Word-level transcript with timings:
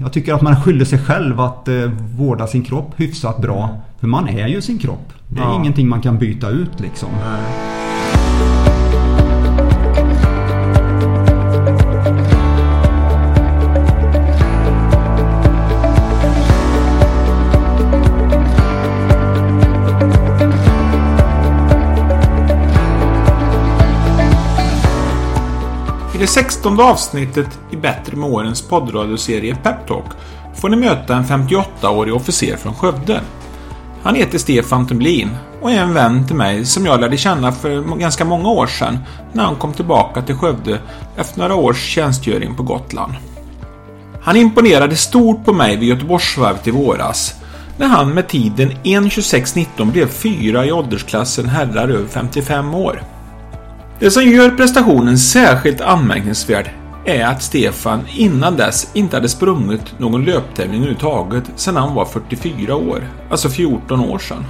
jag 0.00 0.12
tycker 0.12 0.34
att 0.34 0.42
man 0.42 0.62
skyller 0.62 0.84
sig 0.84 0.98
själv 0.98 1.40
att 1.40 1.68
eh, 1.68 1.74
vårda 2.18 2.46
sin 2.46 2.62
kropp 2.64 2.92
hyfsat 2.96 3.38
bra. 3.42 3.68
För 4.00 4.06
man 4.06 4.28
är 4.28 4.48
ju 4.48 4.60
sin 4.60 4.78
kropp. 4.78 5.12
Det 5.28 5.40
är 5.40 5.44
Ja. 5.44 5.54
ingenting 5.60 5.88
man 5.88 6.00
kan 6.00 6.18
byta 6.18 6.48
ut 6.50 6.80
liksom. 6.80 7.08
I 7.08 7.73
det 26.24 26.28
16 26.28 26.80
avsnittet 26.80 27.58
i 27.70 27.76
Bättre 27.76 28.16
med 28.16 28.30
årens 28.30 28.62
poddradioserie 28.62 29.56
Peptalk 29.62 30.04
får 30.54 30.68
ni 30.68 30.76
möta 30.76 31.16
en 31.16 31.24
58-årig 31.24 32.14
officer 32.14 32.56
från 32.56 32.74
Skövde. 32.74 33.20
Han 34.02 34.14
heter 34.14 34.38
Stefan 34.38 34.86
Tumblin 34.86 35.30
och 35.60 35.70
är 35.70 35.80
en 35.80 35.94
vän 35.94 36.26
till 36.26 36.36
mig 36.36 36.64
som 36.64 36.86
jag 36.86 37.00
lärde 37.00 37.16
känna 37.16 37.52
för 37.52 37.98
ganska 37.98 38.24
många 38.24 38.48
år 38.48 38.66
sedan 38.66 38.98
när 39.32 39.44
han 39.44 39.56
kom 39.56 39.72
tillbaka 39.72 40.22
till 40.22 40.34
Skövde 40.34 40.78
efter 41.16 41.38
några 41.38 41.54
års 41.54 41.84
tjänstgöring 41.84 42.54
på 42.54 42.62
Gotland. 42.62 43.12
Han 44.22 44.36
imponerade 44.36 44.96
stort 44.96 45.44
på 45.44 45.52
mig 45.52 45.76
vid 45.76 45.88
Göteborgsvarvet 45.88 46.68
i 46.68 46.70
våras 46.70 47.34
när 47.78 47.86
han 47.86 48.14
med 48.14 48.28
tiden 48.28 48.70
1.26.19 48.70 49.92
blev 49.92 50.08
fyra 50.08 50.66
i 50.66 50.72
åldersklassen 50.72 51.46
herrar 51.46 51.88
över 51.88 52.08
55 52.08 52.74
år. 52.74 53.13
Det 53.98 54.10
som 54.10 54.22
gör 54.22 54.50
prestationen 54.50 55.18
särskilt 55.18 55.80
anmärkningsvärd 55.80 56.70
är 57.04 57.24
att 57.24 57.42
Stefan 57.42 58.00
innan 58.16 58.56
dess 58.56 58.90
inte 58.94 59.16
hade 59.16 59.28
sprungit 59.28 59.98
någon 59.98 60.24
löptävling 60.24 60.76
överhuvudtaget 60.76 61.44
sedan 61.56 61.76
han 61.76 61.94
var 61.94 62.04
44 62.04 62.76
år, 62.76 63.08
alltså 63.30 63.48
14 63.48 64.00
år 64.00 64.18
sedan. 64.18 64.44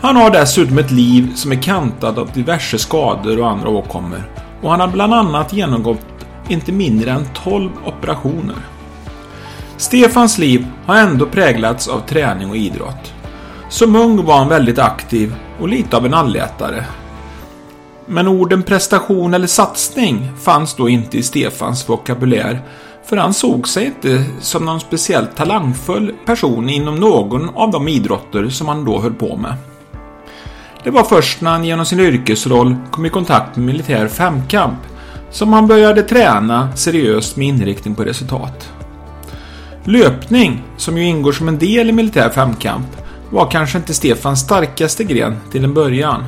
Han 0.00 0.16
har 0.16 0.30
dessutom 0.30 0.78
ett 0.78 0.90
liv 0.90 1.34
som 1.34 1.52
är 1.52 1.62
kantat 1.62 2.18
av 2.18 2.30
diverse 2.32 2.78
skador 2.78 3.40
och 3.40 3.50
andra 3.50 3.68
åkommor 3.68 4.22
och 4.62 4.70
han 4.70 4.80
har 4.80 4.88
bland 4.88 5.14
annat 5.14 5.52
genomgått 5.52 6.06
inte 6.48 6.72
mindre 6.72 7.10
än 7.10 7.26
12 7.34 7.70
operationer. 7.84 8.56
Stefans 9.76 10.38
liv 10.38 10.66
har 10.86 10.96
ändå 10.96 11.26
präglats 11.26 11.88
av 11.88 12.00
träning 12.00 12.50
och 12.50 12.56
idrott. 12.56 13.14
Som 13.68 13.96
ung 13.96 14.24
var 14.24 14.38
han 14.38 14.48
väldigt 14.48 14.78
aktiv 14.78 15.34
och 15.60 15.68
lite 15.68 15.96
av 15.96 16.06
en 16.06 16.14
allätare. 16.14 16.84
Men 18.08 18.28
orden 18.28 18.62
prestation 18.62 19.34
eller 19.34 19.46
satsning 19.46 20.30
fanns 20.40 20.74
då 20.74 20.88
inte 20.88 21.18
i 21.18 21.22
Stefans 21.22 21.88
vokabulär 21.88 22.62
för 23.08 23.16
han 23.16 23.34
såg 23.34 23.68
sig 23.68 23.84
inte 23.86 24.24
som 24.40 24.64
någon 24.64 24.80
speciellt 24.80 25.36
talangfull 25.36 26.14
person 26.26 26.68
inom 26.68 26.94
någon 26.94 27.48
av 27.48 27.70
de 27.70 27.88
idrotter 27.88 28.48
som 28.48 28.68
han 28.68 28.84
då 28.84 29.00
höll 29.00 29.14
på 29.14 29.36
med. 29.36 29.54
Det 30.84 30.90
var 30.90 31.02
först 31.02 31.40
när 31.40 31.50
han 31.50 31.64
genom 31.64 31.86
sin 31.86 32.00
yrkesroll 32.00 32.76
kom 32.90 33.06
i 33.06 33.10
kontakt 33.10 33.56
med 33.56 33.66
militär 33.66 34.08
femkamp 34.08 34.78
som 35.30 35.52
han 35.52 35.66
började 35.66 36.02
träna 36.02 36.76
seriöst 36.76 37.36
med 37.36 37.48
inriktning 37.48 37.94
på 37.94 38.04
resultat. 38.04 38.72
Löpning, 39.84 40.62
som 40.76 40.98
ju 40.98 41.04
ingår 41.04 41.32
som 41.32 41.48
en 41.48 41.58
del 41.58 41.88
i 41.88 41.92
militär 41.92 42.30
femkamp, 42.30 42.86
var 43.30 43.50
kanske 43.50 43.78
inte 43.78 43.94
Stefans 43.94 44.40
starkaste 44.40 45.04
gren 45.04 45.36
till 45.52 45.64
en 45.64 45.74
början. 45.74 46.24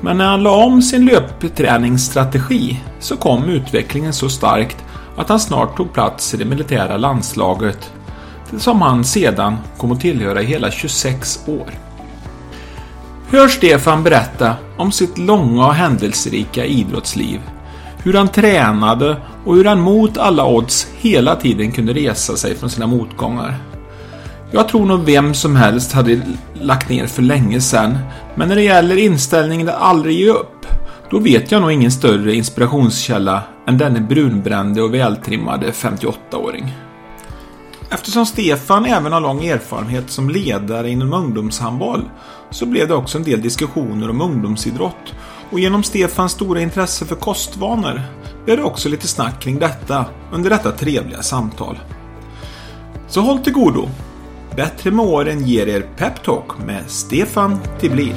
Men 0.00 0.18
när 0.18 0.24
han 0.24 0.42
la 0.42 0.64
om 0.64 0.82
sin 0.82 1.06
löpträningsstrategi 1.06 2.80
så 3.00 3.16
kom 3.16 3.44
utvecklingen 3.44 4.12
så 4.12 4.28
starkt 4.28 4.84
att 5.16 5.28
han 5.28 5.40
snart 5.40 5.76
tog 5.76 5.92
plats 5.92 6.34
i 6.34 6.36
det 6.36 6.44
militära 6.44 6.96
landslaget 6.96 7.92
som 8.58 8.82
han 8.82 9.04
sedan 9.04 9.56
kom 9.78 9.92
att 9.92 10.00
tillhöra 10.00 10.42
i 10.42 10.44
hela 10.44 10.70
26 10.70 11.40
år. 11.46 11.70
Hör 13.30 13.48
Stefan 13.48 14.04
berätta 14.04 14.54
om 14.76 14.92
sitt 14.92 15.18
långa 15.18 15.66
och 15.66 15.74
händelserika 15.74 16.64
idrottsliv. 16.64 17.40
Hur 18.02 18.14
han 18.14 18.28
tränade 18.28 19.16
och 19.44 19.54
hur 19.56 19.64
han 19.64 19.80
mot 19.80 20.18
alla 20.18 20.46
odds 20.46 20.86
hela 20.98 21.36
tiden 21.36 21.72
kunde 21.72 21.92
resa 21.92 22.36
sig 22.36 22.54
från 22.54 22.70
sina 22.70 22.86
motgångar. 22.86 23.58
Jag 24.50 24.68
tror 24.68 24.86
nog 24.86 25.00
vem 25.04 25.34
som 25.34 25.56
helst 25.56 25.92
hade 25.92 26.20
lagt 26.54 26.88
ner 26.88 27.06
för 27.06 27.22
länge 27.22 27.60
sedan, 27.60 27.98
men 28.34 28.48
när 28.48 28.56
det 28.56 28.62
gäller 28.62 28.96
inställningen 28.96 29.68
att 29.68 29.74
aldrig 29.74 30.18
ge 30.18 30.30
upp, 30.30 30.66
då 31.10 31.18
vet 31.18 31.52
jag 31.52 31.62
nog 31.62 31.72
ingen 31.72 31.90
större 31.90 32.34
inspirationskälla 32.34 33.42
än 33.66 33.78
denne 33.78 34.00
brunbrände 34.00 34.82
och 34.82 34.94
vältrimmade 34.94 35.70
58-åring. 35.70 36.74
Eftersom 37.90 38.26
Stefan 38.26 38.84
även 38.84 39.12
har 39.12 39.20
lång 39.20 39.44
erfarenhet 39.44 40.10
som 40.10 40.30
ledare 40.30 40.90
inom 40.90 41.12
ungdomshandboll 41.12 42.04
så 42.50 42.66
blev 42.66 42.88
det 42.88 42.94
också 42.94 43.18
en 43.18 43.24
del 43.24 43.42
diskussioner 43.42 44.10
om 44.10 44.20
ungdomsidrott 44.20 45.14
och 45.50 45.60
genom 45.60 45.82
Stefans 45.82 46.32
stora 46.32 46.60
intresse 46.60 47.06
för 47.06 47.16
kostvanor 47.16 48.02
blev 48.44 48.56
det 48.56 48.62
också 48.62 48.88
lite 48.88 49.08
snack 49.08 49.40
kring 49.42 49.58
detta 49.58 50.04
under 50.32 50.50
detta 50.50 50.72
trevliga 50.72 51.22
samtal. 51.22 51.78
Så 53.08 53.20
håll 53.20 53.38
till 53.38 53.52
godo! 53.52 53.88
Bättre 54.58 54.90
med 54.90 55.04
åren 55.04 55.44
ger 55.46 55.66
er 55.66 55.82
Peptalk 55.96 56.58
med 56.66 56.82
Stefan 56.86 57.58
Tiblin. 57.80 58.14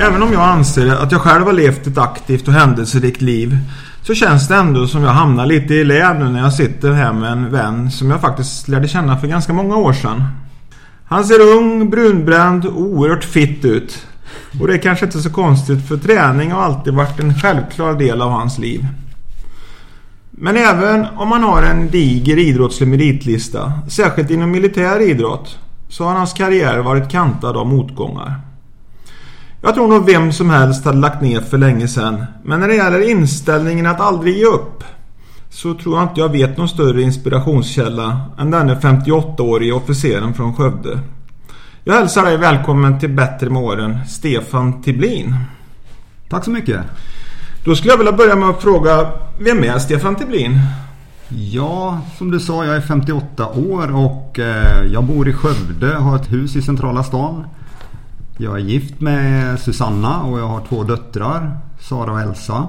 Även 0.00 0.22
om 0.22 0.32
jag 0.32 0.42
anser 0.42 0.88
att 0.88 1.12
jag 1.12 1.20
själv 1.20 1.44
har 1.44 1.52
levt 1.52 1.86
ett 1.86 1.98
aktivt 1.98 2.48
och 2.48 2.54
händelserikt 2.54 3.20
liv 3.20 3.56
så 4.02 4.14
känns 4.14 4.48
det 4.48 4.54
ändå 4.54 4.86
som 4.86 5.02
jag 5.02 5.10
hamnar 5.10 5.46
lite 5.46 5.74
i 5.74 5.84
lä 5.84 6.14
nu 6.14 6.28
när 6.28 6.40
jag 6.40 6.52
sitter 6.52 6.92
här 6.92 7.12
med 7.12 7.32
en 7.32 7.50
vän 7.50 7.90
som 7.90 8.10
jag 8.10 8.20
faktiskt 8.20 8.68
lärde 8.68 8.88
känna 8.88 9.18
för 9.18 9.26
ganska 9.26 9.52
många 9.52 9.76
år 9.76 9.92
sedan. 9.92 10.24
Han 11.08 11.24
ser 11.24 11.40
ung, 11.40 11.90
brunbränd 11.90 12.64
och 12.64 12.80
oerhört 12.80 13.24
fit 13.24 13.64
ut. 13.64 14.06
Och 14.60 14.66
det 14.66 14.74
är 14.74 14.78
kanske 14.78 15.04
inte 15.04 15.20
så 15.20 15.30
konstigt 15.30 15.88
för 15.88 15.96
träning 15.96 16.52
har 16.52 16.62
alltid 16.62 16.94
varit 16.94 17.20
en 17.20 17.34
självklar 17.34 17.94
del 17.94 18.22
av 18.22 18.30
hans 18.30 18.58
liv. 18.58 18.86
Men 20.30 20.56
även 20.56 21.06
om 21.16 21.28
man 21.28 21.42
har 21.42 21.62
en 21.62 21.90
diger 21.90 22.38
idrottslig 22.38 22.88
meritlista, 22.88 23.72
särskilt 23.88 24.30
inom 24.30 24.50
militär 24.50 25.00
idrott, 25.00 25.58
så 25.88 26.04
har 26.04 26.14
hans 26.14 26.32
karriär 26.32 26.78
varit 26.78 27.10
kantad 27.10 27.56
av 27.56 27.66
motgångar. 27.66 28.40
Jag 29.62 29.74
tror 29.74 29.88
nog 29.88 30.06
vem 30.06 30.32
som 30.32 30.50
helst 30.50 30.84
hade 30.84 30.98
lagt 30.98 31.22
ner 31.22 31.40
för 31.40 31.58
länge 31.58 31.88
sedan. 31.88 32.24
Men 32.44 32.60
när 32.60 32.68
det 32.68 32.74
gäller 32.74 33.10
inställningen 33.10 33.86
att 33.86 34.00
aldrig 34.00 34.36
ge 34.36 34.44
upp 34.44 34.84
så 35.50 35.74
tror 35.74 35.98
jag 35.98 36.08
inte 36.08 36.20
jag 36.20 36.32
vet 36.32 36.56
någon 36.56 36.68
större 36.68 37.02
inspirationskälla 37.02 38.20
än 38.38 38.50
denne 38.50 38.74
58-årige 38.74 39.72
officeren 39.72 40.34
från 40.34 40.54
Skövde. 40.54 41.00
Jag 41.84 41.94
hälsar 41.94 42.24
dig 42.24 42.36
välkommen 42.36 42.98
till 43.00 43.10
Bättre 43.10 43.50
med 43.50 43.62
åren, 43.62 43.98
Stefan 44.08 44.82
Tiblin. 44.82 45.34
Tack 46.28 46.44
så 46.44 46.50
mycket. 46.50 46.80
Då 47.64 47.76
skulle 47.76 47.92
jag 47.92 47.98
vilja 47.98 48.12
börja 48.12 48.36
med 48.36 48.48
att 48.48 48.62
fråga, 48.62 49.10
vem 49.38 49.64
är 49.64 49.78
Stefan 49.78 50.16
Tiblin? 50.16 50.60
Ja, 51.28 52.00
som 52.18 52.30
du 52.30 52.40
sa, 52.40 52.64
jag 52.64 52.76
är 52.76 52.80
58 52.80 53.48
år 53.48 53.94
och 53.96 54.38
eh, 54.38 54.84
jag 54.92 55.04
bor 55.04 55.28
i 55.28 55.32
Skövde, 55.32 55.94
har 55.94 56.16
ett 56.16 56.32
hus 56.32 56.56
i 56.56 56.62
centrala 56.62 57.02
stan. 57.02 57.44
Jag 58.36 58.54
är 58.54 58.58
gift 58.58 59.00
med 59.00 59.60
Susanna 59.60 60.22
och 60.22 60.38
jag 60.38 60.46
har 60.46 60.60
två 60.68 60.84
döttrar, 60.84 61.58
Sara 61.80 62.12
och 62.12 62.20
Elsa. 62.20 62.68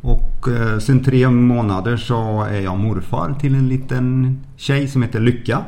Och 0.00 0.48
eh, 0.48 0.78
sen 0.78 1.04
tre 1.04 1.30
månader 1.30 1.96
så 1.96 2.42
är 2.42 2.60
jag 2.60 2.78
morfar 2.78 3.34
till 3.40 3.54
en 3.54 3.68
liten 3.68 4.38
tjej 4.56 4.88
som 4.88 5.02
heter 5.02 5.20
Lycka. 5.20 5.64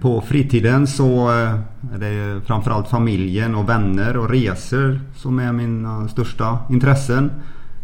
På 0.00 0.20
fritiden 0.20 0.86
så 0.86 1.30
eh, 1.30 1.58
är 1.94 1.98
det 1.98 2.40
framförallt 2.46 2.88
familjen 2.88 3.54
och 3.54 3.68
vänner 3.68 4.16
och 4.16 4.30
resor 4.30 5.00
som 5.16 5.38
är 5.38 5.52
mina 5.52 6.08
största 6.08 6.58
intressen. 6.70 7.30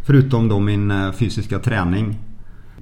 Förutom 0.07 0.49
då 0.49 0.61
min 0.61 0.91
eh, 0.91 1.13
fysiska 1.13 1.59
träning. 1.59 2.19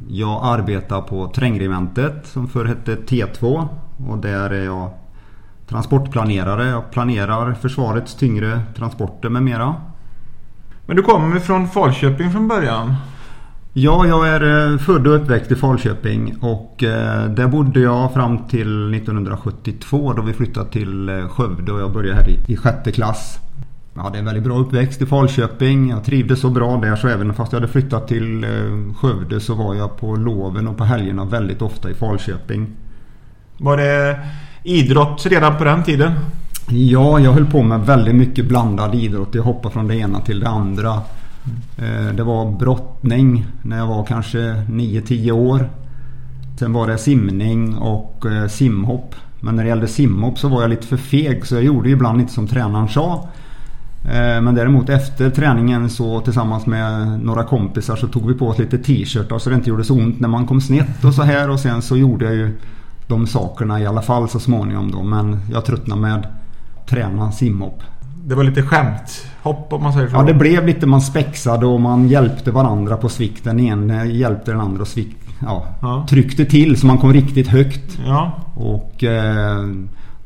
Jag 0.08 0.40
arbetar 0.44 1.00
på 1.00 1.32
Trängregementet 1.34 2.26
som 2.26 2.48
förr 2.48 2.64
hette 2.64 2.94
T2 2.94 3.68
och 4.08 4.18
där 4.18 4.50
är 4.50 4.64
jag 4.64 4.90
transportplanerare. 5.68 6.66
Jag 6.66 6.90
planerar 6.90 7.54
försvarets 7.54 8.14
tyngre 8.14 8.60
transporter 8.76 9.28
med 9.28 9.42
mera. 9.42 9.74
Men 10.86 10.96
du 10.96 11.02
kommer 11.02 11.40
från 11.40 11.68
Falköping 11.68 12.30
från 12.30 12.48
början? 12.48 12.94
Ja, 13.72 14.06
jag 14.06 14.28
är 14.28 14.72
eh, 14.72 14.78
född 14.78 15.06
och 15.06 15.14
uppväxt 15.14 15.52
i 15.52 15.54
Falköping 15.54 16.36
och 16.40 16.84
eh, 16.84 17.24
där 17.24 17.46
bodde 17.46 17.80
jag 17.80 18.14
fram 18.14 18.48
till 18.48 18.94
1972 18.94 20.12
då 20.12 20.22
vi 20.22 20.32
flyttade 20.32 20.70
till 20.70 21.08
eh, 21.08 21.28
Skövde 21.28 21.72
och 21.72 21.80
jag 21.80 21.92
började 21.92 22.14
här 22.14 22.28
i, 22.46 22.56
sjätte 22.56 22.92
klass. 22.92 23.38
Jag 23.94 24.02
hade 24.02 24.18
en 24.18 24.24
väldigt 24.24 24.44
bra 24.44 24.58
uppväxt 24.58 25.02
i 25.02 25.06
Falköping. 25.06 25.90
Jag 25.90 26.04
trivdes 26.04 26.40
så 26.40 26.50
bra 26.50 26.76
där 26.76 26.96
så 26.96 27.08
även 27.08 27.34
fast 27.34 27.52
jag 27.52 27.60
hade 27.60 27.72
flyttat 27.72 28.08
till 28.08 28.46
Skövde 28.96 29.40
så 29.40 29.54
var 29.54 29.74
jag 29.74 29.96
på 29.96 30.16
loven 30.16 30.68
och 30.68 30.76
på 30.76 30.84
helgerna 30.84 31.24
väldigt 31.24 31.62
ofta 31.62 31.90
i 31.90 31.94
Falköping. 31.94 32.76
Var 33.58 33.76
det 33.76 34.20
idrott 34.62 35.26
redan 35.26 35.58
på 35.58 35.64
den 35.64 35.84
tiden? 35.84 36.12
Ja, 36.70 37.20
jag 37.20 37.32
höll 37.32 37.46
på 37.46 37.62
med 37.62 37.80
väldigt 37.80 38.14
mycket 38.14 38.48
blandad 38.48 38.94
idrott. 38.94 39.34
Jag 39.34 39.42
hoppade 39.42 39.72
från 39.72 39.88
det 39.88 39.96
ena 39.96 40.20
till 40.20 40.40
det 40.40 40.48
andra. 40.48 40.92
Eh, 41.78 42.14
det 42.14 42.22
var 42.22 42.58
brottning 42.58 43.46
när 43.62 43.78
jag 43.78 43.86
var 43.86 44.04
kanske 44.04 44.38
9-10 44.38 45.30
år. 45.30 45.70
Sen 46.58 46.72
var 46.72 46.86
det 46.86 46.98
simning 46.98 47.76
och 47.76 48.26
eh, 48.26 48.48
simhopp. 48.48 49.14
Men 49.40 49.56
när 49.56 49.62
det 49.62 49.68
gällde 49.68 49.88
simhopp 49.88 50.38
så 50.38 50.48
var 50.48 50.62
jag 50.62 50.70
lite 50.70 50.86
för 50.86 50.96
feg 50.96 51.46
så 51.46 51.54
jag 51.54 51.64
gjorde 51.64 51.90
ibland 51.90 52.20
inte 52.20 52.32
som 52.32 52.46
tränaren 52.46 52.88
sa. 52.88 53.28
Eh, 54.04 54.40
men 54.40 54.54
däremot 54.54 54.88
efter 54.88 55.30
träningen 55.30 55.90
så 55.90 56.20
tillsammans 56.20 56.66
med 56.66 57.20
några 57.24 57.44
kompisar 57.44 57.96
så 57.96 58.08
tog 58.08 58.28
vi 58.28 58.34
på 58.34 58.48
oss 58.48 58.58
lite 58.58 58.78
t-shirtar 58.78 59.38
så 59.38 59.50
det 59.50 59.56
inte 59.56 59.70
gjorde 59.70 59.84
så 59.84 59.94
ont 59.94 60.20
när 60.20 60.28
man 60.28 60.46
kom 60.46 60.60
snett 60.60 61.04
och 61.04 61.14
så 61.14 61.22
här. 61.22 61.50
Och 61.50 61.60
sen 61.60 61.82
så 61.82 61.96
gjorde 61.96 62.24
jag 62.24 62.34
ju 62.34 62.58
de 63.06 63.26
sakerna 63.26 63.80
i 63.80 63.86
alla 63.86 64.02
fall 64.02 64.28
så 64.28 64.40
småningom 64.40 64.90
då. 64.90 65.02
Men 65.02 65.40
jag 65.52 65.64
tröttnade 65.64 66.00
med 66.00 66.26
träna 66.86 67.32
simhopp. 67.32 67.82
Det 68.24 68.34
var 68.34 68.44
lite 68.44 68.62
skämthopp 68.62 69.72
om 69.72 69.82
man 69.82 69.92
säger 69.92 70.08
så? 70.08 70.16
Ja, 70.16 70.22
det 70.22 70.34
blev 70.34 70.66
lite 70.66 70.86
man 70.86 71.00
spexade 71.00 71.66
och 71.66 71.80
man 71.80 72.08
hjälpte 72.08 72.50
varandra 72.50 72.96
på 72.96 73.08
svikt. 73.08 73.44
Den 73.44 73.60
ena 73.60 74.04
hjälpte 74.04 74.50
den 74.50 74.60
andra 74.60 74.82
och 74.82 74.88
svikt, 74.88 75.28
ja, 75.42 75.66
ja. 75.82 76.06
tryckte 76.10 76.44
till 76.44 76.80
så 76.80 76.86
man 76.86 76.98
kom 76.98 77.12
riktigt 77.12 77.48
högt. 77.48 77.98
Ja. 78.06 78.32
Och 78.54 79.04
eh, 79.04 79.66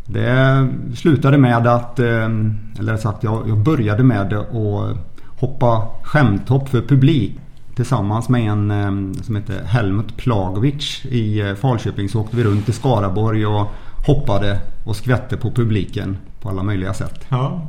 det 0.07 0.69
slutade 0.95 1.39
med 1.39 1.67
att, 1.67 1.99
eh, 1.99 2.29
eller 2.79 2.97
sagt 2.97 3.25
jag, 3.25 3.49
jag 3.49 3.59
började 3.59 4.03
med 4.03 4.33
att 4.33 4.97
hoppa 5.41 5.89
skämthopp 6.03 6.69
för 6.69 6.81
publik. 6.83 7.39
Tillsammans 7.77 8.29
med 8.29 8.51
en 8.51 8.71
eh, 8.71 9.23
som 9.23 9.37
heter 9.37 9.65
Helmut 9.65 10.17
Plagovic 10.17 11.05
i 11.05 11.41
eh, 11.41 11.55
Falköping 11.55 12.09
så 12.09 12.21
åkte 12.21 12.37
vi 12.37 12.45
runt 12.45 12.69
i 12.69 12.73
Skaraborg 12.73 13.47
och 13.47 13.67
hoppade 14.07 14.61
och 14.85 14.97
skvätte 14.97 15.37
på 15.37 15.51
publiken 15.51 16.17
på 16.43 16.49
alla 16.49 16.63
möjliga 16.63 16.95
sätt. 16.95 17.27
Ja. 17.29 17.63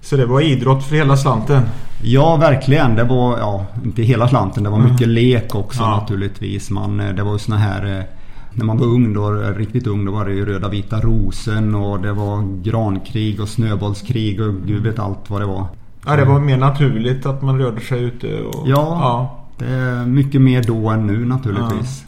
Så 0.00 0.16
det 0.16 0.26
var 0.26 0.40
idrott 0.40 0.84
för 0.84 0.96
hela 0.96 1.16
slanten? 1.16 1.62
Ja, 2.02 2.36
verkligen. 2.36 2.94
Det 2.94 3.04
var, 3.04 3.38
ja, 3.38 3.66
inte 3.84 4.02
hela 4.02 4.28
slanten. 4.28 4.62
Det 4.62 4.70
var 4.70 4.78
mm. 4.78 4.92
mycket 4.92 5.08
lek 5.08 5.54
också 5.54 5.82
ja. 5.82 6.00
naturligtvis. 6.00 6.70
Man, 6.70 6.96
det 6.96 7.22
var 7.22 7.32
ju 7.32 7.38
såna 7.38 7.58
här 7.58 8.06
när 8.54 8.64
man 8.64 8.78
var 8.78 8.86
ung 8.86 9.12
då, 9.12 9.30
riktigt 9.30 9.86
ung, 9.86 10.04
då 10.04 10.12
var 10.12 10.24
det 10.24 10.32
ju 10.32 10.46
röda 10.46 10.68
vita 10.68 11.00
rosen 11.00 11.74
och 11.74 12.00
det 12.00 12.12
var 12.12 12.62
grankrig 12.62 13.40
och 13.40 13.48
snöbollskrig 13.48 14.40
och 14.40 14.54
gud 14.66 14.82
vet 14.82 14.98
allt 14.98 15.30
vad 15.30 15.40
det 15.40 15.46
var. 15.46 15.66
Ja, 16.06 16.16
det 16.16 16.24
var 16.24 16.40
mer 16.40 16.56
naturligt 16.56 17.26
att 17.26 17.42
man 17.42 17.58
rörde 17.58 17.80
sig 17.80 18.02
ute? 18.02 18.42
Och, 18.42 18.68
ja, 18.68 18.98
ja, 19.00 19.46
det 19.58 19.72
är 19.72 20.06
mycket 20.06 20.40
mer 20.40 20.62
då 20.62 20.88
än 20.88 21.06
nu 21.06 21.24
naturligtvis. 21.24 22.04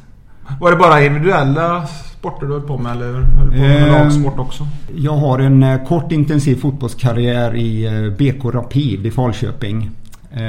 Ja. 0.49 0.55
Var 0.61 0.71
det 0.71 0.77
bara 0.77 1.03
individuella 1.03 1.87
sporter 2.27 2.47
du 2.47 2.53
höll 2.53 2.63
på 2.63 2.79
med 2.79 2.93
eller 2.93 3.13
höll 3.13 3.51
på 3.51 3.57
med 3.57 3.83
eh, 3.83 4.03
lagsport 4.03 4.39
också? 4.39 4.67
Jag 4.97 5.13
har 5.13 5.39
en 5.39 5.63
eh, 5.63 5.85
kort 5.85 6.13
intensiv 6.13 6.57
fotbollskarriär 6.57 7.57
i 7.57 7.85
eh, 7.87 8.17
BK 8.17 8.45
Rapid 8.45 9.07
i 9.07 9.11
Falköping. 9.11 9.91
Eh, 10.31 10.45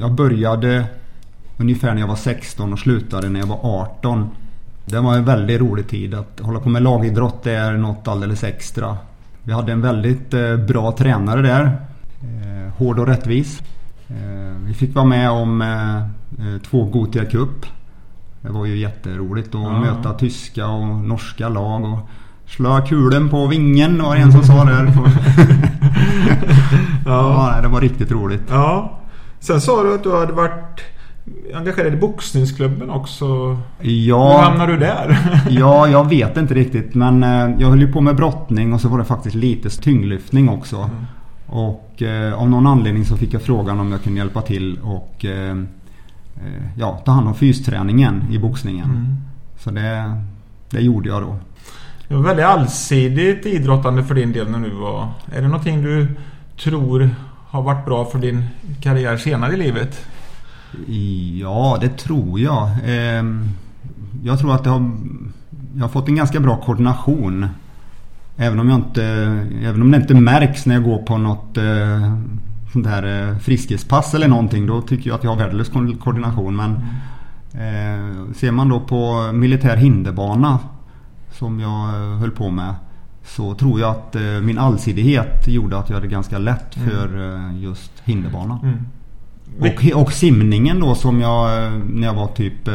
jag 0.00 0.12
började 0.12 0.84
ungefär 1.56 1.94
när 1.94 2.00
jag 2.00 2.08
var 2.08 2.16
16 2.16 2.72
och 2.72 2.78
slutade 2.78 3.28
när 3.28 3.40
jag 3.40 3.46
var 3.46 3.58
18. 3.62 4.28
Det 4.84 5.00
var 5.00 5.16
en 5.16 5.24
väldigt 5.24 5.60
rolig 5.60 5.88
tid. 5.88 6.14
Att 6.14 6.40
hålla 6.40 6.60
på 6.60 6.68
med 6.68 6.82
lagidrott 6.82 7.46
är 7.46 7.72
något 7.72 8.08
alldeles 8.08 8.44
extra. 8.44 8.96
Vi 9.42 9.52
hade 9.52 9.72
en 9.72 9.80
väldigt 9.80 10.34
eh, 10.34 10.56
bra 10.56 10.92
tränare 10.92 11.42
där. 11.42 11.76
Hård 12.78 12.98
och 12.98 13.06
rättvis. 13.06 13.62
Eh, 14.08 14.56
vi 14.66 14.74
fick 14.74 14.94
vara 14.94 15.04
med 15.04 15.30
om 15.30 15.64
två 16.70 16.84
Gotia 16.84 17.24
Cup. 17.24 17.66
Det 18.42 18.48
var 18.48 18.66
ju 18.66 18.76
jätteroligt 18.76 19.54
att 19.54 19.62
ja. 19.62 19.80
möta 19.80 20.12
tyska 20.12 20.66
och 20.66 20.86
norska 20.86 21.48
lag. 21.48 21.84
Och 21.84 21.98
slå 22.46 22.80
kulen 22.88 23.28
på 23.28 23.46
vingen 23.46 24.02
var 24.02 24.16
det 24.16 24.20
en 24.20 24.32
som 24.32 24.42
sa 24.42 24.64
där. 24.64 24.84
ja. 27.06 27.54
ja, 27.54 27.62
det 27.62 27.68
var 27.68 27.80
riktigt 27.80 28.12
roligt. 28.12 28.42
Ja. 28.48 28.98
Sen 29.40 29.60
sa 29.60 29.82
du 29.82 29.94
att 29.94 30.02
du 30.02 30.16
hade 30.16 30.32
varit 30.32 30.80
engagerad 31.54 31.94
i 31.94 31.96
boxningsklubben 31.96 32.90
också. 32.90 33.58
Ja, 33.80 34.32
Hur 34.32 34.42
hamnade 34.42 34.72
du 34.72 34.78
där? 34.78 35.18
ja, 35.50 35.88
jag 35.88 36.08
vet 36.08 36.36
inte 36.36 36.54
riktigt. 36.54 36.94
Men 36.94 37.22
eh, 37.22 37.60
jag 37.60 37.68
höll 37.68 37.80
ju 37.80 37.92
på 37.92 38.00
med 38.00 38.16
brottning 38.16 38.72
och 38.72 38.80
så 38.80 38.88
var 38.88 38.98
det 38.98 39.04
faktiskt 39.04 39.34
lite 39.34 39.70
tyngdlyftning 39.70 40.48
också. 40.48 40.76
Mm. 40.76 41.06
Och 41.46 42.02
eh, 42.02 42.40
av 42.40 42.50
någon 42.50 42.66
anledning 42.66 43.04
så 43.04 43.16
fick 43.16 43.34
jag 43.34 43.42
frågan 43.42 43.80
om 43.80 43.92
jag 43.92 44.02
kunde 44.02 44.18
hjälpa 44.18 44.42
till 44.42 44.78
och 44.82 45.24
eh, 45.24 45.50
eh 45.50 45.56
ja, 46.76 47.02
ta 47.04 47.12
hand 47.12 47.28
om 47.28 47.34
fysträningen 47.34 48.22
i 48.30 48.38
boxningen. 48.38 48.84
Mm. 48.84 49.16
Så 49.58 49.70
det, 49.70 50.22
det 50.70 50.80
gjorde 50.80 51.08
jag 51.08 51.22
då. 51.22 51.36
Det 52.08 52.14
var 52.14 52.22
väldigt 52.22 52.46
allsidigt 52.46 53.46
idrottande 53.46 54.04
för 54.04 54.14
din 54.14 54.32
del 54.32 54.50
när 54.50 54.58
du 54.58 54.70
var... 54.70 55.08
Är 55.32 55.42
det 55.42 55.48
någonting 55.48 55.82
du 55.82 56.06
tror 56.56 57.10
har 57.48 57.62
varit 57.62 57.84
bra 57.84 58.04
för 58.04 58.18
din 58.18 58.44
karriär 58.80 59.16
senare 59.16 59.52
i 59.52 59.56
livet? 59.56 60.06
Ja, 61.40 61.78
det 61.80 61.88
tror 61.88 62.40
jag. 62.40 62.70
Ehm, 62.84 63.48
jag 64.24 64.38
tror 64.38 64.54
att 64.54 64.64
det 64.64 64.70
har, 64.70 64.90
jag 65.74 65.82
har 65.82 65.88
fått 65.88 66.08
en 66.08 66.16
ganska 66.16 66.40
bra 66.40 66.56
koordination. 66.56 67.46
Även 68.36 68.60
om, 68.60 68.68
jag 68.68 68.78
inte, 68.78 69.04
även 69.62 69.82
om 69.82 69.90
det 69.90 69.96
inte 69.96 70.14
märks 70.14 70.66
när 70.66 70.74
jag 70.74 70.84
går 70.84 70.98
på 70.98 71.18
något 71.18 71.56
eh, 71.56 72.14
sånt 72.72 72.86
här 72.86 73.30
eh, 73.30 73.38
friskispass 73.38 74.14
eller 74.14 74.28
någonting. 74.28 74.66
Då 74.66 74.80
tycker 74.80 75.10
jag 75.10 75.16
att 75.16 75.24
jag 75.24 75.30
har 75.30 75.38
värdelös 75.38 75.68
koordination. 76.00 76.56
Men 76.56 76.70
eh, 77.52 78.32
ser 78.34 78.50
man 78.50 78.68
då 78.68 78.80
på 78.80 79.32
militär 79.32 79.76
hinderbana 79.76 80.58
som 81.32 81.60
jag 81.60 81.86
höll 82.18 82.30
på 82.30 82.50
med. 82.50 82.74
Så 83.24 83.54
tror 83.54 83.80
jag 83.80 83.90
att 83.90 84.16
min 84.42 84.58
allsidighet 84.58 85.48
gjorde 85.48 85.78
att 85.78 85.88
jag 85.88 85.96
hade 85.96 86.08
ganska 86.08 86.38
lätt 86.38 86.76
mm. 86.76 86.90
för 86.90 87.40
just 87.58 87.92
hinderbana. 88.04 88.58
Mm. 88.62 88.78
Och, 89.60 90.02
och 90.02 90.12
simningen 90.12 90.80
då 90.80 90.94
som 90.94 91.20
jag 91.20 91.72
när 91.72 92.06
jag 92.06 92.14
var 92.14 92.26
typ 92.26 92.68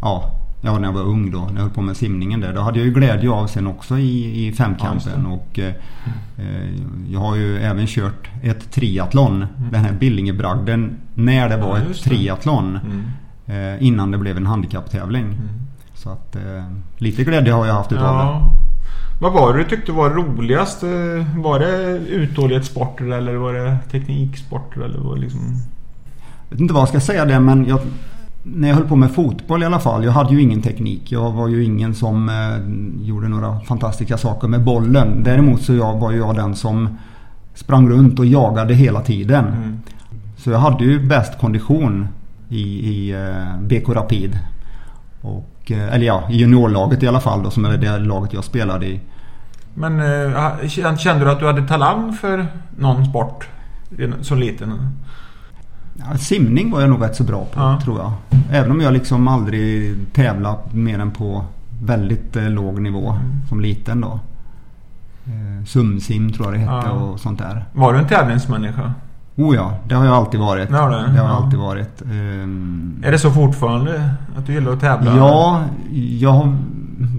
ja, 0.00 0.43
ja, 0.64 0.78
när 0.78 0.88
jag 0.88 0.92
var 0.92 1.02
ung 1.02 1.30
då. 1.30 1.38
När 1.38 1.54
jag 1.54 1.62
höll 1.62 1.70
på 1.70 1.82
med 1.82 1.96
simningen 1.96 2.40
där. 2.40 2.54
Då 2.54 2.60
hade 2.60 2.78
jag 2.78 2.86
ju 2.86 2.92
glädje 2.92 3.30
av 3.30 3.46
sen 3.46 3.66
också 3.66 3.98
i, 3.98 4.46
i 4.46 4.52
femkampen. 4.52 5.24
Ja, 5.24 5.30
och 5.30 5.58
eh, 5.58 5.74
jag 7.08 7.20
har 7.20 7.36
ju 7.36 7.58
även 7.58 7.86
kört 7.86 8.28
ett 8.42 8.70
triathlon. 8.70 9.36
Mm. 9.36 9.72
Den 9.72 9.84
här 9.84 9.92
Billingebragden. 9.92 10.96
När 11.14 11.48
det 11.48 11.56
var 11.56 11.78
ja, 11.78 11.84
ett 11.90 12.02
triathlon. 12.02 12.78
Mm. 12.84 13.04
Eh, 13.46 13.86
innan 13.86 14.10
det 14.10 14.18
blev 14.18 14.36
en 14.36 14.46
handikapptävling. 14.46 15.24
Mm. 15.24 15.48
Så 15.94 16.10
att 16.10 16.36
eh, 16.36 16.64
lite 16.96 17.24
glädje 17.24 17.52
har 17.52 17.66
jag 17.66 17.74
haft 17.74 17.92
utav 17.92 18.04
ja. 18.04 18.50
det. 18.50 18.64
Vad 19.20 19.32
var 19.32 19.52
det 19.52 19.62
du 19.62 19.68
tyckte 19.68 19.92
var 19.92 20.10
roligast? 20.10 20.82
Var 21.36 21.58
det 21.58 21.98
uthållighetssporter 21.98 23.04
eller 23.04 23.34
var 23.34 23.54
det 23.54 23.78
tekniksporter? 23.90 24.80
Eller 24.80 24.98
var 24.98 25.14
det 25.14 25.20
liksom... 25.20 25.40
Jag 26.48 26.56
vet 26.56 26.60
inte 26.60 26.74
vad 26.74 26.80
jag 26.80 26.88
ska 26.88 27.00
säga 27.00 27.24
det 27.24 27.40
men 27.40 27.66
jag, 27.66 27.80
när 28.46 28.68
jag 28.68 28.74
höll 28.74 28.88
på 28.88 28.96
med 28.96 29.10
fotboll 29.10 29.62
i 29.62 29.66
alla 29.66 29.78
fall. 29.78 30.04
Jag 30.04 30.12
hade 30.12 30.34
ju 30.34 30.40
ingen 30.40 30.62
teknik. 30.62 31.12
Jag 31.12 31.30
var 31.30 31.48
ju 31.48 31.64
ingen 31.64 31.94
som 31.94 32.28
eh, 32.28 33.06
gjorde 33.06 33.28
några 33.28 33.60
fantastiska 33.60 34.16
saker 34.16 34.48
med 34.48 34.64
bollen. 34.64 35.22
Däremot 35.22 35.62
så 35.62 35.74
jag, 35.74 35.98
var 35.98 36.12
jag 36.12 36.36
den 36.36 36.54
som 36.54 36.98
sprang 37.54 37.88
runt 37.88 38.18
och 38.18 38.26
jagade 38.26 38.74
hela 38.74 39.00
tiden. 39.00 39.46
Mm. 39.46 39.82
Så 40.36 40.50
jag 40.50 40.58
hade 40.58 40.84
ju 40.84 41.06
bäst 41.06 41.38
kondition 41.38 42.08
i, 42.48 42.62
i 42.62 43.12
eh, 43.12 43.60
BK 43.60 43.88
Rapid. 43.88 44.38
Och, 45.20 45.70
eh, 45.70 45.94
eller 45.94 46.06
ja, 46.06 46.28
i 46.30 46.36
juniorlaget 46.36 47.02
i 47.02 47.08
alla 47.08 47.20
fall 47.20 47.42
då, 47.42 47.50
som 47.50 47.64
är 47.64 47.76
det 47.76 47.98
laget 47.98 48.32
jag 48.32 48.44
spelade 48.44 48.86
i. 48.86 49.00
Men 49.74 50.00
eh, 50.00 50.68
kände 50.96 51.24
du 51.24 51.30
att 51.30 51.40
du 51.40 51.46
hade 51.46 51.68
talang 51.68 52.12
för 52.12 52.46
någon 52.78 53.06
sport 53.06 53.48
som 54.20 54.38
liten? 54.38 54.90
Ja, 55.94 56.18
simning 56.18 56.70
var 56.70 56.80
jag 56.80 56.90
nog 56.90 57.02
rätt 57.02 57.16
så 57.16 57.24
bra 57.24 57.44
på 57.44 57.60
ja. 57.60 57.80
tror 57.84 57.98
jag. 57.98 58.12
Även 58.50 58.70
om 58.70 58.80
jag 58.80 58.92
liksom 58.92 59.28
aldrig 59.28 59.96
tävlat 60.12 60.74
mer 60.74 60.98
än 60.98 61.10
på 61.10 61.44
väldigt 61.82 62.36
eh, 62.36 62.50
låg 62.50 62.80
nivå 62.80 63.10
mm. 63.10 63.42
som 63.48 63.60
liten 63.60 64.00
då. 64.00 64.20
Eh, 65.26 65.64
sumsim 65.66 66.32
tror 66.32 66.46
jag 66.46 66.54
det 66.54 66.58
hette 66.58 66.86
ja. 66.86 66.92
och 66.92 67.20
sånt 67.20 67.38
där. 67.38 67.64
Var 67.72 67.92
du 67.92 67.98
en 67.98 68.08
tävlingsmänniska? 68.08 68.92
Oh 69.36 69.54
ja, 69.54 69.74
det 69.88 69.94
har 69.94 70.04
jag 70.04 70.14
alltid 70.14 70.40
varit. 70.40 70.70
Ja, 70.70 70.88
det, 70.88 71.12
det 71.12 71.20
har 71.20 71.28
jag 71.28 71.42
alltid 71.42 71.58
varit. 71.58 72.02
Um, 72.02 73.02
är 73.04 73.12
det 73.12 73.18
så 73.18 73.30
fortfarande? 73.30 74.10
Att 74.36 74.46
du 74.46 74.52
gillar 74.52 74.72
att 74.72 74.80
tävla? 74.80 75.16
Ja, 75.16 75.62
jag 76.18 76.30
har 76.30 76.56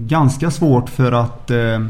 ganska 0.06 0.50
svårt 0.50 0.88
för 0.88 1.12
att 1.12 1.50
uh, 1.50 1.86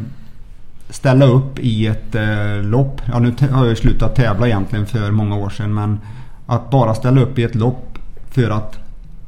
ställa 0.91 1.27
upp 1.27 1.59
i 1.59 1.87
ett 1.87 2.15
uh, 2.15 2.63
lopp. 2.63 3.01
Ja, 3.05 3.19
nu 3.19 3.35
har 3.53 3.67
jag 3.67 3.79
slutat 3.79 4.15
tävla 4.15 4.47
egentligen 4.47 4.87
för 4.87 5.11
många 5.11 5.37
år 5.37 5.51
sedan 5.51 5.75
men 5.75 6.01
att 6.47 6.71
bara 6.71 6.95
ställa 6.95 7.21
upp 7.21 7.39
i 7.39 7.43
ett 7.43 7.55
lopp 7.55 7.99
för 8.31 8.51
att 8.51 8.79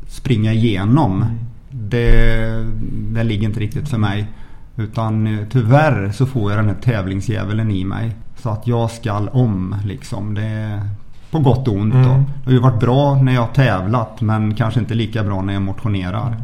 springa 0.09 0.53
igenom. 0.53 1.23
Mm. 1.23 1.39
Det, 1.71 2.67
det 2.91 3.25
ligger 3.25 3.49
inte 3.49 3.61
riktigt 3.61 3.89
för 3.89 3.99
mig. 3.99 4.27
Utan 4.77 5.27
eh, 5.27 5.47
tyvärr 5.51 6.11
så 6.13 6.27
får 6.27 6.53
jag 6.53 6.59
den 6.59 6.69
här 6.69 6.83
tävlingsdjävulen 6.83 7.71
i 7.71 7.85
mig. 7.85 8.17
Så 8.37 8.51
att 8.51 8.67
jag 8.67 8.91
skall 8.91 9.29
om 9.29 9.75
liksom. 9.85 10.35
Det 10.35 10.43
är 10.43 10.83
på 11.31 11.39
gott 11.39 11.69
och 11.69 11.75
ont 11.75 11.95
mm. 11.95 12.09
då. 12.09 12.15
Det 12.15 12.45
har 12.45 12.53
ju 12.53 12.59
varit 12.59 12.81
bra 12.81 13.15
när 13.15 13.35
jag 13.35 13.41
har 13.41 13.55
tävlat 13.55 14.21
men 14.21 14.55
kanske 14.55 14.81
inte 14.81 14.95
lika 14.95 15.25
bra 15.25 15.43
när 15.43 15.53
jag 15.53 15.63
motionerar. 15.63 16.27
Mm. 16.27 16.43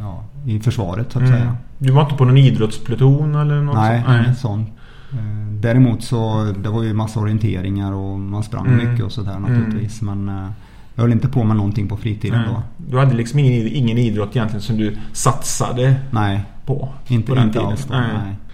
ja, 0.00 0.24
i 0.46 0.60
försvaret 0.60 1.12
så 1.12 1.18
att 1.18 1.24
mm. 1.24 1.38
säga. 1.38 1.56
Du 1.78 1.92
var 1.92 2.02
inte 2.02 2.14
på 2.14 2.24
någon 2.24 2.38
idrottspluton 2.38 3.34
eller 3.34 3.62
något 3.62 3.74
Nej, 3.74 4.02
sånt? 4.04 4.26
Nej, 4.26 4.34
sånt. 4.34 4.68
Eh, 5.12 5.52
däremot 5.60 6.02
så 6.02 6.52
det 6.62 6.68
var 6.68 6.82
ju 6.82 6.92
massa 6.92 7.20
orienteringar 7.20 7.92
och 7.92 8.20
man 8.20 8.42
sprang 8.42 8.66
mm. 8.66 8.90
mycket 8.90 9.04
och 9.04 9.12
sådär 9.12 9.36
mm. 9.36 9.42
naturligtvis. 9.42 10.02
Men 10.02 10.28
eh, 10.28 10.48
jag 10.94 11.02
höll 11.02 11.12
inte 11.12 11.28
på 11.28 11.44
med 11.44 11.56
någonting 11.56 11.88
på 11.88 11.96
fritiden 11.96 12.40
Nej. 12.40 12.48
då. 12.48 12.62
Du 12.90 12.98
hade 12.98 13.14
liksom 13.14 13.38
ingen, 13.38 13.68
ingen 13.68 13.98
idrott 13.98 14.36
egentligen 14.36 14.62
som 14.62 14.76
du 14.76 14.96
satsade 15.12 15.94
Nej, 16.10 16.44
på? 16.66 16.88
Inte, 17.08 17.32
på 17.32 17.38
inte 17.38 17.60
alls. 17.60 17.84
Då, 17.84 17.94
nej. 17.94 18.10
Eh, 18.14 18.45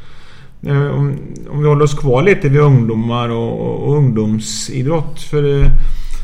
om, 0.71 1.19
om 1.51 1.63
vi 1.63 1.69
håller 1.69 1.85
oss 1.85 1.95
kvar 1.95 2.23
lite 2.23 2.49
vid 2.49 2.61
ungdomar 2.61 3.29
och, 3.29 3.87
och 3.89 3.97
ungdomsidrott. 3.97 5.21
För 5.21 5.43
det, 5.43 5.71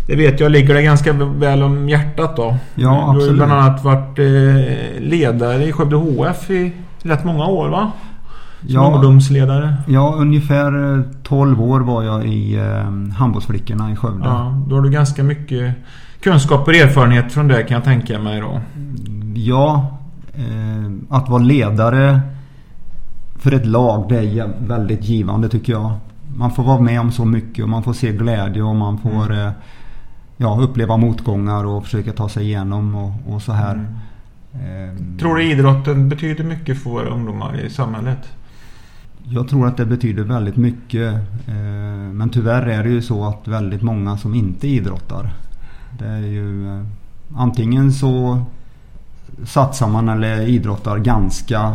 det, 0.06 0.16
vet 0.16 0.40
jag 0.40 0.52
ligger 0.52 0.74
det 0.74 0.82
ganska 0.82 1.12
väl 1.12 1.62
om 1.62 1.88
hjärtat 1.88 2.36
då. 2.36 2.56
Ja, 2.74 3.10
absolut. 3.10 3.36
Du 3.36 3.40
har 3.40 3.46
bland 3.46 3.62
annat 3.62 3.84
varit 3.84 4.18
eh, 4.18 5.00
ledare 5.00 5.64
i 5.64 5.72
Skövde 5.72 5.96
HF 5.96 6.50
i 6.50 6.72
rätt 7.02 7.24
många 7.24 7.46
år 7.46 7.68
va? 7.68 7.92
Som 8.60 8.70
ja, 8.70 8.94
ungdomsledare. 8.94 9.74
Ja, 9.86 10.14
ungefär 10.18 11.04
12 11.22 11.62
år 11.62 11.80
var 11.80 12.02
jag 12.02 12.26
i 12.26 12.56
eh, 12.56 13.14
handbollsflickorna 13.16 13.92
i 13.92 13.96
Skövde. 13.96 14.24
Ja, 14.24 14.62
då 14.68 14.76
har 14.76 14.82
du 14.82 14.90
ganska 14.90 15.22
mycket 15.22 15.74
kunskap 16.20 16.68
och 16.68 16.74
erfarenhet 16.74 17.32
från 17.32 17.48
det 17.48 17.62
kan 17.62 17.74
jag 17.74 17.84
tänka 17.84 18.18
mig 18.18 18.40
då. 18.40 18.60
Ja, 19.34 19.98
eh, 20.34 21.16
att 21.16 21.28
vara 21.28 21.42
ledare 21.42 22.20
för 23.38 23.52
ett 23.52 23.66
lag 23.66 24.08
det 24.08 24.18
är 24.18 24.50
väldigt 24.66 25.04
givande 25.04 25.48
tycker 25.48 25.72
jag. 25.72 25.92
Man 26.36 26.50
får 26.50 26.62
vara 26.62 26.80
med 26.80 27.00
om 27.00 27.12
så 27.12 27.24
mycket 27.24 27.62
och 27.62 27.68
man 27.68 27.82
får 27.82 27.92
se 27.92 28.12
glädje 28.12 28.62
och 28.62 28.76
man 28.76 28.98
får 28.98 29.32
mm. 29.32 29.46
Eh, 29.46 29.52
ja, 30.36 30.58
uppleva 30.60 30.96
motgångar 30.96 31.64
och 31.64 31.84
försöka 31.84 32.12
ta 32.12 32.28
sig 32.28 32.44
igenom 32.44 32.94
och, 32.94 33.34
och 33.34 33.42
så 33.42 33.52
här. 33.52 33.74
Mm. 33.74 33.86
Ehm. 34.52 35.18
Tror 35.18 35.36
du 35.36 35.42
idrotten 35.42 36.08
betyder 36.08 36.44
mycket 36.44 36.82
för 36.82 36.90
våra 36.90 37.08
ungdomar 37.08 37.60
i 37.60 37.70
samhället? 37.70 38.18
Jag 39.24 39.48
tror 39.48 39.66
att 39.66 39.76
det 39.76 39.86
betyder 39.86 40.22
väldigt 40.22 40.56
mycket. 40.56 41.14
Ehm, 41.48 42.16
men 42.16 42.30
tyvärr 42.30 42.66
är 42.66 42.82
det 42.82 42.90
ju 42.90 43.02
så 43.02 43.24
att 43.24 43.48
väldigt 43.48 43.82
många 43.82 44.16
som 44.16 44.34
inte 44.34 44.68
idrottar. 44.68 45.30
Det 45.98 46.06
är 46.06 46.18
ju 46.18 46.68
eh, 46.68 46.82
antingen 47.36 47.92
så 47.92 48.42
satsar 49.44 49.88
man 49.88 50.08
eller 50.08 50.40
idrottar 50.40 50.98
ganska 50.98 51.74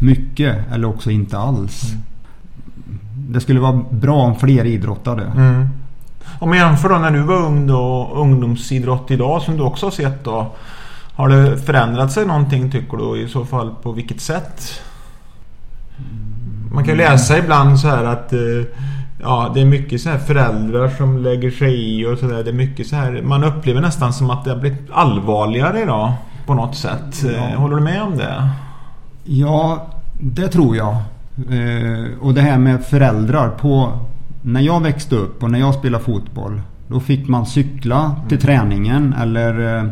mycket 0.00 0.72
eller 0.72 0.88
också 0.88 1.10
inte 1.10 1.38
alls. 1.38 1.92
Mm. 1.92 2.02
Det 3.14 3.40
skulle 3.40 3.60
vara 3.60 3.84
bra 3.90 4.16
om 4.16 4.36
fler 4.36 4.64
idrottade. 4.64 5.22
Mm. 5.22 5.68
Om 6.38 6.48
man 6.48 6.58
jämför 6.58 6.88
då 6.88 6.98
när 6.98 7.10
du 7.10 7.22
var 7.22 7.36
ung 7.36 7.66
då, 7.66 8.10
ungdomsidrott 8.14 9.10
idag 9.10 9.42
som 9.42 9.56
du 9.56 9.62
också 9.62 9.86
har 9.86 9.90
sett 9.90 10.24
då. 10.24 10.52
Har 11.14 11.28
det 11.28 11.56
förändrat 11.56 12.12
sig 12.12 12.26
någonting 12.26 12.70
tycker 12.70 12.96
du 12.96 13.20
i 13.20 13.28
så 13.28 13.44
fall 13.44 13.74
på 13.82 13.92
vilket 13.92 14.20
sätt? 14.20 14.80
Man 16.72 16.84
kan 16.84 16.96
läsa 16.96 17.38
ibland 17.38 17.80
så 17.80 17.88
här 17.88 18.04
att 18.04 18.32
eh, 18.32 18.40
Ja, 19.24 19.50
det 19.54 19.60
är 19.60 19.64
mycket 19.64 20.00
så 20.00 20.08
här 20.08 20.18
föräldrar 20.18 20.88
som 20.88 21.18
lägger 21.18 21.50
sig 21.50 22.00
i 22.00 22.06
och 22.06 22.18
sådär. 22.18 22.44
Det 22.44 22.50
är 22.50 22.54
mycket 22.54 22.86
så 22.86 22.96
här. 22.96 23.22
Man 23.22 23.44
upplever 23.44 23.80
nästan 23.80 24.12
som 24.12 24.30
att 24.30 24.44
det 24.44 24.50
har 24.50 24.58
blivit 24.58 24.90
allvarligare 24.92 25.82
idag. 25.82 26.12
På 26.46 26.54
något 26.54 26.76
sätt. 26.76 27.24
Ja. 27.36 27.56
Håller 27.56 27.76
du 27.76 27.82
med 27.82 28.02
om 28.02 28.16
det? 28.16 28.48
Ja, 29.24 29.86
det 30.20 30.48
tror 30.48 30.76
jag. 30.76 30.96
Eh, 31.50 32.18
och 32.20 32.34
det 32.34 32.40
här 32.40 32.58
med 32.58 32.84
föräldrar. 32.84 33.48
på 33.48 33.92
När 34.42 34.60
jag 34.60 34.80
växte 34.82 35.16
upp 35.16 35.42
och 35.42 35.50
när 35.50 35.58
jag 35.58 35.74
spelade 35.74 36.04
fotboll. 36.04 36.60
Då 36.88 37.00
fick 37.00 37.28
man 37.28 37.46
cykla 37.46 38.16
till 38.28 38.38
mm. 38.38 38.46
träningen 38.46 39.12
eller 39.12 39.78
eh, 39.78 39.84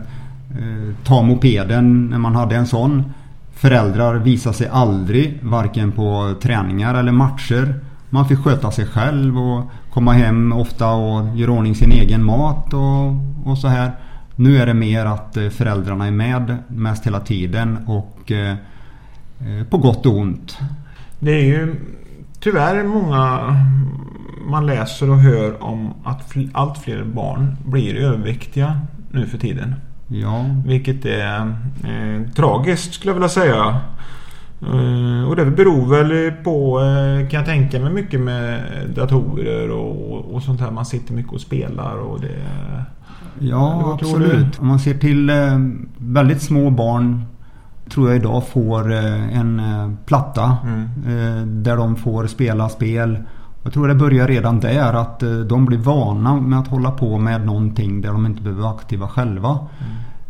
ta 1.05 1.23
mopeden 1.23 2.07
när 2.07 2.19
man 2.19 2.35
hade 2.35 2.57
en 2.57 2.67
sån. 2.67 3.05
Föräldrar 3.53 4.15
visade 4.15 4.57
sig 4.57 4.69
aldrig 4.73 5.39
varken 5.43 5.93
på 5.93 6.35
träningar 6.43 6.95
eller 6.95 7.13
matcher. 7.13 7.75
Man 8.11 8.29
fick 8.29 8.39
sköta 8.39 8.71
sig 8.71 8.87
själv 8.87 9.39
och 9.39 9.63
komma 9.93 10.13
hem 10.13 10.53
ofta 10.53 10.91
och 10.91 11.37
göra 11.37 11.51
ordning 11.51 11.75
sin 11.75 11.93
egen 11.93 12.25
mat 12.25 12.75
och, 12.75 13.15
och 13.51 13.59
så 13.59 13.69
här. 13.69 13.91
Nu 14.37 14.59
är 14.59 14.67
det 14.67 14.75
mer 14.75 15.07
att 15.07 15.37
eh, 15.37 15.49
föräldrarna 15.49 16.07
är 16.07 16.11
med 16.11 16.57
mest 16.69 17.07
hela 17.07 17.21
tiden 17.21 17.79
och 17.87 18.33
eh, 18.33 18.55
Eh, 18.55 18.57
på 19.71 19.79
gott 19.79 20.07
och 20.07 20.17
ont. 20.17 20.59
Det 21.19 21.31
är 21.31 21.45
ju 21.45 21.75
tyvärr 22.41 22.85
många 22.85 23.57
man 24.47 24.67
läser 24.67 25.11
och 25.11 25.19
hör 25.19 25.63
om 25.63 25.95
att 26.05 26.35
allt 26.53 26.79
fler 26.79 27.05
barn 27.05 27.57
blir 27.65 27.97
överviktiga 27.97 28.81
nu 29.11 29.27
för 29.27 29.39
tiden. 29.39 29.75
Ja. 30.09 30.45
Vilket 30.67 31.05
är 31.05 31.41
eh, 31.85 32.31
tragiskt 32.37 32.95
skulle 32.95 33.11
jag 33.11 33.15
vilja 33.15 33.29
säga. 33.29 33.81
Eh, 34.63 35.29
och 35.29 35.37
det 35.37 35.47
beror 35.47 35.87
väl 35.87 36.33
på, 36.33 36.81
eh, 36.81 37.29
kan 37.29 37.39
jag 37.39 37.47
tänka 37.47 37.81
mig, 37.81 37.93
mycket 37.93 38.21
med 38.21 38.63
datorer 38.95 39.71
och, 39.71 40.35
och 40.35 40.43
sånt 40.43 40.61
här. 40.61 40.71
Man 40.71 40.87
sitter 40.87 41.15
mycket 41.15 41.33
och 41.33 41.41
spelar 41.41 41.97
och 41.97 42.21
det... 42.21 42.43
Ja, 43.39 43.93
absolut. 43.95 44.59
Om 44.61 44.67
man 44.67 44.79
ser 44.79 44.95
till 44.95 45.31
eh, 45.31 45.59
väldigt 45.99 46.43
små 46.43 46.71
barn 46.71 47.25
tror 47.91 48.09
jag 48.09 48.17
idag 48.17 48.49
får 48.49 48.93
eh, 48.93 49.39
en 49.39 49.61
eh, 49.61 49.91
platta 50.07 50.57
mm. 50.65 50.83
Eh, 50.83 51.47
där 51.47 51.77
de 51.77 51.97
får 51.97 52.27
spela 52.27 52.69
spel. 52.69 53.19
Jag 53.63 53.73
tror 53.73 53.89
det 53.89 53.95
börjar 53.95 54.29
redan 54.29 54.61
där 54.61 54.93
att 54.93 55.21
de 55.49 55.67
blir 55.67 55.79
vana 55.79 56.35
med 56.35 56.59
att 56.59 56.69
hålla 56.69 56.91
på 56.91 57.19
med 57.19 57.47
någonting 57.47 58.01
där 58.01 58.13
de 58.13 58.27
inte 58.27 58.43
behöver 58.43 58.63
vara 58.63 58.75
aktiva 58.75 59.09
själva. 59.09 59.59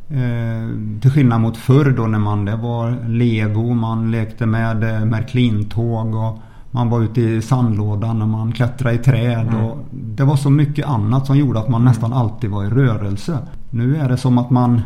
Mm. 0.08 1.00
till 1.00 1.10
skillnad 1.10 1.40
mot 1.40 1.56
förr 1.56 1.94
då 1.96 2.06
när 2.06 2.18
man 2.18 2.44
det 2.44 2.56
var 2.56 3.08
lego, 3.08 3.74
man 3.74 4.10
lekte 4.10 4.46
med 4.46 5.06
Märklintåg 5.06 6.14
och 6.14 6.38
man 6.70 6.90
var 6.90 7.00
ute 7.00 7.20
i 7.20 7.42
sandlådan 7.42 8.22
och 8.22 8.28
man 8.28 8.52
klättrade 8.52 8.94
i 8.94 8.98
träd. 8.98 9.48
Mm. 9.48 9.64
Och 9.64 9.78
det 9.90 10.24
var 10.24 10.36
så 10.36 10.50
mycket 10.50 10.86
annat 10.86 11.26
som 11.26 11.36
gjorde 11.36 11.58
att 11.58 11.68
man 11.68 11.80
mm. 11.80 11.90
nästan 11.90 12.12
alltid 12.12 12.50
var 12.50 12.64
i 12.64 12.68
rörelse. 12.68 13.38
Nu 13.70 13.96
är 13.96 14.08
det 14.08 14.16
som 14.16 14.38
att 14.38 14.50
man 14.50 14.80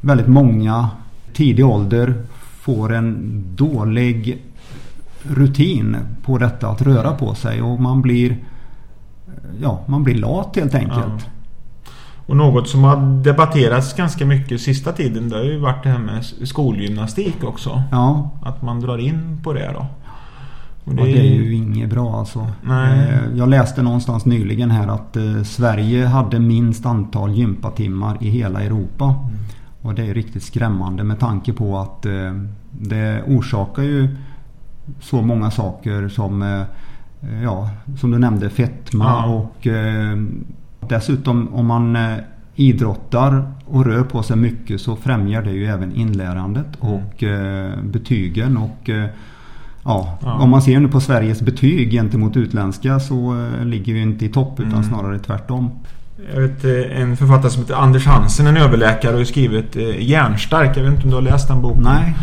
väldigt 0.00 0.28
många 0.28 0.88
tidig 1.34 1.66
ålder 1.66 2.14
får 2.60 2.92
en 2.92 3.42
dålig 3.54 4.42
rutin 5.22 5.96
på 6.24 6.38
detta 6.38 6.68
att 6.68 6.82
röra 6.82 7.12
på 7.12 7.34
sig 7.34 7.62
och 7.62 7.80
man 7.80 8.02
blir 8.02 8.36
Ja, 9.60 9.80
man 9.86 10.04
blir 10.04 10.14
lat 10.14 10.56
helt 10.56 10.74
enkelt. 10.74 10.96
Ja. 10.98 11.30
Och 12.26 12.36
något 12.36 12.68
som 12.68 12.84
har 12.84 13.22
debatterats 13.22 13.96
ganska 13.96 14.26
mycket 14.26 14.60
sista 14.60 14.92
tiden 14.92 15.28
det 15.28 15.36
har 15.36 15.44
ju 15.44 15.58
varit 15.58 15.82
det 15.82 15.88
här 15.88 15.98
med 15.98 16.24
skolgymnastik 16.24 17.44
också. 17.44 17.82
Ja. 17.90 18.30
Att 18.42 18.62
man 18.62 18.80
drar 18.80 18.98
in 18.98 19.40
på 19.42 19.52
det 19.52 19.70
då. 19.74 19.86
Och 20.84 20.94
det, 20.94 21.02
och 21.02 21.06
det 21.06 21.18
är 21.18 21.34
ju 21.34 21.54
inget 21.54 21.90
bra 21.90 22.18
alltså. 22.18 22.46
Nej. 22.62 23.08
Eh, 23.08 23.36
jag 23.36 23.48
läste 23.48 23.82
någonstans 23.82 24.24
nyligen 24.24 24.70
här 24.70 24.88
att 24.88 25.16
eh, 25.16 25.42
Sverige 25.42 26.06
hade 26.06 26.38
minst 26.38 26.86
antal 26.86 27.34
gympatimmar 27.34 28.16
i 28.20 28.30
hela 28.30 28.62
Europa. 28.62 29.04
Mm. 29.04 29.38
Och 29.82 29.94
det 29.94 30.06
är 30.06 30.14
riktigt 30.14 30.42
skrämmande 30.42 31.04
med 31.04 31.20
tanke 31.20 31.52
på 31.52 31.78
att 31.78 32.06
eh, 32.06 32.34
det 32.70 33.22
orsakar 33.26 33.82
ju 33.82 34.08
så 35.00 35.22
många 35.22 35.50
saker 35.50 36.08
som 36.08 36.42
eh, 36.42 36.62
Ja, 37.42 37.70
som 37.96 38.10
du 38.10 38.18
nämnde 38.18 38.50
fetma 38.50 39.04
ja. 39.04 39.26
och 39.26 39.66
eh, 39.66 40.16
dessutom 40.88 41.54
om 41.54 41.66
man 41.66 41.98
idrottar 42.54 43.52
och 43.64 43.84
rör 43.84 44.02
på 44.02 44.22
sig 44.22 44.36
mycket 44.36 44.80
så 44.80 44.96
främjar 44.96 45.42
det 45.42 45.50
ju 45.50 45.66
även 45.66 45.92
inlärandet 45.94 46.66
mm. 46.82 46.94
och 46.94 47.24
betygen 47.82 48.56
och 48.56 48.90
Ja, 49.84 50.18
ja, 50.22 50.32
om 50.32 50.50
man 50.50 50.62
ser 50.62 50.80
nu 50.80 50.88
på 50.88 51.00
Sveriges 51.00 51.42
betyg 51.42 51.90
gentemot 51.90 52.36
utländska 52.36 53.00
så 53.00 53.48
ligger 53.64 53.94
vi 53.94 54.00
inte 54.00 54.24
i 54.24 54.28
topp 54.28 54.60
utan 54.60 54.72
mm. 54.72 54.84
snarare 54.84 55.18
tvärtom. 55.18 55.70
Jag 56.34 56.40
vet 56.40 56.64
eh, 56.64 57.00
en 57.00 57.16
författare 57.16 57.50
som 57.50 57.62
heter 57.62 57.74
Anders 57.74 58.06
Hansen, 58.06 58.46
en 58.46 58.56
överläkare, 58.56 59.16
och 59.16 59.26
skrivit 59.26 59.76
eh, 59.76 60.02
Järnstark. 60.08 60.76
Jag 60.76 60.82
vet 60.82 60.92
inte 60.92 61.04
om 61.04 61.10
du 61.10 61.16
har 61.16 61.22
läst 61.22 61.48
den 61.48 61.62
boken? 61.62 61.82
Nej. 61.82 62.14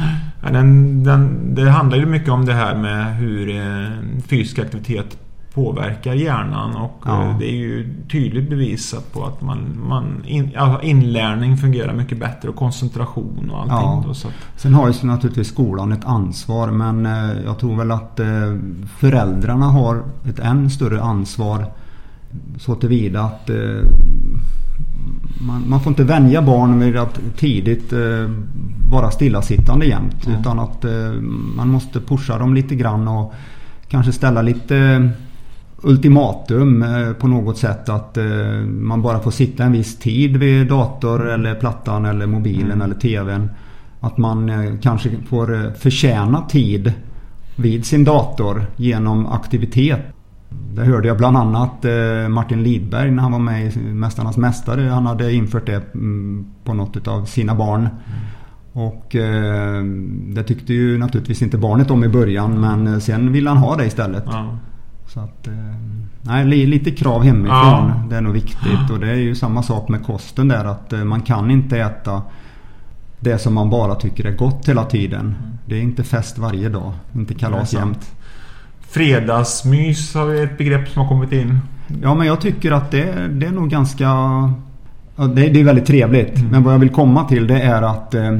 Den, 0.51 1.03
den, 1.03 1.55
det 1.55 1.69
handlar 1.69 1.97
ju 1.97 2.05
mycket 2.05 2.29
om 2.29 2.45
det 2.45 2.53
här 2.53 2.75
med 2.75 3.15
hur 3.15 3.49
eh, 3.57 3.89
fysisk 4.27 4.59
aktivitet 4.59 5.17
påverkar 5.53 6.13
hjärnan 6.13 6.75
och 6.75 7.03
Ja. 7.05 7.23
eh, 7.23 7.37
det 7.39 7.51
är 7.51 7.55
ju 7.55 7.95
tydligt 8.11 8.49
bevisat 8.49 9.13
på 9.13 9.25
att 9.25 9.41
man, 9.41 9.59
man 9.87 10.23
in, 10.25 10.51
inlärning 10.81 11.57
fungerar 11.57 11.93
mycket 11.93 12.19
bättre 12.19 12.49
och 12.49 12.55
koncentration 12.55 13.51
och 13.51 13.57
allting. 13.59 13.75
Ja. 13.77 14.03
Då, 14.07 14.13
så 14.13 14.27
att, 14.27 14.33
Sen 14.55 14.73
har 14.73 14.87
ju 14.87 15.07
naturligtvis 15.07 15.47
skolan 15.47 15.91
ett 15.91 16.05
ansvar 16.05 16.67
men 16.71 17.05
eh, 17.05 17.41
jag 17.45 17.59
tror 17.59 17.75
väl 17.75 17.91
att 17.91 18.19
eh, 18.19 18.27
föräldrarna 18.97 19.65
har 19.65 20.03
ett 20.29 20.39
än 20.39 20.69
större 20.69 21.01
ansvar 21.01 21.65
så 22.57 22.75
tillvida 22.75 23.21
att 23.21 23.49
eh, 23.49 23.83
man, 25.41 25.69
man 25.69 25.81
får 25.81 25.89
inte 25.91 26.03
vänja 26.03 26.41
barn 26.41 26.79
vid 26.79 26.97
att 26.97 27.19
tidigt 27.37 27.93
eh, 27.93 28.29
vara 28.91 29.11
stillasittande 29.11 29.85
jämt. 29.85 30.27
Mm. 30.27 30.39
Utan 30.39 30.59
att 30.59 30.85
eh, 30.85 31.11
man 31.55 31.69
måste 31.69 31.99
pusha 31.99 32.37
dem 32.37 32.53
lite 32.55 32.75
grann 32.75 33.07
och 33.07 33.33
kanske 33.87 34.11
ställa 34.11 34.41
lite 34.41 35.09
ultimatum 35.81 36.83
eh, 36.83 37.13
på 37.13 37.27
något 37.27 37.57
sätt 37.57 37.89
att 37.89 38.17
eh, 38.17 38.25
man 38.65 39.01
bara 39.01 39.19
får 39.19 39.31
sitta 39.31 39.63
en 39.63 39.71
viss 39.71 39.99
tid 39.99 40.37
vid 40.37 40.67
dator 40.67 41.29
eller 41.29 41.55
plattan 41.55 42.05
eller 42.05 42.25
mobilen 42.27 42.71
Mm. 42.71 42.81
eller 42.81 42.95
TVn. 42.95 43.49
Att 43.99 44.17
man 44.17 44.51
kanske 44.81 45.09
får 45.29 45.55
eh, 45.65 45.71
förtjäna 45.73 46.41
tid 46.41 46.93
vid 47.55 47.85
sin 47.85 48.03
dator 48.03 48.65
genom 48.75 49.27
aktivitet. 49.27 49.99
Det 50.79 50.85
hörde 50.85 51.07
jag 51.07 51.17
bland 51.17 51.37
annat 51.37 51.85
eh, 51.85 52.29
Martin 52.29 52.63
Lidberg 52.63 53.11
när 53.11 53.23
han 53.23 53.31
var 53.31 53.39
med 53.39 53.75
i 53.75 53.79
Mästarnas 53.79 54.37
Mästare. 54.37 54.81
Han 54.89 55.05
hade 55.05 55.33
infört 55.33 55.65
det 55.65 55.93
mm, 55.93 56.45
på 56.63 56.73
något 56.73 57.07
av 57.07 57.25
sina 57.25 57.55
barn. 57.55 57.89
Och 58.73 59.15
eh, 59.15 59.83
det 60.27 60.43
tyckte 60.43 60.73
ju 60.73 60.97
naturligtvis 60.97 61.41
inte 61.41 61.57
barnet 61.57 61.91
om 61.91 62.03
i 62.03 62.07
början 62.07 62.59
men 62.61 62.87
eh, 62.87 62.99
sen 62.99 63.31
ville 63.31 63.49
han 63.49 63.57
ha 63.57 63.75
det 63.75 63.85
istället. 63.85 64.23
ja. 64.27 64.57
Så 65.07 65.19
att, 65.19 65.47
eh, 65.47 65.53
nej, 66.21 66.45
li- 66.45 66.65
lite 66.65 66.91
krav 66.91 67.23
hemifrån. 67.23 67.49
Ja. 67.51 67.93
Det 68.09 68.15
är 68.15 68.21
nog 68.21 68.33
viktigt. 68.33 68.89
Och 68.91 68.99
det 68.99 69.09
är 69.09 69.15
ju 69.15 69.35
samma 69.35 69.63
sak 69.63 69.89
med 69.89 70.03
kosten 70.05 70.47
där 70.47 70.65
att 70.65 70.93
eh, 70.93 71.03
man 71.03 71.21
kan 71.21 71.51
inte 71.51 71.77
äta 71.79 72.21
det 73.19 73.37
som 73.37 73.53
man 73.53 73.69
bara 73.69 73.95
tycker 73.95 74.25
är 74.25 74.35
gott 74.35 74.69
hela 74.69 74.83
tiden. 74.83 75.35
Det 75.65 75.75
är 75.75 75.81
inte 75.81 76.03
fest 76.03 76.37
varje 76.37 76.69
dag. 76.69 76.91
Inte 77.15 77.33
kalas 77.33 77.73
jämt. 77.73 78.11
Fredagsmys 78.91 80.13
har 80.15 80.25
vi 80.25 80.43
ett 80.43 80.57
begrepp 80.57 80.89
som 80.89 81.01
har 81.01 81.09
kommit 81.09 81.31
in. 81.31 81.59
Ja 82.01 82.15
men 82.15 82.27
jag 82.27 82.41
tycker 82.41 82.71
att 82.71 82.91
det, 82.91 83.27
det 83.31 83.45
är 83.45 83.51
nog 83.51 83.69
ganska... 83.69 84.03
Ja, 85.15 85.23
det, 85.35 85.49
det 85.49 85.59
är 85.59 85.63
väldigt 85.63 85.85
trevligt. 85.85 86.37
Mm. 86.37 86.51
Men 86.51 86.63
vad 86.63 86.73
jag 86.73 86.79
vill 86.79 86.89
komma 86.89 87.23
till 87.23 87.47
det 87.47 87.61
är 87.61 87.81
att 87.81 88.13
eh, 88.13 88.27
eh, 88.27 88.39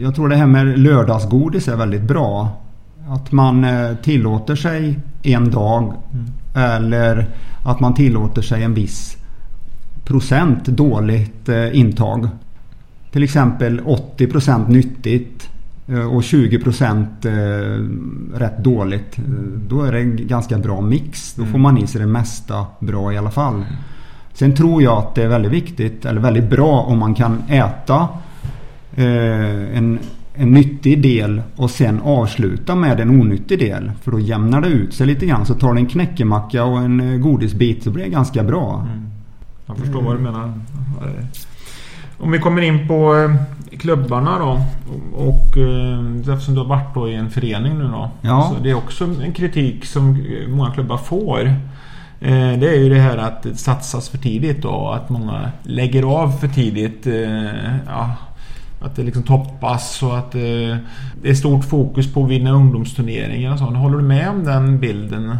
jag 0.00 0.14
tror 0.14 0.28
det 0.28 0.36
här 0.36 0.46
med 0.46 0.78
lördagsgodis 0.78 1.68
är 1.68 1.76
väldigt 1.76 2.02
bra. 2.02 2.48
Att 3.08 3.32
man 3.32 3.64
eh, 3.64 3.94
tillåter 4.02 4.56
sig 4.56 4.98
en 5.22 5.50
dag 5.50 5.94
Mm. 6.12 6.32
eller 6.54 7.26
att 7.64 7.80
man 7.80 7.94
tillåter 7.94 8.42
sig 8.42 8.62
en 8.62 8.74
viss 8.74 9.16
procent 10.04 10.64
dåligt 10.64 11.48
eh, 11.48 11.78
intag. 11.78 12.28
Till 13.12 13.22
exempel 13.22 13.80
80% 13.80 14.68
nyttigt 14.70 15.42
eh, 15.44 15.55
och 15.94 16.20
20% 16.22 17.06
eh, 17.26 18.38
rätt 18.38 18.58
dåligt. 18.64 19.18
Eh, 19.18 19.24
Då 19.68 19.82
är 19.82 19.92
det 19.92 20.00
en 20.00 20.26
ganska 20.26 20.58
bra 20.58 20.80
mix. 20.80 21.34
Då 21.34 21.44
får 21.44 21.58
man 21.58 21.78
i 21.78 21.86
sig 21.86 22.00
det 22.00 22.06
mesta 22.06 22.66
bra 22.80 23.12
i 23.12 23.18
alla 23.18 23.30
fall. 23.30 23.64
Sen 24.32 24.54
tror 24.54 24.82
jag 24.82 24.98
att 24.98 25.14
det 25.14 25.22
är 25.22 25.28
väldigt 25.28 25.52
viktigt 25.52 26.04
eller 26.04 26.20
väldigt 26.20 26.50
bra 26.50 26.80
om 26.80 26.98
man 26.98 27.14
kan 27.14 27.42
äta 27.48 28.08
eh, 28.94 29.76
en, 29.76 29.98
en 30.34 30.50
nyttig 30.52 31.02
del 31.02 31.42
och 31.56 31.70
sen 31.70 32.00
avsluta 32.00 32.74
med 32.74 33.00
en 33.00 33.10
onyttig 33.10 33.58
del. 33.58 33.92
För 34.02 34.10
då 34.10 34.20
jämnar 34.20 34.60
det 34.60 34.68
ut 34.68 34.94
sig 34.94 35.06
lite 35.06 35.26
grann. 35.26 35.46
Så 35.46 35.54
tar 35.54 35.72
du 35.74 35.78
en 35.80 35.86
knäckemacka 35.86 36.64
och 36.64 36.78
en 36.78 37.00
eh, 37.00 37.18
godisbit 37.18 37.82
så 37.82 37.90
blir 37.90 38.04
det 38.04 38.10
ganska 38.10 38.42
bra. 38.42 38.86
Jag 39.66 39.76
förstår 39.76 40.02
vad 40.02 40.16
du 40.16 40.20
menar. 40.22 40.52
Om 42.18 42.30
vi 42.30 42.38
kommer 42.38 42.62
in 42.62 42.88
på 42.88 43.16
eh, 43.16 43.76
klubbarna 43.78 44.38
då. 44.38 44.60
Och 45.16 45.56
eh, 45.56 46.32
eftersom 46.34 46.54
du 46.54 46.60
har 46.60 46.68
varit 46.68 46.94
då 46.94 47.08
i 47.08 47.14
en 47.14 47.30
förening 47.30 47.78
nu 47.78 47.84
då. 47.84 48.10
Ja. 48.20 48.52
Så 48.54 48.62
det 48.62 48.70
är 48.70 48.74
också 48.74 49.04
en 49.04 49.32
kritik 49.32 49.84
som 49.84 50.24
många 50.48 50.70
klubbar 50.70 50.96
får. 50.96 51.46
Eh, 52.20 52.58
Det 52.58 52.68
är 52.68 52.78
ju 52.78 52.88
det 52.88 53.00
här 53.00 53.16
att 53.16 53.42
det 53.42 53.56
satsas 53.56 54.08
för 54.08 54.18
tidigt 54.18 54.62
då. 54.62 54.88
Att 54.90 55.08
många 55.08 55.50
lägger 55.62 56.02
av 56.02 56.30
för 56.30 56.48
tidigt. 56.48 57.06
Ja, 57.86 58.10
att 58.80 58.96
det 58.96 59.02
liksom 59.02 59.22
toppas 59.22 60.02
och 60.02 60.18
att 60.18 60.32
det 60.32 60.78
är 61.24 61.34
stort 61.34 61.64
fokus 61.64 62.14
på 62.14 62.24
att 62.24 62.30
vinna 62.30 62.50
ungdomsturneringar 62.50 63.52
och 63.52 63.58
så. 63.58 63.64
Håller 63.64 63.96
du 63.98 64.04
med 64.04 64.28
om 64.30 64.44
den 64.44 64.78
bilden? 64.80 65.38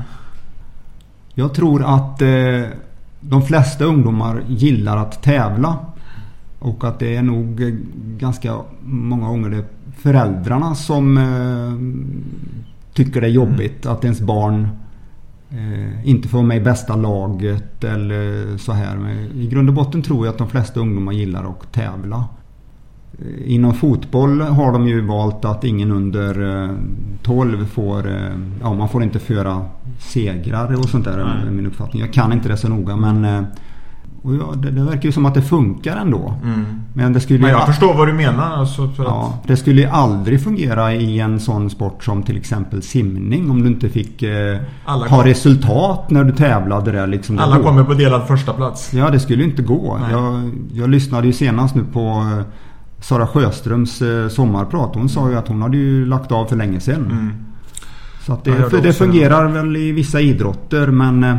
Jag 1.34 1.54
tror 1.54 1.84
att 1.84 2.18
de 3.20 3.42
flesta 3.42 3.84
ungdomar 3.84 4.42
gillar 4.48 4.96
att 4.96 5.22
tävla. 5.22 5.76
Och 6.66 6.84
att 6.84 6.98
det 6.98 7.16
är 7.16 7.22
nog 7.22 7.60
ganska 8.18 8.60
många 8.82 9.28
gånger 9.28 9.50
det 9.50 9.64
föräldrarna 9.96 10.74
som 10.74 11.18
eh, 11.18 11.72
tycker 12.94 13.20
det 13.20 13.26
är 13.26 13.30
jobbigt 13.30 13.86
att 13.86 14.04
ens 14.04 14.20
barn 14.20 14.68
eh, 15.50 16.08
inte 16.08 16.28
får 16.28 16.42
med 16.42 16.56
i 16.56 16.60
bästa 16.60 16.96
laget 16.96 17.84
eller 17.84 18.56
så 18.58 18.72
här. 18.72 18.96
Men 18.96 19.40
I 19.40 19.46
grund 19.46 19.68
och 19.68 19.74
botten 19.74 20.02
tror 20.02 20.26
jag 20.26 20.32
att 20.32 20.38
de 20.38 20.48
flesta 20.48 20.80
ungdomar 20.80 21.12
gillar 21.12 21.44
att 21.50 21.72
tävla. 21.72 22.24
Eh, 23.18 23.52
Inom 23.52 23.74
fotboll 23.74 24.40
har 24.40 24.72
de 24.72 24.88
ju 24.88 25.00
valt 25.00 25.44
att 25.44 25.64
ingen 25.64 25.90
under 25.90 26.62
eh, 26.64 26.70
12 27.22 27.66
får... 27.66 28.12
Ja, 28.60 28.74
man 28.74 28.88
får 28.88 29.02
inte 29.02 29.18
föra 29.18 29.64
segrar 29.98 30.78
och 30.78 30.88
sånt 30.88 31.04
där 31.04 31.18
är 31.18 31.50
min 31.50 31.66
uppfattning. 31.66 32.02
Jag 32.02 32.12
kan 32.12 32.32
inte 32.32 32.48
det 32.48 32.56
så 32.56 32.68
noga 32.68 32.96
men... 32.96 33.46
Och 34.26 34.34
ja, 34.34 34.54
det, 34.56 34.70
det 34.70 34.82
verkar 34.82 35.02
ju 35.02 35.12
som 35.12 35.26
att 35.26 35.34
det 35.34 35.42
funkar 35.42 35.96
ändå. 35.96 36.34
Men 36.94 37.12
det 37.12 37.20
skulle 37.20 37.38
Men 37.38 37.50
jag 37.50 37.66
förstår 37.66 37.94
vad 37.94 38.08
du 38.08 38.12
menar. 38.12 38.56
Alltså 38.56 38.88
för 38.88 39.04
Ja, 39.04 39.34
att, 39.42 39.48
det 39.48 39.56
skulle 39.56 39.80
ju 39.80 39.86
aldrig 39.86 40.42
fungera 40.42 40.94
i 40.94 41.20
en 41.20 41.40
sån 41.40 41.70
sport 41.70 42.04
som 42.04 42.22
till 42.22 42.36
exempel 42.36 42.82
simning 42.82 43.50
om 43.50 43.62
du 43.62 43.68
inte 43.68 43.88
fick 43.88 44.22
eh, 44.22 44.56
ha 44.84 45.06
kom- 45.08 45.22
resultat 45.22 46.10
när 46.10 46.24
du 46.24 46.32
tävlade 46.32 46.92
där. 46.92 47.06
Liksom 47.06 47.38
alla 47.38 47.58
kommer 47.58 47.84
på 47.84 47.94
delad 47.94 48.26
första 48.26 48.52
plats. 48.52 48.94
Ja, 48.94 49.10
det 49.10 49.20
skulle 49.20 49.42
ju 49.42 49.50
inte 49.50 49.62
gå. 49.62 50.00
Jag, 50.10 50.50
jag 50.72 50.90
lyssnade 50.90 51.26
ju 51.26 51.32
senast 51.32 51.74
nu 51.74 51.84
på 51.92 52.00
eh, 52.00 52.44
Sara 53.00 53.26
Sjöströms 53.26 54.02
eh, 54.02 54.28
sommarprat. 54.28 54.90
Hon 54.94 55.08
sa 55.08 55.30
ju 55.30 55.36
att 55.36 55.48
hon 55.48 55.62
hade 55.62 55.76
ju 55.76 56.06
lagt 56.06 56.32
av 56.32 56.46
för 56.46 56.56
länge 56.56 56.80
sedan. 56.80 57.04
Mm. 57.10 57.32
Så 58.26 58.32
att 58.32 58.44
det, 58.44 58.70
det 58.70 58.80
det. 58.80 58.92
fungerar 58.92 59.48
väl 59.48 59.76
i 59.76 59.92
vissa 59.92 60.20
idrotter 60.20 60.86
men 60.86 61.24
eh, 61.24 61.36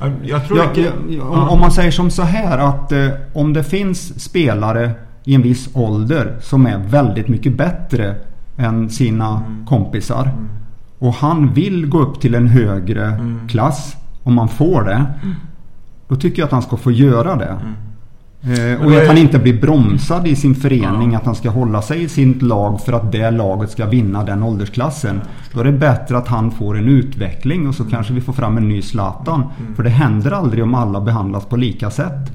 Jag, 0.00 0.12
jag 0.24 0.46
tror 0.46 0.58
Ja, 0.58 0.64
det- 0.74 1.14
ja, 1.14 1.22
om, 1.24 1.48
om 1.48 1.60
man 1.60 1.70
säger 1.72 1.90
som 1.90 2.10
så 2.10 2.22
här 2.22 2.58
att 2.58 2.92
eh, 2.92 3.08
om 3.32 3.52
det 3.52 3.64
finns 3.64 4.20
spelare 4.22 4.90
i 5.24 5.34
en 5.34 5.42
viss 5.42 5.68
ålder 5.74 6.36
som 6.40 6.66
är 6.66 6.78
väldigt 6.78 7.28
mycket 7.28 7.56
bättre 7.56 8.14
än 8.56 8.90
sina 8.90 9.42
kompisar. 9.66 10.32
Och 10.98 11.14
han 11.14 11.52
vill 11.52 11.86
gå 11.86 11.98
upp 12.00 12.20
till 12.20 12.34
en 12.34 12.46
högre 12.48 13.12
klass. 13.48 13.96
Om 14.22 14.34
man 14.34 14.48
får 14.48 14.82
det. 14.82 15.04
Då 16.08 16.16
tycker 16.16 16.38
jag 16.42 16.46
att 16.46 16.52
han 16.52 16.62
ska 16.62 16.76
få 16.76 16.90
göra 16.90 17.36
det. 17.36 17.56
Eh, 18.42 18.84
och 18.86 18.92
är- 18.92 19.00
att 19.02 19.06
han 19.08 19.18
inte 19.18 19.38
blir 19.38 19.60
bromsad 19.60 20.26
i 20.26 20.36
sin 20.36 20.54
förening. 20.54 21.14
Att 21.14 21.24
han 21.26 21.34
ska 21.34 21.50
hålla 21.50 21.82
sig 21.82 22.02
i 22.02 22.08
sitt 22.08 22.42
lag 22.42 22.80
för 22.80 22.92
att 22.92 23.12
det 23.12 23.30
laget 23.30 23.70
ska 23.70 23.86
vinna 23.86 24.24
den 24.24 24.42
åldersklassen. 24.42 25.20
Då 25.52 25.60
är 25.60 25.64
det 25.64 25.72
bättre 25.72 26.18
att 26.18 26.28
han 26.28 26.50
får 26.50 26.78
en 26.78 26.88
utveckling 26.88 27.68
och 27.68 27.74
så 27.74 27.84
kanske 27.84 28.12
vi 28.12 28.20
får 28.20 28.32
fram 28.32 28.56
en 28.56 28.68
ny 28.68 28.82
Zlatan. 28.82 29.44
För 29.76 29.82
det 29.82 29.90
händer 29.90 30.30
aldrig 30.30 30.64
om 30.64 30.74
alla 30.74 31.00
behandlas 31.00 31.44
på 31.44 31.56
lika 31.56 31.90
sätt. 31.90 32.32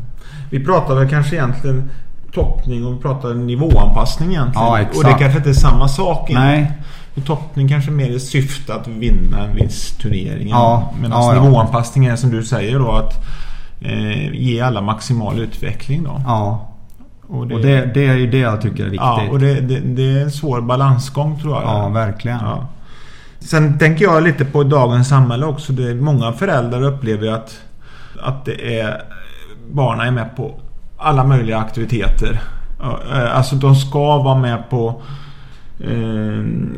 Vi 0.49 0.65
pratar 0.65 0.95
väl 0.95 1.09
kanske 1.09 1.35
egentligen 1.35 1.89
toppning 2.33 2.85
och 2.85 2.93
vi 2.93 2.97
pratar 2.97 3.33
nivåanpassning 3.33 4.29
egentligen. 4.29 4.67
Ja. 4.67 4.79
Och 4.97 5.03
det 5.03 5.15
kanske 5.19 5.37
inte 5.37 5.49
är 5.49 5.53
samma 5.53 5.87
sak 5.87 6.29
egentligen. 6.29 6.61
Nej, 6.61 6.71
För 7.13 7.21
Toppning 7.21 7.67
kanske 7.69 7.91
mer 7.91 8.09
i 8.09 8.19
syfte 8.19 8.73
att 8.75 8.87
vinna 8.87 9.43
en 9.45 9.55
viss 9.55 9.91
turnering. 10.01 10.49
Ja, 10.49 10.93
Medan 11.01 11.35
ja. 11.35 11.43
nivåanpassning 11.43 12.05
är 12.05 12.15
som 12.15 12.29
du 12.31 12.43
säger 12.43 12.79
då 12.79 12.91
att 12.91 13.25
eh, 13.85 14.33
ge 14.33 14.61
alla 14.61 14.81
maximal 14.81 15.39
utveckling 15.39 16.03
då. 16.03 16.21
ja. 16.25 16.71
Och 17.27 17.37
Och 17.37 17.47
det, 17.47 17.85
det 17.93 18.05
är 18.07 18.15
ju 18.15 18.27
det 18.31 18.37
jag 18.37 18.61
tycker 18.61 18.83
är 18.85 18.89
viktigt. 18.89 19.01
ja, 19.01 19.21
och 19.31 19.39
det, 19.39 19.61
det, 19.61 19.79
det 19.79 20.03
är 20.19 20.21
en 20.23 20.31
svår 20.31 20.61
balansgång 20.61 21.39
tror 21.39 21.53
jag. 21.53 21.63
Ja, 21.63 21.89
verkligen. 21.89 22.37
Ja. 22.41 22.67
Sen 23.39 23.77
tänker 23.79 24.05
jag 24.05 24.23
lite 24.23 24.45
på 24.45 24.63
dagens 24.63 25.09
samhälle 25.09 25.45
också. 25.45 25.73
Det 25.73 25.89
är 25.89 25.95
många 25.95 26.31
föräldrar 26.33 26.83
upplever 26.83 27.27
att, 27.31 27.59
att 28.23 28.45
det 28.45 28.79
är 28.79 29.01
barnen 29.71 30.07
är 30.07 30.11
med 30.11 30.35
på 30.35 30.59
alla 30.97 31.23
möjliga 31.23 31.57
aktiviteter. 31.57 32.41
Eh, 33.13 33.37
Alltså 33.37 33.55
de 33.55 33.75
ska 33.75 34.17
vara 34.17 34.35
med 34.39 34.69
på 34.69 35.01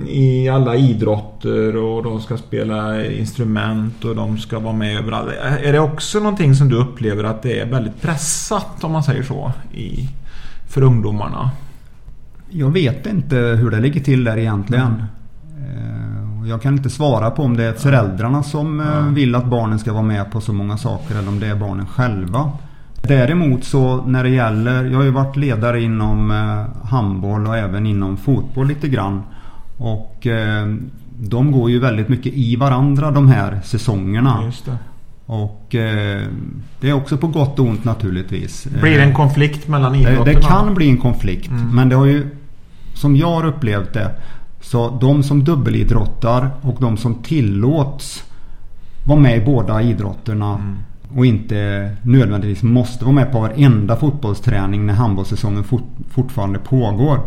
i 0.08 0.50
alla 0.50 0.76
idrotter 0.76 1.76
och 1.76 2.04
de 2.04 2.22
ska 2.22 2.38
spela 2.38 3.06
instrument 3.06 4.06
och 4.06 4.16
de 4.16 4.38
ska 4.38 4.60
vara 4.60 4.74
med 4.74 4.98
överallt. 4.98 5.30
Är 5.64 5.74
det 5.74 5.80
också 5.80 6.20
någonting 6.20 6.56
som 6.56 6.70
du 6.70 6.76
upplever 6.76 7.24
att 7.24 7.42
det 7.42 7.60
är 7.60 7.66
väldigt 7.66 8.02
pressat 8.02 8.84
om 8.84 8.92
man 8.92 9.04
säger 9.04 9.24
så 9.24 9.52
i, 9.74 10.10
för 10.70 10.82
ungdomarna? 10.82 11.52
Jag 12.50 12.70
vet 12.70 13.06
inte 13.06 13.36
hur 13.36 13.72
det 13.72 13.80
ligger 13.80 14.02
till 14.02 14.24
där 14.24 14.38
egentligen. 14.38 15.04
Mm. 15.58 16.48
Jag 16.48 16.62
kan 16.62 16.74
inte 16.74 16.90
svara 16.90 17.32
på 17.32 17.44
om 17.44 17.58
det 17.58 17.64
är 17.64 17.74
föräldrarna 17.74 18.44
som 18.44 18.80
mm. 18.80 19.14
vill 19.14 19.36
att 19.36 19.46
barnen 19.46 19.80
ska 19.80 19.94
vara 19.94 20.04
med 20.04 20.32
på 20.32 20.42
så 20.42 20.54
många 20.54 20.78
saker 20.78 21.16
eller 21.16 21.28
om 21.28 21.40
det 21.40 21.48
är 21.48 21.56
barnen 21.56 21.86
själva. 21.86 22.52
Däremot 23.08 23.64
så 23.64 24.06
när 24.06 24.24
det 24.24 24.30
gäller, 24.30 24.86
jag 24.86 24.98
har 24.98 25.04
ju 25.04 25.12
varit 25.12 25.36
ledare 25.36 25.82
inom 25.82 26.32
eh, 26.32 26.88
handboll 26.90 27.48
och 27.48 27.58
även 27.58 27.86
inom 27.86 28.18
fotboll 28.18 28.68
lite 28.68 28.88
grann. 28.88 29.24
Och 29.78 30.28
eh, 30.28 30.68
de 31.20 31.52
går 31.52 31.70
ju 31.70 31.80
väldigt 31.80 32.10
mycket 32.10 32.34
i 32.34 32.56
varandra 32.56 33.12
de 33.12 33.28
här 33.28 33.60
säsongerna. 33.64 34.52
Och 35.26 35.76
eh, 35.76 36.22
det 36.80 36.90
är 36.90 36.94
också 36.94 37.18
på 37.18 37.28
gott 37.28 37.60
och 37.60 37.66
ont 37.66 37.86
naturligtvis. 37.86 38.68
Blir 38.82 38.98
det 38.98 39.04
en 39.04 39.14
konflikt 39.14 39.68
mellan 39.68 39.96
idrotterna? 39.96 40.26
Det, 40.26 40.34
det 40.34 40.42
kan 40.42 40.74
bli 40.74 40.90
en 40.90 40.98
konflikt. 40.98 41.50
Mm. 41.50 41.76
Men 41.76 41.90
det 41.90 41.96
har 41.96 42.06
ju, 42.06 42.28
som 42.94 43.16
jag 43.16 43.32
har 43.32 43.46
upplevt 43.46 43.94
det, 43.94 44.12
så 44.62 44.98
de 45.02 45.24
som 45.24 45.44
dubbelidrottar 45.44 46.50
och 46.62 46.78
de 46.80 46.98
som 46.98 47.16
tillåts 47.16 48.24
vara 49.08 49.20
med 49.20 49.38
i 49.38 49.46
båda 49.46 49.82
idrotterna 49.82 50.54
mm. 50.54 50.78
Och 51.16 51.26
inte 51.26 51.92
nödvändigtvis 52.02 52.64
måste 52.64 53.06
vara 53.06 53.16
med 53.16 53.32
på 53.32 53.40
varenda 53.40 53.96
fotbollsträning 53.96 54.86
när 54.86 54.94
handbollssäsongen 54.94 55.64
fort, 55.64 55.90
fortfarande 56.10 56.60
pågår. 56.60 57.20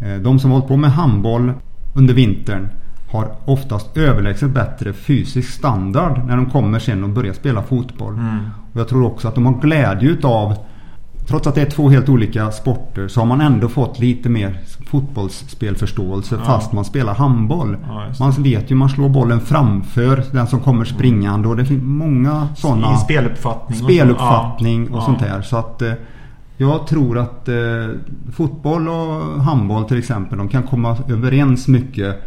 Mm. 0.00 0.22
De 0.22 0.38
som 0.38 0.50
hållit 0.50 0.68
på 0.68 0.76
med 0.76 0.90
handboll 0.90 1.52
under 1.94 2.14
vintern 2.14 2.68
har 3.10 3.32
oftast 3.44 3.96
överlägset 3.96 4.50
bättre 4.50 4.92
fysisk 4.92 5.50
standard 5.50 6.26
när 6.26 6.36
de 6.36 6.50
kommer 6.50 6.78
sen 6.78 7.04
och 7.04 7.10
börjar 7.10 7.32
spela 7.32 7.62
fotboll. 7.62 8.14
Mm. 8.14 8.38
Och 8.72 8.80
jag 8.80 8.88
tror 8.88 9.06
också 9.06 9.28
att 9.28 9.34
de 9.34 9.46
har 9.46 9.60
glädje 9.60 10.08
utav 10.08 10.56
Trots 11.28 11.46
att 11.46 11.54
det 11.54 11.60
är 11.60 11.70
två 11.70 11.88
helt 11.88 12.08
olika 12.08 12.50
sporter 12.50 13.08
så 13.08 13.20
har 13.20 13.26
man 13.26 13.40
ändå 13.40 13.68
fått 13.68 13.98
lite 13.98 14.28
mer 14.28 14.60
fotbollsspelförståelse 14.86 16.34
ja. 16.38 16.44
fast 16.44 16.72
man 16.72 16.84
spelar 16.84 17.14
handboll. 17.14 17.76
Ja, 17.88 18.12
man 18.20 18.32
vet 18.32 18.70
ju 18.70 18.74
man 18.74 18.88
slår 18.88 19.08
bollen 19.08 19.40
framför 19.40 20.24
den 20.32 20.46
som 20.46 20.60
kommer 20.60 20.84
springande 20.84 21.48
och 21.48 21.56
det 21.56 21.64
finns 21.64 21.82
många 21.82 22.48
sådana... 22.56 22.94
I 22.94 22.96
speluppfattning. 22.96 23.78
Speluppfattning 23.78 24.82
och, 24.82 24.88
så. 24.88 24.94
ja. 24.94 24.98
och 24.98 25.02
sånt 25.02 25.18
där. 25.18 25.42
Så 25.42 25.56
att 25.56 25.82
eh, 25.82 25.92
jag 26.56 26.86
tror 26.86 27.18
att 27.18 27.48
eh, 27.48 27.54
fotboll 28.32 28.88
och 28.88 29.42
handboll 29.42 29.84
till 29.84 29.98
exempel 29.98 30.38
de 30.38 30.48
kan 30.48 30.62
komma 30.62 30.96
överens 31.08 31.68
mycket 31.68 32.22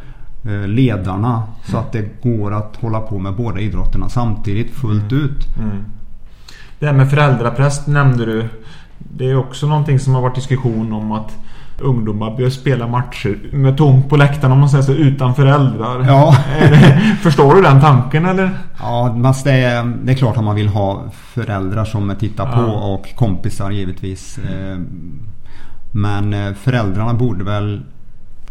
Eh, 0.46 0.68
ledarna 0.68 1.44
så 1.64 1.78
att 1.78 1.92
det 1.92 2.22
går 2.24 2.54
att 2.54 2.76
hålla 2.76 3.00
på 3.00 3.20
med 3.20 3.36
båda 3.36 3.60
idrotterna 3.60 4.10
samtidigt 4.10 4.72
fullt 4.72 5.12
mm. 5.12 5.26
ut. 5.26 5.58
Mm. 5.58 5.84
Det 6.80 6.86
här 6.86 6.94
med 6.94 7.10
föräldrapress 7.10 7.88
nämnde 7.88 8.26
du. 8.26 8.50
Det 9.14 9.30
är 9.30 9.36
också 9.36 9.68
någonting 9.68 10.00
som 10.00 10.16
har 10.16 10.22
varit 10.22 10.36
diskussion 10.36 10.94
om 10.94 11.12
att 11.12 11.38
ungdomar 11.82 12.38
bör 12.38 12.50
spela 12.50 12.88
matcher 12.88 13.40
med 13.52 13.78
tomt 13.78 14.10
på 14.10 14.18
läktaren 14.18 14.52
om 14.52 14.60
man 14.60 14.70
säger 14.70 14.84
så 14.84 14.92
utan 14.92 15.36
föräldrar. 15.36 16.06
Ja. 16.08 16.36
förstår 17.22 17.56
du 17.56 17.62
den 17.62 17.82
tanken 17.82 18.26
eller? 18.26 18.52
Ja, 18.80 19.16
det 19.44 19.52
är, 19.52 19.94
det 20.04 20.12
är 20.12 20.16
klart 20.16 20.38
att 20.38 20.44
man 20.44 20.56
vill 20.56 20.68
ha 20.68 21.04
föräldrar 21.12 21.86
som 21.86 22.16
tittar 22.20 22.48
ja. 22.48 22.56
på 22.56 22.72
och 22.72 23.16
kompisar 23.16 23.72
givetvis. 23.72 24.40
Mm. 24.52 24.88
Men 25.92 26.34
eh, 26.34 26.54
föräldrarna 26.54 27.14
borde 27.14 27.44
väl 27.44 27.82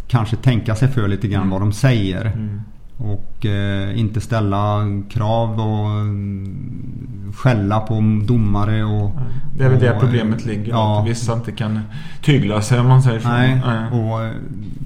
kanske 0.08 0.36
tänka 0.36 0.74
sig 0.74 0.88
för 0.88 1.08
lite 1.08 1.28
grann 1.28 1.42
mm. 1.42 1.50
vad 1.50 1.60
de 1.60 1.72
säger. 1.72 2.26
Mm. 2.26 2.62
Och 3.02 3.46
eh, 3.46 3.98
inte 3.98 4.20
ställa 4.20 4.86
krav 5.10 5.60
och 5.60 5.90
mm, 5.90 7.32
skälla 7.36 7.80
på 7.80 7.94
domare 8.24 8.84
och... 8.84 9.12
Det 9.56 9.64
är 9.64 9.68
väl 9.68 9.76
och, 9.76 9.82
det 9.82 9.96
problemet 10.00 10.44
ligger. 10.46 10.70
Ja, 10.70 11.00
att 11.00 11.08
vissa 11.08 11.32
inte 11.32 11.52
kan 11.52 11.80
tygla 12.22 12.62
sig 12.62 12.80
om 12.80 12.88
man 12.88 13.02
säger 13.02 13.20
så. 13.20 13.28
Nej, 13.28 13.62
och 13.92 14.24
eh, 14.24 14.32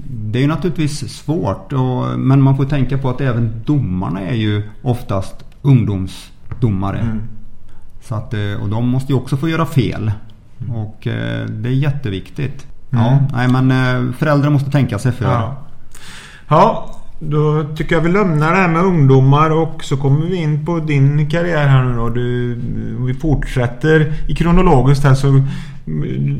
det 0.04 0.38
är 0.38 0.42
ju 0.42 0.48
naturligtvis 0.48 1.08
svårt. 1.08 1.72
Och, 1.72 2.18
men 2.18 2.42
man 2.42 2.56
får 2.56 2.64
tänka 2.64 2.98
på 2.98 3.10
att 3.10 3.20
även 3.20 3.62
domarna 3.64 4.20
är 4.20 4.34
ju 4.34 4.62
oftast 4.82 5.44
ungdomsdomare. 5.62 6.98
Mm. 6.98 7.22
Så 8.00 8.14
att, 8.14 8.34
eh, 8.34 8.62
och 8.62 8.68
de 8.68 8.88
måste 8.88 9.12
ju 9.12 9.18
också 9.18 9.36
få 9.36 9.48
göra 9.48 9.66
fel. 9.66 10.12
Mm. 10.60 10.76
Och 10.76 11.06
eh, 11.06 11.46
det 11.46 11.68
är 11.68 11.72
jätteviktigt. 11.72 12.66
Ja, 12.90 13.08
mm. 13.08 13.24
nej 13.32 13.48
men 13.48 14.12
föräldrar 14.12 14.50
måste 14.50 14.70
tänka 14.70 14.98
sig 14.98 15.12
för. 15.12 15.32
Ja. 15.32 15.56
ja, 16.48 16.90
då 17.18 17.64
tycker 17.76 17.94
jag 17.94 18.02
vi 18.02 18.08
lämnar 18.08 18.50
det 18.50 18.56
här 18.56 18.68
med 18.68 18.82
ungdomar 18.82 19.50
och 19.50 19.84
så 19.84 19.96
kommer 19.96 20.26
vi 20.26 20.36
in 20.36 20.66
på 20.66 20.78
din 20.78 21.30
karriär 21.30 21.66
här 21.66 21.84
nu 21.84 21.96
då. 21.96 22.08
Du, 22.08 22.54
vi 23.06 23.14
fortsätter 23.14 24.12
i 24.28 24.34
kronologiskt 24.34 25.04
här 25.04 25.14
så 25.14 25.42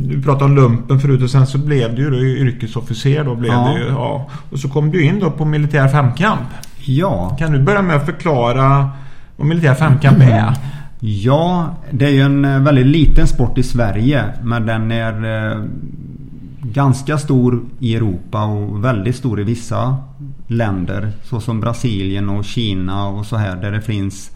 du 0.00 0.22
pratade 0.22 0.44
om 0.44 0.56
lumpen 0.56 1.00
förut 1.00 1.22
och 1.22 1.30
sen 1.30 1.46
så 1.46 1.58
blev 1.58 1.94
du 1.94 2.02
ju 2.02 2.38
yrkesofficer 2.38 3.24
då 3.24 3.34
blev 3.34 3.52
ja. 3.52 3.68
det 3.68 3.80
ju, 3.80 3.86
ja. 3.86 4.30
Och 4.50 4.58
så 4.58 4.68
kom 4.68 4.90
du 4.90 5.04
in 5.04 5.20
då 5.20 5.30
på 5.30 5.44
militär 5.44 5.88
femkamp. 5.88 6.48
Ja. 6.76 7.36
Kan 7.38 7.52
du 7.52 7.62
börja 7.62 7.82
med 7.82 7.96
att 7.96 8.06
förklara 8.06 8.90
vad 9.36 9.46
militär 9.46 9.74
femkamp 9.74 10.18
är? 10.20 10.54
Ja, 11.00 11.76
det 11.90 12.06
är 12.06 12.10
ju 12.10 12.20
en 12.20 12.44
eh, 12.44 12.60
väldigt 12.60 12.86
liten 12.86 13.26
sport 13.26 13.58
i 13.58 13.62
Sverige 13.62 14.24
men 14.42 14.66
den 14.66 14.92
är 14.92 15.52
eh, 15.52 15.64
ganska 16.62 17.18
stor 17.18 17.62
i 17.78 17.96
Europa 17.96 18.44
och 18.44 18.84
väldigt 18.84 19.16
stor 19.16 19.40
i 19.40 19.44
vissa 19.44 19.96
länder 20.46 21.12
såsom 21.22 21.60
Brasilien 21.60 22.28
och 22.28 22.44
Kina 22.44 23.06
och 23.06 23.26
så 23.26 23.36
här 23.36 23.56
där 23.56 23.72
det 23.72 23.80
finns 23.80 24.30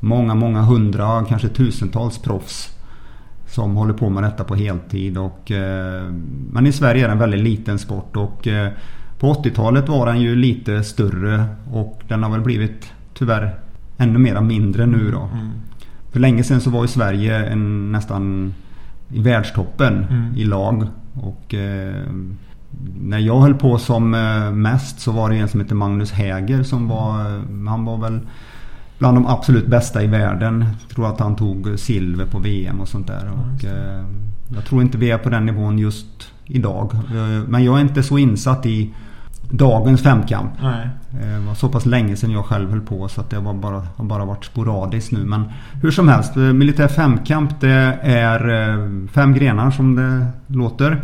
många, 0.00 0.34
många 0.34 0.62
hundra, 0.62 1.24
kanske 1.24 1.48
tusentals 1.48 2.18
proffs 2.18 2.78
som 3.46 3.76
håller 3.76 3.94
på 3.94 4.10
med 4.10 4.22
detta 4.22 4.44
på 4.44 4.54
heltid. 4.54 5.18
Och, 5.18 5.50
eh, 5.50 6.12
men 6.50 6.66
i 6.66 6.72
Sverige 6.72 7.04
är 7.04 7.08
det 7.08 7.12
en 7.12 7.18
väldigt 7.18 7.40
liten 7.40 7.78
sport 7.78 8.16
och 8.16 8.46
eh, 8.46 8.72
på 9.18 9.32
80-talet 9.32 9.88
var 9.88 10.06
den 10.06 10.20
ju 10.20 10.36
lite 10.36 10.84
större 10.84 11.44
och 11.72 12.02
den 12.08 12.22
har 12.22 12.30
väl 12.30 12.40
blivit 12.40 12.92
tyvärr 13.14 13.58
ännu 13.98 14.18
mera 14.18 14.40
mindre 14.40 14.86
nu 14.86 15.10
då. 15.10 15.20
Mm. 15.32 15.50
För 16.12 16.20
länge 16.20 16.44
sedan 16.44 16.60
så 16.60 16.70
var 16.70 16.82
ju 16.82 16.88
Sverige 16.88 17.46
en, 17.46 17.92
nästan 17.92 18.54
i 19.08 19.22
världstoppen 19.22 20.04
mm. 20.10 20.36
i 20.36 20.44
lag. 20.44 20.86
Och 21.14 21.54
eh, 21.54 22.04
när 23.00 23.18
jag 23.18 23.40
höll 23.40 23.54
på 23.54 23.78
som 23.78 24.14
eh, 24.14 24.50
mest 24.50 25.00
så 25.00 25.12
var 25.12 25.30
det 25.30 25.36
en 25.36 25.48
som 25.48 25.60
hette 25.60 25.74
Magnus 25.74 26.12
Häger 26.12 26.62
som 26.62 26.88
var, 26.88 27.22
han 27.68 27.84
var 27.84 27.98
väl 27.98 28.20
bland 28.98 29.16
de 29.16 29.26
absolut 29.26 29.66
bästa 29.66 30.02
i 30.02 30.06
världen. 30.06 30.66
Jag 30.80 30.96
tror 30.96 31.08
att 31.08 31.20
han 31.20 31.36
tog 31.36 31.78
silver 31.78 32.26
på 32.26 32.38
VM 32.38 32.80
och 32.80 32.88
sånt 32.88 33.06
där. 33.06 33.30
Och, 33.32 33.64
eh, 33.64 34.04
jag 34.54 34.64
tror 34.64 34.82
inte 34.82 34.98
vi 34.98 35.10
är 35.10 35.18
på 35.18 35.30
den 35.30 35.46
nivån 35.46 35.78
just 35.78 36.32
idag. 36.44 36.94
Eh, 36.94 37.48
men 37.48 37.64
jag 37.64 37.76
är 37.76 37.80
inte 37.80 38.02
så 38.02 38.18
insatt 38.18 38.66
i 38.66 38.94
dagens 39.50 40.02
femkamp. 40.02 40.50
Nej. 40.62 40.88
Eh, 41.12 41.40
det 41.40 41.46
var 41.46 41.54
så 41.54 41.68
pass 41.68 41.86
länge 41.86 42.16
sedan 42.16 42.30
jag 42.30 42.44
själv 42.44 42.70
höll 42.70 42.80
på 42.80 43.08
så 43.08 43.20
att 43.20 43.30
det 43.30 43.38
var 43.38 43.54
bara, 43.54 43.82
har 43.96 44.04
bara 44.04 44.24
varit 44.24 44.44
sporadiskt 44.44 45.12
nu. 45.12 45.24
Men 45.24 45.44
hur 45.82 45.90
som 45.90 46.08
helst, 46.08 46.36
eh, 46.36 46.42
militär 46.42 46.88
femkamp 46.88 47.60
det 47.60 47.98
är 48.02 48.48
eh, 48.48 49.08
fem 49.12 49.34
grenar 49.34 49.70
som 49.70 49.96
det 49.96 50.26
låter. 50.46 51.00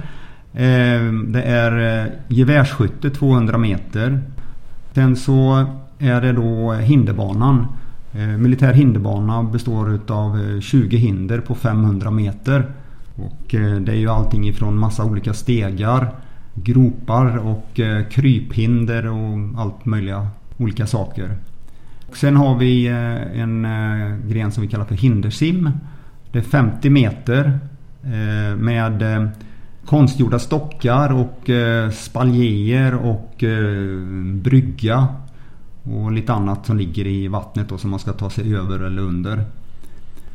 Eh, 0.55 1.13
det 1.13 1.43
är 1.43 2.03
eh, 2.05 2.13
gevärsskytte 2.29 3.11
200 3.11 3.59
meter. 3.59 4.21
Sen 4.93 5.17
så 5.17 5.67
är 5.99 6.21
det 6.21 6.33
då 6.33 6.73
hinderbanan. 6.73 7.67
Eh, 8.13 8.27
militär 8.27 8.73
hinderbana 8.73 9.43
består 9.43 9.95
utav 9.95 10.61
20 10.61 10.97
hinder 10.97 11.41
på 11.41 11.55
500 11.55 12.11
meter. 12.11 12.67
Och 13.17 13.47
det 13.81 13.93
är 13.93 13.97
ju 13.97 14.09
allting 14.09 14.49
ifrån 14.49 14.79
massa 14.79 15.05
olika 15.05 15.35
stegar 15.35 16.09
gropar 16.55 17.37
och 17.37 17.81
kryphinder 18.11 19.07
och 19.07 19.61
allt 19.61 19.85
möjliga 19.85 20.29
olika 20.57 20.87
saker. 20.87 21.37
Sen 22.13 22.37
har 22.37 22.59
vi 22.59 22.87
en 23.35 23.67
gren 24.29 24.53
som 24.53 24.63
vi 24.63 24.69
kallar 24.69 24.85
för 24.85 24.95
hindersim. 24.95 25.71
Det 26.33 26.39
är 26.39 26.43
50 26.43 26.91
meter 26.91 27.59
med 28.57 29.03
konstgjorda 29.87 30.39
stockar 30.39 31.13
och 31.13 31.51
eh, 31.51 31.91
spaljer 31.91 32.95
och 32.95 33.45
eh, 33.45 33.99
brygga 34.35 35.09
och 35.83 36.13
lite 36.13 36.33
annat 36.33 36.67
som 36.67 36.79
ligger 36.79 37.07
i 37.07 37.29
vattnet 37.29 37.69
då 37.69 37.79
som 37.79 37.91
man 37.91 38.01
ska 38.01 38.13
ta 38.13 38.31
sig 38.31 38.57
över 38.57 38.81
eller 38.81 39.03
under. 39.03 39.45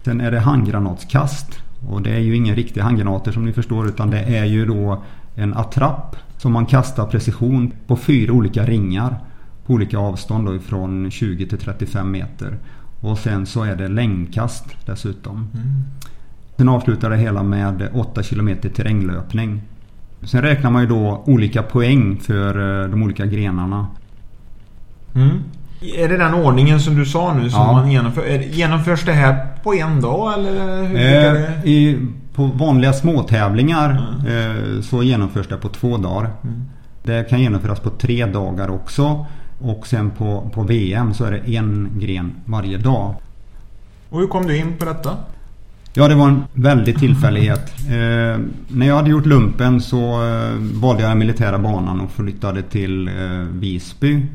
Sen 0.03 0.21
är 0.21 0.31
det 0.31 0.39
handgranatskast 0.39 1.59
och 1.89 2.01
det 2.01 2.09
är 2.09 2.19
ju 2.19 2.35
inga 2.35 2.55
riktiga 2.55 2.83
handgranater 2.83 3.31
som 3.31 3.45
ni 3.45 3.53
förstår 3.53 3.87
utan 3.87 4.09
det 4.09 4.19
är 4.19 4.45
ju 4.45 4.65
då 4.65 5.03
en 5.35 5.53
attrapp 5.53 6.15
som 6.37 6.53
man 6.53 6.65
kastar 6.65 7.05
precision 7.05 7.73
på 7.87 7.95
fyra 7.95 8.33
olika 8.33 8.65
ringar 8.65 9.19
på 9.65 9.73
olika 9.73 9.97
avstånd 9.97 10.45
då 10.45 10.55
ifrån 10.55 11.11
20 11.11 11.47
till 11.47 11.57
35 11.57 12.11
meter. 12.11 12.57
Och 13.01 13.17
sen 13.17 13.45
så 13.45 13.63
är 13.63 13.75
det 13.75 13.87
längdkast 13.87 14.65
dessutom. 14.85 15.35
Mm. 15.35 15.83
Sen 16.59 16.69
avslutar 16.69 17.09
det 17.09 17.17
hela 17.17 17.43
med 17.43 17.89
8 17.93 18.23
km 18.23 18.57
terränglöpning. 18.75 19.61
Sen 20.23 20.41
räknar 20.41 20.71
man 20.71 20.81
ju 20.81 20.87
då 20.87 21.23
olika 21.25 21.63
poäng 21.63 22.17
för 22.17 22.83
eh, 22.83 22.89
de 22.89 23.03
olika 23.03 23.25
grenarna. 23.25 23.87
Mm. 25.15 25.43
Är 25.81 26.09
det 26.09 26.17
den 26.17 26.33
ordningen 26.33 26.79
som 26.79 26.95
du 26.95 27.05
sa 27.05 27.33
nu 27.33 27.49
som 27.49 27.61
ja. 27.61 27.71
man 27.71 27.91
genomför? 27.91 28.39
Genomförs 28.39 29.05
det 29.05 29.11
här 29.11 29.47
på 29.63 29.73
en 29.73 30.01
dag 30.01 30.33
eller? 30.33 30.83
Hur 30.83 30.97
eh, 30.97 31.65
i, 31.65 32.07
på 32.33 32.45
vanliga 32.45 32.93
småtävlingar 32.93 33.89
mm. 34.27 34.83
så 34.83 35.03
genomförs 35.03 35.47
det 35.47 35.57
på 35.57 35.69
två 35.69 35.97
dagar. 35.97 36.29
Mm. 36.43 36.63
Det 37.03 37.29
kan 37.29 37.39
genomföras 37.39 37.79
på 37.79 37.89
tre 37.89 38.25
dagar 38.25 38.69
också. 38.69 39.25
Och 39.59 39.87
sen 39.87 40.11
på, 40.11 40.49
på 40.53 40.63
VM 40.63 41.13
så 41.13 41.25
är 41.25 41.31
det 41.31 41.55
en 41.55 41.89
gren 41.95 42.35
varje 42.45 42.77
dag. 42.77 43.15
Och 44.09 44.19
hur 44.19 44.27
kom 44.27 44.47
du 44.47 44.57
in 44.57 44.77
på 44.77 44.85
detta? 44.85 45.17
Ja, 45.93 46.07
det 46.07 46.15
var 46.15 46.27
en 46.27 46.43
väldig 46.53 46.99
tillfällighet. 46.99 47.73
Eh, 47.87 48.39
när 48.67 48.87
jag 48.87 48.95
hade 48.95 49.09
gjort 49.09 49.25
lumpen 49.25 49.81
så 49.81 49.97
eh, 49.97 50.53
valde 50.81 51.01
jag 51.01 51.11
den 51.11 51.19
militära 51.19 51.59
banan 51.59 52.01
och 52.01 52.11
flyttade 52.11 52.61
till 52.61 53.07
eh, 53.07 53.13
Visby. 53.51 54.25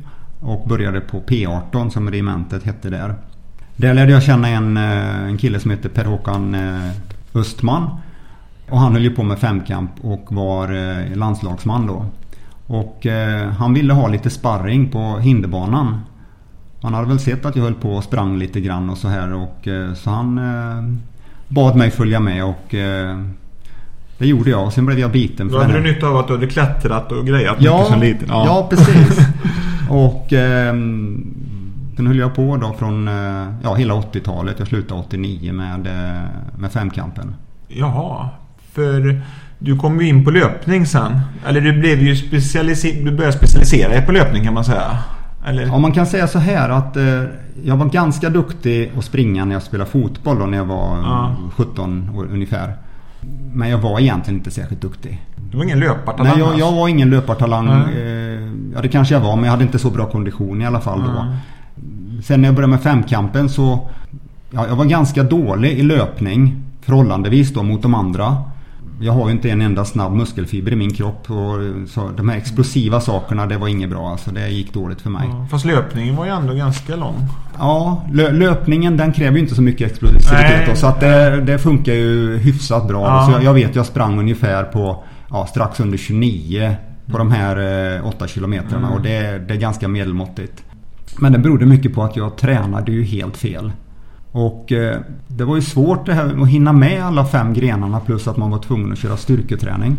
Och 0.41 0.69
började 0.69 1.01
på 1.01 1.21
P18 1.21 1.91
som 1.91 2.11
regementet 2.11 2.63
hette 2.63 2.91
där. 2.91 3.15
Där 3.77 3.95
lärde 3.95 4.13
jag 4.13 4.23
känna 4.23 4.49
en, 4.49 4.77
eh, 4.77 5.25
en 5.25 5.39
kille 5.39 5.61
som 5.61 5.71
heter 5.71 5.89
Per-Håkan 5.89 6.55
eh, 6.55 6.91
Östman. 7.35 7.91
Och 8.71 8.79
han 8.79 8.93
höll 8.93 9.03
ju 9.03 9.11
på 9.11 9.23
med 9.23 9.39
femkamp 9.39 9.91
och 10.01 10.27
var 10.29 10.73
eh, 10.73 11.17
landslagsman 11.17 11.87
då. 11.87 12.07
Och 12.67 13.07
eh, 13.07 13.51
han 13.51 13.75
ville 13.75 13.93
ha 13.93 14.09
lite 14.09 14.31
sparring 14.31 14.91
på 14.91 15.19
hinderbanan. 15.19 16.01
Han 16.83 16.95
hade 16.95 17.09
väl 17.09 17.21
sett 17.21 17.47
att 17.47 17.57
jag 17.57 17.63
höll 17.63 17.75
på 17.75 17.93
och 17.93 18.05
sprang 18.05 18.39
lite 18.39 18.61
grann 18.61 18.91
och 18.91 18.99
så 18.99 19.09
här 19.09 19.33
och 19.33 19.69
eh, 19.69 19.95
så 19.95 20.11
han 20.11 20.39
eh, 20.39 21.14
bad 21.55 21.77
mig 21.77 21.91
följa 21.91 22.21
med 22.21 22.45
och 22.45 22.75
det 24.19 24.27
gjorde 24.27 24.51
jag. 24.51 24.73
Sen 24.73 24.87
blev 24.87 24.99
jag 24.99 25.11
biten. 25.11 25.49
Då 25.49 25.59
hade 25.59 25.73
du 25.73 25.81
nytta 25.81 26.07
av 26.07 26.17
att 26.17 26.27
du 26.27 26.35
hade 26.35 26.47
klättrat 26.47 27.13
och 27.13 27.27
grejat 27.27 27.57
ja, 27.59 27.77
mycket 27.77 27.93
som 27.93 28.01
liten. 28.01 28.29
Ja, 28.29 28.47
ja 28.47 28.67
precis. 28.71 29.19
och 29.91 30.33
eh, 30.33 30.75
Sen 31.97 32.07
höll 32.07 32.19
jag 32.19 32.35
på 32.35 32.57
då 32.57 32.73
från 32.79 33.09
eh, 33.09 33.49
ja, 33.63 33.75
hela 33.75 33.95
80-talet. 33.95 34.55
Jag 34.59 34.69
slutade 34.69 35.01
89 35.01 35.53
med, 35.53 35.87
eh, 35.87 36.23
med 36.59 36.73
femkampen. 36.73 37.35
Jaha, 37.69 38.29
för 38.73 39.23
du 39.59 39.79
kom 39.79 40.01
ju 40.01 40.09
in 40.09 40.25
på 40.25 40.31
löpning 40.31 40.87
sen. 40.87 41.21
Eller 41.47 41.61
du 41.61 41.73
blev 41.73 42.03
ju 42.03 42.17
specialiserad. 42.17 43.05
Du 43.05 43.11
började 43.11 43.37
specialisera 43.37 43.89
dig 43.89 44.07
på 44.07 44.13
löpning 44.13 44.45
kan 44.45 44.55
man 44.55 44.65
säga. 44.65 44.99
Eller? 45.45 45.67
Ja, 45.67 45.79
man 45.79 45.93
kan 45.93 46.07
säga 46.07 46.29
så 46.29 46.39
här 46.39 46.71
att 46.71 46.97
eh, 46.97 47.23
jag 47.65 47.77
var 47.77 47.87
ganska 47.87 48.31
duktig 48.31 48.93
att 48.99 49.05
springa 49.05 49.45
när 49.45 49.53
jag 49.53 49.63
spelade 49.63 49.91
fotboll 49.91 50.39
då 50.39 50.47
när 50.47 50.59
jag 50.59 50.65
var 50.65 50.97
ja. 50.97 51.37
17 51.57 52.11
år 52.17 52.29
ungefär. 52.33 52.75
Men 53.53 53.69
jag 53.69 53.79
var 53.79 54.01
egentligen 54.01 54.39
inte 54.39 54.51
särskilt 54.51 54.81
duktig. 54.81 55.23
Du 55.51 55.57
var 55.57 55.65
ingen 55.65 55.81
löpartalang? 55.81 56.33
Nej, 56.33 56.39
jag, 56.39 56.59
jag 56.59 56.73
var 56.73 56.89
ingen 56.89 57.11
löpartalang. 57.11 57.69
Mm. 57.69 58.73
ja, 58.75 58.83
det 58.83 58.89
kanske 58.89 59.15
jag 59.15 59.21
var, 59.21 59.37
men 59.37 59.45
jag 59.45 59.51
hade 59.51 59.65
inte 59.65 59.79
så 59.79 59.91
bra 59.91 60.07
kondition 60.07 60.63
i 60.63 60.67
alla 60.67 60.81
fall 60.81 61.01
då. 61.01 61.21
Mm. 61.21 62.23
Sen 62.23 62.41
när 62.41 62.49
jag 62.49 62.55
började 62.55 62.71
med 62.71 62.83
femkampen 62.83 63.49
så... 63.49 63.89
Ja, 64.51 64.67
jag 64.67 64.77
var 64.77 64.85
ganska 64.85 65.23
dålig 65.23 65.73
i 65.73 65.83
löpning. 65.83 66.63
Förhållandevis 66.81 67.55
då 67.55 67.63
mot 67.63 67.83
de 67.83 67.95
andra. 67.95 68.37
Jag 69.01 69.13
har 69.13 69.27
ju 69.27 69.33
inte 69.33 69.51
en 69.51 69.61
enda 69.61 69.85
snabb 69.85 70.13
muskelfiber 70.13 70.73
i 70.73 70.77
min 70.77 70.95
kropp. 70.95 71.31
Och 71.31 71.89
så 71.89 72.11
de 72.17 72.29
här 72.29 72.37
explosiva 72.37 73.01
sakerna 73.01 73.47
det 73.47 73.57
var 73.57 73.69
inget 73.69 73.91
bra. 73.91 74.11
Alltså 74.11 74.31
det 74.31 74.49
gick 74.49 74.75
dåligt 74.75 75.01
för 75.01 75.11
mig. 75.11 75.29
Ja, 75.29 75.47
fast 75.51 75.65
löpningen 75.65 76.17
var 76.17 76.25
ju 76.25 76.31
ändå 76.31 76.55
ganska 76.55 76.97
lång. 76.97 77.15
Ja, 77.59 78.05
lö 78.13 78.33
löpningen 78.33 78.97
den 78.97 79.13
kräver 79.13 79.37
ju 79.37 79.43
inte 79.43 79.55
så 79.55 79.63
mycket 79.63 79.91
explosivitet. 79.91 80.69
Då, 80.69 80.77
så 80.77 80.87
att 80.87 81.01
det, 81.01 81.41
det, 81.41 81.59
funkar 81.59 81.93
ju 81.93 82.37
hyfsat 82.37 82.89
bra. 82.89 83.07
Ja. 83.07 83.27
Så 83.27 83.33
jag, 83.33 83.45
jag, 83.45 83.55
vet 83.55 83.77
jag 83.77 83.87
sprang 83.87 84.19
ungefär 84.19 84.65
på 84.65 85.05
ja, 85.31 85.47
strax 85.47 85.81
under 85.81 85.99
29 85.99 86.77
på 87.07 87.19
de 87.19 87.31
här 87.31 87.97
eh, 87.97 88.07
8 88.07 88.27
kilometrarna. 88.27 88.87
Mm. 88.87 88.93
Och 88.93 89.03
det, 89.03 89.39
det 89.49 89.55
är 89.55 89.59
ganska 89.59 89.89
medelmåttigt. 89.89 90.65
Men 91.19 91.33
det 91.33 91.39
berodde 91.39 91.67
mycket 91.67 91.95
på 91.95 92.03
att 92.03 92.17
jag 92.17 92.37
tränade 92.37 92.93
ju 92.93 93.05
helt 93.05 93.37
fel. 93.37 93.73
Och 94.35 94.73
eh, 94.73 95.01
det 95.29 95.45
var 95.45 95.57
ju 95.57 95.63
svårt 95.63 96.07
det 96.07 96.15
här 96.15 96.43
att 96.43 96.49
hinna 96.49 96.73
med 96.73 97.05
alla 97.05 97.25
fem 97.25 97.53
grenarna 97.53 98.01
plus 98.01 98.29
att 98.29 98.37
man 98.37 98.51
var 98.51 98.59
tvungen 98.59 98.93
att 98.93 98.99
köra 98.99 99.17
styrketräning. 99.17 99.97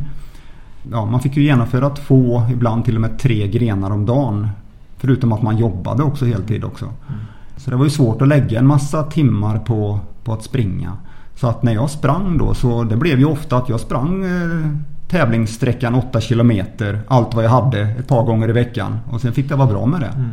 Ja, 0.92 1.06
man 1.06 1.20
fick 1.20 1.38
ju 1.38 1.44
genomföra 1.44 1.90
två, 1.90 2.44
ibland 2.52 2.86
till 2.86 2.96
och 2.96 3.02
med 3.02 3.20
tre 3.20 3.48
grenar 3.48 3.92
om 3.92 4.06
dagen. 4.06 4.48
Förutom 4.98 5.32
att 5.32 5.42
man 5.42 5.58
jobbade 5.58 6.04
också 6.04 6.26
heltid 6.26 6.64
också. 6.64 6.86
Mm. 6.86 7.20
Så 7.58 7.70
det 7.70 7.76
var 7.76 7.84
ju 7.84 7.90
svårt 7.90 8.22
att 8.22 8.28
lägga 8.28 8.60
en 8.60 8.68
massa 8.68 9.04
timmar 9.04 9.60
på, 9.60 10.00
på 10.24 10.34
att 10.34 10.44
springa. 10.44 10.94
Så 11.36 11.48
att 11.48 11.64
när 11.64 11.74
jag 11.74 11.90
sprang 11.90 12.38
då 12.38 12.54
så 12.54 12.84
det 12.84 12.98
blev 12.98 13.20
ju 13.20 13.26
ofta 13.26 13.58
att 13.58 13.70
jag 13.70 13.80
sprang 13.80 14.24
eh, 14.24 14.72
tävlingssträckan 15.08 15.96
8 15.96 16.22
kilometer. 16.22 17.00
Allt 17.08 17.34
vad 17.34 17.46
jag 17.46 17.50
hade 17.50 17.82
ett 17.82 18.08
par 18.08 18.24
gånger 18.24 18.50
i 18.50 18.54
veckan. 18.54 19.00
Och 19.12 19.22
sen 19.22 19.34
fick 19.34 19.50
det 19.50 19.56
vara 19.56 19.70
bra 19.70 19.86
med 19.86 20.00
det. 20.02 20.14
Mm. 20.16 20.32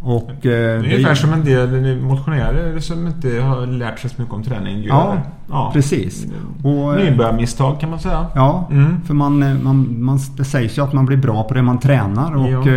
Och, 0.00 0.30
eh, 0.30 0.34
det 0.42 0.48
är 0.48 0.76
ungefär 0.76 1.14
som 1.14 1.32
en 1.32 1.44
del 1.44 2.00
motionärer 2.00 2.78
som 2.80 3.06
inte 3.06 3.40
har 3.40 3.66
lärt 3.66 3.98
sig 3.98 4.10
så 4.10 4.22
mycket 4.22 4.34
om 4.34 4.42
träning 4.42 4.82
gör. 4.82 4.88
Ja, 4.88 5.16
ja. 5.50 5.70
precis. 5.74 6.26
Och, 6.62 7.00
eh, 7.00 7.04
Nybörjarmisstag 7.04 7.80
kan 7.80 7.90
man 7.90 8.00
säga. 8.00 8.26
Ja, 8.34 8.68
mm. 8.70 9.00
för 9.06 9.14
man, 9.14 9.42
eh, 9.42 9.54
man, 9.54 10.04
man, 10.04 10.18
det 10.36 10.44
sägs 10.44 10.78
ju 10.78 10.82
att 10.82 10.92
man 10.92 11.06
blir 11.06 11.16
bra 11.16 11.42
på 11.42 11.54
det 11.54 11.62
man 11.62 11.78
tränar 11.78 12.36
och 12.36 12.68
ja. 12.68 12.72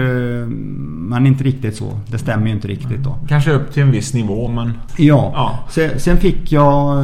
men 1.10 1.28
inte 1.28 1.44
riktigt 1.44 1.76
så. 1.76 2.00
Det 2.08 2.18
stämmer 2.18 2.48
ju 2.48 2.54
inte 2.54 2.68
riktigt 2.68 3.04
då. 3.04 3.18
Kanske 3.28 3.52
upp 3.52 3.74
till 3.74 3.84
en 3.84 3.92
viss 3.92 4.14
nivå 4.14 4.48
men... 4.48 4.74
Ja, 4.98 5.32
ja. 5.36 5.60
Sen, 5.70 6.00
sen 6.00 6.18
fick 6.18 6.52
jag 6.52 7.04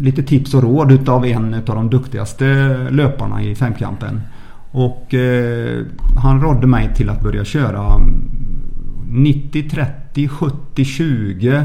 lite 0.00 0.22
tips 0.22 0.54
och 0.54 0.62
råd 0.62 0.92
utav 0.92 1.26
en 1.26 1.54
av 1.54 1.62
de 1.64 1.90
duktigaste 1.90 2.76
löparna 2.90 3.42
i 3.42 3.54
femkampen. 3.54 4.20
Och 4.72 5.14
eh, 5.14 5.80
han 6.22 6.40
rådde 6.40 6.66
mig 6.66 6.94
till 6.94 7.10
att 7.10 7.20
börja 7.20 7.44
köra 7.44 8.00
90, 9.12 9.70
30, 9.70 10.28
70, 10.28 10.84
20 10.84 11.64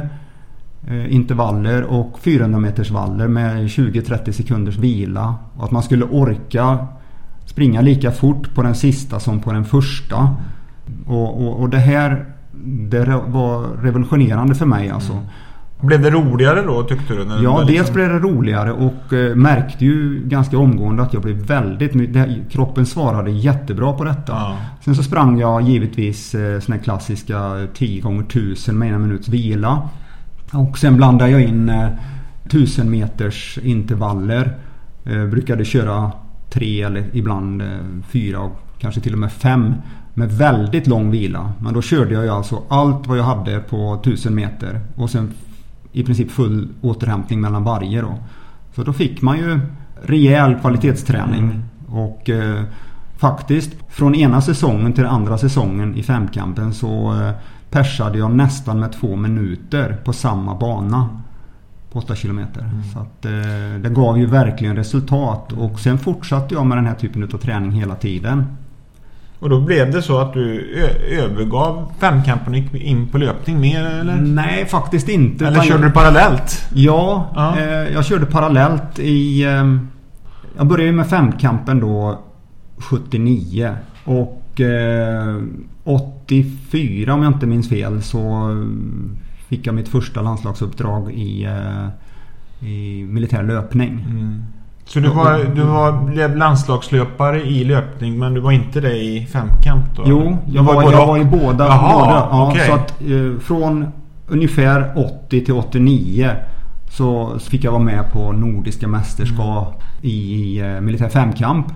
intervaller 1.10 1.84
och 1.84 2.20
400 2.20 2.60
meters 2.60 2.92
valler 2.92 3.28
med 3.28 3.68
20-30 3.68 4.32
sekunders 4.32 4.78
vila. 4.78 5.36
Och 5.54 5.64
att 5.64 5.72
man 5.72 5.84
skulle 5.84 6.06
orka 6.06 6.88
springa 7.46 7.82
lika 7.82 8.12
fort 8.12 8.56
på 8.56 8.64
den 8.64 8.76
sista 8.76 9.20
som 9.20 9.40
på 9.40 9.52
den 9.52 9.66
första. 9.66 10.36
Och, 11.06 11.42
och, 11.42 11.60
och 11.60 11.70
det 11.70 11.78
här 11.78 12.26
det 12.64 13.22
var 13.28 13.82
revolutionerande 13.82 14.56
för 14.56 14.66
mig 14.66 14.90
alltså. 14.90 15.14
Mm. 15.14 15.26
Blev 15.82 16.02
det 16.02 16.10
roligare 16.10 16.62
då 16.62 16.84
tyckte 16.84 17.14
du? 17.14 17.26
När 17.26 17.44
ja, 17.44 17.58
dels 17.60 17.70
liksom... 17.70 17.96
blev 17.96 18.10
det 18.10 18.20
roligare 18.20 18.72
och 18.72 19.14
eh, 19.14 19.36
märkte 19.36 19.86
ju 19.86 20.24
ganska 20.26 20.58
omgående 20.58 21.04
att 21.04 21.14
jag 21.14 21.22
blev 21.22 21.36
väldigt... 21.36 22.14
Det, 22.14 22.36
kroppen 22.50 22.86
svarade 22.86 23.32
jättebra 23.32 23.94
på 23.94 24.04
detta. 24.04 24.34
Ja. 24.34 24.58
Sen 24.86 24.96
så 24.96 25.04
sprang 25.04 25.40
jag 25.40 25.62
givetvis 25.62 26.36
eh, 26.36 26.60
såna 26.60 26.78
klassiska 26.78 27.68
10 27.74 28.02
gånger 28.02 28.24
1000 28.24 28.78
med 28.78 28.94
en 28.94 29.02
minuts 29.02 29.28
vila. 29.28 29.90
Och 30.52 30.78
sen 30.78 30.98
blandade 30.98 31.32
jag 31.32 31.42
in 31.42 31.70
eh, 31.70 31.90
1000 32.46 32.92
meters 32.92 33.60
intervaller. 33.64 34.58
Eh, 35.06 35.26
brukade 35.26 35.66
köra 35.66 36.12
tre 36.50 36.82
eller 36.82 37.06
ibland 37.14 37.62
eh, 37.62 37.68
fyra 38.10 38.40
och 38.40 38.60
kanske 38.80 39.02
till 39.02 39.14
och 39.14 39.20
med 39.20 39.32
fem 39.32 39.74
med 40.14 40.32
väldigt 40.32 40.88
lång 40.88 41.12
vila. 41.12 41.52
Men 41.60 41.74
då 41.74 41.82
körde 41.82 42.14
jag 42.14 42.28
alltså 42.28 42.64
allt 42.70 43.08
vad 43.08 43.18
jag 43.18 43.24
hade 43.24 43.60
på 43.60 43.94
1000 43.94 44.36
meter 44.36 44.80
och 44.96 45.10
sen 45.10 45.34
i 45.98 46.04
princip 46.04 46.32
full 46.32 46.70
återhämtning 46.82 47.42
mellan 47.42 47.64
varje 47.64 48.02
då. 48.02 48.18
Så 48.76 48.84
då 48.84 48.94
fick 48.94 49.22
man 49.22 49.38
ju 49.38 49.60
rejäl 50.02 50.56
kvalitetsträning. 50.56 51.44
Mm. 51.44 51.64
Och 51.88 52.30
eh, 52.30 52.64
faktiskt 53.18 53.72
från 53.90 54.16
ena 54.16 54.42
säsongen 54.42 54.94
till 54.94 55.06
andra 55.06 55.38
säsongen 55.38 55.96
i 55.96 56.04
femkampen 56.04 56.74
så 56.74 57.22
eh, 57.22 57.32
persade 57.70 58.18
jag 58.18 58.32
nästan 58.32 58.80
med 58.80 58.92
två 58.92 59.16
minuter 59.16 59.98
på 60.06 60.14
samma 60.14 60.56
bana. 60.56 61.10
På 61.92 62.00
8 62.00 62.16
kilometer. 62.16 62.62
Mm. 62.62 62.84
Så 62.84 63.00
att, 63.00 63.26
eh, 63.26 63.82
det 63.82 63.90
gav 63.90 64.18
ju 64.18 64.26
verkligen 64.26 64.76
resultat. 64.76 65.52
Och 65.52 65.80
sen 65.80 65.98
fortsatte 65.98 66.54
jag 66.54 66.66
med 66.66 66.78
den 66.78 66.86
här 66.86 66.96
typen 66.96 67.24
av 67.24 67.38
träning 67.38 67.72
hela 67.72 67.96
tiden. 67.96 68.46
Och 69.40 69.50
då 69.50 69.62
blev 69.62 69.92
det 69.92 70.02
så 70.02 70.20
att 70.20 70.34
du 70.34 70.62
övergav 71.10 71.92
femkampen 72.00 72.54
och 72.54 72.60
gick 72.60 72.74
in 72.74 73.08
på 73.08 73.18
löpning 73.18 73.60
mer 73.60 73.84
eller? 73.84 74.16
Nej, 74.16 74.66
faktiskt 74.66 75.10
inte. 75.10 75.48
Eller 75.48 75.62
körde 75.62 75.84
du 75.84 75.92
parallellt? 75.92 76.66
Ja, 76.74 77.32
ja. 77.36 77.60
Eh, 77.60 77.94
jag 77.94 78.06
körde 78.06 78.26
parallellt 78.26 79.00
i... 79.00 79.44
Eh, 79.44 79.78
jag 80.58 80.68
började 80.68 80.92
med 80.92 81.08
femkampen 81.08 81.80
då 81.80 82.20
79. 82.78 83.76
Och 84.06 84.62
eh, 84.62 85.36
84 85.84 87.14
om 87.14 87.24
jag 87.24 87.34
inte 87.34 87.46
minns 87.46 87.70
fel 87.70 88.02
så 88.02 88.50
fick 89.48 89.68
jag 89.68 89.76
mitt 89.76 89.88
första 89.88 90.22
landslagsuppdrag 90.22 91.12
i, 91.12 91.44
eh, 91.44 91.88
i 92.70 93.04
militär 93.04 93.44
löpning. 93.44 94.06
Mm. 94.10 94.44
Så 94.88 95.00
du 95.00 95.10
var, 95.10 95.56
du 95.56 95.62
var, 95.62 96.06
blev 96.06 96.36
landslagslöpare 96.36 97.42
i 97.42 97.64
löpning 97.64 98.20
men 98.20 98.34
du 98.34 98.42
var 98.42 98.52
inte 98.52 98.82
det 98.82 98.98
i 98.98 99.26
femkamp 99.26 99.96
då? 99.96 100.04
Jo, 100.06 100.38
jag 100.46 100.64
var, 100.64 100.74
var, 100.74 100.92
jag 100.92 101.08
var 101.08 101.18
i 101.18 101.26
båda. 101.26 101.66
Jaha, 101.66 101.94
båda. 101.94 102.28
Ja, 102.32 102.52
okay. 102.52 102.68
Så 102.68 102.74
att 102.74 103.02
eh, 103.02 103.40
från 103.42 103.86
ungefär 104.28 104.94
80 105.28 105.46
till 105.46 105.54
89 105.54 106.32
så 106.90 107.40
fick 107.40 107.64
jag 107.64 107.72
vara 107.72 107.84
med 107.84 108.12
på 108.12 108.32
Nordiska 108.32 108.88
mästerskap 108.88 109.84
mm. 109.84 109.86
i 110.02 110.60
eh, 110.60 110.82
militär 110.82 111.10
femkamp. 111.10 111.68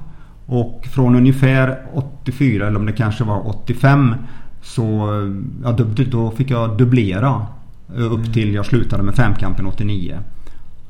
Och 0.46 0.88
från 0.92 1.16
ungefär 1.16 1.78
84 1.94 2.68
eller 2.68 2.80
om 2.80 2.86
det 2.86 2.92
kanske 2.92 3.24
var 3.24 3.48
85 3.48 4.16
så 4.62 5.10
ja, 5.64 5.72
då, 5.72 5.86
då 6.12 6.32
fick 6.32 6.50
jag 6.50 6.78
dubblera 6.78 7.46
upp 7.88 8.20
mm. 8.20 8.34
till 8.34 8.54
jag 8.54 8.66
slutade 8.66 9.04
med 9.04 9.16
femkampen 9.16 9.66
89. 9.66 10.20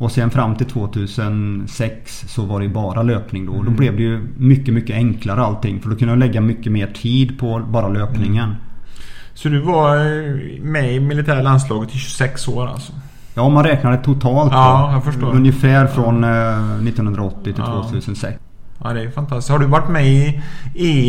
Och 0.02 0.12
sen 0.12 0.30
fram 0.30 0.56
till 0.56 0.68
2006 0.68 2.24
så 2.28 2.46
var 2.46 2.60
det 2.60 2.70
bara 2.70 3.04
löpning 3.04 3.46
då. 3.46 3.54
Mm. 3.54 3.66
Då 3.66 3.72
blev 3.72 3.96
det 3.96 4.04
ju 4.04 4.28
mycket, 4.38 4.74
mycket 4.74 4.96
enklare 4.96 5.42
allting. 5.42 5.82
För 5.82 5.90
då 5.90 5.96
kunde 5.96 6.12
jag 6.12 6.20
lägga 6.20 6.42
mycket 6.42 6.72
mer 6.72 6.88
tid 6.88 7.40
på 7.40 7.62
bara 7.70 7.88
löpningen. 7.88 8.44
Mm. 8.44 8.56
Så 9.34 9.50
du 9.50 9.60
var 9.60 9.96
eh, 9.96 10.62
med 10.62 10.96
i 10.96 11.00
militära 11.00 11.42
landslaget 11.42 11.96
i 11.96 11.98
26 11.98 12.48
år 12.48 12.68
alltså? 12.68 12.94
Ja, 13.34 13.42
om 13.42 13.54
man 13.54 13.64
räknar 13.64 13.92
det 13.92 13.98
totalt 13.98 14.52
Ja, 14.52 15.02
då. 15.20 15.28
Ungefär 15.28 15.88
från 15.88 16.24
eh, 16.24 16.30
1980 16.88 17.44
till 17.44 17.54
Ja. 17.58 17.84
2006. 17.84 18.40
Ja, 18.84 18.94
det 18.94 19.02
är 19.02 19.10
fantastiskt. 19.10 19.52
Har 19.52 19.60
du 19.60 19.66
varit 19.66 19.90
med 19.90 20.08
i 20.08 20.42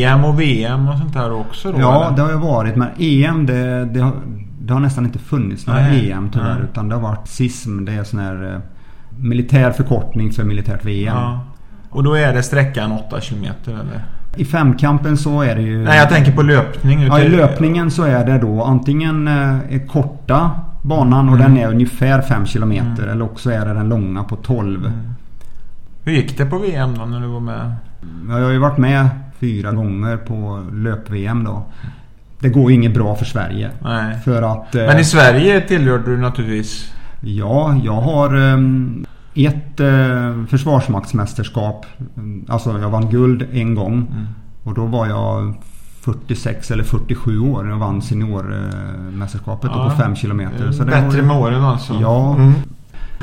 EM 0.05 0.25
och 0.25 0.41
VM 0.41 0.89
och 0.89 0.99
sånt 0.99 1.13
där 1.15 1.33
också 1.33 1.73
då? 1.73 1.81
Ja, 1.81 2.07
eller? 2.07 2.17
det 2.17 2.23
har 2.23 2.31
jag 2.31 2.39
varit. 2.39 2.77
Men 2.77 2.89
EM 2.99 3.47
det, 3.47 3.85
det, 3.85 4.01
har, 4.01 4.13
det 4.61 4.73
har 4.73 4.81
nästan 4.81 5.05
inte 5.05 5.19
funnits 5.19 5.67
några 5.67 5.81
Nej, 5.81 6.11
EM 6.11 6.31
tyvärr. 6.33 6.55
nej. 6.55 6.63
Utan 6.71 6.89
det 6.89 6.95
har 6.95 7.03
varit 7.03 7.29
SISM. 7.29 7.85
Det 7.85 7.93
är 7.93 8.05
sån 8.05 8.21
här 8.21 8.55
eh, 8.55 8.61
militär 9.23 9.71
förkortning 9.71 10.33
för 10.33 10.45
militärt 10.45 10.85
VM. 10.85 11.17
Ja. 11.17 11.41
Och 11.91 12.03
då 12.05 12.15
är 12.15 12.33
det 12.35 12.43
sträckan 12.43 12.93
8 12.93 13.21
kilometer 13.21 13.73
eller? 13.73 14.05
I 14.37 14.45
femkampen 14.45 15.17
så 15.17 15.43
är 15.43 15.55
det 15.57 15.63
ju... 15.63 15.79
Nej, 15.85 15.99
jag 15.99 16.09
tänker 16.09 16.33
på 16.33 16.43
löpning. 16.43 17.03
Ja, 17.03 17.21
i 17.21 17.29
löpningen 17.29 17.91
så 17.91 18.03
är 18.03 18.25
det 18.27 18.39
då 18.39 18.63
antingen 18.65 19.29
eh, 19.29 19.81
korta 19.89 20.51
banan 20.83 21.29
och 21.29 21.35
Mm. 21.37 21.55
den 21.55 21.65
är 21.65 21.69
ungefär 21.71 22.23
5 22.23 22.47
kilometer. 22.47 23.07
Eller 23.07 23.25
också 23.25 23.51
är 23.51 23.67
det 23.67 23.75
den 23.75 23.89
långa 23.89 24.25
på 24.25 24.37
12. 24.37 24.79
Mm. 24.87 24.99
Hur 26.05 26.13
gick 26.13 26.39
det 26.39 26.47
på 26.47 26.59
VM 26.59 26.95
då 26.99 27.05
när 27.05 27.21
du 27.21 27.27
var 27.27 27.41
med? 27.41 27.75
Jag 28.29 28.35
har 28.35 28.51
ju 28.51 28.59
varit 28.59 28.79
med 28.79 29.09
fyra 29.41 29.73
gånger 29.73 30.17
på 30.17 30.67
löp-VM 30.73 31.45
då. 31.45 31.63
Det 32.39 32.49
går 32.49 32.71
ju 32.71 32.77
inget 32.77 32.95
bra 32.95 33.15
för 33.15 33.25
Sverige. 33.25 33.71
Nej. 33.83 34.19
För 34.25 34.43
att... 34.43 34.75
eh, 34.75 34.87
Men 34.87 34.99
i 34.99 35.05
Sverige 35.05 35.61
tillhörde 35.61 36.05
du 36.05 36.17
naturligtvis... 36.19 36.93
Ja, 37.25 37.75
jag 37.85 38.01
har 38.01 38.35
um, 38.37 39.07
ett 39.35 39.81
uh, 39.81 40.47
försvarsmaktsmästerskap. 40.47 41.87
Alltså 42.49 42.79
jag 42.79 42.91
vann 42.91 43.11
guld 43.11 43.47
en 43.53 43.75
gång. 43.75 43.95
Mm. 43.95 44.27
Och 44.65 44.75
då 44.75 44.87
var 44.87 45.07
jag 45.07 45.55
46 46.01 46.71
eller 46.71 46.85
47 46.85 47.39
år 47.39 47.63
när 47.63 47.71
jag 47.71 47.79
vann 47.79 48.03
seniormästerskapet 48.03 49.71
Ja, 49.75 49.91
på 49.91 49.97
5 49.97 50.17
kilometer. 50.17 50.73
Så 50.73 50.85
Bättre 50.85 51.21
var, 51.21 51.27
med 51.27 51.37
åren 51.37 51.65
alltså. 51.65 51.95
Ja. 52.01 52.35
Mm. 52.35 52.53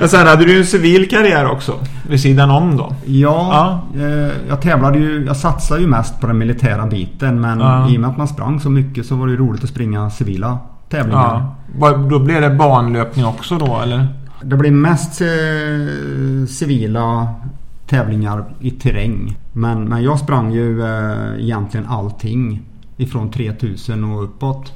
Ja, 0.02 0.08
sen 0.08 0.28
hade 0.28 0.46
du 0.46 0.58
en 0.60 0.66
civil 0.66 1.10
karriär 1.10 1.52
också. 1.52 1.74
Vid 2.10 2.22
sidan 2.22 2.52
om 2.52 2.78
då. 2.78 2.96
Ja, 3.06 3.82
eh, 3.96 4.32
jag 4.48 4.62
tävlade 4.62 5.00
ju. 5.00 5.26
Jag 5.26 5.38
satsade 5.38 5.82
ju 5.82 5.88
mest 5.88 6.20
på 6.20 6.28
den 6.28 6.38
militära 6.38 6.86
biten. 6.86 7.42
Men 7.42 7.60
Ja. 7.60 7.90
i 7.90 7.98
och 7.98 8.02
med 8.02 8.10
att 8.10 8.18
man 8.18 8.28
sprang 8.28 8.60
så 8.60 8.70
mycket 8.70 9.06
så 9.06 9.16
var 9.16 9.28
det 9.28 9.32
ju 9.32 9.40
roligt 9.40 9.64
att 9.64 9.70
springa 9.70 10.10
civila 10.10 10.58
tävlingar. 10.89 11.56
Ja. 11.80 11.97
Då 12.10 12.19
blev 12.19 12.41
det 12.41 12.49
banlöpning 12.49 13.25
också 13.25 13.58
då 13.58 13.80
eller? 13.80 14.08
Det 14.41 14.56
blir 14.56 14.71
mest 14.71 15.21
eh, 15.21 16.47
civila 16.47 17.34
tävlingar 17.88 18.45
i 18.60 18.71
terräng. 18.71 19.38
Men, 19.54 19.84
men 19.84 20.04
jag 20.04 20.19
sprang 20.19 20.52
ju 20.52 20.84
eh, 20.84 21.43
egentligen 21.43 21.86
allting. 21.86 22.62
Ifrån 22.97 23.32
3000 23.32 24.04
och 24.04 24.23
uppåt. 24.23 24.73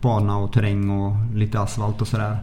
Bana 0.00 0.36
och 0.36 0.52
terräng 0.52 0.90
och 0.90 1.16
lite 1.34 1.60
asfalt 1.60 2.00
och 2.00 2.08
sådär. 2.08 2.38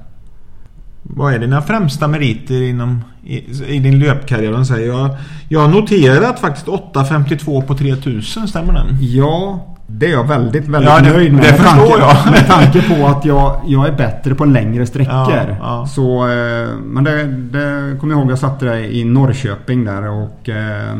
Vad 1.03 1.33
är 1.33 1.39
dina 1.39 1.61
främsta 1.61 2.07
meriter 2.07 2.61
inom, 2.61 3.03
i, 3.23 3.37
i 3.75 3.79
din 3.79 3.99
löpkarriär? 3.99 4.63
Säger, 4.63 4.87
jag, 4.87 5.09
jag 5.49 5.59
har 5.59 5.67
noterat 5.67 6.39
faktiskt 6.39 6.67
8.52 6.67 7.61
på 7.61 7.75
3000, 7.75 8.47
stämmer 8.47 8.73
den? 8.73 8.97
Ja, 9.01 9.74
det 9.87 10.05
är 10.05 10.11
jag 10.11 10.23
väldigt, 10.27 10.67
väldigt 10.67 10.89
Ja, 10.91 10.99
det- 10.99 11.09
nöjd 11.13 11.33
med. 11.33 11.43
det 11.43 11.47
med 11.51 11.59
förstår 11.59 11.97
tanke, 11.99 11.99
jag. 12.25 12.31
Med 12.31 12.47
tanke 12.47 12.81
på 12.89 13.07
att 13.07 13.25
jag, 13.25 13.61
jag 13.67 13.87
är 13.87 13.91
bättre 13.91 14.35
på 14.35 14.45
längre 14.45 14.85
sträckor. 14.85 15.13
Ja, 15.13 15.55
ja. 15.61 15.85
Så, 15.87 16.27
eh, 16.29 16.67
men 16.83 17.03
det, 17.03 17.23
det 17.27 17.99
kommer 17.99 18.13
jag 18.13 18.21
ihåg, 18.21 18.31
jag 18.31 18.39
satte 18.39 18.65
det 18.65 18.95
i 18.95 19.03
Norrköping 19.03 19.85
där 19.85 20.09
och 20.09 20.49
eh, 20.49 20.97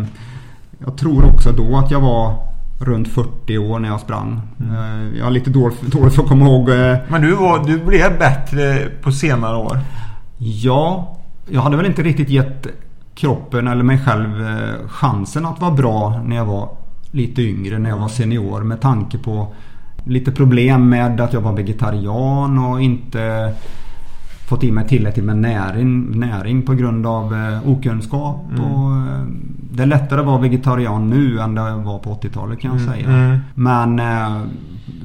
jag 0.86 0.98
tror 0.98 1.26
också 1.26 1.52
då 1.52 1.78
att 1.78 1.91
jag 1.91 2.00
var 2.02 2.34
runt 2.82 3.08
40 3.08 3.58
år 3.58 3.80
när 3.80 3.89
jag 3.89 4.00
sprang. 4.00 4.41
Mm. 4.60 4.76
Eh, 4.76 5.17
jag 5.17 5.24
har 5.26 5.32
lite 5.32 5.50
dåligt, 5.50 5.82
dåligt 5.82 6.15
för 6.15 6.21
att 6.24 6.30
komma 6.30 6.45
ihåg. 6.45 6.69
Men 7.08 7.21
du, 7.21 7.36
var, 7.36 7.63
du 7.67 7.78
blev 7.80 8.19
bättre 8.19 8.78
på 9.04 9.12
senare 9.12 9.58
år. 9.58 9.80
ja, 10.38 11.12
jag 11.50 11.62
hade 11.62 11.78
väl 11.78 11.86
inte 11.86 12.04
riktigt 12.04 12.30
gett 12.30 12.67
kroppen 13.15 13.67
eller 13.67 13.84
mig 13.84 14.00
själv 14.06 14.45
chansen 14.88 15.45
att 15.45 15.62
vara 15.62 15.71
bra 15.71 16.21
när 16.26 16.36
jag 16.36 16.45
var 16.45 16.69
lite 17.12 17.41
yngre, 17.41 17.80
när 17.80 17.89
jag 17.89 17.98
var 17.98 18.08
senior. 18.08 18.63
Med 18.63 18.82
tanke 18.82 19.18
på 19.18 19.48
lite 20.06 20.32
problem 20.32 20.89
med 20.89 21.22
att 21.22 21.34
jag 21.34 21.41
var 21.41 21.54
vegetarian 21.54 22.60
och 22.60 22.82
inte 22.82 23.54
fått 24.48 24.63
i 24.63 24.72
mig 24.72 24.88
tillräckligt 24.88 25.26
med 25.26 25.38
näring, 25.38 26.20
näring 26.20 26.62
på 26.62 26.74
grund 26.74 27.08
av 27.08 27.34
eh, 27.34 27.70
okunskap. 27.70 28.46
Mm. 28.50 28.62
Och, 28.72 28.91
eh, 28.98 29.24
det 29.72 29.84
är 29.84 29.88
lättare 29.88 30.20
att 30.20 30.26
vara 30.26 30.38
vegetarian 30.41 31.10
nu 31.10 31.39
än 31.39 31.56
det 31.56 31.62
var 31.76 32.00
på 32.00 32.10
80-talet 32.13 32.60
kan 32.60 32.72
jag 32.72 32.82
Mm, 32.82 32.94
säga. 32.94 33.08
mm. 33.10 33.38
Men 33.56 34.00
eh, 34.00 34.41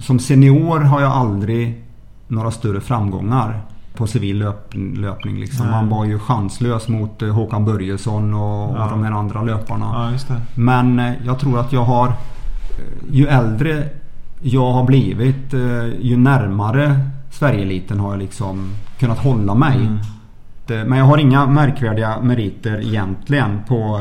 som 0.01 0.19
senior 0.19 0.81
har 0.81 1.01
jag 1.01 1.13
aldrig 1.13 1.83
några 2.29 2.51
större 2.51 2.81
framgångar 2.81 3.61
på 4.01 4.07
civil 4.07 4.39
löp, 4.39 4.75
löpning. 4.97 5.41
Liksom. 5.41 5.71
Man 5.71 5.89
var 5.89 6.05
ju 6.05 6.19
chanslös 6.19 6.89
mot 6.89 7.23
eh, 7.23 7.29
Håkan 7.29 7.65
Börjesson 7.65 8.35
och, 8.35 8.77
Ja. 8.77 8.85
och 8.85 8.91
de 8.91 9.05
här 9.05 9.13
andra 9.13 9.43
löparna. 9.43 10.13
Ja. 10.29 10.37
Men 10.55 10.99
eh, 10.99 11.13
jag 11.25 11.39
tror 11.39 11.61
att 11.61 11.73
jag 11.73 11.85
har 11.85 12.07
eh, 12.09 12.15
Ju 13.11 13.27
äldre 13.27 13.89
jag 14.43 14.73
har 14.73 14.85
blivit 14.85 15.55
ju 16.01 16.17
närmare 16.17 17.01
Sverigeeliten 17.31 18.01
har 18.01 18.11
jag 18.11 18.19
liksom 18.19 18.71
kunnat 18.99 19.19
hålla 19.19 19.55
mig. 19.55 19.77
Mm. 19.77 20.89
Men 20.89 20.99
jag 20.99 21.05
har 21.05 21.19
inga 21.19 21.47
märkvärdiga 21.47 22.21
meriter 22.23 22.81
egentligen. 22.81 23.61
På, 23.69 24.01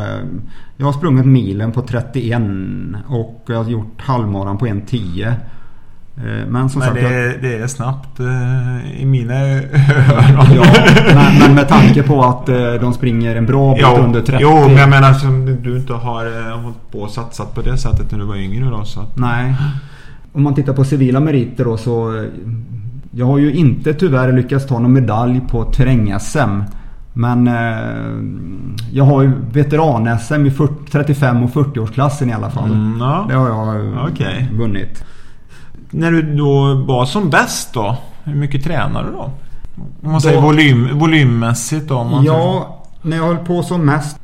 jag 0.78 0.86
har 0.86 0.94
sprungit 0.94 1.26
milen 1.26 1.72
på 1.72 1.82
31 1.82 2.42
och 3.08 3.44
jag 3.48 3.64
har 3.64 3.72
gjort 3.72 4.02
halvmaran 4.02 4.58
på 4.58 4.66
1.10. 4.66 5.34
Eh, 6.20 6.48
Men 6.48 6.70
som 6.70 6.80
Men 6.80 6.88
sagt... 6.90 7.02
det, 7.02 7.08
är- 7.16 7.38
det 7.42 7.58
är 7.64 7.68
snabbt 7.68 8.20
eh, 8.20 9.02
i 9.02 9.06
mina 9.06 9.34
öron. 9.34 10.46
ja, 10.56 10.64
men, 11.16 11.40
men 11.40 11.56
med 11.56 11.68
tanke 11.68 12.04
på 12.04 12.24
att 12.24 12.50
eh, 12.50 12.74
de 12.82 12.94
springer 12.94 13.36
en 13.36 13.46
bra 13.46 13.74
bit 13.74 13.86
Jo, 13.88 14.04
under 14.04 14.22
30. 14.22 14.38
jo, 14.42 14.54
men 14.68 14.76
jag 14.78 14.90
menar 14.90 15.14
som 15.14 15.46
du 15.64 15.78
inte 15.78 15.94
har 15.94 16.52
hållit 16.62 16.92
på 16.92 17.00
och 17.00 17.10
satsat 17.10 17.56
på 17.56 17.62
det 17.62 17.78
sättet 17.78 18.12
när 18.12 18.20
du 18.20 18.26
var 18.26 18.36
yngre 18.36 18.70
då. 18.70 18.84
Så 18.86 19.00
att, 19.02 19.18
Nej. 19.18 19.56
Om 20.34 20.44
man 20.44 20.56
tittar 20.56 20.74
på 20.74 20.84
civila 20.84 21.20
meriter 21.20 21.66
då 21.66 21.78
så... 21.78 22.26
Jag 23.12 23.26
har 23.26 23.38
ju 23.38 23.54
inte 23.54 23.94
tyvärr 23.94 24.32
lyckats 24.32 24.68
ta 24.68 24.80
någon 24.80 24.94
medalj 24.94 25.42
på 25.52 25.64
terräng-SM. 25.64 26.62
Men 27.14 27.48
eh, 27.48 28.14
jag 28.92 29.04
har 29.04 29.22
ju 29.22 29.32
veteran-SM 29.52 30.46
i 30.46 30.52
40, 30.52 30.74
35 30.92 31.44
och 31.44 31.50
40-årsklassen 31.50 32.30
i 32.30 32.34
alla 32.34 32.50
fall. 32.50 32.72
Mm, 32.72 32.98
ja. 33.00 33.26
Det 33.30 33.36
har 33.36 33.48
jag 33.48 33.86
Okej. 34.12 34.50
vunnit. 34.58 35.04
När 35.92 36.12
du 36.12 36.22
då 36.22 36.74
var 36.74 37.06
som 37.06 37.30
bäst 37.30 37.74
då? 37.74 37.98
Hur 38.24 38.36
mycket 38.36 38.64
tränade 38.64 39.08
du 39.08 39.14
då? 39.14 39.32
Om 40.04 40.12
man 40.12 40.22
säger 40.22 40.42
Då- 40.42 40.48
volym, 40.48 41.00
volymmässigt 41.00 41.88
då? 41.88 42.22
Ja, 42.26 42.80
när 43.02 43.18
jag 43.18 43.24
höll 43.24 43.38
på 43.38 43.64
som 43.64 43.86
mest 43.86 44.20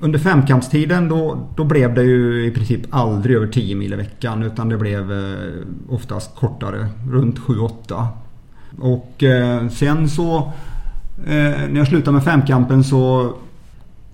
under 0.00 0.18
femkampstiden 0.18 1.08
då, 1.08 1.38
då 1.56 1.64
blev 1.64 1.94
det 1.94 2.02
ju 2.02 2.46
i 2.46 2.50
princip 2.50 2.80
aldrig 2.90 3.36
över 3.36 3.46
10 3.46 3.74
mil 3.74 3.92
i 3.92 3.96
veckan 3.96 4.42
utan 4.42 4.68
det 4.68 4.76
blev 4.76 5.12
eh, 5.12 5.94
oftast 5.94 6.36
kortare, 6.36 6.86
runt 7.10 7.38
7-8. 7.38 8.06
Och 8.80 9.22
eh, 9.22 9.68
sen 9.68 10.08
så 10.08 10.36
eh, 11.26 11.32
när 11.68 11.76
jag 11.76 11.88
slutade 11.88 12.12
med 12.12 12.24
femkampen 12.24 12.84
så 12.84 13.32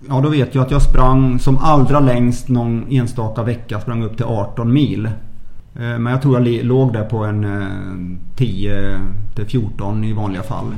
Ja 0.09 0.21
då 0.21 0.29
vet 0.29 0.55
jag 0.55 0.65
att 0.65 0.71
jag 0.71 0.83
sprang 0.83 1.39
som 1.39 1.59
allra 1.59 2.01
längst 2.01 2.49
någon 2.49 2.87
enstaka 2.91 3.43
vecka 3.43 3.81
sprang 3.81 4.03
upp 4.05 4.17
till 4.17 4.27
18 4.27 4.73
mil. 4.73 5.11
Eh, 5.81 5.99
Men 5.99 6.07
jag 6.07 6.23
tror 6.23 6.49
jag 6.49 6.65
låg 6.65 6.93
där 6.93 7.05
på 7.05 7.25
en 7.25 7.45
eh, 7.45 7.69
10 8.37 9.01
till 9.35 9.47
14 9.47 10.05
i 10.05 10.12
vanliga 10.12 10.43
fall. 10.43 10.75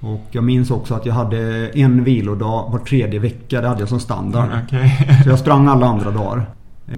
Och 0.00 0.26
jag 0.30 0.44
minns 0.44 0.70
också 0.70 0.94
att 0.94 1.06
jag 1.06 1.14
hade 1.14 1.68
en 1.68 2.04
vilodag 2.04 2.70
var 2.72 2.78
tredje 2.78 3.20
vecka. 3.20 3.60
Det 3.60 3.68
hade 3.68 3.80
jag 3.80 3.88
som 3.88 4.00
standard. 4.00 4.48
Okej. 4.64 5.20
Så 5.24 5.30
jag 5.30 5.38
sprang 5.38 5.66
alla 5.66 5.86
andra 5.86 6.10
dagar. 6.10 6.46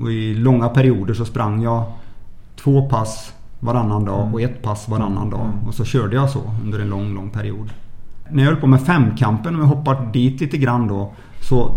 Och 0.01 0.13
i 0.13 0.35
långa 0.35 0.69
perioder 0.69 1.15
så 1.15 1.25
sprang 1.25 1.63
jag 1.63 1.85
två 2.57 2.89
pass 2.89 3.33
varannan 3.61 4.05
dag 4.05 4.35
och 4.35 4.43
ett 4.43 4.63
pass 4.63 4.89
varannan 4.89 5.31
dag. 5.31 5.51
Och 5.67 5.75
så 5.75 5.85
körde 5.85 6.17
jag 6.17 6.31
så 6.31 6.41
under 6.65 6.79
en 6.79 6.89
lång, 6.89 7.15
lång 7.15 7.31
period. 7.31 7.71
När 8.31 8.43
jag 8.43 8.51
höll 8.51 8.61
på 8.61 8.67
med 8.67 8.83
femkampen, 8.83 9.55
om 9.55 9.61
jag 9.61 9.69
hoppar 9.69 10.13
dit 10.13 10.41
lite 10.41 10.57
grann 10.59 10.89
då. 10.89 11.13
Så 11.41 11.75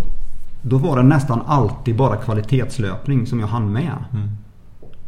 då 0.61 0.77
var 0.77 0.97
det 0.97 1.03
nästan 1.03 1.41
alltid 1.45 1.95
bara 1.95 2.15
kvalitetslöpning 2.15 3.25
som 3.25 3.39
jag 3.39 3.47
hann 3.47 3.71
med. 3.71 3.97
Mm. 4.13 4.29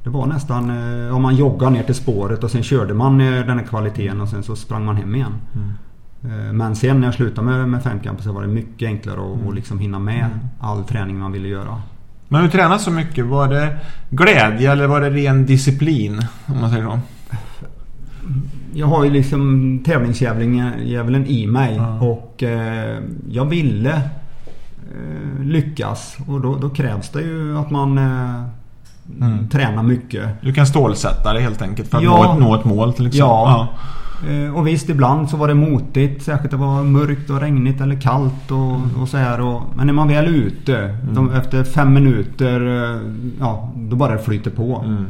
Det 0.06 0.12
var 0.12 0.26
nästan, 0.28 0.70
eh, 1.08 1.16
om 1.16 1.22
man 1.22 1.36
joggade 1.36 1.72
ner 1.72 1.84
till 1.84 1.96
spåret 1.96 2.44
och 2.44 2.52
sen 2.52 2.64
körde 2.64 2.94
man 2.94 3.22
eh, 3.22 3.46
den 3.46 3.60
här 3.60 3.66
kvaliteten 3.66 4.22
och 4.22 4.30
sen 4.30 4.44
så 4.44 4.56
sprang 4.56 4.86
man 4.86 4.96
hem 4.96 5.16
igen. 5.16 5.34
Mm. 5.56 6.48
Eh, 6.48 6.54
Men 6.54 6.76
sen 6.76 7.00
när 7.00 7.08
jag 7.08 7.14
slutade 7.14 7.48
med, 7.48 7.70
med 7.70 7.84
femkampen 7.84 8.24
så 8.24 8.32
var 8.32 8.42
det 8.42 8.48
mycket 8.48 8.88
enklare 8.88 9.20
att 9.34 9.42
Mm. 9.42 9.54
liksom 9.56 9.80
hinna 9.80 10.00
med 10.00 10.26
all 10.60 10.84
träning 10.84 11.20
man 11.20 11.32
ville 11.32 11.48
göra. 11.48 11.82
Men 12.28 12.44
du 12.44 12.50
tränade 12.50 12.80
så 12.80 12.92
mycket. 12.92 13.26
Var 13.26 13.48
det 13.48 13.78
glädje 14.10 14.72
eller 14.72 14.88
var 14.88 15.02
det 15.02 15.10
ren 15.10 15.46
disciplin? 15.46 16.22
Om 16.46 16.62
man 16.62 16.70
säger 16.70 16.84
så. 16.86 17.00
jag 18.74 18.88
har 18.88 19.04
ju 19.04 19.10
liksom 19.12 19.80
tävlingsdjävulen 19.86 21.26
i 21.28 21.48
mig 21.48 21.76
Ja. 21.76 22.00
och 22.00 22.44
eh, 22.44 23.00
jag 23.30 23.46
ville 23.46 23.94
eh, 24.94 25.44
lyckas 25.44 26.18
och 26.28 26.42
då, 26.42 26.56
då 26.56 26.70
krävs 26.70 27.10
det 27.10 27.22
ju 27.22 27.58
att 27.58 27.72
man 27.72 27.98
eh, 27.98 28.44
Mm. 29.22 29.50
tränar 29.50 29.84
mycket. 29.84 30.30
Du 30.42 30.54
kan 30.54 30.68
stålsätta 30.68 31.34
det 31.34 31.40
helt 31.40 31.62
enkelt 31.62 31.90
för 31.90 31.98
att 31.98 32.04
Ja. 32.04 32.24
nå, 32.24 32.34
ett, 32.34 32.40
nå 32.40 32.56
ett 32.56 32.66
mål 32.66 32.94
till 32.94 33.08
exempel. 33.08 33.28
Ja. 33.28 33.68
Eh, 34.30 34.56
Och 34.56 34.68
visst, 34.68 34.90
ibland 34.90 35.30
så 35.30 35.38
var 35.38 35.48
det 35.48 35.54
motigt. 35.54 36.24
Särskilt 36.24 36.52
det 36.52 36.58
var 36.58 36.84
mörkt 36.84 37.30
och 37.30 37.40
regnigt 37.42 37.82
eller 37.82 38.02
kallt 38.02 38.52
och, 38.52 39.02
och 39.02 39.10
så 39.10 39.18
här. 39.18 39.42
Och, 39.42 39.62
men 39.76 39.88
när 39.88 39.94
man 39.94 40.08
väl 40.08 40.26
är 40.26 40.30
ute, 40.30 40.98
de, 41.14 41.32
efter 41.34 41.64
fem 41.64 41.94
minuter, 41.94 42.84
eh, 42.94 43.02
ja, 43.40 43.72
då 43.76 43.96
bara 43.96 44.14
det 44.14 44.20
flyter 44.24 44.52
på. 44.52 44.82
Mm. 44.86 45.06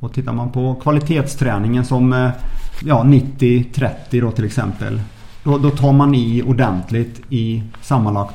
Och 0.00 0.12
tittar 0.12 0.32
man 0.32 0.50
på 0.50 0.74
kvalitetsträningen 0.74 1.84
som 1.84 2.12
eh, 2.12 2.28
ja, 2.84 3.02
90-30 3.04 4.20
då 4.20 4.30
till 4.30 4.44
exempel. 4.44 5.00
Då, 5.44 5.58
då 5.58 5.70
tar 5.70 5.92
man 5.92 6.14
i 6.14 6.42
ordentligt 6.46 7.20
i 7.30 7.62
sammanlagt 7.82 8.34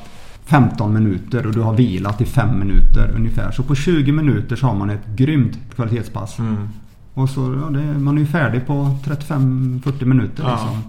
15 0.51 0.93
minuter 0.93 1.47
och 1.47 1.53
du 1.53 1.61
har 1.61 1.73
vilat 1.73 2.21
i 2.21 2.25
5 2.25 2.59
minuter 2.59 3.11
ungefär. 3.15 3.51
Så 3.51 3.63
på 3.63 3.75
20 3.75 4.11
minuter 4.11 4.55
så 4.55 4.67
har 4.67 4.75
man 4.75 4.89
ett 4.89 5.07
grymt 5.15 5.57
kvalitetspass. 5.75 6.39
Mm. 6.39 6.69
Och 7.13 7.29
så, 7.29 7.41
ja, 7.61 7.69
det, 7.69 7.99
man 7.99 8.15
är 8.15 8.21
ju 8.21 8.27
färdig 8.27 8.67
på 8.67 8.73
35-40 9.03 10.05
minuter 10.05 10.43
Ja. 10.43 10.51
liksom. 10.51 10.83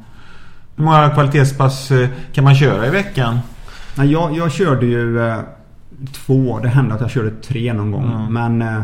Hur 0.77 0.85
många 0.85 1.11
kvalitetspass 1.11 1.91
eh, 1.91 2.09
kan 2.33 2.45
man 2.45 2.55
köra 2.55 2.87
i 2.87 2.91
veckan? 2.91 3.39
Nej, 3.97 4.13
jag, 4.13 4.37
jag 4.37 4.53
körde 4.53 4.87
ju 4.87 5.21
eh, 5.29 5.39
två. 6.13 6.59
Det 6.59 6.69
hände 6.69 6.95
att 6.95 7.01
jag 7.01 7.11
körde 7.11 7.31
tre 7.31 7.73
någon 7.73 7.91
gång. 7.91 8.13
Mm. 8.13 8.33
Men 8.33 8.63
eh, 8.63 8.83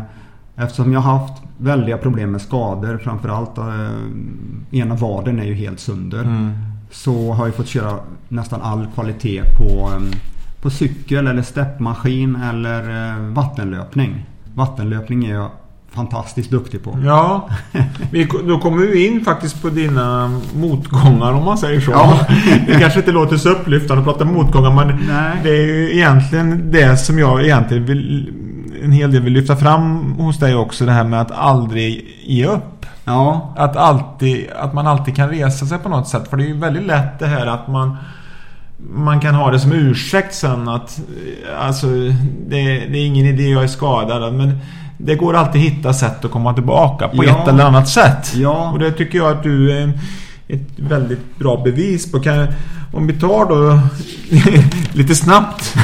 eftersom 0.56 0.92
jag 0.92 1.00
har 1.00 1.18
haft 1.18 1.42
väldiga 1.58 1.98
problem 1.98 2.30
med 2.30 2.40
skador. 2.40 3.00
Framförallt 3.04 3.58
eh, 3.58 4.78
ena 4.78 4.94
vaden 4.94 5.38
är 5.38 5.44
ju 5.44 5.54
helt 5.54 5.80
sönder. 5.80 6.22
Mm. 6.22 6.50
Så 6.90 7.32
har 7.32 7.46
jag 7.46 7.54
fått 7.54 7.68
köra 7.68 7.98
nästan 8.28 8.62
all 8.62 8.86
kvalitet 8.94 9.42
på, 9.58 9.90
eh, 9.94 10.18
på 10.62 10.70
cykel 10.70 11.26
eller 11.26 11.42
steppmaskin 11.42 12.36
eller 12.36 13.10
eh, 13.10 13.16
vattenlöpning. 13.18 14.26
Vattenlöpning 14.54 15.26
är 15.26 15.34
jag 15.34 15.50
fantastiskt 15.90 16.50
duktig 16.50 16.84
på. 16.84 16.98
Ja, 17.04 17.48
vi, 18.10 18.28
då 18.48 18.58
kommer 18.58 18.86
vi 18.86 19.06
in 19.06 19.24
faktiskt 19.24 19.62
på 19.62 19.68
dina 19.68 20.40
motgångar 20.54 21.32
om 21.32 21.44
man 21.44 21.58
säger 21.58 21.80
så. 21.80 21.90
Ja. 21.90 22.26
Det 22.66 22.80
kanske 22.80 22.98
inte 22.98 23.12
låter 23.12 23.36
så 23.36 23.48
upplyftande 23.48 24.00
att 24.00 24.06
prata 24.06 24.24
motgångar 24.24 24.70
men 24.70 24.86
Nej. 25.08 25.40
det 25.42 25.50
är 25.50 25.66
ju 25.66 25.94
egentligen 25.94 26.72
det 26.72 26.96
som 26.96 27.18
jag 27.18 27.44
egentligen 27.44 27.84
vill 27.84 28.32
en 28.84 28.92
hel 28.92 29.12
del 29.12 29.22
vill 29.22 29.32
lyfta 29.32 29.56
fram 29.56 30.12
hos 30.12 30.38
dig 30.38 30.54
också. 30.54 30.86
Det 30.86 30.92
här 30.92 31.04
med 31.04 31.20
att 31.20 31.30
aldrig 31.30 32.16
ge 32.24 32.46
upp. 32.46 32.86
Ja, 33.04 33.54
Att, 33.56 33.76
alltid, 33.76 34.46
att 34.58 34.72
man 34.74 34.86
alltid 34.86 35.16
kan 35.16 35.28
resa 35.28 35.66
sig 35.66 35.78
på 35.78 35.88
något 35.88 36.08
sätt. 36.08 36.28
För 36.30 36.36
det 36.36 36.44
är 36.44 36.48
ju 36.48 36.58
väldigt 36.58 36.86
lätt 36.86 37.18
det 37.18 37.26
här 37.26 37.46
att 37.46 37.68
man 37.68 37.96
man 38.90 39.20
kan 39.20 39.34
ha 39.34 39.50
det 39.50 39.60
som 39.60 39.72
ursäkt 39.72 40.34
sen 40.34 40.68
att 40.68 40.98
eh, 40.98 41.66
alltså 41.66 41.86
det, 42.46 42.62
det 42.86 42.98
är 42.98 43.06
ingen 43.06 43.26
idé 43.26 43.48
jag 43.48 43.62
är 43.62 43.66
skadad 43.68 44.34
men 44.34 44.58
det 44.98 45.14
går 45.14 45.36
alltid 45.36 45.60
hitta 45.62 45.92
sätt 45.92 46.24
att 46.24 46.30
komma 46.30 46.54
tillbaka 46.54 47.08
på 47.08 47.24
Ja. 47.24 47.42
ett 47.42 47.48
eller 47.48 47.64
annat 47.64 47.88
sätt. 47.88 48.34
Ja. 48.34 48.70
Och 48.72 48.78
det 48.78 48.92
tycker 48.92 49.18
jag 49.18 49.30
att 49.32 49.42
du 49.42 49.78
en- 49.78 49.92
ett 50.48 50.68
väldigt 50.76 51.38
bra 51.38 51.60
bevis 51.64 52.12
på. 52.12 52.20
Kan, 52.20 52.46
om 52.92 53.06
vi 53.06 53.12
tar 53.12 53.44
då 53.48 53.80
lite 54.92 55.14
snabbt. 55.14 55.74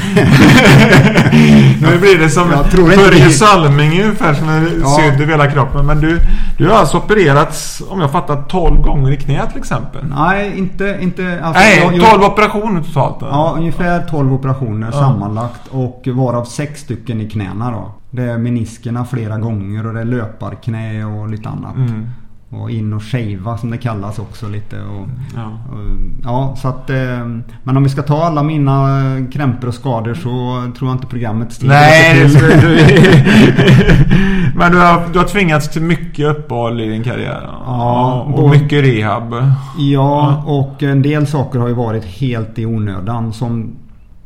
nu 1.81 1.99
blir 2.01 2.19
det 2.19 2.31
som 2.31 2.49
Börje 2.77 3.31
Salming 3.31 4.03
ungefär 4.03 4.35
som 4.35 4.49
är 4.49 4.69
Ja. 4.83 4.97
sydd 5.01 5.21
över 5.21 5.27
hela 5.33 5.51
kroppen. 5.51 5.87
Men 5.87 6.01
du, 6.01 6.21
du 6.59 6.69
har 6.69 6.77
alltså 6.77 6.97
opererats, 6.99 7.83
om 7.89 8.01
jag 8.01 8.11
fattar 8.12 8.43
12 8.49 8.81
gånger 8.83 9.12
i 9.12 9.17
knät 9.17 9.49
till 9.51 9.59
exempel. 9.59 10.05
nej 10.17 10.59
inte... 10.59 10.99
inte 11.01 11.41
alltså, 11.45 11.61
Nej, 11.62 11.79
jag- 11.79 11.97
jag- 11.97 12.11
12 12.11 12.23
operationer 12.25 12.83
totalt. 12.83 13.21
då. 13.21 13.27
Ja, 13.27 13.55
ungefär 13.59 14.07
12 14.11 14.33
operationer 14.33 14.87
Ja. 14.93 14.99
sammanlagt 15.01 15.61
och 15.71 16.09
varav 16.12 16.45
sex 16.45 16.81
stycken 16.81 17.21
i 17.21 17.31
knäna 17.31 17.71
då. 17.71 17.95
Det 18.11 18.23
är 18.23 18.39
meniskerna 18.39 19.05
flera 19.05 19.39
gånger 19.39 19.87
och 19.87 19.95
det 19.95 20.01
är 20.01 20.05
löparknä 20.05 21.05
och 21.05 21.29
lite 21.29 21.49
annat. 21.49 21.77
Mm. 21.77 22.07
Och 22.51 22.71
in 22.71 22.93
och 22.93 23.03
shava 23.03 23.59
som 23.59 23.71
det 23.71 23.79
kallas 23.79 24.19
också 24.19 24.49
lite. 24.49 24.77
Och, 24.77 25.07
Ja. 25.37 25.47
och, 25.73 25.79
ja, 26.25 26.57
så 26.63 26.69
att... 26.69 26.91
eh, 26.91 27.27
Men 27.63 27.77
om 27.77 27.83
vi 27.83 27.89
ska 27.89 28.03
ta 28.03 28.25
alla 28.25 28.43
mina 28.43 28.89
krämpor 29.33 29.69
och 29.69 29.75
skador 29.75 30.15
så 30.15 30.73
tror 30.79 30.91
jag 30.91 30.95
inte 30.95 31.07
programmet 31.07 31.53
stiger 31.53 31.75
Nej, 31.75 32.29
till. 32.29 32.39
Men 34.57 34.73
du 34.73 34.79
har, 34.79 35.03
du 35.13 35.19
har 35.19 35.27
tvingats 35.27 35.71
till 35.71 35.83
mycket 35.83 36.27
uppehåll 36.27 36.81
i 36.81 36.89
din 36.89 37.03
karriär. 37.05 37.49
Ja, 37.67 38.23
och 38.27 38.33
både- 38.33 38.59
mycket 38.59 38.85
rehab. 38.85 39.35
Ja, 39.79 40.43
och 40.47 40.83
en 40.83 41.03
del 41.03 41.27
saker 41.27 41.59
har 41.59 41.69
ju 41.69 41.75
varit 41.75 42.05
helt 42.05 42.59
i 42.59 42.67
onödan. 42.67 43.33
Som 43.33 43.71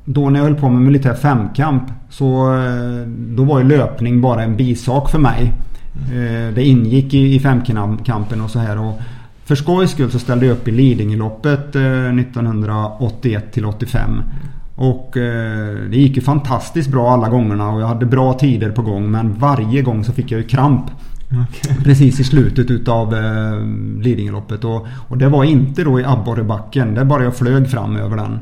då 0.05 0.31
när 0.31 0.41
jag 0.41 0.45
höll 0.47 0.55
på 0.55 0.69
med 0.69 0.83
militär 0.83 1.14
femkamp 1.14 1.83
så 2.11 2.55
eh, 2.57 3.07
då 3.09 3.45
var 3.45 3.59
ju 3.59 3.64
löpning 3.69 4.21
bara 4.21 4.43
en 4.43 4.57
bisak 4.57 5.11
för 5.11 5.19
mig. 5.19 5.53
Eh, 6.12 6.55
Det 6.55 6.64
ingick 6.64 7.14
i 7.14 7.34
i 7.34 7.40
femkampen 7.40 8.40
och 8.40 8.51
så 8.51 8.59
här. 8.59 8.78
Och 8.78 9.01
för 9.44 9.55
skojs 9.55 9.90
skull 9.90 10.11
så 10.11 10.18
ställde 10.18 10.46
jag 10.46 10.53
upp 10.53 10.68
i 10.68 10.70
Lidingöloppet 10.70 11.76
eh, 11.76 12.18
1981 12.18 13.53
till 13.53 13.64
85. 13.64 14.22
Och 14.76 15.16
eh, 15.16 15.74
det 15.90 15.96
gick 15.96 16.16
ju 16.16 16.22
fantastiskt 16.22 16.90
bra 16.90 17.11
alla 17.11 17.28
gångerna 17.28 17.68
och 17.70 17.80
jag 17.80 17.86
hade 17.86 18.07
bra 18.07 18.32
tider 18.32 18.70
på 18.70 18.82
gång. 18.82 19.11
Men 19.11 19.34
varje 19.38 19.82
gång 19.82 20.05
så 20.05 20.12
fick 20.12 20.30
jag 20.30 20.40
ju 20.40 20.46
kramp. 20.46 20.84
Precis 21.84 22.20
i 22.20 22.24
slutet 22.24 22.70
utav 22.70 23.14
eh, 23.14 23.61
Lidingöloppet. 24.03 24.64
Och, 24.64 24.86
och 25.09 25.18
det 25.18 25.28
var 25.28 25.44
inte 25.44 25.84
då 25.84 26.01
i 26.01 26.05
abborrebacken. 26.05 26.94
Det 26.94 27.05
bara 27.05 27.24
jag 27.24 27.36
flög 27.36 27.70
fram 27.70 27.96
över 27.96 28.16
den. 28.16 28.38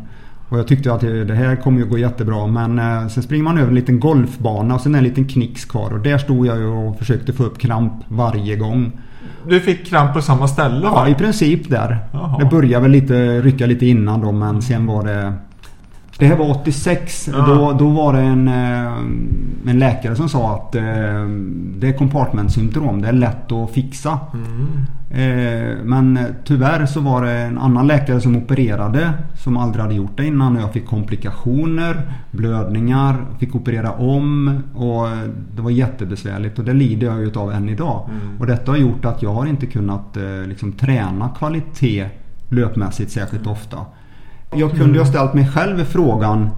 Och 0.49 0.59
jag 0.59 0.67
tyckte 0.67 0.93
att 0.93 1.01
det 1.01 1.35
här 1.35 1.57
kommer 1.57 1.79
ju 1.79 1.87
gå 1.87 1.99
jättebra. 1.99 2.47
Men 2.47 2.79
eh, 2.79 3.09
sen 3.09 3.23
springer 3.23 3.45
man 3.45 3.59
över 3.59 3.69
en 3.69 3.75
liten 3.75 4.01
golfbana 4.01 4.75
och 4.75 4.81
sen 4.81 4.95
är 4.95 4.99
en 4.99 5.05
liten 5.05 5.25
knix 5.25 5.65
kvar. 5.65 5.93
Och 5.93 6.01
där 6.01 6.19
stod 6.19 6.47
jag 6.47 6.59
ju 6.59 6.67
och 6.67 6.99
försökte 6.99 7.33
få 7.33 7.45
upp 7.45 7.59
kramp 7.59 7.93
varje 8.09 8.57
gång. 8.57 8.93
Du 9.49 9.61
fick 9.61 9.87
kramp 9.87 10.15
på 10.15 10.23
samma 10.23 10.49
ställe 10.49 10.81
Ja, 10.85 10.93
va? 10.93 11.09
i 11.09 11.15
princip 11.15 11.71
där. 11.71 11.99
Jaha. 12.13 12.39
Det 12.39 12.45
började 12.45 12.83
väl 12.83 12.91
lite, 12.91 13.41
rycka 13.41 13.67
lite 13.67 13.87
innan 13.87 14.21
då 14.21 14.33
men 14.33 14.63
sen 14.63 14.87
var 14.87 15.05
det... 15.05 15.33
Det 16.19 16.27
här 16.27 16.37
var 16.37 16.51
86. 16.51 17.29
Ja. 17.33 17.47
Då, 17.47 17.73
då 17.73 17.89
var 17.89 18.13
det 18.13 18.21
en, 18.21 18.49
eh, 18.49 18.93
en 19.71 19.79
läkare 19.79 20.17
som 20.17 20.29
sa 20.29 20.55
att 20.55 20.75
eh, 20.75 20.83
det 21.77 21.89
är 21.89 21.99
compartment-syndrom. 21.99 23.03
Det 23.03 23.09
är 23.09 23.13
lätt 23.13 23.53
att 23.53 23.71
fixa. 23.71 24.19
Mm. 24.35 24.87
Eh, 25.11 25.77
Men 25.85 26.19
tyvärr 26.45 26.87
så 26.87 27.01
var 27.01 27.23
det 27.23 27.33
en 27.33 27.59
annan 27.59 27.87
läkare 27.87 28.21
som 28.21 28.37
opererade 28.37 29.13
som 29.35 29.57
aldrig 29.57 29.83
hade 29.83 29.95
gjort 29.95 30.17
det 30.17 30.27
innan 30.27 30.57
och 30.57 30.63
jag 30.63 30.73
fick 30.73 30.87
komplikationer, 30.87 32.13
blödningar, 32.31 33.17
fick 33.39 33.55
operera 33.55 33.93
om 33.93 34.63
och 34.75 35.07
det 35.55 35.63
var 35.63 35.71
jättebesvärligt 35.71 36.59
och 36.59 36.65
det 36.65 36.73
lider 36.73 37.07
jag 37.07 37.21
ju 37.21 37.33
av 37.35 37.53
än 37.53 37.69
idag. 37.69 38.11
Mm. 38.11 38.41
Och 38.41 38.47
detta 38.47 38.73
har 38.73 38.79
gjort 38.79 39.05
att 39.05 39.23
jag 39.23 39.33
har 39.35 39.47
inte 39.47 39.67
kunnat 39.67 40.17
eh, 40.17 40.47
liksom, 40.47 40.73
träna 40.73 41.29
kvalitet 41.39 42.07
löpmässigt 42.49 43.11
särskilt 43.11 43.47
ofta. 43.47 43.77
Jag 44.55 44.71
kunde 44.71 44.93
ju 44.93 44.99
ha 44.99 45.07
ställt 45.07 45.35
mig 45.35 45.49
själv 45.49 45.85
frågan 45.85 46.49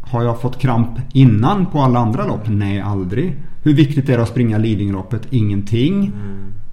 Har 0.00 0.22
jag 0.22 0.40
fått 0.40 0.58
kramp 0.58 0.90
innan 1.12 1.66
på 1.66 1.80
alla 1.80 1.98
andra 1.98 2.26
lopp? 2.26 2.48
Nej, 2.48 2.80
aldrig. 2.80 3.36
Hur 3.62 3.74
viktigt 3.74 4.08
är 4.08 4.16
det 4.16 4.22
att 4.22 4.28
springa 4.28 4.58
Lidingöloppet? 4.58 5.26
Ingenting. 5.30 6.12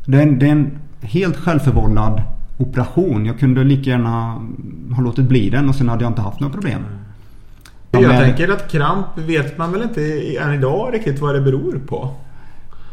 Det 0.05 0.17
är, 0.17 0.22
en, 0.24 0.39
det 0.39 0.47
är 0.47 0.51
en 0.51 0.80
helt 1.02 1.38
självförvållad 1.38 2.22
operation. 2.58 3.26
Jag 3.26 3.39
kunde 3.39 3.64
lika 3.64 3.89
gärna 3.89 4.41
ha 4.95 5.04
låtit 5.04 5.26
bli 5.26 5.49
den 5.49 5.70
och 5.70 5.76
sen 5.76 5.89
hade 5.89 6.04
jag 6.04 6.12
inte 6.12 6.22
haft 6.22 6.39
några 6.39 6.54
problem. 6.54 6.82
Jag 7.91 8.24
tänker 8.24 8.49
att 8.49 8.72
kramp 8.72 9.06
vet 9.16 9.58
man 9.58 9.72
väl 9.72 9.82
inte 9.82 10.02
än 10.38 10.54
idag 10.54 10.93
riktigt 10.93 11.20
vad 11.20 11.36
det 11.36 11.41
beror 11.41 11.82
på. 11.88 12.16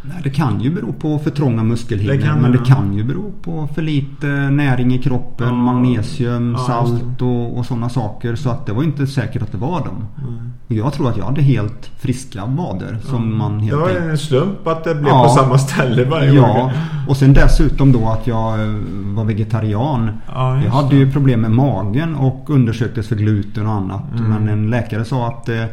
Nej, 0.03 0.21
det 0.25 0.31
kan 0.31 0.61
ju 0.61 0.75
bero 0.75 0.93
på 0.93 1.19
för 1.19 1.31
trånga 1.31 1.63
muskelhinnor. 1.63 2.13
Det 2.15 2.23
kan 2.23 2.39
men 2.43 2.53
det, 2.53 2.59
det 2.59 2.65
kan 2.65 2.95
ju 2.95 3.05
bero 3.05 3.33
på 3.43 3.69
för 3.75 3.83
lite 3.83 4.27
näring 4.51 4.95
i 4.95 4.99
kroppen, 4.99 5.47
Ja. 5.49 5.55
magnesium, 5.55 6.53
Ja, 6.59 6.65
salt 6.67 7.23
och, 7.23 7.59
och 7.59 7.67
sådana 7.67 7.89
saker. 7.89 8.35
Så 8.37 8.51
att 8.51 8.67
det 8.67 8.73
var 8.73 8.83
inte 8.83 9.07
säkert 9.07 9.43
att 9.43 9.53
det 9.53 9.59
var 9.59 9.81
dem. 9.81 10.05
Mm. 10.29 10.53
Jag 10.69 10.93
tror 10.93 11.09
att 11.09 11.17
jag 11.17 11.25
hade 11.25 11.43
helt 11.43 11.91
friska 11.99 12.47
vader 12.47 12.99
som 13.03 13.39
man 13.39 13.59
Det 13.59 13.65
helt 13.65 13.77
var 13.81 13.89
enkelt... 13.89 14.05
en 14.07 14.19
slump 14.19 14.67
att 14.67 14.85
det 14.85 14.95
blev 14.95 15.09
Ja. 15.09 15.23
på 15.25 15.29
samma 15.31 15.59
ställe 15.59 16.05
varje 16.05 16.33
Ja, 16.33 16.43
gång. 16.55 16.71
och 17.09 17.17
sen 17.17 17.33
dessutom 17.33 17.93
då 17.93 18.09
att 18.09 18.27
jag 18.27 18.61
eh, 18.61 18.67
var 19.15 19.25
vegetarian. 19.25 20.11
Ja, 20.35 20.63
jag 20.65 20.71
hade 20.71 20.89
det. 20.89 20.97
ju 20.97 21.13
problem 21.13 21.41
med 21.41 21.51
magen 21.51 22.15
och 22.17 22.51
undersöktes 22.51 23.09
för 23.09 23.17
gluten 23.17 23.67
och 23.67 23.73
annat. 23.73 24.03
Mm. 24.19 24.29
Men 24.31 24.49
en 24.49 24.71
läkare 24.71 25.05
sa 25.05 25.27
att 25.29 25.49
eh, 25.49 25.65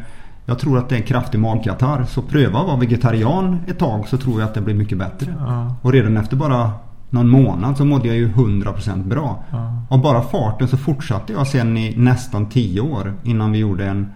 jag 0.46 0.60
tror 0.60 0.78
att 0.78 0.90
det 0.90 0.96
är 0.96 1.00
en 1.00 1.06
kraftig 1.06 1.40
magkatarr. 1.40 2.04
Så 2.04 2.22
pröva 2.22 2.60
att 2.60 2.68
vara 2.68 2.78
vegetarian 2.78 3.60
ett 3.68 3.80
tag 3.80 4.08
så 4.08 4.18
tror 4.18 4.40
jag 4.40 4.48
att 4.48 4.54
det 4.54 4.62
blir 4.62 4.76
mycket 4.76 4.98
bättre. 4.98 5.36
Ja. 5.40 5.76
Och 5.82 5.92
redan 5.92 6.18
efter 6.18 6.36
bara 6.36 6.72
någon 7.10 7.30
månad 7.30 7.78
så 7.78 7.86
mådde 7.86 8.08
jag 8.08 8.18
ju 8.18 8.30
100% 8.30 9.04
bra. 9.04 9.44
Ja. 9.52 9.82
Av 9.90 10.02
bara 10.02 10.22
farten 10.22 10.68
så 10.68 10.78
fortsatte 10.78 11.34
jag 11.34 11.48
sen 11.48 11.78
i 11.78 11.94
nästan 11.98 12.50
10 12.50 12.82
år 12.82 13.14
innan 13.24 13.52
vi 13.52 13.58
gjorde 13.58 13.86
en, 13.86 14.08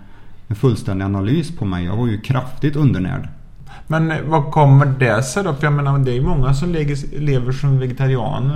en 0.48 0.56
fullständig 0.56 1.06
analys 1.06 1.58
på 1.58 1.66
mig. 1.66 1.86
Jag 1.86 1.98
var 1.98 2.08
ju 2.08 2.22
kraftigt 2.22 2.76
undernärd. 2.76 3.30
Men 3.92 4.14
vad 4.28 4.52
kommer 4.52 4.86
det 4.86 5.24
sig 5.24 5.44
då? 5.44 5.54
För 5.54 5.64
jag 5.64 5.74
menar 5.74 6.00
det 6.00 6.12
är 6.12 6.16
ju 6.16 6.22
många 6.22 6.54
som 6.54 6.76
lever 7.12 7.52
som 7.52 7.80
vegetarian. 7.80 8.52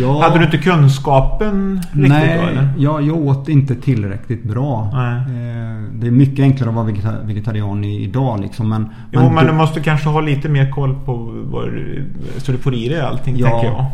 Ja. 0.00 0.22
Hade 0.22 0.38
du 0.38 0.44
inte 0.44 0.58
kunskapen 0.58 1.76
riktigt 1.76 2.08
Nej, 2.08 2.38
då 2.38 2.48
eller? 2.48 2.74
Jag, 2.78 3.02
jag 3.02 3.16
åt 3.16 3.48
inte 3.48 3.74
tillräckligt 3.74 4.44
bra. 4.44 4.90
Nej. 4.92 5.16
Eh, 5.16 5.82
det 5.92 6.06
är 6.06 6.10
mycket 6.10 6.42
enklare 6.42 6.70
att 6.70 6.76
vara 6.76 7.20
vegetarian 7.22 7.84
idag 7.84 8.40
liksom. 8.40 8.68
Men, 8.68 8.88
jo 9.12 9.20
men, 9.20 9.34
men 9.34 9.44
du, 9.44 9.50
du 9.50 9.56
måste 9.56 9.80
kanske 9.80 10.08
ha 10.08 10.20
lite 10.20 10.48
mer 10.48 10.70
koll 10.70 10.94
på 11.04 11.14
vad, 11.44 11.68
så 12.36 12.52
du 12.52 12.58
får 12.58 12.74
i 12.74 12.88
dig 12.88 13.00
allting 13.00 13.36
ja. 13.36 13.48
tänker 13.50 13.66
jag. 13.66 13.86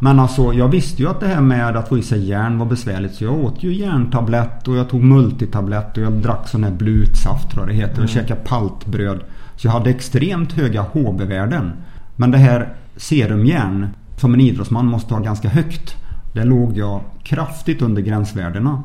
Men 0.00 0.20
alltså 0.20 0.52
jag 0.52 0.68
visste 0.68 1.02
ju 1.02 1.08
att 1.08 1.20
det 1.20 1.26
här 1.26 1.40
med 1.40 1.76
att 1.76 1.88
få 1.88 1.98
i 1.98 2.02
sig 2.02 2.28
järn 2.28 2.58
var 2.58 2.66
besvärligt. 2.66 3.14
Så 3.14 3.24
jag 3.24 3.44
åt 3.44 3.62
ju 3.62 3.74
järntablett 3.74 4.68
och 4.68 4.76
jag 4.76 4.88
tog 4.88 5.02
multitablett 5.02 5.96
och 5.96 6.02
jag 6.02 6.12
drack 6.12 6.48
sån 6.48 6.64
här 6.64 6.70
blutsaft 6.70 7.50
tror 7.50 7.62
jag 7.62 7.68
det 7.68 7.80
heter. 7.80 7.92
Och 7.92 7.98
mm. 7.98 8.08
käkade 8.08 8.40
paltbröd. 8.40 9.20
Så 9.56 9.66
jag 9.66 9.72
hade 9.72 9.90
extremt 9.90 10.52
höga 10.52 10.82
HB-värden. 10.82 11.72
Men 12.16 12.30
det 12.30 12.38
här 12.38 12.74
serumjärn 12.96 13.88
som 14.16 14.34
en 14.34 14.40
idrottsman 14.40 14.86
måste 14.86 15.14
ha 15.14 15.20
ganska 15.20 15.48
högt. 15.48 15.96
Där 16.32 16.44
låg 16.44 16.78
jag 16.78 17.00
kraftigt 17.22 17.82
under 17.82 18.02
gränsvärdena. 18.02 18.82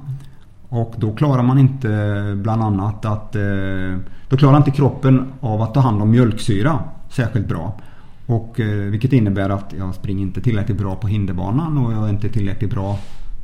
Och 0.70 0.94
då 0.98 1.16
klarar 1.16 1.44
man 1.44 1.58
inte 1.58 2.34
bland 2.36 2.64
annat 2.64 3.06
att... 3.06 3.36
Eh, 3.36 3.98
då 4.30 4.38
klarar 4.38 4.58
inte 4.58 4.72
kroppen 4.72 5.34
av 5.40 5.62
att 5.62 5.74
ta 5.74 5.80
hand 5.80 6.02
om 6.02 6.12
mjölksyra 6.12 6.80
särskilt 7.10 7.48
bra. 7.48 7.80
Och, 8.26 8.60
eh, 8.60 8.68
vilket 8.68 9.14
innebär 9.14 9.50
att 9.50 9.74
jag 9.78 9.96
springer 9.96 10.22
inte 10.22 10.42
tillräckligt 10.42 10.78
bra 10.78 10.96
på 10.96 11.08
hinderbanan 11.08 11.78
och 11.78 11.94
jag 11.94 12.06
är 12.06 12.10
inte 12.10 12.30
tillräckligt 12.30 12.70
bra 12.70 13.00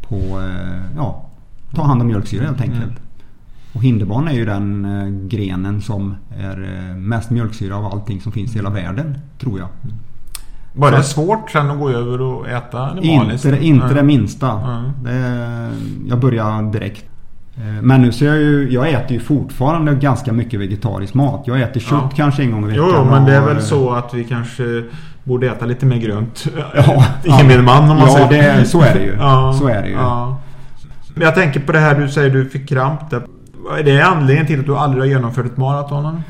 på 0.08 0.16
eh, 0.16 0.96
ja, 0.96 1.30
ta 1.74 1.84
hand 1.84 2.02
om 2.02 2.08
mjölksyra 2.08 2.46
helt 2.46 2.62
enkelt. 2.62 2.84
Mm. 2.84 2.96
Och 3.74 3.84
hinderbanan 3.84 4.28
är 4.28 4.34
ju 4.34 4.46
den 4.46 4.86
eh, 4.86 5.28
grenen 5.28 5.82
som 5.82 6.16
är 6.38 6.90
eh, 6.90 6.96
mest 6.96 7.30
mjölksyra 7.30 7.78
av 7.78 7.86
allting 7.86 8.22
som 8.22 8.32
finns 8.32 8.56
i 8.56 8.58
hela 8.58 8.70
världen, 8.70 9.18
tror 9.40 9.60
jag. 9.60 9.68
Var 10.74 10.92
det 10.92 11.04
svårt 11.04 11.52
sen 11.52 11.72
att 11.72 11.80
gå 11.80 11.90
över 11.90 12.22
och 12.22 12.50
äta 12.50 12.80
animaliskt? 12.80 13.46
Inte, 13.46 13.66
inte 13.66 13.86
mm. 13.86 13.96
det 13.96 14.04
minsta. 14.04 14.52
Mm. 14.52 14.92
Det, 15.04 15.70
jag 16.10 16.20
började 16.20 16.72
direkt. 16.72 17.06
Eh, 17.56 17.82
men 17.82 18.02
nu 18.02 18.12
så 18.12 18.26
jag 18.26 18.38
ju, 18.38 18.70
jag 18.72 18.90
äter 18.90 19.12
ju 19.12 19.20
fortfarande 19.20 19.96
ganska 19.96 20.34
mycket 20.34 20.60
vegetarisk 20.60 21.14
mat. 21.14 21.44
Jag 21.46 21.62
äter 21.62 21.80
kött 21.80 22.00
ja. 22.02 22.12
kanske 22.16 22.44
en 22.44 22.52
gång 22.52 22.64
i 22.64 22.68
veckan. 22.68 22.86
Jo, 22.96 23.06
men 23.10 23.26
det 23.26 23.36
är 23.36 23.46
väl 23.46 23.62
så 23.62 23.92
att 23.92 24.14
vi 24.14 24.24
kanske 24.24 24.84
borde 25.24 25.48
äta 25.48 25.66
lite 25.66 25.86
mer 25.86 25.98
grönt. 25.98 26.48
Ja, 26.76 27.06
gemene 27.40 27.62
man 27.62 27.90
om 27.90 27.98
man 27.98 28.00
ja, 28.00 28.30
säger. 28.30 28.60
Det, 28.60 28.66
så 28.66 28.82
är 28.82 28.94
det 28.94 29.04
ju. 29.04 29.16
Ja, 29.20 29.56
så 29.60 29.68
är 29.68 29.82
det 29.82 29.88
ju. 29.88 29.94
Ja. 29.96 30.42
Jag 31.16 31.36
tänker 31.36 31.60
på 31.60 31.72
det 31.72 31.80
här 31.80 32.00
du 32.00 32.10
säger 32.10 32.30
du 32.30 32.50
fick 32.50 32.70
kramp 32.70 33.10
där. 33.10 33.22
Är 33.80 33.84
det 33.84 34.02
anledningen 34.02 34.48
till 34.48 34.60
att 34.60 34.66
du 34.66 34.78
aldrig 34.78 35.04
har 35.04 35.08
genomfört 35.08 35.46
ett 35.46 35.58
maraton? 35.58 36.24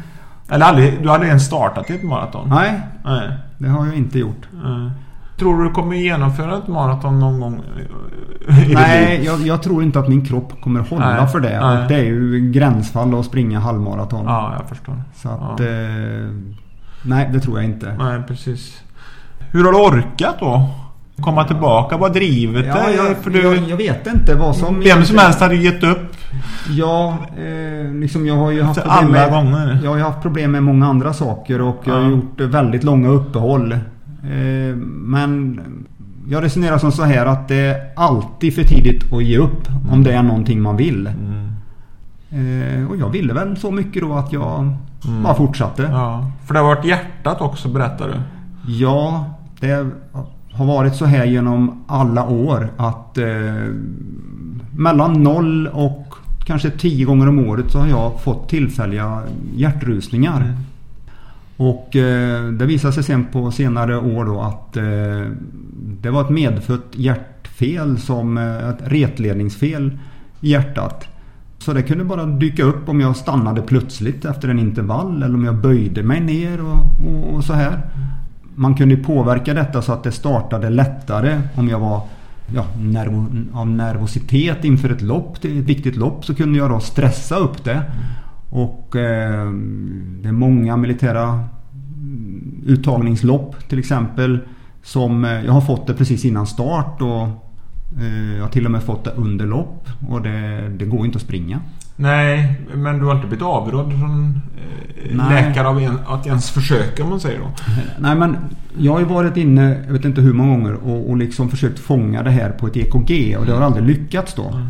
Eller 0.50 0.66
aldrig, 0.66 1.02
du 1.02 1.08
har 1.08 1.14
aldrig 1.14 1.30
ens 1.30 1.46
startat 1.46 1.90
ett 1.90 2.04
maraton? 2.04 2.50
Nej, 2.50 2.82
Nej. 3.04 3.30
det 3.58 3.68
har 3.68 3.86
jag 3.86 3.96
inte 3.96 4.20
gjort. 4.20 4.48
Nej. 4.52 4.92
Tror 5.38 5.58
du 5.58 5.64
du 5.64 5.70
kommer 5.70 5.96
genomföra 5.96 6.58
ett 6.58 6.68
maraton 6.68 7.20
någon 7.20 7.40
gång? 7.40 7.62
Nej, 8.74 9.22
jag, 9.26 9.40
jag, 9.40 9.64
tror 9.64 9.84
inte 9.84 10.00
att 10.00 10.08
min 10.08 10.26
kropp 10.26 10.62
kommer 10.62 10.80
hålla 10.80 11.16
nej, 11.16 11.28
för 11.28 11.40
det. 11.40 11.60
Nej. 11.62 11.86
det 11.88 11.96
är 11.96 12.04
ju 12.04 12.52
gränsfall 12.52 13.20
att 13.20 13.26
springa 13.26 13.60
halvmaraton. 13.60 14.26
Ja, 14.26 14.54
jag 14.60 14.70
förstår. 14.70 14.96
Så 15.16 15.30
att... 15.30 15.60
Ja. 15.60 15.66
Eh, 15.66 16.30
nej, 17.02 17.30
det 17.34 17.40
tror 17.40 17.58
jag 17.58 17.66
inte. 17.66 17.96
Nej, 18.00 18.22
precis. 18.28 18.84
Hur 19.40 19.64
har 19.64 19.72
du 19.72 19.78
orkat 19.78 20.36
då? 20.40 20.70
Komma 21.22 21.44
tillbaka? 21.44 21.98
Vad 21.98 22.14
drivet 22.14 22.66
ja, 22.66 22.90
jag, 22.90 23.18
för 23.18 23.30
du, 23.30 23.42
jag, 23.42 23.70
jag, 23.70 23.78
vet 23.78 24.08
inte 24.08 24.36
vad 24.36 24.56
som... 24.56 24.80
Vem 24.80 25.06
som 25.06 25.18
helst 25.18 25.40
hade 25.40 25.56
gett 25.56 25.84
upp. 25.84 26.13
Ja, 26.70 27.18
eh, 27.38 27.94
liksom 27.94 28.28
jag 28.28 28.36
har 28.36 28.52
ju 28.52 28.62
haft 28.62 28.82
problem 28.82 29.00
alla 29.00 29.12
med, 29.12 29.32
gånger. 29.32 29.80
Jag 29.84 29.92
har 29.92 30.00
haft 30.00 30.22
problem 30.22 30.52
med 30.52 30.64
många 30.64 30.88
andra 30.88 31.14
saker 31.14 31.62
och 31.62 31.82
jag 31.86 31.94
har 31.94 32.10
gjort 32.10 32.40
väldigt 32.40 32.84
långa 32.84 33.10
uppehåll. 33.10 33.72
Eh, 33.72 34.76
men 34.86 35.60
jag 36.28 36.44
resonerar 36.44 36.78
som 36.78 36.92
så 36.92 37.04
här 37.04 37.26
att 37.26 37.48
det 37.48 37.56
är 37.56 37.82
alltid 37.96 38.56
för 38.56 38.64
tidigt 38.64 39.14
att 39.14 39.24
ge 39.24 39.38
upp 39.38 39.70
mm. 39.70 39.90
om 39.90 40.04
det 40.04 40.14
är 40.14 40.24
någonting 40.24 40.62
man 40.62 40.78
vill. 40.78 41.08
Mm. 41.08 41.44
Eh, 42.30 42.90
och 42.90 42.98
jag 42.98 43.10
ville 43.10 43.34
väl 43.34 43.58
så 43.58 43.72
mycket 43.72 44.02
då 44.02 44.14
att 44.14 44.34
jag 44.34 44.60
mm. 45.06 45.24
bara 45.24 45.36
fortsatte. 45.36 45.90
Ja, 45.92 46.32
för 46.46 46.54
det 46.54 46.60
har 46.60 46.68
varit 46.68 46.86
hjärtat 46.86 47.42
också 47.42 47.70
berättar 47.70 48.08
du. 48.08 48.14
Ja, 48.74 49.26
det 49.60 49.88
har 50.54 50.66
varit 50.66 50.96
så 50.96 51.06
här 51.06 51.26
genom 51.26 51.84
alla 51.88 52.28
år 52.28 52.70
att 52.78 53.18
eh, 53.18 53.26
mellan 54.72 55.24
noll 55.24 55.68
och 55.68 56.16
kanske 56.46 56.70
tio 56.70 57.06
gånger 57.06 57.30
om 57.30 57.40
året 57.40 57.72
så 57.72 57.80
har 57.80 57.88
jag 57.88 58.22
fått 58.22 58.50
tillfälliga 58.50 59.22
hjärtrusningar. 59.56 60.42
Mm. 60.42 60.56
Och 61.58 61.96
eh, 61.96 62.44
det 62.44 62.66
visade 62.66 62.94
sig 62.94 63.04
sen 63.04 63.26
på 63.26 63.52
senare 63.52 63.98
år 63.98 64.26
då 64.26 64.42
att 64.42 64.78
eh, 64.78 65.32
det 66.02 66.10
var 66.10 66.22
ett 66.22 66.30
medfött 66.30 66.92
hjärtfel 66.92 67.98
som 67.98 68.38
eh, 68.38 68.70
ett 68.70 68.80
retledningsfel 68.80 69.98
i 70.42 70.50
hjärtat. 70.52 71.08
Så 71.58 71.74
det 71.74 71.82
kunde 71.82 72.04
bara 72.04 72.26
dyka 72.26 72.64
upp 72.64 72.90
om 72.90 73.02
jag 73.02 73.16
stannade 73.16 73.62
plötsligt 73.62 74.26
efter 74.26 74.50
en 74.50 74.60
intervall 74.60 75.24
eller 75.24 75.36
om 75.36 75.46
jag 75.46 75.56
böjde 75.56 76.04
mig 76.04 76.20
ner 76.20 76.62
och, 76.62 77.08
och, 77.08 77.36
och 77.36 77.44
så 77.44 77.54
här. 77.54 77.82
Man 78.56 78.76
kunde 78.76 78.98
påverka 78.98 79.54
detta 79.54 79.82
så 79.82 79.94
att 79.94 80.04
det 80.04 80.12
startade 80.12 80.70
lättare 80.70 81.42
om 81.56 81.70
jag 81.70 81.80
var 81.80 82.02
ja, 82.54 82.66
nervo, 82.78 83.28
av 83.54 83.68
nervositet 83.68 84.66
inför 84.66 84.90
ett 84.90 85.02
lopp, 85.02 85.38
ett 85.38 85.46
viktigt 85.46 85.96
lopp, 85.96 86.26
så 86.26 86.36
kunde 86.36 86.58
jag 86.58 86.70
då 86.70 86.80
stressa 86.80 87.36
upp 87.36 87.64
det. 87.64 87.84
Och 88.50 88.96
eh, 88.96 89.52
det 90.22 90.28
är 90.28 90.32
många 90.32 90.78
militära 90.78 91.24
mm, 91.24 92.64
uttagningslopp 92.66 93.70
till 93.70 93.80
exempel. 93.80 94.40
Som 94.84 95.26
eh, 95.26 95.46
jag 95.46 95.54
har 95.54 95.62
fått 95.62 95.88
det 95.88 95.94
precis 95.94 96.26
innan 96.26 96.48
start 96.48 97.02
och 97.02 97.24
eh, 98.02 98.36
jag 98.36 98.44
har 98.44 98.50
till 98.50 98.66
och 98.66 98.72
med 98.72 98.84
fått 98.84 99.04
det 99.04 99.12
under 99.12 99.46
lopp. 99.46 99.90
Och 100.10 100.22
det, 100.22 100.70
det 100.70 100.86
går 100.86 101.06
inte 101.06 101.16
att 101.16 101.22
springa. 101.22 101.62
Nej, 101.96 102.56
men 102.74 103.00
du 103.00 103.06
har 103.06 103.16
inte 103.16 103.28
blivit 103.28 103.46
avrådd 103.46 104.00
från 104.00 104.42
eh, 105.04 105.30
läkare 105.30 105.68
av 105.68 105.80
en, 105.80 106.00
att 106.08 106.26
ens 106.26 106.52
försöka 106.52 107.04
om 107.04 107.10
man 107.10 107.20
säger 107.20 107.40
då? 107.40 107.48
Nej 108.00 108.16
men 108.16 108.38
jag 108.78 108.92
har 108.92 109.00
ju 109.00 109.06
varit 109.06 109.38
inne, 109.38 109.84
jag 109.86 109.94
vet 109.94 110.06
inte 110.06 110.22
hur 110.22 110.34
många 110.34 110.52
gånger 110.52 110.74
och, 110.74 111.10
och 111.10 111.18
liksom 111.18 111.50
försökt 111.50 111.80
fånga 111.80 112.24
det 112.24 112.32
här 112.32 112.50
på 112.50 112.68
ett 112.68 112.78
EKG 112.78 113.38
och 113.40 113.46
det 113.46 113.54
har 113.54 113.62
aldrig 113.62 113.86
lyckats 113.86 114.34
då. 114.34 114.48
Mm. 114.48 114.68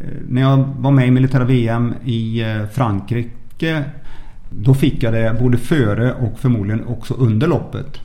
Eh, 0.00 0.22
när 0.28 0.42
jag 0.42 0.68
var 0.78 0.90
med 0.90 1.08
i 1.08 1.10
militära 1.10 1.44
VM 1.44 1.94
i 2.04 2.42
eh, 2.42 2.66
Frankrike 2.72 3.84
då 4.50 4.74
fick 4.74 5.02
jag 5.02 5.12
det 5.12 5.36
både 5.40 5.58
före 5.58 6.12
och 6.12 6.38
förmodligen 6.38 6.86
också 6.86 7.14
under 7.14 7.46
loppet. 7.46 8.00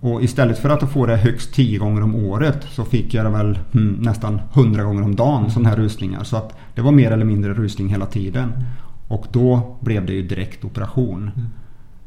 Och 0.00 0.22
istället 0.22 0.58
för 0.58 0.70
att 0.70 0.92
få 0.92 1.06
det 1.06 1.16
högst 1.16 1.54
10 1.54 1.78
gånger 1.78 2.02
om 2.02 2.14
året 2.14 2.66
så 2.70 2.84
fick 2.84 3.14
jag 3.14 3.26
det 3.26 3.30
väl 3.30 3.58
hmm, 3.72 3.96
nästan 4.00 4.40
100 4.54 4.82
gånger 4.82 5.02
om 5.02 5.16
dagen 5.16 5.38
mm. 5.38 5.50
sådana 5.50 5.68
här 5.68 5.76
rusningar. 5.76 6.24
Så 6.24 6.36
att 6.36 6.56
det 6.74 6.82
var 6.82 6.92
mer 6.92 7.10
eller 7.10 7.24
mindre 7.24 7.54
rusning 7.54 7.88
hela 7.88 8.06
tiden. 8.06 8.44
Mm. 8.44 8.66
Och 9.08 9.26
då 9.32 9.76
blev 9.80 10.06
det 10.06 10.12
ju 10.12 10.22
direkt 10.28 10.64
operation. 10.64 11.30
Mm. 11.36 11.48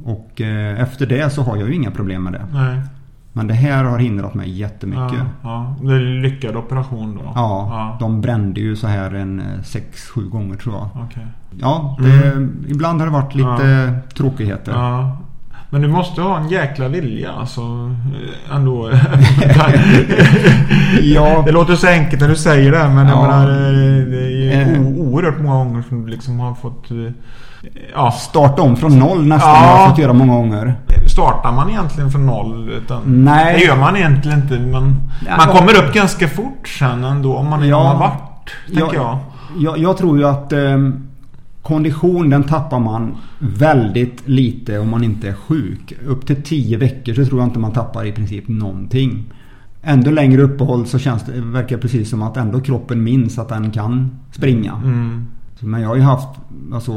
Och 0.03 0.41
eh, 0.41 0.81
efter 0.81 1.05
det 1.05 1.29
så 1.29 1.41
har 1.41 1.57
jag 1.57 1.67
ju 1.69 1.75
inga 1.75 1.91
problem 1.91 2.23
med 2.23 2.33
det. 2.33 2.45
Nej. 2.53 2.81
Men 3.35 3.47
det 3.47 3.53
här 3.53 3.83
har 3.83 3.99
hindrat 3.99 4.33
mig 4.33 4.49
jättemycket. 4.49 5.19
Ja, 5.19 5.25
ja. 5.43 5.75
Det 5.81 5.93
är 5.93 5.95
en 5.95 6.21
lyckad 6.21 6.55
operation 6.55 7.15
då? 7.15 7.21
Ja, 7.35 7.67
ja, 7.71 7.97
de 7.99 8.21
brände 8.21 8.61
ju 8.61 8.75
så 8.75 8.87
här 8.87 9.13
en 9.13 9.41
6-7 9.63 10.29
gånger 10.29 10.55
tror 10.55 10.75
jag. 10.75 11.03
Okay. 11.05 11.23
Ja, 11.59 11.97
det, 11.99 12.27
mm. 12.27 12.65
ibland 12.67 12.99
har 12.99 13.07
det 13.07 13.13
varit 13.13 13.35
lite 13.35 13.65
ja. 13.65 14.13
tråkigheter. 14.15 14.71
Ja. 14.71 15.17
Men 15.73 15.81
du 15.81 15.87
måste 15.87 16.21
ha 16.21 16.37
en 16.37 16.49
jäkla 16.49 16.87
vilja 16.87 17.31
alltså. 17.31 17.61
Eh, 17.61 18.55
ändå. 18.55 18.89
ja. 21.01 21.43
Det 21.45 21.51
låter 21.51 21.75
så 21.75 21.87
enkelt 21.87 22.21
när 22.21 22.29
du 22.29 22.35
säger 22.35 22.71
det. 22.71 22.89
Men 22.89 23.07
jag 23.07 23.21
menar, 23.21 23.49
eh, 23.49 24.05
det 24.05 24.53
är 24.53 24.75
eh. 24.75 24.81
oerhört 24.81 25.39
många 25.39 25.63
gånger 25.63 25.83
som 25.89 26.05
du 26.05 26.11
liksom 26.11 26.39
har 26.39 26.55
fått 26.55 26.85
ja. 27.93 28.11
starta 28.11 28.61
om 28.61 28.75
från 28.75 28.99
noll 28.99 29.27
nästan. 29.27 29.49
Ja. 29.49 29.55
har 29.55 29.89
fått 29.89 29.97
göra 29.97 30.13
många 30.13 30.33
gånger. 30.33 30.75
Startar 31.07 31.51
man 31.51 31.69
egentligen 31.69 32.11
från 32.11 32.25
noll? 32.25 32.69
Utan 32.69 33.01
Nej. 33.05 33.53
Det 33.53 33.65
gör 33.65 33.77
man 33.77 33.95
egentligen 33.95 34.41
inte. 34.41 34.59
Man, 34.59 35.11
ja, 35.27 35.37
man 35.37 35.47
kommer 35.47 35.73
upp 35.73 35.93
ganska 35.93 36.27
fort 36.27 36.67
sen 36.67 37.03
ändå 37.03 37.35
om 37.35 37.49
man 37.49 37.67
ja. 37.67 37.83
har 37.83 37.99
varit. 37.99 38.49
Tänker 38.73 38.95
jag. 38.95 39.17
Jag, 39.57 39.77
jag 39.77 39.97
tror 39.97 40.17
ju 40.17 40.27
att 40.27 40.53
eh, 40.53 40.59
kondition 41.63 42.29
den 42.29 42.43
tappar 42.43 42.79
man 42.79 43.15
väldigt 43.39 44.27
lite 44.27 44.79
om 44.79 44.89
man 44.89 45.03
inte 45.03 45.29
är 45.29 45.33
sjuk. 45.33 45.93
Upp 46.07 46.27
till 46.27 46.43
10 46.43 46.77
veckor 46.77 47.13
så 47.13 47.25
tror 47.25 47.39
jag 47.39 47.47
inte 47.47 47.59
man 47.59 47.73
tappar 47.73 48.05
i 48.05 48.11
princip 48.11 48.47
någonting. 48.47 49.33
Ändå 49.81 50.11
längre 50.11 50.41
uppehåll 50.41 50.85
så 50.85 50.99
känns 50.99 51.25
det, 51.25 51.41
verkar 51.41 51.77
precis 51.77 52.09
som 52.09 52.21
att 52.21 52.37
ändå 52.37 52.59
kroppen 52.59 53.03
minns 53.03 53.39
att 53.39 53.49
den 53.49 53.71
kan 53.71 54.19
springa. 54.31 54.73
Mm. 54.83 55.25
Men 55.59 55.81
jag 55.81 55.89
har 55.89 55.95
ju 55.95 56.01
haft 56.01 56.39
alltså, 56.73 56.91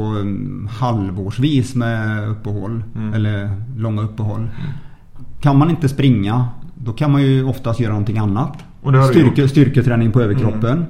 halvårsvis 0.79 1.75
med 1.75 2.29
uppehåll. 2.29 2.83
Mm. 2.95 3.13
Eller 3.13 3.51
långa 3.77 4.01
uppehåll. 4.01 4.39
Mm. 4.39 4.51
Kan 5.41 5.57
man 5.57 5.69
inte 5.69 5.89
springa 5.89 6.47
då 6.83 6.93
kan 6.93 7.11
man 7.11 7.21
ju 7.21 7.43
oftast 7.43 7.79
göra 7.79 7.91
någonting 7.91 8.17
annat. 8.17 8.63
Styrke, 9.09 9.47
styrketräning 9.47 10.11
på 10.11 10.21
överkroppen. 10.21 10.85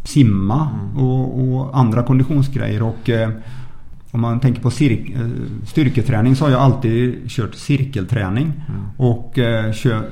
Mm. 0.00 0.06
Simma 0.06 0.68
mm. 0.70 1.06
och, 1.06 1.40
och, 1.40 1.78
andra 1.78 2.02
konditionsgrejer. 2.02 2.82
Och, 2.82 3.10
eh, 3.10 3.30
om 4.10 4.20
man 4.20 4.40
tänker 4.40 4.62
på 4.62 4.68
eh, 4.68 5.28
styrketräning 5.66 6.36
så 6.36 6.44
har 6.44 6.50
jag 6.50 6.60
alltid 6.60 7.30
kört 7.30 7.54
cirkelträning. 7.54 8.44
Mm. 8.44 8.80
Och 8.96 9.38
eh, 9.38 9.72
kör, 9.72 10.10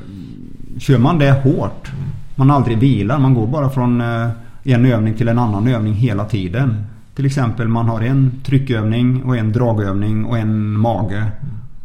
kör 0.79 0.99
man 0.99 1.19
det 1.19 1.33
hårt, 1.33 1.93
man 2.35 2.51
aldrig 2.51 2.79
vilar, 2.79 3.19
man 3.19 3.35
går 3.35 3.47
bara 3.47 3.71
från 3.71 4.01
eh, 4.01 4.29
en 4.65 4.87
övning 4.87 5.15
till 5.15 5.29
en 5.29 5.39
annan 5.39 5.69
övning 5.69 5.95
hela 5.95 6.25
tiden. 6.25 6.71
Mm. 6.71 6.83
Till 7.15 7.27
exempel 7.27 7.69
man 7.69 7.89
har 7.89 8.01
en 8.01 8.33
tryckövning 8.45 9.23
och 9.23 9.37
en 9.37 9.53
dragövning 9.53 10.25
och 10.25 10.39
en 10.39 10.79
mage. 10.79 11.27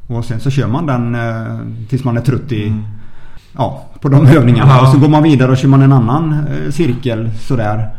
Och 0.08 0.26
sen 0.26 0.40
så 0.40 0.50
kör 0.50 0.68
man 0.68 0.86
den 0.86 1.16
eh, 1.16 1.60
tills 1.90 2.04
man 2.04 2.18
är 2.18 2.22
trött 2.22 2.52
i 2.52 2.68
mm. 2.68 2.84
Ja, 3.56 3.86
på 4.04 4.10
de 4.10 4.28
övningarna. 4.28 4.72
Ja. 4.72 4.82
Och 4.82 4.88
så 4.88 4.98
går 4.98 5.08
man 5.08 5.24
vidare 5.24 5.52
och 5.52 5.58
kör 5.58 5.68
man 5.68 5.82
en 5.82 5.92
annan 5.92 6.34
eh, 6.34 6.72
cirkel 6.72 7.30
sådär. 7.40 7.90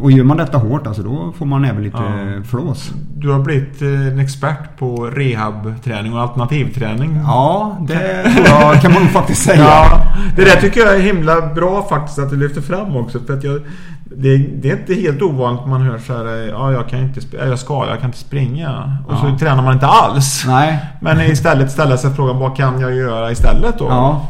Och 0.00 0.12
gör 0.12 0.24
man 0.24 0.36
detta 0.36 0.58
hårt 0.58 0.86
alltså 0.86 1.02
då 1.02 1.32
får 1.38 1.46
man 1.46 1.64
även 1.64 1.82
lite 1.82 1.96
ja. 1.98 2.42
flås. 2.50 2.92
Du 3.16 3.30
har 3.30 3.38
blivit 3.38 3.82
eh, 3.82 3.88
en 3.88 4.18
expert 4.18 4.78
på 4.78 5.06
rehabträning 5.06 6.14
och 6.14 6.20
alternativträning. 6.20 7.20
Ja, 7.26 7.76
det 7.88 8.32
jag, 8.44 8.82
kan 8.82 8.92
man 8.92 9.08
faktiskt 9.08 9.42
säga. 9.42 9.64
Ja, 9.64 10.02
det 10.36 10.44
där 10.44 10.60
tycker 10.60 10.80
jag 10.80 10.94
är 10.94 11.00
himla 11.00 11.54
bra 11.54 11.86
faktiskt 11.88 12.18
att 12.18 12.30
du 12.30 12.36
lyfter 12.36 12.60
fram 12.60 12.96
också. 12.96 13.18
För 13.26 13.34
att 13.34 13.44
jag, 13.44 13.60
det, 14.04 14.36
det, 14.36 14.70
är 14.70 14.76
inte 14.76 14.94
helt 14.94 15.22
ovanligt 15.22 15.66
man 15.66 15.82
hör 15.82 15.98
så 15.98 16.16
här, 16.16 16.48
ja 16.50 16.72
jag 16.72 16.88
kan 16.88 16.98
inte, 16.98 17.20
jag 17.36 17.58
ska, 17.58 17.86
jag 17.86 17.98
kan 17.98 18.06
inte 18.08 18.18
springa. 18.18 18.96
Och 19.06 19.14
ja. 19.14 19.20
så 19.20 19.38
tränar 19.38 19.62
man 19.62 19.74
inte 19.74 19.86
alls. 19.86 20.44
Nej. 20.46 20.78
Men 21.00 21.20
istället 21.20 21.70
ställa 21.70 21.96
sig 21.96 22.14
frågan, 22.14 22.38
vad 22.38 22.56
kan 22.56 22.80
jag 22.80 22.94
göra 22.94 23.30
istället 23.30 23.78
då? 23.78 23.86
Ja. 23.88 24.26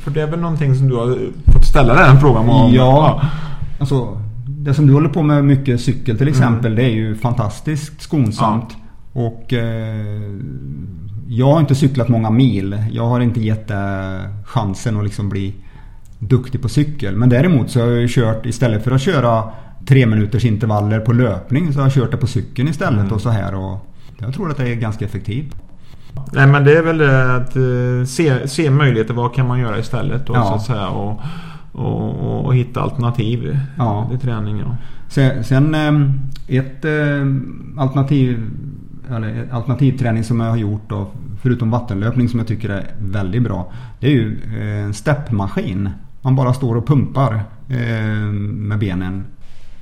För 0.00 0.10
det 0.10 0.22
är 0.22 0.26
väl 0.26 0.40
någonting 0.40 0.74
som 0.74 0.88
du 0.88 0.96
har 0.96 1.18
fått 1.52 1.64
ställa 1.64 1.94
den 1.94 2.20
frågan 2.20 2.48
om? 2.48 2.72
Ja. 2.74 3.22
Alltså, 3.80 4.20
det 4.46 4.74
som 4.74 4.86
du 4.86 4.92
håller 4.92 5.08
på 5.08 5.22
med 5.22 5.44
mycket 5.44 5.80
cykel 5.80 6.18
till 6.18 6.28
exempel. 6.28 6.72
Mm. 6.72 6.76
Det 6.76 6.82
är 6.82 6.94
ju 6.94 7.14
fantastiskt 7.14 8.02
skonsamt. 8.02 8.76
Ja. 9.12 9.20
Och 9.20 9.52
eh, 9.52 10.34
jag 11.28 11.46
har 11.46 11.60
inte 11.60 11.74
cyklat 11.74 12.08
många 12.08 12.30
mil. 12.30 12.84
Jag 12.92 13.06
har 13.06 13.20
inte 13.20 13.40
gett 13.40 13.68
det 13.68 14.20
chansen 14.44 14.96
att 14.98 15.04
liksom 15.04 15.28
bli 15.28 15.54
duktig 16.18 16.62
på 16.62 16.68
cykel. 16.68 17.16
Men 17.16 17.28
däremot 17.28 17.70
så 17.70 17.80
har 17.80 17.86
jag 17.86 18.10
kört 18.10 18.46
istället 18.46 18.84
för 18.84 18.90
att 18.90 19.02
köra 19.02 19.44
tre 19.86 20.06
minuters 20.06 20.44
intervaller 20.44 21.00
på 21.00 21.12
löpning 21.12 21.72
så 21.72 21.78
har 21.78 21.86
jag 21.86 21.94
kört 21.94 22.10
det 22.10 22.16
på 22.16 22.26
cykeln 22.26 22.68
istället 22.68 23.12
och 23.12 23.20
så 23.20 23.30
här. 23.30 23.54
Och 23.54 23.86
jag 24.18 24.34
tror 24.34 24.50
att 24.50 24.56
det 24.56 24.68
är 24.68 24.74
ganska 24.74 25.04
effektivt. 25.04 25.56
Nej 26.32 26.46
men 26.46 26.64
det 26.64 26.78
är 26.78 26.82
väl 26.82 26.98
det 26.98 27.36
att 27.36 27.56
uh, 27.56 28.04
se, 28.04 28.48
se 28.48 28.70
möjligheter. 28.70 29.14
Vad 29.14 29.34
kan 29.34 29.48
man 29.48 29.60
göra 29.60 29.78
istället 29.78 30.26
då, 30.26 30.34
ja. 30.34 30.44
så 30.44 30.54
att 30.54 30.62
säga. 30.62 30.88
Och, 30.88 31.20
och, 31.72 32.44
och, 32.44 32.54
hitta 32.54 32.80
alternativ 32.80 33.58
ja. 33.78 34.10
i 34.14 34.18
träning. 34.18 34.58
Ja. 34.58 34.76
Sen, 35.08 35.44
sen 35.44 35.74
ehm, 35.74 36.20
ett 36.48 36.84
eh, 36.84 37.26
alternativ 37.82 38.50
eller 39.10 39.48
alternativträning 39.52 40.24
som 40.24 40.40
jag 40.40 40.50
har 40.50 40.56
gjort 40.56 40.88
då, 40.88 41.10
förutom 41.42 41.70
vattenlöpning 41.70 42.28
som 42.28 42.38
jag 42.38 42.48
tycker 42.48 42.68
är 42.68 42.86
väldigt 42.98 43.42
bra. 43.42 43.72
Det 44.00 44.06
är 44.06 44.10
ju 44.10 44.40
eh, 44.56 44.84
en 44.84 44.94
steppmaskin. 44.94 45.90
Man 46.22 46.36
bara 46.36 46.52
står 46.52 46.76
och 46.76 46.86
pumpar 46.86 47.42
med 48.40 48.78
benen. 48.78 49.24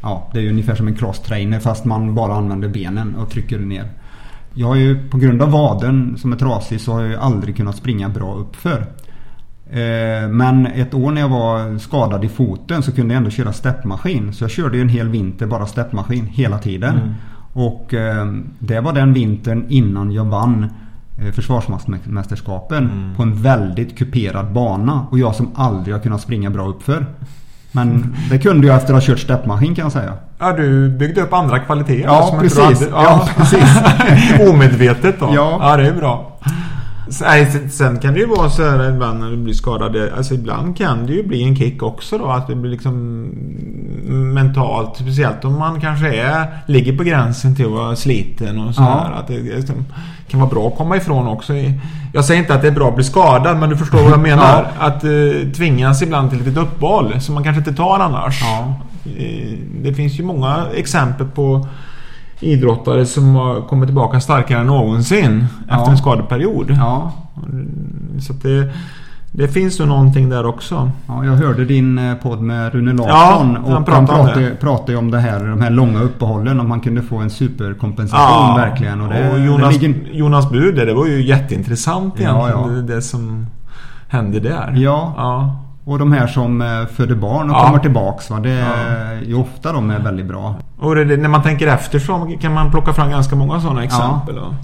Ja, 0.02 0.30
det 0.32 0.38
är 0.38 0.42
ju 0.42 0.50
ungefär 0.50 0.74
som 0.74 0.88
en 0.88 0.94
crosstrainer 0.94 1.60
fast 1.60 1.84
man 1.84 2.14
bara 2.14 2.34
använder 2.34 2.68
benen 2.68 3.14
och 3.14 3.30
trycker 3.30 3.58
ner. 3.58 3.88
Jag 4.58 4.66
har 4.66 4.76
ju 4.76 5.08
på 5.08 5.18
grund 5.18 5.42
av 5.42 5.50
vaden 5.50 6.16
som 6.18 6.32
är 6.32 6.36
trasig 6.36 6.80
så 6.80 6.92
har 6.92 7.00
jag 7.00 7.10
ju 7.10 7.16
aldrig 7.16 7.56
kunnat 7.56 7.76
springa 7.76 8.08
bra 8.08 8.34
uppför. 8.34 8.86
Eh, 9.70 10.28
men 10.30 10.66
ett 10.66 10.94
år 10.94 11.12
när 11.12 11.20
jag 11.20 11.28
var 11.28 11.78
skadad 11.78 12.24
i 12.24 12.28
foten 12.28 12.82
så 12.82 12.92
kunde 12.92 13.14
jag 13.14 13.18
ändå 13.18 13.30
köra 13.30 13.52
steppmaskin. 13.52 14.32
Så 14.32 14.44
jag 14.44 14.50
körde 14.50 14.76
ju 14.76 14.82
en 14.82 14.88
hel 14.88 15.08
vinter 15.08 15.46
bara 15.46 15.66
steppmaskin 15.66 16.26
hela 16.26 16.58
tiden. 16.58 16.94
Mm. 16.94 17.14
Och 17.52 17.94
eh, 17.94 18.26
det 18.58 18.80
var 18.80 18.92
den 18.92 19.12
vintern 19.12 19.64
innan 19.68 20.12
jag 20.12 20.24
vann 20.24 20.66
eh, 21.18 21.32
Försvarsmästerskapen 21.32 22.90
mm. 22.90 23.16
på 23.16 23.22
en 23.22 23.42
väldigt 23.42 23.98
kuperad 23.98 24.52
bana. 24.52 25.06
Och 25.10 25.18
jag 25.18 25.34
som 25.34 25.50
aldrig 25.54 25.94
har 25.94 26.02
kunnat 26.02 26.20
springa 26.20 26.50
bra 26.50 26.68
uppför. 26.68 27.06
Men 27.72 28.16
det 28.30 28.38
kunde 28.38 28.66
jag 28.66 28.76
efter 28.76 28.94
att 28.94 29.06
ha 29.06 29.14
kört 29.14 29.18
steppmaskin 29.18 29.74
kan 29.74 29.82
jag 29.82 29.92
säga. 29.92 30.12
Ja, 30.38 30.52
du 30.52 30.88
byggde 30.88 31.22
upp 31.22 31.32
andra 31.32 31.58
kvaliteter. 31.58 32.04
Ja, 32.04 32.38
precis. 32.40 32.88
Ja. 32.90 33.02
ja, 33.02 33.28
precis. 33.36 33.82
Omedvetet 34.50 35.20
då. 35.20 35.30
Ja. 35.34 35.58
ja, 35.60 35.76
det 35.76 35.88
är 35.88 35.92
bra. 35.92 36.38
Sen 37.70 37.98
kan 37.98 38.14
det 38.14 38.20
ju 38.20 38.26
vara 38.26 38.50
så 38.50 38.62
här 38.62 38.90
ibland 38.90 39.20
när 39.20 39.30
du 39.30 39.36
blir 39.36 39.54
skadad. 39.54 39.96
Alltså 40.16 40.34
ibland 40.34 40.76
kan 40.76 41.06
det 41.06 41.12
ju 41.12 41.26
bli 41.26 41.42
en 41.42 41.56
kick 41.56 41.82
också 41.82 42.18
då. 42.18 42.26
Att 42.26 42.46
det 42.46 42.54
blir 42.54 42.70
liksom 42.70 43.24
mentalt. 44.34 44.96
Speciellt 44.96 45.44
om 45.44 45.58
man 45.58 45.80
kanske 45.80 46.16
är, 46.16 46.46
ligger 46.66 46.96
på 46.96 47.04
gränsen 47.04 47.56
till 47.56 47.64
att 47.64 47.70
vara 47.70 47.96
sliten 47.96 48.58
och 48.58 48.74
så 48.74 48.82
ja. 48.82 49.04
här. 49.04 49.20
Att 49.20 49.28
det 49.28 49.38
liksom, 49.38 49.84
kan 50.28 50.40
vara 50.40 50.50
bra 50.50 50.68
att 50.68 50.76
komma 50.76 50.96
ifrån 50.96 51.28
också. 51.28 51.52
Jag 52.12 52.24
säger 52.24 52.40
inte 52.40 52.54
att 52.54 52.62
det 52.62 52.68
är 52.68 52.72
bra 52.72 52.88
att 52.88 52.94
bli 52.94 53.04
skadad 53.04 53.56
men 53.56 53.70
du 53.70 53.76
förstår 53.76 53.98
vad 53.98 54.12
jag 54.12 54.20
menar. 54.20 54.70
Ja. 54.78 54.86
Att 54.86 55.04
uh, 55.04 55.52
tvingas 55.52 56.02
ibland 56.02 56.30
till 56.30 56.40
ett 56.40 56.46
litet 56.46 56.62
uppehåll 56.62 57.20
som 57.20 57.34
man 57.34 57.44
kanske 57.44 57.58
inte 57.58 57.74
tar 57.74 57.98
annars. 57.98 58.42
Ja. 58.42 58.74
Uh, 59.06 59.58
det 59.82 59.94
finns 59.94 60.18
ju 60.18 60.24
många 60.24 60.66
exempel 60.74 61.26
på 61.26 61.66
idrottare 62.40 63.06
som 63.06 63.34
har 63.34 63.60
kommit 63.60 63.88
tillbaka 63.88 64.20
starkare 64.20 64.60
än 64.60 64.66
någonsin 64.66 65.46
ja. 65.68 65.78
efter 65.78 65.90
en 65.90 65.98
skadeperiod. 65.98 66.70
Ja. 66.70 67.12
Så 68.20 68.32
det, 68.32 68.72
det 69.32 69.48
finns 69.48 69.78
nog 69.78 69.88
någonting 69.88 70.28
där 70.28 70.46
också. 70.46 70.90
Ja, 71.06 71.24
jag 71.24 71.32
hörde 71.32 71.64
din 71.64 71.98
eh, 71.98 72.14
podd 72.14 72.40
med 72.40 72.72
Rune 72.72 72.92
Larsson. 72.92 73.08
Ja, 73.08 73.38
han 73.38 73.56
och 73.56 73.72
han 73.72 73.84
pratade, 73.84 74.50
pratade 74.60 74.98
om 74.98 75.10
det 75.10 75.18
här, 75.18 75.44
de 75.44 75.60
här 75.60 75.70
långa 75.70 76.00
uppehållen. 76.00 76.60
Om 76.60 76.68
man 76.68 76.80
kunde 76.80 77.02
få 77.02 77.16
en 77.16 77.30
superkompensation 77.30 78.48
ja, 78.48 78.54
verkligen. 78.56 79.00
Och, 79.00 79.08
det, 79.08 79.30
och 79.30 79.38
Jonas, 79.38 79.80
ligger... 79.80 80.12
Jonas 80.12 80.50
Bud, 80.50 80.74
det 80.74 80.94
var 80.94 81.06
ju 81.06 81.22
jätteintressant 81.22 82.20
egentligen. 82.20 82.50
Ja, 82.50 82.68
ja. 82.68 82.74
Det, 82.74 82.82
det 82.82 83.02
som 83.02 83.46
hände 84.08 84.40
där. 84.40 84.72
Ja. 84.76 85.14
ja. 85.16 85.64
Och 85.84 85.98
de 85.98 86.12
här 86.12 86.26
som 86.26 86.62
eh, 86.62 86.86
föder 86.86 87.14
barn 87.14 87.50
och 87.50 87.56
ja. 87.56 87.66
kommer 87.66 87.78
tillbaks. 87.78 88.30
Va? 88.30 88.40
Det 88.40 88.50
är 88.50 89.22
ju 89.26 89.34
ofta 89.34 89.72
de 89.72 89.90
är 89.90 89.98
väldigt 89.98 90.26
bra. 90.26 90.54
Och 90.78 90.94
det, 90.94 91.16
när 91.16 91.28
man 91.28 91.42
tänker 91.42 91.66
efter 91.66 91.98
så 91.98 92.36
kan 92.40 92.54
man 92.54 92.70
plocka 92.70 92.92
fram 92.92 93.10
ganska 93.10 93.36
många 93.36 93.60
sådana 93.60 93.84
exempel. 93.84 94.36
Ja. 94.36 94.54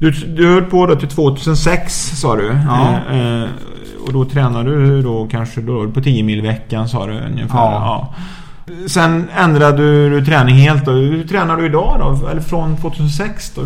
Du, 0.00 0.10
du 0.10 0.54
höll 0.54 0.64
på 0.64 0.86
då 0.86 0.96
till 0.96 1.08
2006 1.08 2.20
sa 2.20 2.36
du. 2.36 2.46
Ja. 2.66 3.00
Eh, 3.10 3.42
eh, 3.42 3.48
och 4.06 4.12
då 4.12 4.24
tränade 4.24 4.70
du 4.70 5.02
då 5.02 5.28
kanske 5.30 5.60
då 5.60 5.90
på 5.90 6.00
10 6.00 6.22
mil 6.22 6.38
i 6.38 6.42
veckan 6.42 6.88
sa 6.88 7.06
du 7.06 7.12
ungefär. 7.12 7.58
Ja. 7.58 8.12
ja. 8.66 8.84
Sen 8.88 9.28
ändrade 9.36 10.08
du 10.08 10.24
träning 10.24 10.54
helt 10.54 10.84
då. 10.84 10.92
Hur 10.92 11.24
tränar 11.24 11.56
du 11.56 11.66
idag 11.66 11.96
då? 12.00 12.28
Eller 12.28 12.40
från 12.40 12.76
2006 12.76 13.54
då? 13.54 13.62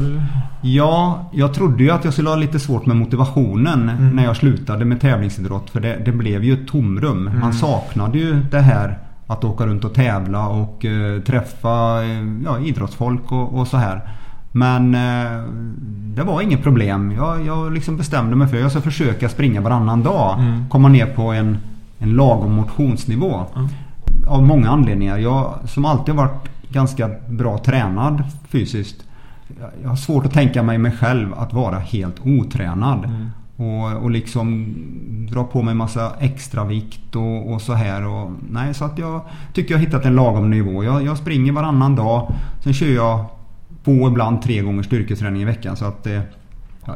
Ja, 0.61 1.31
jag 1.33 1.55
trodde 1.55 1.85
ju 1.85 1.91
att 1.91 2.05
jag 2.05 2.13
skulle 2.13 2.29
ha 2.29 2.37
lite 2.37 2.61
svårt 2.61 2.87
med 2.87 2.97
motivationen 2.97 3.89
mm. 3.89 4.17
när 4.17 4.25
jag 4.25 4.37
slutade 4.37 4.85
med 4.85 5.01
tävlingsidrott. 5.01 5.71
För 5.71 5.81
det, 5.81 6.03
det 6.05 6.13
blev 6.13 6.45
ju 6.45 6.53
ett 6.53 6.69
tomrum. 6.69 7.27
Mm. 7.29 7.41
Man 7.41 7.53
saknade 7.53 8.19
ju 8.19 8.41
det 8.51 8.61
här 8.61 8.99
att 9.27 9.45
åka 9.45 9.67
runt 9.67 9.85
och 9.85 9.95
tävla 9.95 10.49
och 10.49 10.85
uh, 10.85 11.21
träffa 11.21 12.03
uh, 12.03 12.43
ja, 12.45 12.59
idrottsfolk 12.59 13.33
och, 13.33 13.59
och, 13.59 13.69
så 13.69 13.77
här. 13.77 14.01
Men 14.57 14.95
uh, 14.95 15.45
det 16.15 16.23
var 16.23 16.43
inget 16.43 16.63
problem. 16.63 17.13
Jag, 17.13 17.47
jag 17.47 17.73
liksom 17.73 17.97
bestämde 17.97 18.37
mig 18.37 18.49
för 18.49 18.57
att 18.57 18.63
jag 18.63 18.71
ska 18.71 18.81
försöka 18.81 19.29
springa 19.29 19.61
varannan 19.61 20.03
dag. 20.03 20.39
Mm. 20.39 20.69
Komma 20.69 20.89
ner 20.89 21.07
på 21.07 21.23
en, 21.23 21.59
en 21.99 22.11
lagom 22.11 22.53
motionsnivå. 22.53 23.47
Mm 23.57 23.69
av 24.27 24.43
många 24.43 24.71
anledningar. 24.71 25.19
Jag 25.19 25.55
som 25.65 25.85
alltid 25.85 26.15
varit 26.15 26.49
ganska 26.69 27.11
bra 27.29 27.59
tränad 27.59 28.23
fysiskt. 28.49 29.05
Jag 29.83 29.89
har 29.89 29.97
svårt 29.97 30.27
att 30.27 30.33
tänka 30.33 30.63
mig 30.63 30.79
mig 30.79 30.93
själv 30.93 31.35
att 31.35 31.53
vara 31.53 31.79
helt 31.79 32.21
otränad. 32.25 33.05
Mm. 33.05 33.31
Och, 33.57 34.03
och 34.03 34.11
liksom 34.11 34.75
dra 35.31 35.45
på 35.45 35.63
mig 35.63 35.75
massa 35.75 36.13
extra 36.19 36.65
vikt 36.65 37.17
och, 37.17 37.53
och, 37.53 37.63
så 37.63 37.73
här. 37.73 38.07
Och, 38.07 38.31
nej, 38.51 38.75
så 38.75 38.85
att 38.85 38.99
jag 38.99 39.21
tycker 39.53 39.75
jag 39.75 39.79
har 39.79 39.87
hittat 39.87 40.05
en 40.05 40.15
lagom 40.15 40.51
nivå. 40.51 40.85
Jag, 40.85 41.05
jag 41.05 41.19
springer 41.19 41.53
varannan 41.53 41.97
dag. 41.97 42.33
Sen 42.61 42.75
kör 42.75 42.87
jag 42.87 43.25
två, 43.85 44.09
ibland 44.09 44.43
tre 44.43 44.61
gånger 44.61 44.83
styrketräning 44.83 45.43
i 45.43 45.45
veckan. 45.45 45.77
Så 45.77 45.85
att 45.85 46.07
eh, 46.07 46.21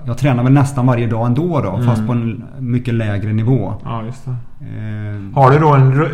jag 0.07 0.19
tränar 0.19 0.45
väl 0.45 0.53
nästan 0.53 0.87
varje 0.87 1.07
dag 1.07 1.27
ändå 1.27 1.61
då, 1.61 1.71
mm. 1.71 1.87
fast 1.87 2.07
på 2.07 2.13
en 2.13 2.45
mycket 2.59 2.95
lägre 2.95 3.33
nivå. 3.33 3.75
Ja, 3.85 4.05
just. 4.05 4.27
Eh, 4.27 4.35
Har 5.35 5.51
du 5.51 5.59
då 5.59 5.75
en, 5.75 6.07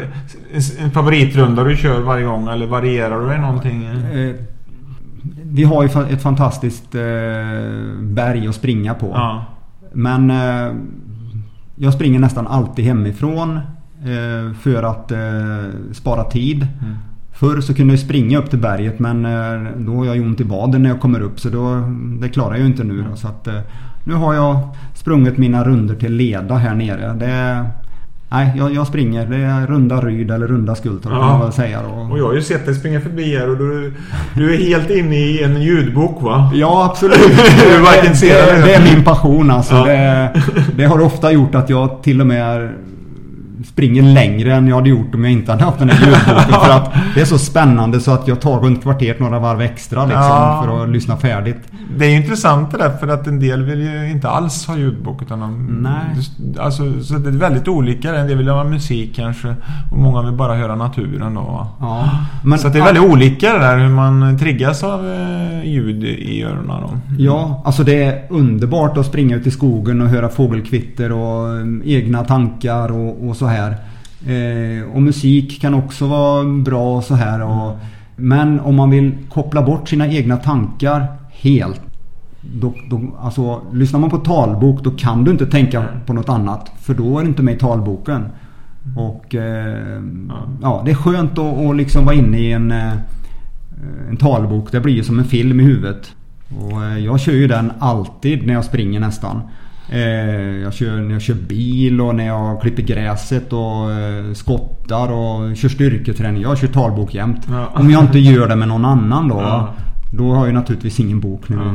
en 0.79 0.91
favoritrunda 0.91 1.65
du 1.65 1.77
kör 1.77 2.01
varje 2.01 2.25
gång 2.25 2.49
eller 2.49 2.67
varierar 2.67 3.31
du 3.31 3.39
någonting? 3.39 3.85
Eh, 3.85 4.35
vi 5.45 5.65
har 5.65 5.83
ju 5.83 5.89
ett 6.11 6.23
fantastiskt 6.23 6.95
eh, 6.95 7.01
berg 8.01 8.49
att 8.49 8.55
springa 8.55 8.95
på. 8.95 9.11
Ja. 9.15 9.45
Men 9.93 10.31
eh, 10.31 10.75
jag 11.77 11.95
springer 11.95 12.19
nästan 12.19 12.47
alltid 12.47 12.85
hemifrån 12.85 13.57
eh, 13.57 14.55
för 14.61 14.83
att 14.83 15.13
spara 15.93 16.25
tid. 16.25 16.67
Mm. 16.83 16.97
Förr 17.35 17.61
så 17.61 17.75
kunde 17.75 17.93
jag 17.93 18.01
springa 18.01 18.39
upp 18.39 18.51
till 18.51 18.59
berget 18.59 18.99
men 18.99 19.25
eh, 19.25 19.71
då 19.77 19.93
har 19.97 20.05
jag 20.05 20.21
ont 20.21 20.41
i 20.41 20.45
vaden 20.45 20.83
när 20.83 20.91
jag 20.91 21.01
kommer 21.01 21.21
upp 21.21 21.41
så 21.41 21.49
då, 21.49 21.83
det 22.21 22.29
klarar 22.29 22.57
jag 22.57 22.67
inte 22.67 22.85
nu. 22.85 23.05
Då, 23.11 23.17
så 23.17 23.29
att, 23.29 23.47
eh, 23.47 23.55
nu 24.05 24.15
har 24.15 24.35
jag 24.35 24.69
sprungit 24.95 25.39
mina 25.39 25.65
runder 25.65 25.95
till 25.95 26.13
leda 26.13 26.55
här 26.55 26.75
nere. 26.75 27.13
Det, 27.13 27.65
Nej, 28.31 28.53
jag, 28.57 28.75
jag 28.75 28.87
springer. 28.87 29.27
Det 29.27 29.37
är 29.37 29.67
runda 29.67 30.01
Ryd 30.01 30.31
eller 30.31 30.47
runda 30.47 30.75
Skultorp 30.75 31.13
kan 31.13 31.21
man 31.21 31.41
väl 31.41 31.53
säga 31.53 31.83
då. 31.83 31.89
Och 32.13 32.19
jag 32.19 32.25
har 32.25 32.35
ju 32.35 32.43
sett 32.43 32.67
dig 32.67 32.75
springa 32.75 33.01
förbi 33.01 33.37
här 33.39 33.51
och 33.51 33.57
du, 33.59 33.95
du 34.35 34.55
är 34.55 34.59
helt 34.59 34.91
inne 34.91 35.17
i 35.17 35.43
en 35.43 35.63
ljudbok 35.63 36.23
va? 36.23 36.51
Ja, 36.55 36.85
absolut. 36.91 37.17
Du 37.77 37.79
varken 37.83 38.17
ser 38.17 38.35
det, 38.35 38.51
eller- 38.51 38.67
det 38.67 38.75
är 38.75 38.95
min 38.95 39.05
passion 39.05 39.51
alltså. 39.51 39.75
Ja. 39.75 39.85
Det, 39.87 40.33
det 40.77 40.85
har 40.85 41.01
ofta 41.01 41.33
gjort 41.33 41.55
att 41.55 41.71
jag 41.71 42.03
till 42.03 42.21
och 42.21 42.27
med 42.27 42.69
springer 43.65 44.03
längre 44.03 44.55
än 44.55 44.67
jag 44.69 44.77
hade 44.77 44.89
gjort 44.89 45.15
om 45.15 45.25
jag 45.25 45.33
inte 45.33 45.53
hade 45.53 45.65
haft 45.65 45.79
den 45.79 45.91
här 45.91 46.07
ljudboken. 46.07 46.61
för 46.65 46.71
att 46.71 46.93
det 47.15 47.21
är 47.21 47.25
så 47.25 47.39
spännande 47.39 48.01
så 48.01 48.11
att 48.11 48.29
jag 48.29 48.41
tar 48.41 48.61
runt 48.61 48.83
kvarteret 48.83 49.21
några 49.21 49.39
varv 49.39 49.61
extra 49.61 50.05
liksom, 50.05 50.23
Ja. 50.23 50.63
för 50.67 50.83
att 50.83 50.89
lyssna 50.89 51.17
färdigt. 51.17 51.57
Det 51.99 52.05
är 52.05 52.11
ju 52.11 52.17
intressant 52.17 52.71
det 52.71 52.79
där 52.79 52.91
för 52.91 53.09
att 53.09 53.27
en 53.27 53.41
del 53.41 53.63
vill 53.63 53.81
ju 53.81 54.11
inte 54.11 54.29
alls 54.29 54.67
ha 54.67 54.77
ljudbok 54.77 55.23
utan 55.23 55.41
de, 55.41 55.79
Nej. 55.83 55.95
Alltså, 56.61 57.03
så 57.03 57.15
det 57.15 57.29
är 57.29 57.33
väldigt 57.33 57.69
olika. 57.69 58.15
En 58.15 58.27
del 58.27 58.39
vill 58.39 58.49
ha 58.49 58.65
musik 58.65 59.17
kanske 59.17 59.55
och 59.93 59.99
många 59.99 60.23
vill 60.23 60.33
bara 60.33 60.55
höra 60.55 60.77
naturen 60.77 61.35
då. 61.35 61.67
Ja. 61.81 62.09
Men, 62.45 62.59
så 62.59 62.69
det 62.69 62.79
är 62.79 62.85
väldigt 62.85 63.05
olika 63.05 63.53
det 63.53 63.59
där 63.59 63.79
hur 63.79 63.89
man 63.89 64.39
triggas 64.39 64.85
av 64.85 65.07
eh, 65.13 65.65
ljud 65.69 66.05
i 66.05 66.43
öronen 66.43 66.67
då. 66.67 66.91
Ja, 67.19 67.63
alltså 67.65 67.85
det 67.85 68.03
är 68.05 68.23
underbart 68.31 68.97
att 68.97 69.07
springa 69.07 69.37
ut 69.37 69.47
i 69.47 69.51
skogen 69.51 70.01
och 70.01 70.09
höra 70.09 70.29
fågelkvitter 70.29 71.13
och 71.13 71.45
um, 71.47 71.83
egna 71.85 72.25
tankar 72.25 72.93
och, 72.93 73.29
och 73.29 73.37
så 73.37 73.47
här. 73.47 73.54
Eh, 74.27 74.95
och 74.95 75.03
musik 75.03 75.61
kan 75.61 75.75
också 75.75 76.07
vara 76.07 76.45
bra 76.45 76.97
och 76.97 77.05
så 77.05 77.15
här. 77.15 77.43
Och, 77.43 77.79
men 78.17 78.61
om 78.61 78.75
man 78.75 78.91
vill 78.91 79.13
koppla 79.29 79.63
bort 79.63 79.89
sina 79.89 80.09
egna 80.09 80.37
tankar 80.37 81.07
helt. 81.31 81.81
Då, 82.41 82.75
då, 82.91 83.01
alltså, 83.21 83.63
lyssnar 83.73 84.01
man 84.01 84.11
på 84.11 84.19
talbok 84.19 84.85
då 84.85 84.91
kan 84.91 85.25
du 85.25 85.31
inte 85.31 85.47
tänka 85.47 85.85
på 86.07 86.13
något 86.13 86.29
annat. 86.29 86.71
För 86.81 86.95
då 86.95 87.19
är 87.19 87.23
du 87.23 87.29
inte 87.29 87.43
med 87.43 87.55
i 87.55 87.59
talboken. 87.59 88.25
Och 88.97 89.35
eh, 89.35 90.03
ja. 90.63 90.83
det 90.85 90.91
är 90.91 90.95
skönt 90.95 91.39
att, 91.39 91.59
att 91.59 91.77
liksom 91.77 92.05
vara 92.05 92.15
inne 92.15 92.39
i 92.39 92.53
en, 92.53 92.73
eh, 92.73 92.93
en 94.11 94.17
talbok. 94.17 94.73
Det 94.73 94.81
blir 94.81 94.95
ju 94.95 95.05
som 95.05 95.19
en 95.19 95.25
film 95.25 95.61
i 95.61 95.65
huvudet. 95.65 96.13
Och 96.59 96.85
eh, 96.85 96.99
jag 96.99 97.21
kör 97.21 97.33
ju 97.33 97.47
den 97.47 97.73
alltid 97.79 98.47
när 98.47 98.55
jag 98.55 98.65
springer 98.65 99.01
nästan. 99.01 99.41
Eh, 99.89 100.01
Jag 100.63 100.75
kör 100.75 100.97
när 100.97 101.13
jag 101.13 101.23
kör 101.23 101.35
bil 101.35 102.01
och 102.01 102.15
när 102.15 102.27
jag 102.27 102.61
klipper 102.61 102.83
gräset 102.83 103.53
och 103.53 103.93
eh, 103.93 104.33
skottar 104.35 105.13
och 105.13 105.57
kör 105.57 105.69
styrketräning. 105.69 106.43
Jag 106.43 106.59
kör 106.59 106.69
talbok 106.69 107.15
jämt. 107.15 107.47
Ja. 107.51 107.67
Om 107.75 107.91
jag 107.91 108.03
inte 108.03 108.19
gör 108.19 108.49
det 108.49 108.57
med 108.57 108.69
någon 108.69 108.85
annan 108.85 109.29
då. 109.29 109.41
Ja. 109.41 109.75
Då 110.13 110.33
har 110.35 110.47
jag 110.47 110.55
naturligtvis 110.55 111.01
ingen 111.01 111.21
bok 111.21 111.49
nu. 111.49 111.57
Ja. 111.57 111.73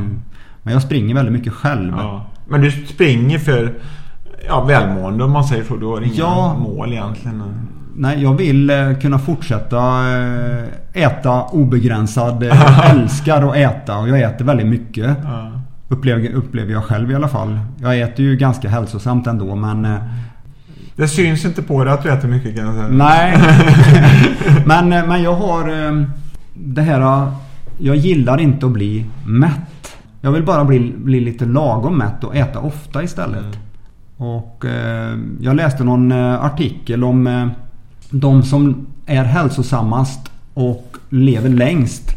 Men 0.64 0.74
jag 0.74 0.82
springer 0.82 1.16
väldigt 1.16 1.34
mycket 1.34 1.54
själv. 1.54 1.94
Men 2.48 2.62
du 2.62 2.72
springer 2.72 3.40
för 3.40 3.74
ja, 4.48 4.64
välmående 4.64 5.24
om 5.24 5.32
man 5.32 5.44
säger 5.44 5.64
så. 5.64 5.76
Du 5.78 5.86
har 5.86 6.02
inga 6.02 6.54
mål 6.54 6.92
egentligen. 6.94 7.44
Nej, 7.96 8.24
jag 8.24 8.34
vill 8.38 8.70
eh, 8.70 8.94
kunna 9.02 9.20
fortsätta 9.20 10.00
äta 10.94 11.44
obegränsad. 11.44 12.44
Jag 12.44 12.90
älskar 12.92 13.50
att 13.50 13.56
äta 13.56 13.98
och 13.98 14.10
jag 14.10 14.22
äter 14.22 14.46
väldigt 14.46 14.68
mycket. 14.68 15.18
Upplever, 15.90 16.30
upplever 16.34 16.72
jag 16.74 16.84
själv 16.84 17.12
i 17.12 17.16
alla 17.16 17.28
fall. 17.28 17.60
Jag 17.82 18.00
äter 18.00 18.26
ju 18.26 18.36
ganska 18.36 18.70
hälsosamt 18.70 19.28
ändå 19.28 19.56
men... 19.56 19.86
eh, 19.86 19.98
Det 20.96 21.08
syns 21.08 21.46
inte 21.46 21.62
på 21.62 21.84
dig 21.84 21.94
att 21.94 22.04
du 22.04 22.10
äter 22.12 22.28
mycket 22.28 22.56
kan 22.56 22.66
jag 22.66 22.76
säga. 22.76 22.88
Nej. 22.88 23.38
men, 24.66 24.94
eh, 24.94 25.08
men 25.08 25.24
jag 25.24 25.34
har 25.36 25.70
eh, 25.88 26.04
det 26.54 26.82
här... 26.82 27.32
Jag 27.78 27.96
gillar 27.96 28.40
inte 28.42 28.66
att 28.66 28.72
bli 28.72 29.06
mätt. 29.26 29.96
Jag 30.22 30.32
vill 30.32 30.44
bara 30.44 30.64
bli, 30.66 30.94
bli 30.98 31.20
lite 31.20 31.46
lagom 31.46 31.98
mätt 31.98 32.24
och 32.24 32.36
äta 32.36 32.60
ofta 32.60 33.04
istället. 33.04 33.46
Och 34.18 34.66
eh, 34.66 35.18
jag 35.42 35.56
läste 35.56 35.84
någon 35.84 36.12
artikel 36.12 37.04
om 37.04 37.28
eh, 37.28 37.48
de 38.10 38.44
som 38.44 38.88
är 39.06 39.24
hälsosammast 39.24 40.32
och 40.54 40.98
lever 41.10 41.50
längst. 41.50 42.16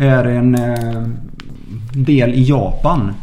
Är 0.00 0.24
en 0.24 0.54
eh, 0.54 1.02
del 1.92 2.30
i 2.34 2.42
Japan. 2.42 3.14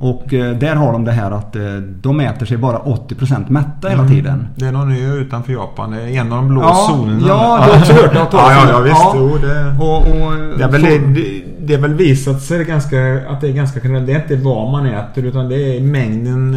Och 0.00 0.34
eh, 0.34 0.56
där 0.56 0.74
har 0.76 0.92
de 0.92 1.04
det 1.04 1.12
här 1.12 1.30
att 1.30 1.56
eh, 1.56 1.62
de 2.02 2.20
äter 2.20 2.46
sig 2.46 2.56
bara 2.56 2.78
80% 2.78 3.50
mätta 3.50 3.88
hela 3.88 4.08
tiden. 4.08 4.48
Det 4.56 4.66
är 4.66 4.72
någon 4.72 4.92
ö 4.92 5.14
utanför 5.14 5.52
Japan. 5.52 5.90
Det 5.90 6.02
är 6.02 6.08
en 6.20 6.32
av 6.32 6.38
de 6.38 6.48
blå 6.48 6.60
Ja, 6.62 6.86
zonerna. 6.90 7.26
ja, 7.28 7.60
du 7.66 7.70
har 7.72 7.78
också 7.80 7.92
hört 7.92 8.16
om 8.16 8.26
Ja, 8.32 8.52
ja, 8.52 8.64
det. 8.66 8.70
ja 8.72 8.80
visst. 8.80 8.96
Ja. 8.96 9.12
Jo, 9.16 9.38
det... 9.42 9.76
Och, 9.84 9.96
och, 9.98 10.58
Det 10.58 10.64
är, 10.64 10.68
väl, 10.68 10.82
det, 11.14 11.42
det 11.60 11.74
är 11.74 11.78
väl 11.78 11.94
visat 11.94 12.42
sig 12.42 12.64
ganska, 12.64 12.96
att 13.28 13.40
det 13.40 13.48
är 13.48 13.52
ganska 13.52 13.80
generellt. 13.82 14.06
Det 14.06 14.12
är 14.12 14.22
inte 14.22 14.36
vad 14.36 14.70
man 14.72 14.86
äter 14.86 15.24
utan 15.24 15.48
det 15.48 15.76
är 15.76 15.80
mängden, 15.80 16.50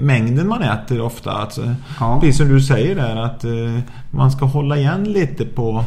mängden 0.00 0.48
man 0.48 0.62
äter 0.62 1.00
ofta. 1.00 1.30
Alltså, 1.32 1.74
Ja. 2.00 2.18
Precis 2.20 2.36
som 2.38 2.48
du 2.48 2.60
säger 2.60 2.94
där 2.94 3.16
att 3.16 3.44
eh, 3.44 3.50
man 4.10 4.30
ska 4.30 4.44
hålla 4.44 4.76
igen 4.76 5.04
lite 5.04 5.44
på 5.44 5.84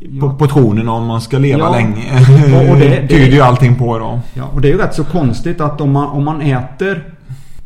Ja. 0.00 0.34
portionen 0.38 0.88
om 0.88 1.06
man 1.06 1.20
ska 1.20 1.38
leva 1.38 1.58
Ja. 1.58 1.70
länge. 1.72 2.04
Och- 2.64 2.70
och 2.70 2.76
det- 2.78 2.88
det- 2.88 3.08
tyder 3.08 3.32
ju 3.32 3.40
allting 3.40 3.74
på 3.76 3.98
då. 3.98 4.20
Ja, 4.34 4.44
och 4.54 4.60
det 4.60 4.68
är 4.68 4.72
ju 4.72 4.78
rätt 4.78 4.94
så 4.94 5.04
konstigt 5.04 5.60
att 5.60 5.80
om 5.80 5.92
man, 5.92 6.06
om 6.08 6.24
man 6.24 6.40
äter 6.40 7.04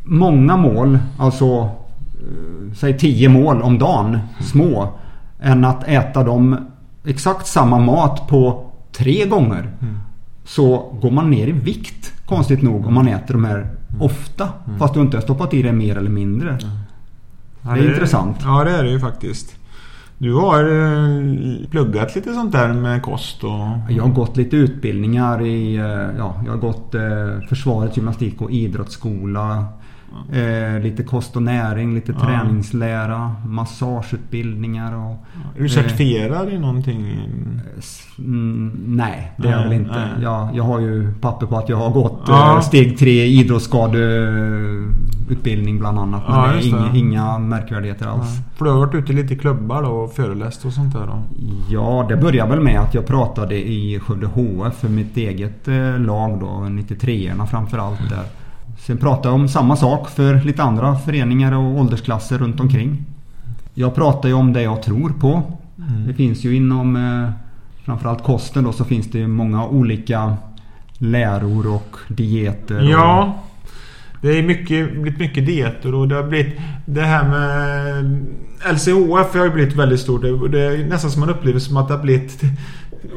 många 0.03 0.57
mål, 0.57 0.99
alltså 1.19 1.45
eh, 1.55 2.73
säg 2.75 2.97
10 2.97 3.29
mål 3.29 3.61
om 3.61 3.77
dagen, 3.79 4.19
små, 4.41 4.89
än 5.41 5.65
att 5.65 5.87
äta 5.87 6.23
dem 6.23 6.57
exakt 7.07 7.47
samma 7.47 7.79
mat 7.79 8.27
på 8.27 8.65
tre 8.97 9.25
gånger. 9.25 9.69
Så 10.45 10.93
går 11.01 11.11
man 11.11 11.29
ner 11.29 11.47
i 11.47 11.51
vikt 11.51 12.13
konstigt 12.25 12.61
nog 12.61 12.87
om 12.87 12.93
man 12.93 13.07
äter 13.07 13.33
de 13.33 13.45
här 13.45 13.67
ofta. 13.99 14.47
Fast 14.79 14.93
du 14.93 14.99
inte 15.01 15.17
har 15.17 15.21
stoppat 15.21 15.53
i 15.53 15.61
det 15.61 15.71
mer 15.73 15.97
eller 15.97 16.09
mindre. 16.09 16.57
Ja, 17.61 17.69
Det 17.73 17.79
är 17.79 17.89
intressant. 17.93 18.37
Ja, 18.43 18.63
det 18.63 18.71
är 18.71 18.83
det 18.83 18.89
ju 18.89 18.99
faktiskt. 18.99 19.55
Du 20.21 20.33
har 20.33 20.63
eh, 20.63 21.69
pluggat 21.69 22.15
lite 22.15 22.33
sånt 22.33 22.51
där 22.51 22.73
med 22.73 23.01
kost 23.01 23.43
och... 23.43 23.67
Jag 23.89 24.03
har 24.03 24.13
gått 24.13 24.37
lite 24.37 24.55
utbildningar 24.55 25.45
i, 25.45 25.75
eh, 25.75 26.17
ja, 26.17 26.41
jag 26.45 26.51
har 26.51 26.57
gått 26.57 26.95
eh, 26.95 27.47
Försvarets 27.49 27.97
gymnastik 27.97 28.41
och 28.41 28.51
idrottsskola. 28.51 29.65
Eh, 30.33 30.79
lite 30.83 31.03
kost 31.03 31.35
och 31.35 31.43
näring, 31.43 31.95
lite 31.95 32.11
Ja. 32.11 32.19
träningslära, 32.25 33.35
massageutbildningar 33.47 34.95
och... 34.95 35.25
Är 35.57 35.61
du 35.63 35.69
certifierad 35.69 36.49
i 36.49 36.59
någonting? 36.59 37.19
Mm, 38.17 38.71
nej, 38.85 39.31
det 39.37 39.47
är 39.47 39.51
jag 39.51 39.59
Nej, 39.59 39.69
väl 39.69 39.77
inte. 39.77 39.91
nej. 39.95 40.09
Jag, 40.23 40.49
jag 40.53 40.63
har 40.63 40.79
ju 40.79 41.13
papper 41.21 41.45
på 41.47 41.57
att 41.57 41.69
jag 41.69 41.77
har 41.77 41.89
gått 41.89 42.21
Ja. 42.27 42.55
eh, 42.55 42.61
steg 42.61 42.97
3 42.99 43.25
idrottsskadeutbildning 43.25 45.79
bland 45.79 45.99
annat. 45.99 46.23
Men 46.27 46.35
Ja, 46.35 46.47
det 46.47 46.53
är 46.53 46.55
just 46.55 46.71
det. 46.71 46.77
inga, 46.77 46.95
inga 46.95 47.37
märkvärdigheter 47.37 48.07
alls. 48.07 48.37
För 48.55 48.65
du 48.65 48.71
har 48.71 48.77
varit 48.79 48.95
ute 48.95 49.13
lite 49.13 49.33
i 49.33 49.37
klubbar 49.37 49.83
då 49.83 49.89
och 49.89 50.13
föreläst 50.13 50.65
och 50.65 50.73
sånt 50.73 50.93
där 50.93 51.07
då? 51.07 51.23
Ja, 51.69 52.05
det 52.09 52.17
började 52.17 52.49
väl 52.49 52.59
med 52.63 52.79
att 52.79 52.93
jag 52.93 53.05
pratade 53.07 53.55
i 53.55 53.99
Skövde 53.99 54.27
HF 54.27 54.75
för 54.75 54.89
mitt 54.89 55.17
eget 55.17 55.67
eh, 55.67 55.99
lag 55.99 56.39
då, 56.39 56.45
93orna 56.47 57.45
framförallt 57.45 58.09
där. 58.09 58.23
Sen 58.89 58.97
pratade 58.97 59.27
jag 59.27 59.35
om 59.35 59.47
samma 59.47 59.75
sak 59.75 60.09
för 60.09 60.41
lite 60.41 60.63
andra 60.63 60.95
föreningar 60.95 61.51
och 61.51 61.79
åldersklasser 61.79 62.37
runt 62.37 62.59
omkring. 62.59 63.05
Jag 63.73 63.95
pratar 63.95 64.29
ju 64.29 64.35
om 64.35 64.53
det 64.53 64.61
jag 64.61 64.83
tror 64.83 65.09
på. 65.09 65.43
Det 66.07 66.13
finns 66.13 66.43
ju 66.43 66.55
inom 66.55 66.95
eh, 66.95 67.31
framförallt 67.85 68.23
kosten 68.23 68.63
då 68.63 68.71
så 68.71 68.85
finns 68.85 69.11
det 69.11 69.19
ju 69.19 69.27
många 69.27 69.67
olika 69.67 70.37
läror 70.97 71.67
och 71.75 71.97
dieter. 72.07 72.81
Ja. 72.91 73.39
Det 74.21 74.39
är 74.39 74.43
mycket, 74.43 74.91
blivit 74.91 75.19
mycket 75.19 75.45
dieter 75.45 75.95
och 75.95 76.07
det 76.07 76.15
har 76.15 76.23
blivit 76.23 76.59
det 76.85 77.01
här 77.01 77.29
med 77.29 78.25
LCHF 78.73 79.35
har 79.35 79.45
ju 79.45 79.51
blivit 79.51 79.75
väldigt 79.75 79.99
stort. 79.99 80.21
Det, 80.21 80.47
det 80.47 80.65
är 80.65 80.85
nästan 80.89 81.11
som 81.11 81.19
man 81.19 81.29
upplever 81.29 81.59
som 81.59 81.77
att 81.77 81.87
det 81.87 81.93
har 81.93 82.03
blivit 82.03 82.41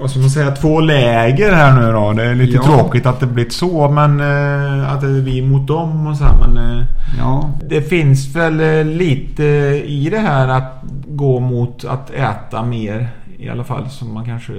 vad 0.01 0.11
ska 0.11 0.21
man 0.21 0.31
säga, 0.31 0.51
två 0.51 0.81
läger 0.81 1.53
här 1.53 1.81
nu 1.81 1.93
då. 1.93 2.13
Det 2.13 2.25
är 2.25 2.35
lite 2.35 2.53
Ja. 2.57 2.63
tråkigt 2.63 3.07
att 3.07 3.21
det 3.21 3.27
blivit 3.27 3.53
så 3.53 3.91
men 3.91 4.21
eh, 4.21 4.93
att 4.93 5.01
det 5.01 5.07
är 5.07 5.21
vi 5.21 5.43
mot 5.43 5.67
dem 5.69 6.07
och 6.07 6.17
så 6.17 6.25
här, 6.25 6.37
men 6.47 6.79
eh, 6.79 6.85
Ja, 7.19 7.51
Det 7.69 7.83
finns 7.83 8.37
väl 8.37 8.61
eh, 8.61 8.85
lite 8.85 9.45
i 9.87 10.09
det 10.11 10.19
här 10.19 10.49
att 10.49 10.83
gå 11.09 11.41
mot 11.41 11.85
att 11.85 12.11
äta 12.11 12.63
mer 12.65 13.09
i 13.39 13.49
alla 13.49 13.65
fall 13.65 13.91
som 13.91 14.15
man 14.15 14.25
kanske 14.25 14.53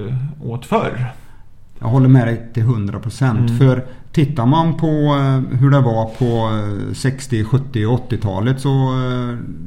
åt 0.44 0.66
förr. 0.66 1.06
Jag 1.78 1.86
håller 1.88 2.08
med 2.08 2.26
dig 2.26 2.50
till 2.54 2.62
100%. 2.62 3.30
Mm. 3.30 3.58
För 3.58 3.84
tittar 4.12 4.46
man 4.46 4.76
på 4.76 4.86
hur 5.60 5.70
det 5.70 5.80
var 5.80 6.04
på 6.04 6.50
eh, 6.88 6.94
60, 6.94 7.44
70 7.44 7.86
och 7.86 8.10
80-talet 8.10 8.60
så 8.60 8.68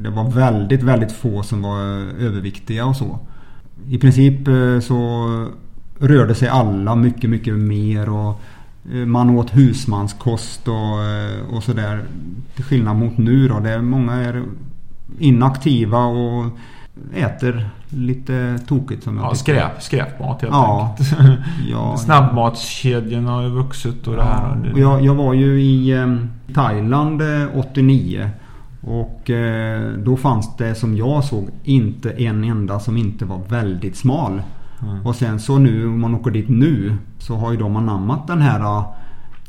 det 0.03 0.09
var 0.09 0.31
väldigt, 0.31 0.83
väldigt 0.83 1.11
få 1.11 1.43
som 1.43 1.61
var 1.61 1.79
överviktiga 2.25 2.85
och 2.85 2.95
så. 2.95 3.19
I 3.89 3.97
princip 3.97 4.47
eh, 4.47 4.79
så 4.81 5.27
rörde 5.99 6.35
sig 6.35 6.47
alla 6.49 6.95
mycket, 6.95 7.29
mycket 7.29 7.53
mer 7.53 8.09
och 8.09 8.41
eh, 8.93 9.05
man 9.05 9.29
åt 9.29 9.55
husmanskost 9.57 10.67
och, 10.67 11.03
eh, 11.03 11.55
och 11.55 11.63
sådär. 11.63 12.03
Till 12.55 12.63
skillnad 12.63 12.95
mot 12.95 13.17
nu 13.17 13.47
då. 13.47 13.59
Det 13.59 13.69
är 13.69 13.81
många 13.81 14.13
är 14.13 14.43
inaktiva 15.19 16.05
och 16.05 16.45
äter 17.13 17.69
lite 17.89 18.59
tokigt 18.67 19.03
som 19.03 19.17
jag 19.17 19.25
Ja, 19.25 19.29
tycker. 19.29 19.37
skräp, 19.53 19.81
skräpmat 19.83 20.41
helt 20.41 20.53
Ja. 20.53 20.95
enkelt. 20.99 21.39
Ja, 21.71 21.97
Snabbmatskedjorna 22.51 23.31
har 23.31 23.41
ju 23.41 23.49
vuxit 23.49 24.07
och 24.07 24.15
det 24.15 24.23
här. 24.23 24.71
Och 24.73 24.79
jag, 24.79 25.05
jag 25.05 25.15
var 25.15 25.33
ju 25.33 25.61
i 25.61 25.91
eh, 25.91 26.15
Thailand 26.53 27.21
eh, 27.21 27.57
89. 27.57 28.29
Och 28.87 29.29
eh, 29.29 29.91
då 29.93 30.17
fanns 30.17 30.57
det 30.57 30.75
som 30.75 30.97
jag 30.97 31.23
såg 31.23 31.49
inte 31.63 32.11
en 32.11 32.43
enda 32.43 32.79
som 32.79 32.97
inte 32.97 33.25
var 33.25 33.39
väldigt 33.49 33.95
smal. 33.97 34.41
Mm. 34.81 35.05
Och 35.05 35.15
sen 35.15 35.39
så 35.39 35.57
nu 35.57 35.87
om 35.87 36.01
man 36.01 36.15
åker 36.15 36.31
dit 36.31 36.49
nu 36.49 36.93
så 37.17 37.35
har 37.35 37.51
ju 37.51 37.57
de 37.57 37.75
anammat 37.75 38.27
den 38.27 38.41
här 38.41 38.59
eh, 38.59 38.85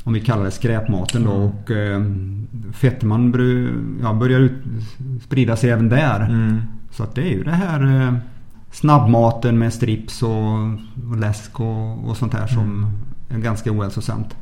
om 0.03 0.13
vi 0.13 0.19
kallar 0.21 0.43
det 0.43 0.51
skräpmaten 0.51 1.23
då. 1.23 1.31
Mm. 1.33 1.43
Och 1.49 1.71
eh, 1.71 2.01
fetman 2.73 3.31
bry- 3.33 3.73
ja, 4.01 4.13
börjar 4.13 4.39
ut, 4.39 4.53
sprida 5.25 5.55
sig 5.55 5.69
även 5.69 5.89
där. 5.89 6.19
Mm. 6.19 6.61
Så 6.91 7.03
att 7.03 7.15
det 7.15 7.21
är 7.21 7.29
ju 7.33 7.43
det 7.43 7.51
här 7.51 8.01
eh, 8.07 8.13
snabbmaten 8.71 9.59
med 9.59 9.73
strips 9.73 10.23
och, 10.23 10.53
och 11.11 11.17
läsk 11.17 11.59
och, 11.59 12.09
och 12.09 12.17
sånt 12.17 12.33
här 12.33 12.47
som 12.47 12.63
Mm. 12.63 12.85
är 13.29 13.37
ganska 13.45 13.71
ohälsosamt. 13.71 14.35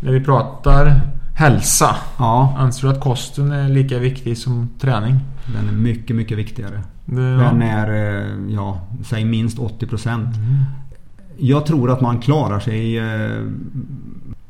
När 0.00 0.12
vi 0.12 0.20
pratar 0.20 1.00
hälsa. 1.34 1.96
Ja, 2.18 2.54
Anser 2.58 2.88
du 2.88 2.94
att 2.94 3.00
kosten 3.00 3.52
är 3.52 3.68
lika 3.68 3.98
viktig 3.98 4.38
som 4.38 4.68
träning? 4.80 5.20
den 5.46 5.68
är 5.68 5.72
mycket, 5.72 6.16
mycket 6.16 6.38
viktigare. 6.38 6.80
Det, 7.04 7.36
Den 7.36 7.62
är, 7.62 7.88
eh, 7.90 8.54
ja, 8.54 8.80
säg 9.04 9.24
minst 9.24 9.58
80%. 9.58 10.08
Mm. 10.10 10.64
Jag 11.38 11.66
tror 11.66 11.90
att 11.90 12.00
man 12.00 12.20
klarar 12.20 12.60
sig 12.60 12.98
eh, 12.98 13.42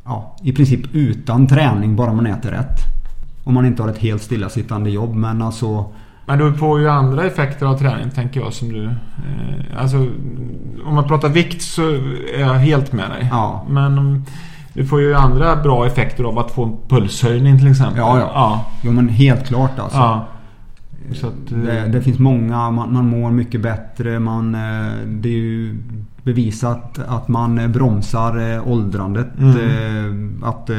ja, 0.04 0.36
i 0.42 0.52
princip 0.52 0.80
utan 0.92 1.46
träning 1.46 1.96
bara 1.96 2.12
man 2.12 2.26
äter 2.26 2.50
rätt. 2.50 2.78
Om 3.44 3.54
man 3.54 3.66
inte 3.66 3.82
har 3.82 3.88
ett 3.88 3.98
helt 3.98 4.22
stillasittande 4.22 4.90
jobb. 4.90 5.14
Men 5.14 5.42
alltså... 5.42 5.92
Men 6.26 6.38
du 6.38 6.54
får 6.54 6.80
ju 6.80 6.88
andra 6.88 7.24
effekter 7.24 7.66
av 7.66 7.78
träning 7.78 8.10
tänker 8.10 8.40
jag 8.40 8.52
som 8.52 8.68
du... 8.72 8.84
Eh, 8.84 9.80
alltså 9.82 9.96
om 10.84 10.94
man 10.94 11.08
pratar 11.08 11.28
vikt 11.28 11.62
så 11.62 11.82
är 12.34 12.40
jag 12.40 12.54
helt 12.54 12.92
med 12.92 13.10
dig. 13.10 13.28
Ja. 13.30 13.66
Men 13.68 13.98
om, 13.98 14.24
du 14.74 14.86
får 14.86 15.00
ju 15.00 15.14
andra 15.14 15.56
bra 15.56 15.86
effekter 15.86 16.24
av 16.24 16.38
att 16.38 16.50
få 16.50 16.64
en 16.64 16.76
pulshöjning 16.88 17.58
till 17.58 17.70
exempel. 17.70 17.98
Ja, 17.98 18.18
ja. 18.18 18.30
ja. 18.34 18.64
Jo 18.82 18.92
men 18.92 19.08
helt 19.08 19.46
klart 19.46 19.78
alltså. 19.78 19.98
ja. 19.98 20.26
Så 21.12 21.26
att, 21.26 21.52
eh, 21.52 21.58
Det, 21.58 21.88
det 21.88 22.00
finns 22.02 22.18
många, 22.18 22.70
man, 22.70 22.92
man 22.92 23.08
mår 23.08 23.30
mycket 23.30 23.60
bättre. 23.60 24.18
Man, 24.18 24.54
eh, 24.54 24.92
det 25.06 25.28
är 25.28 25.32
ju 25.32 25.76
bevisat 26.22 26.98
att 27.08 27.28
man 27.28 27.58
eh, 27.58 27.68
bromsar 27.68 28.60
åldrandet. 28.68 29.26
Mm. 29.38 30.42
Att 30.44 30.70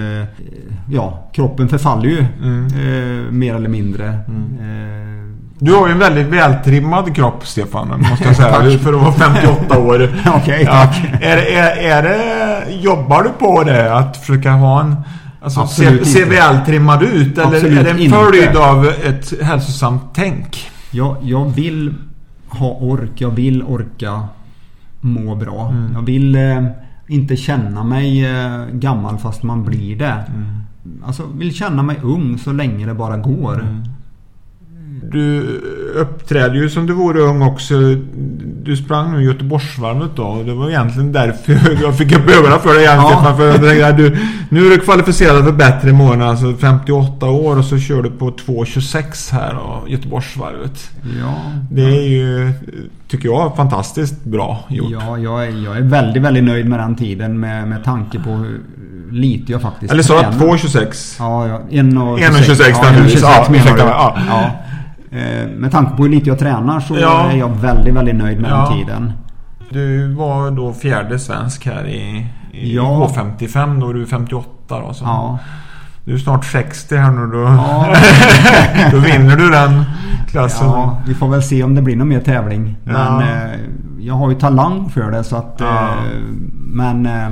ja, 0.92 1.30
kroppen 1.34 1.70
förfaller 1.70 2.10
ju 2.10 2.26
Mm. 2.44 3.40
mer 3.40 3.56
eller 3.56 3.70
mindre. 3.70 4.20
Mm. 4.28 5.25
Du 5.60 5.74
har 5.74 5.88
ju 5.88 5.94
en 5.94 6.00
väldigt 6.00 6.28
vältrimmad 6.28 7.16
kropp 7.16 7.48
Stefan, 7.48 7.88
måste 8.10 8.26
jag 8.26 8.36
säga. 8.36 8.80
För 8.80 8.94
att 8.94 9.02
vara 9.02 9.12
58 9.12 9.80
år. 9.80 10.10
Okej, 10.36 10.64
Ja, 10.66 10.72
tack. 10.72 11.04
är, 11.22 11.38
är, 11.38 11.78
är 11.92 12.04
det, 12.04 12.72
jobbar 12.82 13.24
du 13.24 13.30
på 13.30 13.64
det? 13.64 13.96
Att 13.96 14.18
försöka 14.18 14.52
ha 14.52 14.82
en... 14.82 14.96
Alltså 15.42 15.68
se, 15.68 16.06
se 16.06 16.20
inte. 16.20 16.32
vältrimmad 16.36 17.04
ut? 17.04 17.38
Eller 17.38 17.48
Absolut 17.48 17.80
är 17.80 17.84
det 17.84 17.90
en 17.90 18.00
inte. 18.00 18.18
följd 18.18 18.58
av 18.58 18.86
ett 18.88 19.42
hälsosamt 19.42 20.02
tänk? 20.14 20.72
Jag, 20.92 21.18
jag 21.22 21.46
vill 21.46 21.94
ha 22.50 22.68
ork. 22.68 23.12
Jag 23.16 23.30
vill 23.32 23.64
orka 23.64 24.24
må 25.02 25.36
bra. 25.36 25.70
Mm. 25.70 25.94
Jag 25.94 26.02
vill 26.02 26.36
eh, 26.36 26.64
inte 27.08 27.36
känna 27.36 27.84
mig 27.84 28.26
eh, 28.26 28.66
gammal 28.72 29.18
fast 29.18 29.44
man 29.44 29.64
blir 29.64 29.96
det. 29.96 30.24
Mm. 30.36 30.46
Alltså 31.06 31.24
vill 31.38 31.54
känna 31.56 31.84
mig 31.84 31.98
ung 32.04 32.38
så 32.38 32.52
länge 32.52 32.86
det 32.86 32.94
bara 32.94 33.18
går. 33.18 33.54
Mm. 33.54 33.84
Du 35.12 35.42
uppträder 35.96 36.56
ju 36.56 36.70
som 36.70 36.86
du 36.88 36.94
vore 36.94 37.20
ung 37.20 37.42
också. 37.42 37.74
Du 38.64 38.78
sprang 38.78 39.12
nu 39.14 39.24
Göteborgsvarvet 39.24 40.10
då. 40.16 40.24
och 40.24 40.46
Det 40.46 40.54
var 40.54 40.70
egentligen 40.70 41.12
därför 41.12 41.78
jag 41.82 41.98
fick 41.98 42.12
upp 42.12 42.30
ögonen 42.30 42.60
för 42.60 42.74
dig 42.74 42.84
igen 42.84 42.96
Ja. 42.98 43.08
Stefan. 43.10 43.38
För 43.38 43.46
jag 43.48 43.56
tänkte 43.62 43.88
att 43.88 43.98
du, 43.98 44.18
nu 44.50 44.66
är 44.66 44.70
du 44.70 44.78
kvalificerad 44.80 45.44
för 45.44 45.52
bättre 45.52 45.92
mån. 45.94 46.22
Alltså 46.22 46.54
58 46.54 47.26
år 47.26 47.58
och 47.58 47.66
så 47.66 47.80
kör 47.80 48.04
du 48.04 48.12
på 48.12 48.32
2.26 48.32 49.34
här 49.34 49.54
då, 49.54 49.84
Göteborgsvarvet. 49.88 50.90
Ja, 51.22 51.34
Det 51.72 51.82
är 51.84 52.08
ju, 52.10 52.52
tycker 53.08 53.30
jag, 53.30 53.56
fantastiskt 53.56 54.24
bra 54.26 54.66
gjort. 54.70 54.92
ja 54.92 55.18
jag, 55.18 55.48
är, 55.48 55.64
jag 55.66 55.78
är 55.78 55.82
väldigt, 55.82 56.24
väldigt 56.24 56.44
nöjd 56.44 56.70
med 56.70 56.80
den 56.80 56.96
tiden 56.96 57.40
med, 57.40 57.68
med 57.68 57.84
tanke 57.84 58.20
på 58.20 58.30
hur 58.30 58.60
lite 59.12 59.52
jag 59.52 59.62
faktiskt 59.62 59.92
Eller 59.94 60.04
sa 60.04 60.22
tränar. 60.22 60.38
2.26? 60.56 61.16
Ja, 61.20 61.48
ja. 61.48 61.62
1,26 61.70 62.18
1,26 62.18 62.20
ja, 62.22 62.30
naturligtvis. 62.32 63.24
1,26 63.24 63.26
Ja, 63.26 63.46
ursäkta 63.56 63.72
du. 63.78 63.84
mig. 63.84 63.94
Ja. 63.98 64.18
Ja. 64.28 64.52
Eh, 65.16 65.48
Med 65.48 65.72
tanke 65.72 65.98
på 65.98 66.04
hur 66.04 66.10
lite 66.10 66.30
jag 66.30 66.40
tränar 66.40 66.80
så 66.80 66.98
Ja. 67.00 67.30
är 67.32 67.38
jag 67.38 67.50
väldigt, 67.50 67.94
väldigt 67.94 68.16
nöjd 68.16 68.40
med 68.42 68.52
Ja. 68.52 68.68
den 68.70 68.78
tiden. 68.78 69.14
Du 69.70 70.14
var 70.14 70.52
då 70.52 70.74
fjärde 70.74 71.20
svensk 71.20 71.66
här 71.66 71.88
i, 71.88 72.28
i 72.52 72.76
Ja. 72.76 73.10
H55. 73.16 73.80
Då 73.82 73.90
är 73.90 73.94
du 73.94 74.06
58 74.06 74.50
då. 74.80 74.94
Så. 74.94 75.04
Ja. 75.06 75.40
Du 76.06 76.14
är 76.14 76.18
snart 76.18 76.46
60 76.46 76.96
här 76.96 77.12
nu 77.12 77.32
då. 77.32 77.42
Ja. 77.44 77.88
då 78.92 78.98
vinner 78.98 79.36
du 79.36 79.50
den 79.50 79.84
klassen. 80.28 80.68
ja, 80.68 81.02
vi 81.08 81.14
får 81.14 81.28
väl 81.28 81.44
se 81.44 81.64
om 81.64 81.76
det 81.76 81.82
blir 81.82 81.96
någon 81.96 82.08
mer 82.10 82.20
tävling. 82.20 82.76
Men 82.84 83.20
eh, 83.22 83.52
jag 84.00 84.14
har 84.14 84.30
ju 84.30 84.36
talang 84.36 84.90
för 84.90 85.12
det 85.12 85.24
så 85.24 85.36
att... 85.36 85.62
Eh, 85.62 85.90
men... 86.54 87.06
Eh, 87.06 87.30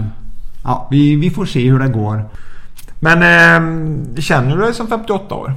ja, 0.64 0.88
vi, 0.92 1.16
vi 1.16 1.30
får 1.30 1.46
se 1.46 1.70
hur 1.72 1.80
det 1.80 1.88
går. 1.88 2.26
Men 3.00 3.18
eh, 3.24 4.20
känner 4.22 4.56
du 4.58 4.62
dig 4.64 4.74
som 4.74 4.88
58 4.88 5.36
år? 5.36 5.54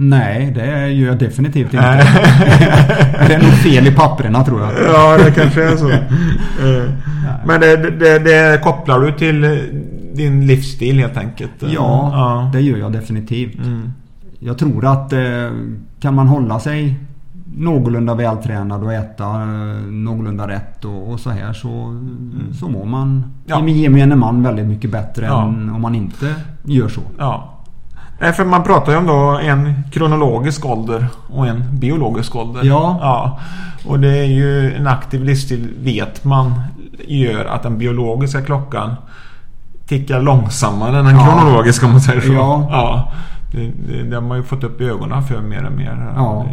Nej, 0.00 0.50
det 0.54 0.88
gör 0.88 1.08
jag 1.08 1.18
definitivt 1.18 1.74
inte. 1.74 1.78
Det 3.28 3.34
är 3.34 3.42
nog 3.42 3.52
fel 3.52 3.86
i 3.86 3.90
papperna 3.94 4.44
tror 4.44 4.60
jag. 4.60 4.72
ja, 4.94 5.16
det 5.24 5.30
kanske 5.30 5.64
är 5.64 5.76
så. 5.76 5.88
Men 7.46 7.60
det, 7.60 7.76
det, 7.90 8.18
det 8.18 8.60
kopplar 8.62 9.00
du 9.00 9.12
till 9.12 9.40
din 10.14 10.46
livsstil 10.46 10.98
helt 10.98 11.16
enkelt? 11.16 11.50
Ja, 11.60 11.68
ja. 12.12 12.50
det 12.52 12.60
gör 12.60 12.78
jag 12.78 12.92
definitivt. 12.92 13.58
Mm. 13.66 13.92
Jag 14.38 14.58
tror 14.58 14.86
att 14.86 15.12
eh, 15.12 15.20
kan 16.00 16.14
man 16.14 16.28
hålla 16.28 16.60
sig 16.60 16.94
någorlunda 17.56 18.14
vältränad 18.14 18.82
och 18.82 18.92
äta 18.92 19.24
eh, 19.24 19.46
någorlunda 19.90 20.48
rätt 20.48 20.84
och, 20.84 21.10
och 21.12 21.20
så 21.20 21.30
här 21.30 21.52
så, 21.52 22.00
så 22.58 22.68
mår 22.68 22.84
man 22.84 23.08
Mm. 23.08 23.66
Ja. 23.66 23.68
gemene 23.68 24.16
man 24.16 24.42
väldigt 24.42 24.66
mycket 24.66 24.90
bättre 24.90 25.26
Ja. 25.26 25.42
än 25.48 25.70
om 25.70 25.82
man 25.82 25.94
inte 25.94 26.34
gör 26.64 26.88
så. 26.88 27.00
Ja. 27.18 27.57
Nej, 28.20 28.32
för 28.32 28.44
man 28.44 28.62
pratar 28.62 28.92
ju 28.92 28.98
om 28.98 29.06
då 29.06 29.38
en 29.42 29.74
kronologisk 29.92 30.64
ålder 30.66 31.06
och 31.28 31.46
en 31.46 31.64
biologisk 31.78 32.36
ålder. 32.36 32.60
Ja. 32.64 32.98
ja. 33.00 33.38
Och 33.86 34.00
det 34.00 34.18
är 34.18 34.24
ju 34.24 34.72
en 34.74 34.86
aktiv 34.86 35.24
livsstil 35.24 35.74
vet 35.82 36.24
man 36.24 36.54
gör 37.06 37.44
att 37.44 37.62
den 37.62 37.78
biologiska 37.78 38.42
klockan 38.42 38.94
tickar 39.86 40.22
långsammare 40.22 40.98
än 40.98 41.04
den 41.04 41.16
Ja. 41.16 41.24
kronologiska 41.26 41.86
om 41.86 41.92
man 41.92 42.00
säger 42.00 42.20
så. 42.20 42.32
Ja. 42.32 42.68
ja. 42.70 43.12
Det, 43.52 43.70
det, 43.88 44.02
det 44.02 44.16
har 44.16 44.22
man 44.22 44.36
ju 44.38 44.42
fått 44.44 44.64
upp 44.64 44.80
ögonen 44.80 45.22
för 45.22 45.40
mer 45.40 45.64
och 45.66 45.72
mer. 45.72 46.12
Ja. 46.16 46.46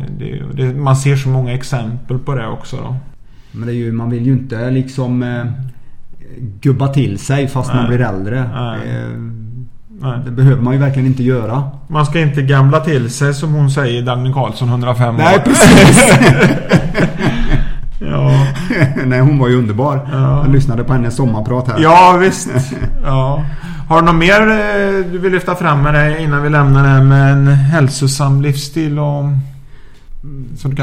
Det, 0.53 0.74
man 0.74 0.95
ser 0.95 1.16
så 1.16 1.30
många 1.30 1.53
exempel 1.53 2.20
på 2.20 2.36
det 2.36 2.47
också 2.47 2.78
då. 2.78 2.95
Men 3.51 3.68
det 3.68 3.74
är 3.74 3.76
ju, 3.76 3.91
man 3.91 4.09
vill 4.09 4.26
ju 4.26 4.32
inte 4.32 4.72
liksom 4.72 5.24
eh, 5.24 5.45
gubba 6.61 6.88
till 6.88 7.20
sig 7.20 7.47
fast 7.47 7.74
man 7.74 7.78
Nej. 7.86 7.88
blir 7.88 8.07
äldre. 8.07 8.49
Nej. 8.55 8.80
Nej. 10.02 10.20
det 10.26 10.32
behöver 10.32 10.62
man 10.62 10.74
ju 10.74 10.80
verkligen 10.80 11.08
inte 11.08 11.24
göra. 11.24 11.64
Man 11.88 12.06
ska 12.06 12.20
inte 12.20 12.41
gamla 12.41 12.80
till 12.80 13.10
sig 13.10 13.34
som 13.34 13.54
hon 13.54 13.72
säger 13.72 14.02
Dagny 14.02 14.34
Karlsson 14.34 14.70
105 14.70 15.16
Nej 15.16 15.36
år. 15.36 15.39
precis! 15.39 16.06
Ja. 18.00 18.48
Nej 19.06 19.20
hon 19.20 19.39
var 19.39 19.48
ju 19.48 19.56
underbar. 19.58 20.10
Ja. 20.12 20.43
Jag 20.46 20.54
lyssnade 20.54 20.84
på 20.84 20.93
hennes 20.93 21.16
sommarprat 21.16 21.68
här. 21.68 21.80
Ja, 21.80 22.18
visst. 22.22 22.50
Ja. 23.04 23.46
Har 23.89 24.00
du 24.02 24.06
något 24.06 24.16
mer 24.16 24.41
eh, 24.41 25.12
du 25.12 25.18
vill 25.18 25.32
lyfta 25.32 25.56
fram 25.56 25.82
med 25.82 25.93
dig 25.93 26.24
innan 26.24 26.43
vi 26.43 26.50
lämnar 26.50 26.84
det 26.84 26.89
här 26.89 27.04
med 27.04 27.32
en 27.34 27.48
hälsosam 27.48 28.41
livsstil 28.41 29.00
och... 29.00 29.24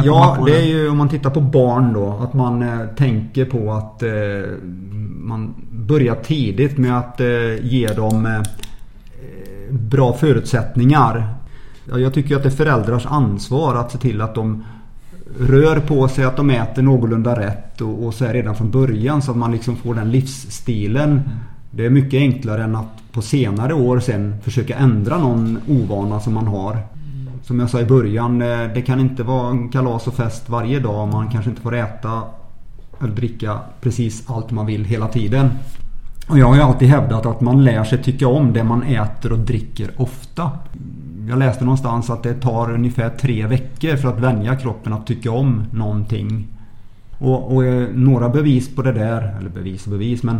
Ja, 0.04 0.38
det 0.46 0.56
är 0.56 0.66
ju 0.66 0.88
om 0.88 0.98
man 0.98 1.08
tittar 1.08 1.30
på 1.30 1.40
barn 1.40 1.92
då. 1.92 2.18
Att 2.22 2.34
man 2.34 2.62
eh, 2.62 2.86
tänker 2.96 3.44
på 3.44 3.72
att 3.72 4.02
eh, 4.02 4.10
man 5.22 5.54
börjar 5.70 6.14
tidigt 6.14 6.78
med 6.78 6.98
att 6.98 7.20
eh, 7.20 7.26
ge 7.62 7.86
dem 7.86 8.26
eh, 8.26 8.42
bra 9.72 10.12
förutsättningar. 10.12 11.34
Jag 11.84 12.14
tycker 12.14 12.36
att 12.36 12.42
det 12.42 12.48
är 12.48 12.50
föräldrars 12.50 13.06
ansvar 13.06 13.74
att 13.74 13.92
se 13.92 13.98
till 13.98 14.20
att 14.20 14.34
de 14.34 14.64
rör 15.38 15.80
på 15.80 16.08
sig, 16.08 16.24
att 16.24 16.36
de 16.36 16.50
äter 16.50 16.82
någorlunda 16.82 17.40
rätt 17.40 17.80
och, 17.80 18.06
och 18.06 18.14
så 18.14 18.24
här 18.24 18.32
redan 18.32 18.56
från 18.56 18.70
början 18.70 19.22
så 19.22 19.30
att 19.30 19.36
man 19.36 19.52
liksom 19.52 19.76
får 19.76 19.94
den 19.94 20.10
livsstilen. 20.10 21.20
Det 21.70 21.86
är 21.86 21.90
mycket 21.90 22.18
enklare 22.18 22.64
än 22.64 22.76
att 22.76 23.02
på 23.12 23.22
senare 23.22 23.74
år 23.74 24.00
sen 24.00 24.34
försöka 24.42 24.76
ändra 24.76 25.18
någon 25.18 25.58
ovana 25.68 26.20
som 26.20 26.34
man 26.34 26.46
har. 26.46 26.78
Som 27.42 27.60
jag 27.60 27.70
sa 27.70 27.80
i 27.80 27.84
början, 27.84 28.42
eh, 28.42 28.68
det 28.74 28.82
kan 28.82 29.00
inte 29.00 29.22
vara 29.22 29.50
en 29.50 29.68
kalas 29.68 30.06
och 30.06 30.14
fest 30.14 30.48
varje 30.48 30.80
dag. 30.80 31.08
Man 31.08 31.30
kanske 31.30 31.50
inte 31.50 31.62
får 31.62 31.74
äta 31.74 32.22
eller 33.00 33.14
dricka 33.14 33.58
precis 33.80 34.30
allt 34.30 34.50
man 34.50 34.66
vill 34.66 34.84
hela 34.84 35.08
tiden. 35.08 35.50
Och 36.28 36.38
jag 36.38 36.46
har 36.46 36.54
ju 36.54 36.62
alltid 36.62 36.88
hävdat 36.88 37.26
att 37.26 37.40
man 37.40 37.64
lär 37.64 37.84
sig 37.84 38.02
tycka 38.02 38.28
om 38.28 38.52
det 38.52 38.64
man 38.64 38.82
äter 38.82 39.32
och 39.32 39.38
dricker 39.38 39.90
ofta. 39.96 40.50
Jag 41.28 41.38
läste 41.38 41.64
någonstans 41.64 42.10
att 42.10 42.22
det 42.22 42.34
tar 42.34 42.72
ungefär 42.72 43.10
tre 43.10 43.46
veckor 43.46 43.96
för 43.96 44.08
att 44.08 44.20
vänja 44.20 44.56
kroppen 44.56 44.92
att 44.92 45.06
tycka 45.06 45.30
om 45.30 45.64
någonting. 45.70 46.46
Och, 47.18 47.54
och 47.54 47.64
eh, 47.64 47.88
några 47.94 48.28
bevis 48.28 48.74
på 48.74 48.82
det 48.82 48.92
där, 48.92 49.36
eller 49.38 49.50
bevis 49.50 49.86
och 49.86 49.92
bevis 49.92 50.22
men 50.22 50.36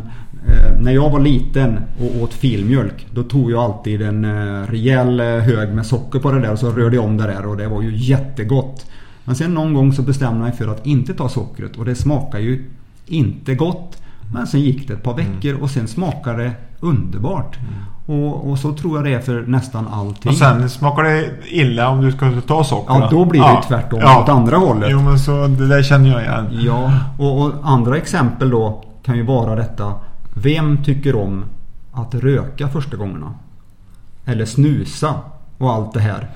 eh, 0.47 0.81
När 0.81 0.93
jag 0.93 1.11
var 1.11 1.21
liten 1.21 1.81
och 2.01 2.23
åt 2.23 2.35
filmjölk 2.35 3.07
Då 3.11 3.23
tog 3.23 3.51
jag 3.51 3.63
alltid 3.63 4.03
en 4.03 4.25
eh, 4.25 4.67
rejäl 4.67 5.21
eh, 5.21 5.27
hög 5.27 5.75
med 5.75 5.87
socker 5.87 6.19
på 6.19 6.33
det 6.33 6.41
där 6.41 6.53
och 6.53 6.59
så 6.59 6.71
rörde 6.71 6.97
jag 6.97 7.05
om 7.05 7.17
det 7.17 7.27
där 7.27 7.47
och 7.47 7.57
det 7.57 7.69
var 7.69 7.83
ju 7.83 7.97
jättegott. 7.97 8.87
Men 9.25 9.35
sen 9.35 9.55
någon 9.55 9.75
gång 9.75 9.93
så 9.93 10.03
bestämde 10.03 10.37
jag 10.37 10.43
mig 10.43 10.53
för 10.53 10.69
att 10.69 10.87
inte 10.87 11.15
ta 11.15 11.29
sockret 11.29 11.77
och 11.77 11.85
det 11.85 11.95
smakar 11.95 12.39
ju 12.39 12.65
inte 13.07 13.55
gott. 13.55 14.02
Men 14.33 14.47
sen 14.47 14.61
gick 14.61 14.89
det 14.89 14.95
ett 14.95 15.03
par 15.03 15.15
veckor 15.15 15.63
och 15.63 15.71
sen 15.71 15.89
smakade 15.89 16.43
det 16.43 16.53
underbart. 16.81 17.59
Och, 18.07 18.51
och, 18.51 18.59
så 18.59 18.73
tror 18.73 18.97
jag 18.97 19.05
det 19.05 19.15
är 19.15 19.21
för 19.21 19.43
nästan 19.47 19.89
allting. 19.89 20.31
Och 20.31 20.39
sen 20.39 20.71
smakar 20.71 21.03
det 21.03 21.31
illa 21.49 21.89
om 21.89 22.01
du 22.01 22.13
ska 22.13 22.41
ta 22.41 22.65
socker. 22.65 22.95
Ja, 22.95 23.09
då 23.11 23.25
blir 23.25 23.41
det 23.41 23.47
ja. 23.47 23.65
tvärtom 23.69 24.01
ja. 24.01 24.23
åt 24.23 24.29
andra 24.29 24.57
hållet. 24.57 24.89
Jo, 24.93 25.03
men 25.03 25.19
så 25.19 25.47
det 25.47 25.69
där 25.69 25.83
känner 25.83 26.11
jag 26.11 26.23
igen. 26.23 26.49
Ja, 26.65 26.93
och, 27.19 27.43
och 27.43 27.53
andra 27.63 27.97
exempel 27.97 28.51
då 28.51 28.85
kan 29.03 29.17
ju 29.17 29.23
vara 29.23 29.55
detta. 29.55 29.95
Vem 30.35 30.85
tycker 30.85 31.17
om 31.17 31.45
att 31.93 32.15
röka 32.15 32.69
första 32.69 32.97
gångerna? 32.97 33.35
Eller 34.25 34.45
snusa 34.45 35.15
och 35.59 35.73
allt 35.73 35.93
det 35.93 36.01
här. 36.01 36.31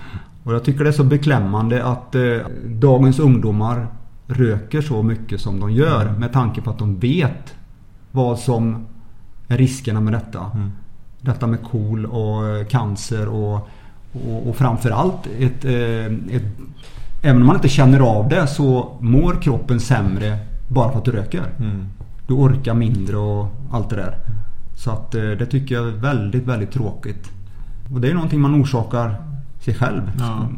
Och 0.45 0.55
jag 0.55 0.65
tycker 0.65 0.85
det 0.85 0.91
är 0.91 0.93
så 0.93 1.05
beklämmande 1.05 1.85
att 1.85 2.15
eh, 2.15 2.23
dagens 2.65 3.19
ungdomar 3.19 3.87
röker 4.27 4.81
så 4.81 5.03
mycket 5.03 5.41
som 5.41 5.61
de 5.61 5.73
gör 5.73 6.15
med 6.19 6.33
tanke 6.33 6.61
på 6.61 6.71
att 6.71 6.79
de 6.79 6.99
vet 6.99 7.55
vad 8.17 8.39
som 8.39 8.87
är 9.49 9.59
riskerna 9.59 10.01
med 10.01 10.13
detta. 10.13 10.51
Mm. 10.55 10.71
Detta 11.21 11.47
med 11.47 11.63
KOL 11.63 12.07
och 12.07 12.49
eh, 12.49 12.67
cancer 12.67 13.29
och, 13.29 13.69
och, 14.13 14.49
och 14.49 14.57
framförallt 14.57 15.27
ett, 15.39 15.65
eh, 15.65 16.37
ett, 16.37 16.43
Även 17.23 17.41
om 17.41 17.47
man 17.47 17.57
inte 17.57 17.69
känner 17.69 18.01
av 18.01 18.29
det 18.29 18.47
så 18.47 18.97
mår 19.01 19.43
kroppen 19.43 19.81
sämre 19.81 20.39
bara 20.69 20.91
för 20.93 20.99
att 20.99 21.05
du 21.05 21.13
röker. 21.13 21.43
Mm. 21.59 21.87
Du 22.27 22.35
orkar 22.35 22.75
mindre 22.75 23.17
och 23.17 23.47
allt 23.71 23.91
det 23.91 23.97
där. 23.97 24.15
Så 24.77 24.91
att 24.91 25.15
eh, 25.15 25.23
det 25.23 25.47
tycker 25.47 25.75
jag 25.75 25.89
är 25.89 25.93
väldigt, 25.93 26.47
väldigt 26.47 26.71
tråkigt. 26.71 27.31
Och 27.95 28.01
det 28.01 28.11
är 28.11 28.15
någonting 28.15 28.41
man 28.41 28.63
orsakar 28.63 29.15
sig 29.67 29.75
själv. 29.75 30.13
Ja. 30.19 30.49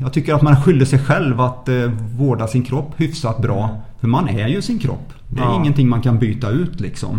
Jag 0.00 0.12
tycker 0.12 0.34
att 0.34 0.42
man 0.42 0.62
skyller 0.62 0.84
sig 0.84 0.98
själv 0.98 1.40
att 1.40 1.68
eh, 1.68 1.90
vårda 2.18 2.46
sin 2.46 2.62
kropp 2.62 2.92
hyfsat 2.96 3.42
bra. 3.42 3.82
För 4.00 4.08
man 4.08 4.28
är 4.28 4.48
ju 4.48 4.62
sin 4.62 4.78
kropp. 4.78 5.12
Det 5.28 5.40
är 5.40 5.44
ja. 5.44 5.56
ingenting 5.56 5.88
man 5.88 6.02
kan 6.02 6.18
byta 6.18 6.50
ut 6.50 6.80
liksom. 6.80 7.18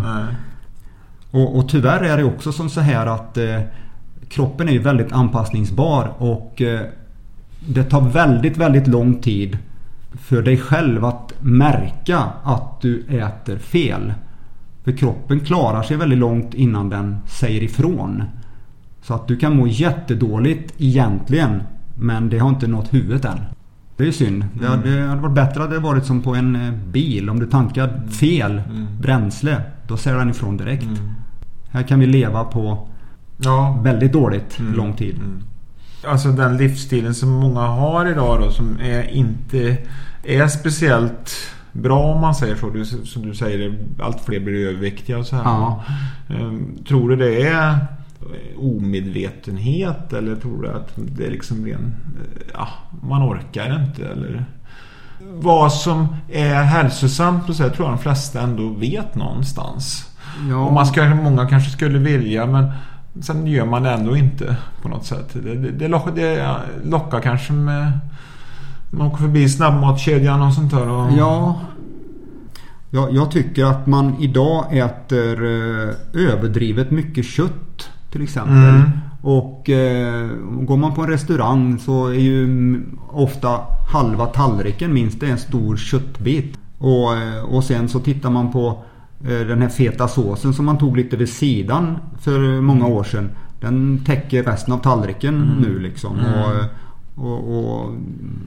Och, 1.30 1.58
och, 1.58 1.68
tyvärr 1.68 2.02
är 2.02 2.16
det 2.16 2.24
också 2.24 2.52
som 2.52 2.70
så 2.70 2.80
här 2.80 3.06
att 3.06 3.38
eh, 3.38 3.60
kroppen 4.28 4.68
är 4.68 4.72
ju 4.72 4.78
väldigt 4.78 5.12
anpassningsbar 5.12 6.12
och 6.18 6.62
eh, 6.62 6.80
det 7.68 7.84
tar 7.84 8.00
väldigt, 8.00 8.56
väldigt 8.56 8.86
lång 8.86 9.14
tid 9.14 9.58
för 10.12 10.42
dig 10.42 10.58
själv 10.58 11.04
att 11.04 11.32
märka 11.40 12.22
att 12.44 12.80
du 12.80 13.04
äter 13.08 13.58
fel. 13.58 14.14
För 14.84 14.92
kroppen 14.92 15.40
klarar 15.40 15.82
sig 15.82 15.96
väldigt 15.96 16.18
långt 16.18 16.54
innan 16.54 16.88
den 16.88 17.16
säger 17.26 17.62
ifrån. 17.62 18.22
Så 19.06 19.14
att 19.14 19.28
du 19.28 19.36
kan 19.36 19.56
må 19.56 19.66
jättedåligt 19.66 20.74
egentligen 20.78 21.62
men 21.94 22.28
det 22.28 22.38
har 22.38 22.48
inte 22.48 22.66
nått 22.66 22.94
huvudet 22.94 23.24
än. 23.24 23.40
Det 23.96 24.08
är 24.08 24.12
synd. 24.12 24.42
Mm. 24.42 24.58
Det, 24.60 24.68
hade, 24.68 25.00
det 25.00 25.06
hade 25.08 25.20
varit 25.20 25.34
bättre 25.34 25.60
hade 25.60 25.74
det 25.74 25.80
varit 25.80 26.04
som 26.04 26.22
på 26.22 26.34
en 26.34 26.56
eh, 26.56 26.72
bil. 26.72 27.30
Om 27.30 27.40
du 27.40 27.46
tankar 27.46 27.88
mm. 27.88 28.08
fel 28.08 28.62
mm. 28.70 28.86
bränsle 29.00 29.62
då 29.88 29.96
säger 29.96 30.18
den 30.18 30.30
ifrån 30.30 30.56
direkt. 30.56 30.82
Mm. 30.82 31.12
Här 31.70 31.82
kan 31.82 32.00
vi 32.00 32.06
leva 32.06 32.44
på 32.44 32.88
ja. 33.36 33.80
väldigt 33.84 34.12
dåligt 34.12 34.58
mm. 34.58 34.74
lång 34.74 34.92
tid. 34.92 35.16
Mm. 35.16 35.42
Alltså 36.06 36.28
den 36.28 36.56
livsstilen 36.56 37.14
som 37.14 37.30
många 37.30 37.60
har 37.60 38.06
idag 38.06 38.40
då 38.40 38.50
som 38.50 38.78
är 38.80 39.10
inte 39.10 39.78
är 40.22 40.48
speciellt 40.48 41.36
bra 41.72 42.14
om 42.14 42.20
man 42.20 42.34
säger 42.34 42.56
så. 42.56 42.70
Du, 42.70 42.84
som 42.84 43.26
du 43.26 43.34
säger, 43.34 43.78
allt 44.00 44.20
fler 44.20 44.40
blir 44.40 44.68
överviktiga 44.68 45.18
och 45.18 45.26
så 45.26 45.36
här. 45.36 45.44
Ja. 45.44 45.84
Um, 46.28 46.78
tror 46.88 47.08
du 47.08 47.16
det 47.16 47.42
är 47.42 47.78
omedvetenhet 48.56 50.12
eller 50.12 50.36
tror 50.36 50.62
du 50.62 50.68
att 50.68 50.92
det 50.96 51.26
är 51.26 51.30
liksom 51.30 51.66
ren... 51.66 51.94
Ja, 52.54 52.68
man 53.02 53.22
orkar 53.22 53.82
inte 53.84 54.08
eller... 54.08 54.44
Vad 55.32 55.72
som 55.72 56.16
är 56.32 56.62
hälsosamt 56.62 57.48
och 57.48 57.56
så 57.56 57.62
här, 57.62 57.70
tror 57.70 57.88
jag 57.88 57.96
de 57.96 58.02
flesta 58.02 58.40
ändå 58.40 58.68
vet 58.68 59.14
någonstans. 59.14 60.10
Ja. 60.50 60.56
Och 60.56 60.72
man 60.72 60.86
ska, 60.86 61.14
många 61.14 61.48
kanske 61.48 61.70
skulle 61.70 61.98
vilja 61.98 62.46
men 62.46 62.72
sen 63.20 63.46
gör 63.46 63.66
man 63.66 63.82
det 63.82 63.90
ändå 63.90 64.16
inte 64.16 64.56
på 64.82 64.88
något 64.88 65.06
sätt. 65.06 65.30
Det, 65.32 65.54
det, 65.54 65.70
det, 65.70 65.88
lockar, 65.88 66.12
det 66.12 66.56
lockar 66.84 67.20
kanske 67.20 67.52
med... 67.52 67.92
Man 68.90 69.06
åker 69.06 69.18
förbi 69.18 69.48
snabbmatskedjan 69.48 70.42
och 70.42 70.54
sånt 70.54 70.70
där. 70.70 70.88
Och... 70.88 71.12
Ja. 71.18 71.60
Jag, 72.90 73.14
jag 73.14 73.30
tycker 73.30 73.64
att 73.64 73.86
man 73.86 74.16
idag 74.20 74.78
äter 74.78 75.44
eh, 75.44 75.90
överdrivet 76.12 76.90
mycket 76.90 77.24
kött 77.24 77.90
till 78.16 78.24
exempel. 78.24 78.56
Mm. 78.56 78.90
Och 79.22 79.70
eh, 79.70 80.28
går 80.60 80.76
man 80.76 80.94
på 80.94 81.02
en 81.02 81.08
restaurang 81.08 81.78
så 81.78 82.06
är 82.06 82.20
ju 82.20 82.82
ofta 83.10 83.60
halva 83.92 84.26
tallriken 84.26 84.94
minst 84.94 85.22
en 85.22 85.38
stor 85.38 85.76
köttbit. 85.76 86.58
Och, 86.78 87.16
eh, 87.16 87.44
och 87.44 87.64
sen 87.64 87.88
så 87.88 88.00
tittar 88.00 88.30
man 88.30 88.52
på 88.52 88.84
eh, 89.24 89.46
den 89.46 89.62
här 89.62 89.68
feta 89.68 90.08
såsen 90.08 90.54
som 90.54 90.64
man 90.64 90.78
tog 90.78 90.96
lite 90.96 91.16
vid 91.16 91.28
sidan 91.28 91.98
för 92.20 92.60
många 92.60 92.86
år 92.86 93.04
sedan. 93.04 93.30
Den 93.60 94.04
täcker 94.04 94.42
resten 94.42 94.74
av 94.74 94.78
tallriken 94.78 95.34
mm. 95.34 95.56
nu 95.56 95.78
liksom. 95.78 96.18
Mm. 96.18 96.32
Och, 96.40 96.52
och, 97.26 97.58
och, 97.58 97.94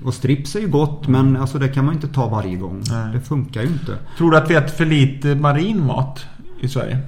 och, 0.04 0.14
strips 0.14 0.56
är 0.56 0.60
ju 0.60 0.68
gott 0.68 1.08
men 1.08 1.38
alltså 1.38 1.60
det 1.60 1.68
kan 1.68 1.86
man 1.86 1.94
inte 1.94 2.08
ta 2.08 2.30
varje 2.30 2.56
gång. 2.56 2.84
Nej. 2.90 3.14
Det 3.14 3.22
funkar 3.22 3.62
ju 3.62 3.68
inte. 3.68 3.98
Tror 4.18 4.32
du 4.32 4.38
att 4.38 4.50
vi 4.50 4.56
äter 4.56 4.76
för 4.76 4.86
lite 4.86 5.36
marin 5.36 5.86
mat 5.86 6.26
i 6.60 6.68
Sverige? 6.68 7.00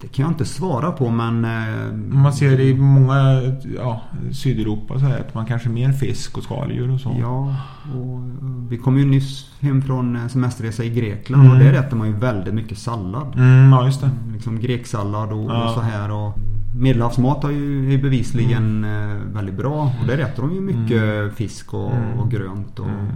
Det 0.00 0.08
kan 0.08 0.22
jag 0.22 0.32
inte 0.32 0.44
svara 0.44 0.92
på 0.92 1.10
men... 1.10 1.44
Eh, 1.44 1.92
man 1.94 2.32
ser 2.32 2.56
det 2.56 2.62
i 2.62 2.74
många 2.74 3.42
ja, 3.76 4.00
Sydeuropa 4.32 4.98
så 4.98 5.06
här, 5.06 5.20
att 5.20 5.34
man 5.34 5.46
kanske 5.46 5.68
mer 5.68 5.92
fisk 5.92 6.38
och 6.38 6.44
skaldjur 6.44 6.90
och 6.90 7.00
så. 7.00 7.16
Ja, 7.20 7.56
och 7.94 8.20
vi 8.68 8.78
kom 8.78 8.98
ju 8.98 9.04
nyss 9.04 9.50
hem 9.60 9.82
från 9.82 10.28
semesterresa 10.28 10.84
i 10.84 10.90
Grekland 10.90 11.44
mm. 11.44 11.56
och 11.56 11.64
där 11.64 11.72
äter 11.72 11.96
man 11.96 12.06
ju 12.06 12.12
väldigt 12.12 12.54
mycket 12.54 12.78
sallad. 12.78 13.34
Mm, 13.34 13.72
ja, 13.72 13.86
just 13.86 14.00
det. 14.00 14.10
Liksom 14.32 14.60
greksallad 14.60 15.32
och, 15.32 15.50
ja. 15.50 15.64
och 15.64 15.74
så 15.74 15.80
här. 15.80 16.10
Och 16.10 16.38
Medelhavsmat 16.76 17.44
är 17.44 17.50
ju 17.50 18.02
bevisligen 18.02 18.84
mm. 18.84 19.32
väldigt 19.32 19.54
bra 19.54 19.92
och 20.00 20.06
där 20.06 20.18
äter 20.18 20.42
de 20.42 20.54
ju 20.54 20.60
mycket 20.60 21.02
mm. 21.02 21.30
fisk 21.30 21.74
och, 21.74 21.92
mm. 21.92 22.18
och 22.18 22.30
grönt. 22.30 22.78
Och, 22.78 22.88
mm. 22.88 23.06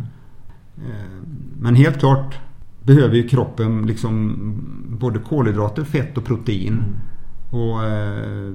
eh, 0.76 1.28
men 1.60 1.74
helt 1.74 1.98
klart 1.98 2.38
behöver 2.82 3.16
ju 3.16 3.28
kroppen 3.28 3.86
liksom 3.86 4.36
både 5.00 5.18
kolhydrater, 5.18 5.84
fett 5.84 6.18
och 6.18 6.24
protein. 6.24 6.72
Mm. 6.72 6.94
Och 7.50 7.84
eh, 7.84 8.52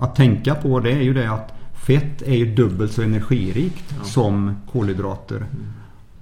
Att 0.00 0.16
tänka 0.16 0.54
på 0.54 0.80
det 0.80 0.92
är 0.92 1.02
ju 1.02 1.14
det 1.14 1.32
att 1.32 1.54
fett 1.72 2.22
är 2.22 2.34
ju 2.34 2.54
dubbelt 2.54 2.92
så 2.92 3.02
energirikt 3.02 3.94
ja. 3.98 4.04
som 4.04 4.56
kolhydrater. 4.72 5.36
Mm. 5.36 5.48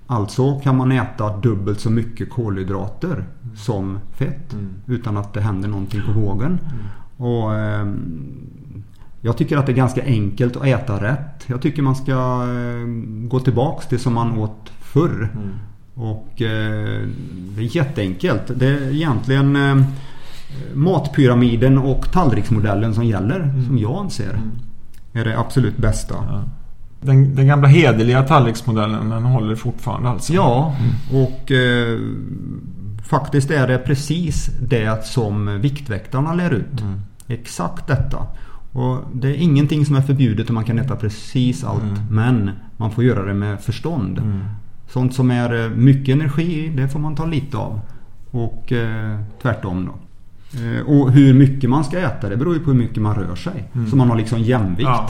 Alltså 0.06 0.58
kan 0.58 0.76
man 0.76 0.92
äta 0.92 1.36
dubbelt 1.36 1.80
så 1.80 1.90
mycket 1.90 2.30
kolhydrater 2.30 3.12
mm. 3.12 3.56
som 3.56 3.98
fett 4.12 4.52
mm. 4.52 4.68
utan 4.86 5.16
att 5.16 5.34
det 5.34 5.40
händer 5.40 5.68
någonting 5.68 6.00
på 6.06 6.20
vågen. 6.20 6.58
Mm. 6.62 7.30
Och 7.30 7.54
eh, 7.54 7.86
Jag 9.20 9.36
tycker 9.36 9.56
att 9.56 9.66
det 9.66 9.72
är 9.72 9.76
ganska 9.76 10.04
enkelt 10.04 10.56
att 10.56 10.66
äta 10.66 11.02
rätt. 11.02 11.44
Jag 11.46 11.62
tycker 11.62 11.82
man 11.82 11.96
ska 11.96 12.12
eh, 12.12 12.86
gå 13.28 13.40
tillbaks 13.40 13.86
till 13.86 13.98
som 13.98 14.14
man 14.14 14.38
åt 14.38 14.72
förr. 14.80 15.30
Mm. 15.34 15.48
Och 16.00 16.42
eh, 16.42 17.06
det 17.56 17.60
är 17.60 17.76
jätteenkelt. 17.76 18.42
Det 18.54 18.66
är 18.66 18.94
egentligen 18.94 19.56
eh, 19.56 19.84
matpyramiden 20.74 21.78
och 21.78 22.12
tallriksmodellen 22.12 22.94
som 22.94 23.04
gäller. 23.04 23.40
Mm. 23.40 23.66
Som 23.66 23.78
jag 23.78 23.98
anser 23.98 24.30
mm. 24.30 24.50
är 25.12 25.24
det 25.24 25.38
absolut 25.38 25.76
bästa. 25.76 26.14
Ja. 26.14 26.44
Den, 27.00 27.34
den, 27.34 27.46
gamla 27.46 27.68
hederliga 27.68 28.22
tallriksmodellen 28.22 29.10
den 29.10 29.24
håller 29.24 29.54
fortfarande 29.54 30.08
alltså? 30.08 30.32
Ja, 30.32 30.76
mm. 30.78 31.24
och 31.24 31.52
eh, 31.52 31.98
faktiskt 33.02 33.50
är 33.50 33.68
det 33.68 33.78
precis 33.78 34.50
det 34.60 35.06
som 35.06 35.60
Viktväktarna 35.60 36.34
lär 36.34 36.50
ut. 36.50 36.80
Mm. 36.80 37.00
Exakt 37.26 37.86
detta. 37.86 38.26
Och 38.72 38.98
Det 39.12 39.28
är 39.28 39.34
ingenting 39.34 39.86
som 39.86 39.96
är 39.96 40.00
förbjudet 40.00 40.48
och 40.48 40.54
man 40.54 40.64
kan 40.64 40.78
äta 40.78 40.96
precis 40.96 41.64
allt. 41.64 41.82
Mm. 41.82 42.02
Men 42.10 42.50
man 42.76 42.90
får 42.90 43.04
göra 43.04 43.24
det 43.24 43.34
med 43.34 43.60
förstånd. 43.60 44.20
Sånt 44.92 45.14
som 45.14 45.30
är 45.30 45.64
eh, 45.64 45.70
mycket 45.70 46.14
energi 46.14 46.72
det 46.76 46.88
får 46.88 46.98
man 46.98 47.16
ta 47.16 47.26
lite 47.26 47.56
av. 47.56 47.80
Och 48.30 48.72
eh, 48.72 49.18
tvärtom 49.42 49.86
då. 49.86 49.92
Eh, 50.60 50.80
och 50.86 51.12
hur 51.12 51.34
mycket 51.34 51.70
man 51.70 51.84
ska 51.84 51.98
äta 51.98 52.28
det 52.28 52.36
beror 52.36 52.54
ju 52.54 52.60
på 52.60 52.70
hur 52.70 52.78
mycket 52.78 53.02
man 53.02 53.14
rör 53.14 53.34
sig. 53.34 53.64
Mm. 53.74 53.90
Så 53.90 53.96
man 53.96 54.10
har 54.10 54.16
liksom 54.16 54.40
jämvikt. 54.40 54.82
Ja. 54.82 55.08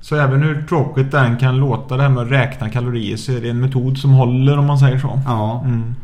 Så 0.00 0.16
även 0.16 0.42
hur 0.42 0.62
tråkigt 0.62 1.10
den 1.10 1.36
kan 1.36 1.56
låta 1.56 1.96
det 1.96 2.02
här 2.02 2.10
med 2.10 2.22
att 2.22 2.30
räkna 2.30 2.68
kalorier 2.68 3.16
så 3.16 3.32
är 3.32 3.40
det 3.40 3.50
en 3.50 3.60
metod 3.60 3.98
som 3.98 4.10
håller 4.10 4.58
om 4.58 4.66
man 4.66 4.78
säger 4.78 4.98
så. 4.98 5.20
Ja. 5.26 5.62
Mm. 5.64 5.94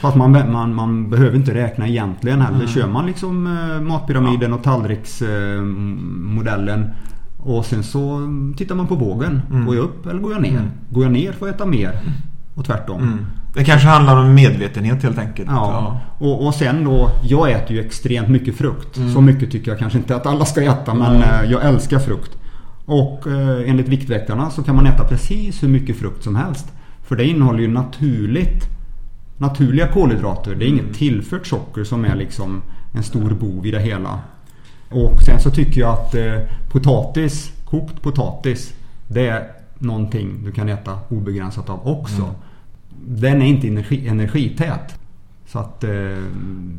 Fast 0.00 0.16
man, 0.16 0.52
man, 0.52 0.74
man 0.74 1.10
behöver 1.10 1.36
inte 1.36 1.54
räkna 1.54 1.88
egentligen 1.88 2.40
heller. 2.40 2.56
Mm. 2.56 2.68
Kör 2.68 2.86
man 2.86 3.06
liksom 3.06 3.46
eh, 3.46 3.80
matpyramiden 3.80 4.50
ja. 4.50 4.56
och 4.56 4.62
tallriksmodellen 4.62 6.90
och 7.46 7.64
sen 7.64 7.82
så 7.82 8.20
tittar 8.56 8.74
man 8.74 8.86
på 8.86 8.94
vågen. 8.94 9.42
Mm. 9.50 9.66
Går 9.66 9.76
jag 9.76 9.84
upp 9.84 10.06
eller 10.06 10.20
går 10.20 10.32
jag 10.32 10.42
ner? 10.42 10.50
Mm. 10.50 10.70
Går 10.90 11.02
jag 11.02 11.12
ner 11.12 11.32
får 11.32 11.48
jag 11.48 11.54
äta 11.54 11.66
mer. 11.66 12.00
och 12.54 12.64
tvärtom. 12.64 13.02
Mm. 13.02 13.18
Det 13.54 13.64
kanske 13.64 13.88
handlar 13.88 14.16
om 14.16 14.34
medvetenhet 14.34 15.02
helt 15.02 15.18
enkelt. 15.18 15.48
Ja. 15.50 16.00
Och, 16.18 16.46
och 16.46 16.54
sen 16.54 16.84
då, 16.84 17.10
jag 17.22 17.50
äter 17.50 17.76
ju 17.76 17.80
extremt 17.84 18.28
mycket 18.28 18.56
frukt. 18.56 18.96
Mm. 18.96 19.12
Så 19.14 19.20
mycket 19.20 19.50
tycker 19.50 19.70
jag 19.70 19.78
kanske 19.78 19.98
inte 19.98 20.16
att 20.16 20.26
alla 20.26 20.44
ska 20.44 20.62
äta 20.62 20.94
men 20.94 21.16
eh, 21.16 21.50
jag 21.50 21.64
älskar 21.64 21.98
frukt. 21.98 22.30
Och 22.84 23.26
eh, 23.26 23.70
enligt 23.70 23.88
Viktväktarna 23.88 24.50
så 24.50 24.62
kan 24.62 24.76
man 24.76 24.86
äta 24.86 25.04
precis 25.04 25.62
hur 25.62 25.68
mycket 25.68 25.96
frukt 25.96 26.24
som 26.24 26.36
helst. 26.36 26.72
För 27.02 27.16
det 27.16 27.24
innehåller 27.24 27.60
ju 27.60 27.68
naturligt 27.68 28.64
naturliga 29.38 29.86
kolhydrater. 29.88 30.54
Det 30.54 30.64
är 30.64 30.68
Mm. 30.68 30.78
inget 30.84 30.96
tillfört 30.96 31.46
socker 31.46 31.84
som 31.84 32.04
är 32.04 32.16
liksom 32.16 32.62
en 32.92 33.02
stor 33.02 33.30
bov 33.30 33.66
i 33.66 33.70
det 33.70 33.80
hela. 33.80 34.18
Och 34.90 35.22
sen 35.22 35.40
så 35.40 35.50
tycker 35.50 35.80
jag 35.80 35.92
att 35.92 36.14
eh, 36.14 36.38
potatis, 36.72 37.52
kokt 37.64 38.02
potatis, 38.02 38.74
det 39.08 39.28
är 39.28 39.44
någonting 39.78 40.44
du 40.44 40.52
kan 40.52 40.68
äta 40.68 40.98
obegränsat 41.08 41.70
av 41.70 41.88
också. 41.88 42.22
Mm. 42.22 42.34
Den 43.06 43.42
är 43.42 43.46
inte 43.46 43.68
energi, 43.68 44.08
energität. 44.08 44.98
Så 45.46 45.58
att... 45.58 45.84
Eh, 45.84 45.90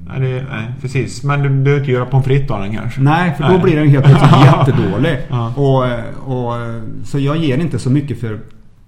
Nej, 0.07 0.19
det, 0.19 0.45
nej, 0.49 0.73
precis. 0.81 1.23
Men 1.23 1.43
du 1.43 1.49
behöver 1.49 1.79
inte 1.79 1.91
göra 1.91 2.05
pommes 2.05 2.25
frites 2.25 2.51
av 2.51 2.61
den 2.61 2.75
kanske? 2.75 3.01
nej, 3.01 3.33
för 3.35 3.43
då 3.43 3.49
Nej. 3.49 3.59
blir 3.61 3.75
den 3.75 3.89
helt 3.89 4.05
plötsligt 4.05 4.31
jättedålig. 4.45 5.19
Ja. 5.29 5.53
Och, 5.55 5.83
och, 6.33 6.53
så 7.03 7.19
jag 7.19 7.37
ger 7.37 7.57
inte 7.57 7.79
så 7.79 7.89
mycket 7.89 8.19
för 8.19 8.39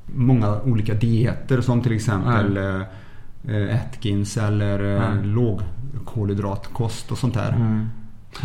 många 0.06 0.62
olika 0.62 0.94
dieter 0.94 1.62
som 1.62 1.82
till 1.82 1.92
exempel 1.96 2.58
eh, 2.58 3.76
Atkins 3.76 4.38
eller 4.38 4.96
eh, 4.96 5.00
Nej. 5.00 5.26
lågkolhydratkost 5.26 7.12
och 7.12 7.18
sånt 7.18 7.34
där. 7.34 7.52
Mm. 7.52 7.90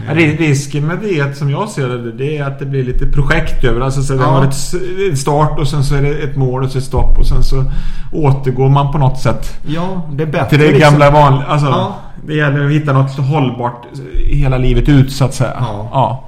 Ja, 0.08 0.14
ri- 0.14 0.36
risken 0.38 0.86
med 0.86 0.98
det 1.02 1.36
som 1.38 1.50
jag 1.50 1.68
ser 1.68 1.88
det, 1.88 2.12
det 2.12 2.38
är 2.38 2.44
att 2.44 2.58
det 2.58 2.66
blir 2.66 2.84
lite 2.84 3.06
projekt 3.06 3.64
över 3.64 3.80
Alltså 3.80 4.02
så 4.02 4.12
det 4.12 4.22
Ja. 4.22 4.26
har 4.28 4.44
ett 4.44 5.18
start 5.18 5.58
och 5.58 5.68
sen 5.68 5.84
så 5.84 5.94
är 5.94 6.02
det 6.02 6.08
ett 6.08 6.36
mål 6.36 6.64
och 6.64 6.70
så 6.70 6.78
ett 6.78 6.84
stopp 6.84 7.18
och 7.18 7.26
sen 7.26 7.42
så 7.44 7.64
återgår 8.12 8.68
man 8.68 8.92
på 8.92 8.98
något 8.98 9.18
sätt 9.20 9.58
Ja, 9.66 10.02
det 10.12 10.22
är 10.22 10.26
bättre 10.26 10.48
till 10.48 10.58
det 10.58 10.64
liksom. 10.72 10.80
gamla 10.98 11.10
vanliga. 11.10 11.46
Alltså, 11.48 11.66
Ja. 11.68 11.96
Det 12.26 12.34
gäller 12.34 12.64
att 12.66 12.70
hitta 12.72 12.92
något 12.92 13.16
hållbart 13.18 13.82
hela 14.14 14.58
livet 14.58 14.88
ut 14.88 15.12
så 15.12 15.24
att 15.24 15.34
säga. 15.34 15.52
Ja. 15.60 16.24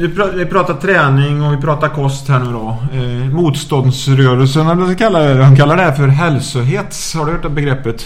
Vi 0.00 0.06
pra- 0.08 0.34
Vi 0.36 0.46
pratar 0.46 0.74
träning 0.74 1.42
och 1.42 1.52
vi 1.52 1.56
pratar 1.56 1.88
kost 1.88 2.28
här 2.28 2.38
nu 2.38 2.52
då. 2.52 2.76
Eh, 2.92 3.34
motståndsrörelsen, 3.34 4.66
eller 4.66 4.74
vad 4.74 4.88
ska 4.88 4.98
kalla 4.98 5.18
det? 5.18 5.34
De 5.34 5.56
kallar 5.56 5.76
det 5.76 5.82
här 5.82 5.92
för 5.92 6.08
hälsohets. 6.08 7.14
Har 7.14 7.26
du 7.26 7.32
hört 7.32 7.42
det 7.42 7.48
begreppet? 7.50 8.04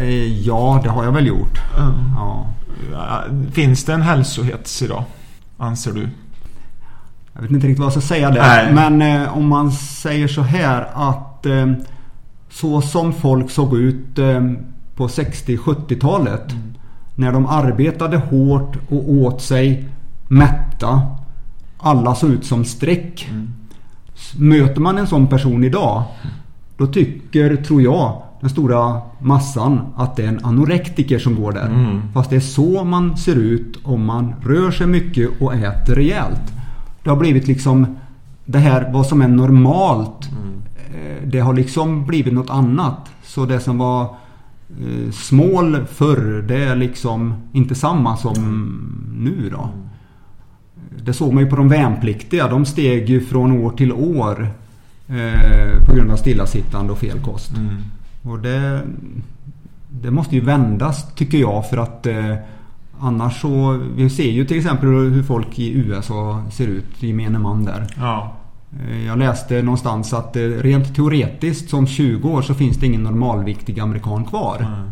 Eh, 0.00 0.24
Ja, 0.46 0.80
det 0.84 0.88
har 0.90 1.04
jag 1.04 1.12
väl 1.12 1.26
gjort. 1.26 1.60
Ja. 1.78 1.92
Ja, 2.16 2.46
Finns 3.52 3.84
det 3.84 3.92
en 3.92 4.02
hälsohets 4.02 4.82
idag? 4.82 5.04
Anser 5.58 5.92
du? 5.92 6.08
Jag 7.32 7.42
vet 7.42 7.50
inte 7.50 7.66
riktigt 7.66 7.78
vad 7.78 7.86
jag 7.86 7.92
ska 7.92 8.00
säga 8.00 8.30
där. 8.30 8.72
Nej. 8.72 8.90
Men 8.90 9.22
eh, 9.22 9.36
om 9.36 9.48
man 9.48 9.72
säger 9.72 10.28
så 10.28 10.42
här 10.42 10.88
att 10.94 11.46
eh, 11.46 11.72
så 12.50 12.80
som 12.80 13.12
folk 13.12 13.50
såg 13.50 13.76
ut 13.76 14.18
eh, 14.18 14.42
på 14.96 15.06
60-70-talet. 15.06 16.52
Mm. 16.52 16.74
När 17.14 17.32
de 17.32 17.46
arbetade 17.46 18.16
hårt 18.16 18.76
och 18.88 19.10
åt 19.10 19.42
sig 19.42 19.88
mätta. 20.28 21.02
Alla 21.78 22.14
såg 22.14 22.30
ut 22.30 22.44
som 22.44 22.64
streck. 22.64 23.28
Mm. 23.30 23.50
Möter 24.36 24.80
man 24.80 24.98
en 24.98 25.06
sån 25.06 25.26
person 25.26 25.64
idag. 25.64 26.02
Då 26.76 26.86
tycker, 26.86 27.56
tror 27.56 27.82
jag, 27.82 28.22
den 28.44 28.50
stora 28.50 29.00
massan 29.18 29.80
att 29.96 30.16
det 30.16 30.22
är 30.24 30.28
en 30.28 30.44
anorektiker 30.44 31.18
som 31.18 31.34
går 31.34 31.52
där. 31.52 31.66
Mm. 31.66 32.00
Fast 32.12 32.30
det 32.30 32.36
är 32.36 32.40
så 32.40 32.84
man 32.84 33.16
ser 33.16 33.34
ut 33.36 33.78
om 33.82 34.04
man 34.04 34.34
rör 34.42 34.70
sig 34.70 34.86
mycket 34.86 35.30
och 35.40 35.54
äter 35.54 35.94
rejält. 35.94 36.52
Det 37.02 37.10
har 37.10 37.16
blivit 37.16 37.46
liksom 37.46 37.86
det 38.44 38.58
här 38.58 38.90
vad 38.92 39.06
som 39.06 39.22
är 39.22 39.28
normalt. 39.28 40.28
eh, 40.94 41.28
Det 41.28 41.38
har 41.40 41.52
liksom 41.54 42.06
blivit 42.06 42.32
något 42.32 42.50
annat. 42.50 43.10
Så 43.22 43.46
det 43.46 43.60
som 43.60 43.78
var 43.78 44.02
eh, 44.02 45.10
smål 45.12 45.86
förr 45.86 46.44
det 46.48 46.64
är 46.64 46.76
liksom 46.76 47.34
inte 47.52 47.74
samma 47.74 48.16
som 48.16 48.34
nu 49.18 49.50
då. 49.50 49.68
Det 51.04 51.12
såg 51.12 51.32
man 51.34 51.44
ju 51.44 51.50
på 51.50 51.56
de 51.56 51.68
värnpliktiga. 51.68 52.48
De 52.48 52.64
steg 52.64 53.08
ju 53.08 53.20
från 53.20 53.52
år 53.52 53.70
till 53.70 53.92
år. 53.92 54.48
Eh, 55.08 55.86
på 55.86 55.94
grund 55.94 56.10
av 56.10 56.16
stillasittande 56.16 56.92
och 56.92 56.98
fel 56.98 57.18
kost. 57.20 57.56
Mm. 57.56 57.76
Och 58.24 58.38
det, 58.38 58.82
det 59.88 60.10
måste 60.10 60.34
ju 60.34 60.40
vändas 60.40 61.14
tycker 61.14 61.38
jag 61.38 61.70
för 61.70 61.76
att 61.76 62.06
eh, 62.06 62.34
annars 63.00 63.40
så... 63.40 63.80
Vi 63.96 64.10
ser 64.10 64.30
ju 64.30 64.44
till 64.44 64.56
exempel 64.56 64.88
hur 64.88 65.22
folk 65.22 65.58
i 65.58 65.72
USA 65.78 66.42
ser 66.50 66.66
ut, 66.66 67.02
gemene 67.02 67.38
man 67.38 67.64
där. 67.64 67.86
Ja. 67.96 68.32
Eh, 68.90 69.06
Jag 69.06 69.18
läste 69.18 69.62
någonstans 69.62 70.12
att 70.12 70.36
eh, 70.36 70.40
rent 70.42 70.94
teoretiskt 70.96 71.70
som 71.70 71.86
20 71.86 72.28
år 72.28 72.42
så 72.42 72.54
finns 72.54 72.76
det 72.76 72.86
ingen 72.86 73.02
normalviktig 73.02 73.80
amerikan 73.80 74.24
kvar. 74.24 74.56
Mm. 74.58 74.90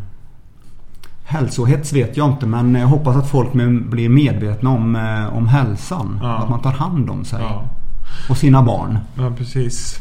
Hälsohets 1.25 1.93
vet 1.93 2.17
jag 2.17 2.31
inte 2.31 2.47
men 2.47 2.75
jag 2.75 2.87
hoppas 2.87 3.17
att 3.17 3.29
folk 3.31 3.53
blir 3.91 4.09
medvetna 4.09 4.71
om, 4.71 4.97
eh, 4.97 5.37
om 5.37 5.49
hälsan. 5.49 6.19
Ja. 6.23 6.37
Att 6.39 6.51
man 6.51 6.61
tar 6.63 6.73
hand 6.73 7.11
om 7.11 7.25
sig 7.25 7.41
Ja. 7.43 7.65
och 8.29 8.37
sina 8.37 8.63
barn. 8.63 8.99
Ja, 9.19 9.31
precis. 9.39 9.99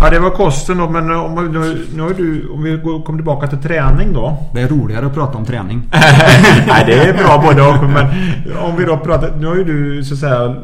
Ja, 0.00 0.10
det 0.10 0.18
var 0.18 0.30
kosten 0.30 0.78
då. 0.78 0.88
Men 0.88 1.10
om, 1.10 1.34
nu, 1.52 1.86
nu 1.96 2.14
du, 2.16 2.48
om 2.48 2.62
vi 2.62 2.76
går- 2.76 3.02
kommer 3.02 3.18
tillbaka 3.18 3.46
till 3.46 3.58
träning 3.58 4.12
då. 4.12 4.36
Det 4.54 4.60
är 4.60 4.68
roligare 4.68 5.06
att 5.06 5.14
prata 5.14 5.38
om 5.38 5.44
träning. 5.44 5.82
Nej, 6.66 6.84
det 6.86 7.08
är 7.08 7.12
bra 7.18 7.42
både 7.46 7.62
och. 7.62 7.84
Men 7.90 8.06
om 8.58 8.76
vi 8.76 8.84
då 8.84 8.96
pratar... 8.96 9.36
Nu 9.36 9.46
har 9.46 9.56
ju 9.56 9.64
du 9.64 10.04
så 10.04 10.14
att 10.14 10.20
säga 10.20 10.56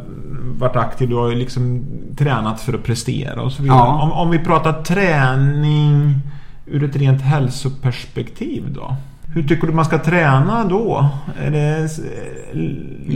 varit 0.59 0.77
aktiv. 0.77 1.09
Du 1.09 1.15
har 1.15 1.29
ju 1.31 1.35
liksom 1.37 1.85
tränat 2.19 2.61
för 2.61 2.73
att 2.75 2.83
prestera 2.85 3.43
och 3.43 3.53
så 3.53 3.63
vidare. 3.63 3.79
Ja. 3.79 4.03
Om, 4.03 4.13
om 4.13 4.31
vi 4.31 4.39
pratar 4.39 4.73
träning 4.73 6.21
ur 6.67 6.85
ett 6.85 6.97
rent 6.97 7.23
hälsoperspektiv 7.23 8.65
då? 8.75 8.97
Hur 9.35 9.43
tycker 9.43 9.67
du 9.67 9.73
man 9.73 9.85
ska 9.85 9.99
träna 9.99 10.65
då? 10.65 11.09
Är 11.47 11.51
det 11.51 11.89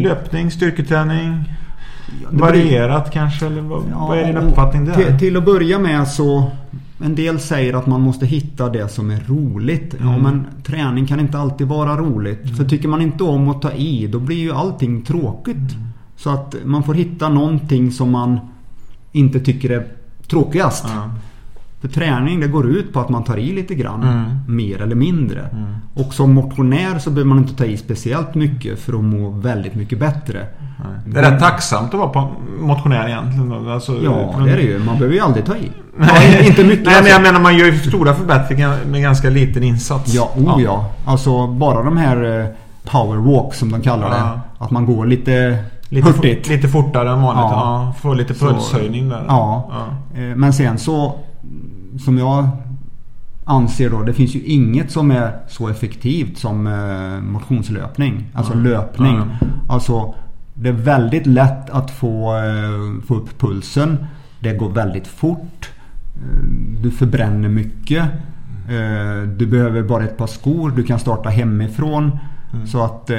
löpning, 0.02 0.50
styrketräning? 0.50 1.44
Det 2.30 2.36
Varierat 2.36 3.10
kanske? 3.12 3.46
Eller 3.46 3.62
vad, 3.62 3.82
Ja, 3.90 4.06
vad 4.06 4.18
är 4.18 4.26
din 4.26 4.36
uppfattning 4.36 4.84
där? 4.84 4.94
Till, 4.94 5.18
till 5.18 5.36
att 5.36 5.44
börja 5.44 5.78
med 5.78 6.08
så 6.08 6.50
En 7.04 7.14
del 7.14 7.40
säger 7.40 7.74
att 7.74 7.86
man 7.86 8.00
måste 8.00 8.26
hitta 8.26 8.68
det 8.68 8.88
som 8.88 9.10
är 9.10 9.20
roligt. 9.26 9.94
Ja 10.00 10.08
Mm. 10.08 10.22
men 10.22 10.46
träning 10.62 11.06
kan 11.06 11.20
inte 11.20 11.38
alltid 11.38 11.66
vara 11.66 11.96
roligt. 11.96 12.56
För 12.56 12.64
tycker 12.64 12.88
man 12.88 13.02
inte 13.02 13.24
om 13.24 13.48
att 13.48 13.62
ta 13.62 13.72
i 13.72 14.06
då 14.06 14.18
blir 14.18 14.36
ju 14.36 14.52
allting 14.52 15.02
tråkigt. 15.02 15.56
Mm. 15.56 15.88
Så 16.16 16.30
att 16.30 16.54
man 16.64 16.82
får 16.82 16.94
hitta 16.94 17.28
någonting 17.28 17.92
som 17.92 18.10
man 18.10 18.38
inte 19.12 19.40
tycker 19.40 19.70
är 19.70 19.86
tråkigast. 20.30 20.84
Ja. 20.88 21.10
För 21.84 21.88
träning 21.92 22.40
det 22.40 22.46
går 22.48 22.70
ut 22.70 22.92
på 22.92 23.00
att 23.00 23.08
man 23.08 23.24
tar 23.24 23.36
i 23.36 23.52
lite 23.52 23.74
grann. 23.74 24.02
Mm. 24.02 24.24
Mer 24.56 24.82
eller 24.82 24.94
mindre. 24.94 25.40
Mm. 25.40 25.64
Och 25.94 26.14
som 26.14 26.34
motionär 26.34 26.98
så 26.98 27.10
behöver 27.10 27.28
man 27.28 27.38
inte 27.38 27.54
ta 27.56 27.64
i 27.64 27.76
speciellt 27.76 28.34
mycket 28.34 28.78
för 28.78 28.92
att 28.92 29.04
må 29.04 29.30
väldigt 29.30 29.74
mycket 29.74 29.98
bättre. 29.98 30.46
Det 31.06 31.18
är 31.20 31.30
rätt 31.30 31.40
tacksamt 31.40 31.94
att 31.94 32.00
vara 32.00 32.08
på 32.08 32.28
motionär 32.60 33.08
egentligen. 33.08 33.68
Alltså, 33.68 33.92
Ja, 34.04 34.34
det 34.44 34.50
är 34.50 34.56
det 34.56 34.62
ju. 34.62 34.78
Man 34.78 34.94
behöver 34.94 35.14
ju 35.14 35.20
aldrig 35.20 35.44
ta 35.44 35.56
i. 35.56 35.70
Nej, 35.96 36.08
Ja, 36.40 36.46
inte 36.48 36.64
mycket. 36.64 36.84
Nej, 36.86 36.94
men 37.02 37.06
jag 37.10 37.14
alltså. 37.16 37.20
menar 37.32 37.40
man 37.40 37.56
gör 37.58 37.66
ju 37.66 37.78
stora 37.78 38.14
förbättringar 38.14 38.76
med 38.86 39.02
ganska 39.02 39.30
liten 39.30 39.62
insats. 39.62 40.14
Ja, 40.14 40.30
oh 40.36 40.62
ja. 40.62 40.90
Alltså 41.04 41.46
bara 41.46 41.82
de 41.82 41.96
här 41.96 42.40
eh, 42.40 42.46
power 42.90 43.16
walk 43.16 43.54
som 43.54 43.72
de 43.72 43.80
kallar 43.80 44.10
det. 44.10 44.16
Ja. 44.16 44.40
Att 44.58 44.70
man 44.70 44.86
går 44.86 45.06
lite, 45.06 45.58
Lite, 45.88 46.08
hurtigt. 46.08 46.48
lite 46.48 46.68
fortare 46.68 47.10
än 47.10 47.22
vanligt. 47.22 47.42
Ja. 47.52 47.84
Ja. 47.86 47.94
får 48.00 48.14
lite 48.14 48.34
pulshöjning 48.34 49.08
där. 49.08 49.24
Ja. 49.28 49.70
Ja. 50.14 50.20
Eh, 50.20 50.36
Men 50.36 50.52
sen 50.52 50.78
så 50.78 51.14
som 51.98 52.18
jag 52.18 52.48
anser 53.44 53.90
då. 53.90 54.02
Det 54.02 54.12
finns 54.12 54.34
ju 54.36 54.42
inget 54.42 54.90
som 54.90 55.10
är 55.10 55.36
så 55.48 55.68
effektivt 55.68 56.38
som 56.38 56.66
eh, 56.66 57.20
motionslöpning. 57.32 58.24
Alltså 58.34 58.52
Mm. 58.52 58.64
löpning. 58.64 59.14
Mm. 59.16 59.28
Alltså 59.68 60.14
det 60.54 60.68
är 60.68 60.72
väldigt 60.72 61.26
lätt 61.26 61.70
att 61.70 61.90
få, 61.90 62.36
eh, 62.36 63.06
få 63.06 63.14
upp 63.14 63.38
pulsen. 63.38 64.06
Det 64.40 64.52
går 64.54 64.70
väldigt 64.70 65.06
fort. 65.06 65.70
Eh, 66.16 66.44
Du 66.82 66.90
förbränner 66.90 67.48
mycket. 67.48 68.04
Du 69.36 69.46
behöver 69.46 69.82
bara 69.82 70.04
ett 70.04 70.16
par 70.18 70.26
skor. 70.26 70.70
Du 70.76 70.82
kan 70.82 70.98
starta 70.98 71.28
hemifrån. 71.28 72.18
Mm. 72.52 72.66
Så 72.66 72.84
att 72.84 73.10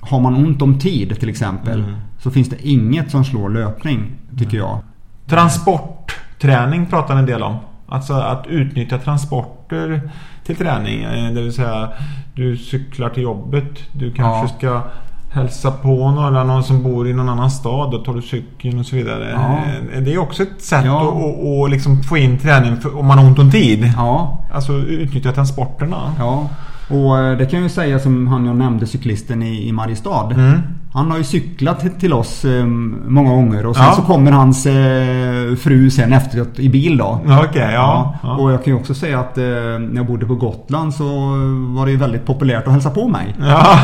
har 0.00 0.20
man 0.20 0.34
ont 0.34 0.62
om 0.62 0.78
tid 0.78 1.20
till 1.20 1.28
exempel. 1.28 1.80
Mm. 1.80 1.94
Så 2.18 2.30
finns 2.30 2.48
det 2.48 2.68
inget 2.68 3.10
som 3.10 3.24
slår 3.24 3.48
löpning. 3.50 4.12
Tycker 4.38 4.56
jag. 4.56 4.78
Transportträning 5.26 6.86
pratar 6.86 7.16
en 7.16 7.26
del 7.26 7.42
om. 7.42 7.56
Alltså 7.88 8.12
att 8.14 8.46
utnyttja 8.46 8.98
transporter 8.98 10.10
till 10.46 10.56
träning. 10.56 11.02
Eh, 11.02 11.32
Det 11.32 11.40
vill 11.42 11.52
säga 11.52 11.88
du 12.34 12.56
cyklar 12.56 13.08
till 13.08 13.22
jobbet. 13.22 13.64
Du 13.92 14.12
kanske 14.12 14.56
ska 14.58 14.82
hälsa 15.32 15.70
på 15.70 16.10
några, 16.10 16.44
någon 16.44 16.64
som 16.64 16.82
bor 16.82 17.08
i 17.08 17.12
någon 17.12 17.28
annan 17.28 17.50
stad. 17.50 17.90
Då 17.90 17.98
tar 17.98 18.14
du 18.14 18.22
cykeln 18.22 18.78
och 18.78 18.86
så 18.86 18.96
vidare. 18.96 19.30
Ja. 19.34 19.58
Eh, 19.96 20.02
Det 20.02 20.14
är 20.14 20.18
också 20.18 20.42
ett 20.42 20.62
sätt 20.62 20.84
Ja. 20.84 21.00
att, 21.00 21.08
att, 21.08 21.64
att 21.64 21.70
liksom 21.70 22.02
få 22.02 22.16
in 22.16 22.38
träning 22.38 22.76
för, 22.76 22.98
om 22.98 23.06
man 23.06 23.18
har 23.18 23.24
ont 23.26 23.38
om 23.38 23.50
tid. 23.50 23.92
Ja, 23.96 24.38
Alltså 24.54 24.72
utnyttja 24.72 25.32
transporterna. 25.32 26.14
Ja, 26.18 26.48
och 26.88 27.18
eh, 27.18 27.38
det 27.38 27.46
kan 27.46 27.58
jag 27.58 27.62
ju 27.62 27.68
säga 27.74 27.98
som 27.98 28.26
han 28.26 28.46
jag 28.46 28.56
nämnde 28.56 28.86
cyklisten 28.86 29.42
i, 29.42 29.68
i 29.68 29.72
Mariestad. 29.72 30.30
Mm. 30.34 30.58
Han 30.92 31.10
har 31.10 31.18
ju 31.18 31.24
cyklat 31.24 32.00
till- 32.00 32.12
oss 32.12 32.44
eh, 32.44 32.66
många 33.06 33.30
gånger 33.30 33.66
och 33.66 33.76
sen 33.76 33.84
Ja. 33.84 33.92
så 33.92 34.02
kommer 34.02 34.32
hans 34.32 34.66
eh, 34.66 35.56
fru 35.56 35.90
sen 35.90 36.12
efteråt 36.12 36.58
i 36.58 36.68
bil 36.68 36.96
då. 36.96 37.20
Okej, 37.48 37.70
ja. 37.74 38.14
ja. 38.22 38.36
Och 38.36 38.52
jag 38.52 38.64
kan 38.64 38.72
ju 38.74 38.80
också 38.80 38.94
säga 38.94 39.20
att 39.20 39.38
eh, 39.38 39.44
när 39.44 39.96
jag 39.96 40.06
bodde 40.06 40.26
på 40.26 40.34
Gotland 40.34 40.94
så 40.94 41.04
var 41.76 41.86
det 41.86 41.92
ju 41.92 41.98
väldigt 41.98 42.26
populärt 42.26 42.66
att 42.66 42.72
hälsa 42.72 42.90
på 42.90 43.08
mig. 43.08 43.34
Ja. 43.40 43.78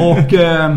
Och 0.00 0.34
eh, 0.34 0.64
eh, 0.70 0.76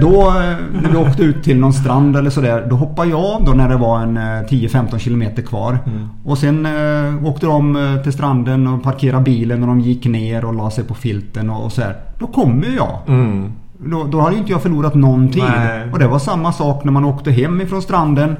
då 0.00 0.28
eh, 0.28 0.82
när 0.82 0.90
vi 0.90 0.96
åkte 0.96 1.22
ut 1.22 1.44
till 1.44 1.58
någon 1.58 1.72
strand 1.72 2.16
eller 2.16 2.30
sådär 2.30 2.66
Då 2.70 2.76
hoppade 2.76 3.08
jag 3.10 3.20
av 3.20 3.44
då 3.44 3.52
när 3.52 3.68
det 3.68 3.76
var 3.76 4.00
en 4.00 4.16
eh, 4.16 4.22
10-15 4.22 4.98
kilometer 4.98 5.42
kvar. 5.42 5.78
Mm. 5.86 6.08
Och 6.24 6.38
sen 6.38 6.66
eh, 6.66 7.26
åkte 7.26 7.46
de 7.46 7.76
eh, 7.76 8.02
till 8.02 8.12
stranden 8.12 8.66
och 8.66 8.82
parkerade 8.82 9.24
bilen 9.24 9.62
och 9.62 9.68
de 9.68 9.80
gick 9.80 10.04
ner 10.04 10.44
och 10.44 10.54
la 10.54 10.70
sig 10.70 10.84
på 10.84 10.94
filten 10.94 11.50
och, 11.50 11.64
och 11.64 11.72
så 11.72 11.82
här. 11.82 11.96
Då 12.18 12.26
kommer 12.26 12.76
jag. 12.76 12.98
Mm. 13.06 13.52
Då, 13.84 14.04
då 14.04 14.20
hade 14.20 14.36
inte 14.36 14.52
jag 14.52 14.62
förlorat 14.62 14.94
någon 14.94 15.28
tid. 15.28 15.42
Nej. 15.56 15.88
Och 15.92 15.98
det 15.98 16.08
var 16.08 16.18
samma 16.18 16.52
sak 16.52 16.84
när 16.84 16.92
man 16.92 17.04
åkte 17.04 17.30
hem 17.30 17.60
ifrån 17.60 17.82
stranden 17.82 18.36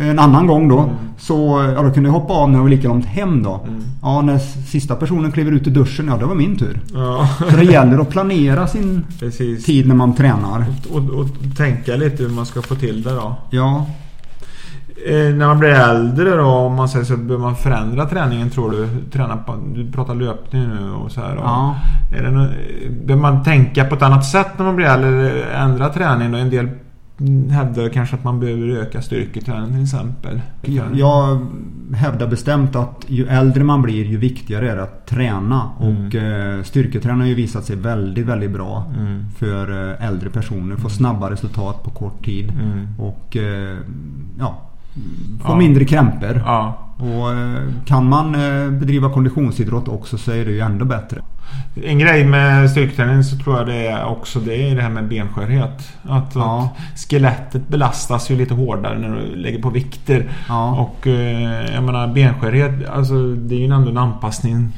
en 0.00 0.18
annan 0.18 0.46
gång 0.46 0.68
då. 0.68 0.90
Så 1.18 1.64
ja, 1.76 1.82
då 1.82 1.90
kunde 1.92 2.08
jag 2.08 2.14
hoppa 2.14 2.32
av 2.34 2.50
när 2.50 2.56
det 2.58 2.62
var 2.62 2.70
lika 2.70 2.88
långt 2.88 3.06
hem 3.06 3.42
då. 3.42 3.60
Ja, 4.02 4.22
när 4.22 4.38
sista 4.38 4.96
personen 4.96 5.32
kliver 5.32 5.52
ut 5.52 5.66
i 5.66 5.70
duschen, 5.70 6.06
ja 6.08 6.16
det 6.16 6.24
var 6.24 6.34
min 6.34 6.56
tur. 6.58 6.80
Ja, 6.94 7.28
Så 7.50 7.56
det 7.56 7.64
gäller 7.64 7.98
att 7.98 8.10
planera 8.10 8.66
sin 8.66 9.04
precis. 9.18 9.64
tid 9.64 9.88
när 9.88 9.94
man 9.94 10.14
tränar. 10.14 10.64
Och, 10.92 10.96
och 11.20 11.26
tänka 11.56 11.96
lite 11.96 12.22
hur 12.22 12.30
man 12.30 12.46
ska 12.46 12.62
få 12.62 12.74
till 12.74 13.02
det 13.02 13.10
då. 13.10 13.34
Ja, 13.50 13.86
Eh, 13.86 14.09
när 15.08 15.46
man 15.46 15.58
blir 15.58 15.70
äldre 15.70 16.36
då, 16.36 16.44
om 16.44 16.74
man 16.74 16.88
säger 16.88 17.04
så, 17.04 17.16
behöver 17.16 17.44
man 17.44 17.56
förändra 17.56 18.06
träningen 18.06 18.50
tror 18.50 18.70
du? 18.70 18.88
Träna 19.12 19.36
på, 19.36 19.54
du 19.74 19.92
pratar 19.92 20.14
löpning 20.14 20.68
nu 20.68 20.90
och 20.92 21.12
så 21.12 21.20
här. 21.20 21.36
Och, 21.36 21.42
Ja. 21.44 21.74
Är 22.18 22.22
det, 22.22 22.30
nå- 22.30 22.48
behöver 23.06 23.22
man 23.32 23.42
tänka 23.42 23.84
på 23.84 23.94
ett 23.94 24.02
annat 24.02 24.24
sätt 24.24 24.48
när 24.58 24.64
man 24.64 24.76
blir 24.76 24.86
äldre? 24.86 25.08
eller 25.08 25.50
Ändra 25.54 25.88
träningen? 25.88 26.34
Och 26.34 26.40
en 26.40 26.50
del 26.50 26.68
hävdar 27.50 27.88
kanske 27.88 28.16
att 28.16 28.24
man 28.24 28.40
behöver 28.40 28.68
öka 28.68 29.02
styrketräningen 29.02 29.70
till 29.74 29.82
exempel. 29.82 30.40
jag, 30.94 31.46
hävdar 31.94 32.26
bestämt 32.26 32.76
att 32.76 33.04
ju 33.06 33.26
äldre 33.26 33.64
man 33.64 33.82
blir 33.82 34.04
ju 34.04 34.16
viktigare 34.16 34.70
är 34.70 34.76
det 34.76 34.82
att 34.82 35.06
träna. 35.06 35.62
Och 35.78 36.14
eh, 36.14 36.62
styrketräning 36.62 37.20
har 37.20 37.26
ju 37.28 37.34
visat 37.34 37.64
sig 37.64 37.76
väldigt, 37.76 38.26
väldigt 38.26 38.50
bra 38.50 38.84
Mm. 38.98 39.24
för 39.38 39.90
eh, 39.90 40.06
äldre 40.08 40.30
personer. 40.30 40.76
Få 40.76 40.88
snabba 40.88 41.30
resultat 41.30 41.84
på 41.84 41.90
kort 41.90 42.24
tid. 42.24 42.52
Mm. 42.62 42.86
Och 42.98 43.36
eh, 43.36 43.76
ja, 44.38 44.58
få 45.44 45.52
Ja. 45.52 45.56
mindre 45.56 45.84
krämpor. 45.84 46.42
Ja. 46.46 46.86
Och 46.98 47.32
eh, 47.32 47.62
kan 47.86 48.08
man 48.08 48.34
eh, 48.34 48.70
bedriva 48.70 49.10
konditionsidrott 49.10 49.88
också 49.88 50.18
så 50.18 50.32
är 50.32 50.44
det 50.44 50.50
ju 50.50 50.60
ändå 50.60 50.84
bättre. 50.84 51.20
En 51.84 51.98
grej 51.98 52.24
med 52.24 52.70
styrketräning 52.70 53.24
så 53.24 53.36
tror 53.36 53.56
jag 53.58 53.66
det 53.66 53.86
är 53.86 54.04
också 54.04 54.38
det 54.40 54.70
är 54.70 54.76
det 54.76 54.82
här 54.82 54.90
med 54.90 55.08
benskörhet. 55.08 55.88
Att, 56.02 56.32
Ja. 56.34 56.70
att 56.94 56.98
skelettet 57.00 57.68
belastas 57.68 58.30
ju 58.30 58.36
lite 58.36 58.54
hårdare 58.54 58.98
när 58.98 59.08
du 59.16 59.36
lägger 59.36 59.62
på 59.62 59.70
vikter. 59.70 60.30
Ja. 60.48 60.70
Och 60.80 61.06
eh, 61.06 61.74
jag 61.74 61.82
menar 61.84 62.06
benskörhet, 62.14 62.88
alltså 62.88 63.34
det 63.34 63.54
är 63.54 63.58
ju 63.58 63.72
ändå 63.74 63.90
en 63.90 63.98
anpassning. 63.98 64.68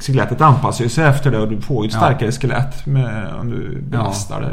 Skelettet 0.00 0.40
anpassar 0.40 0.88
sig 0.88 1.04
efter 1.04 1.30
det 1.30 1.38
och 1.38 1.48
du 1.50 1.60
får 1.60 1.84
ju 1.84 1.88
ett 1.88 1.94
Ja. 1.94 1.98
starkare 2.00 2.32
skelett 2.32 2.86
med, 2.86 3.34
om 3.40 3.50
du 3.50 3.82
belastar 3.82 4.40
det 4.40 4.50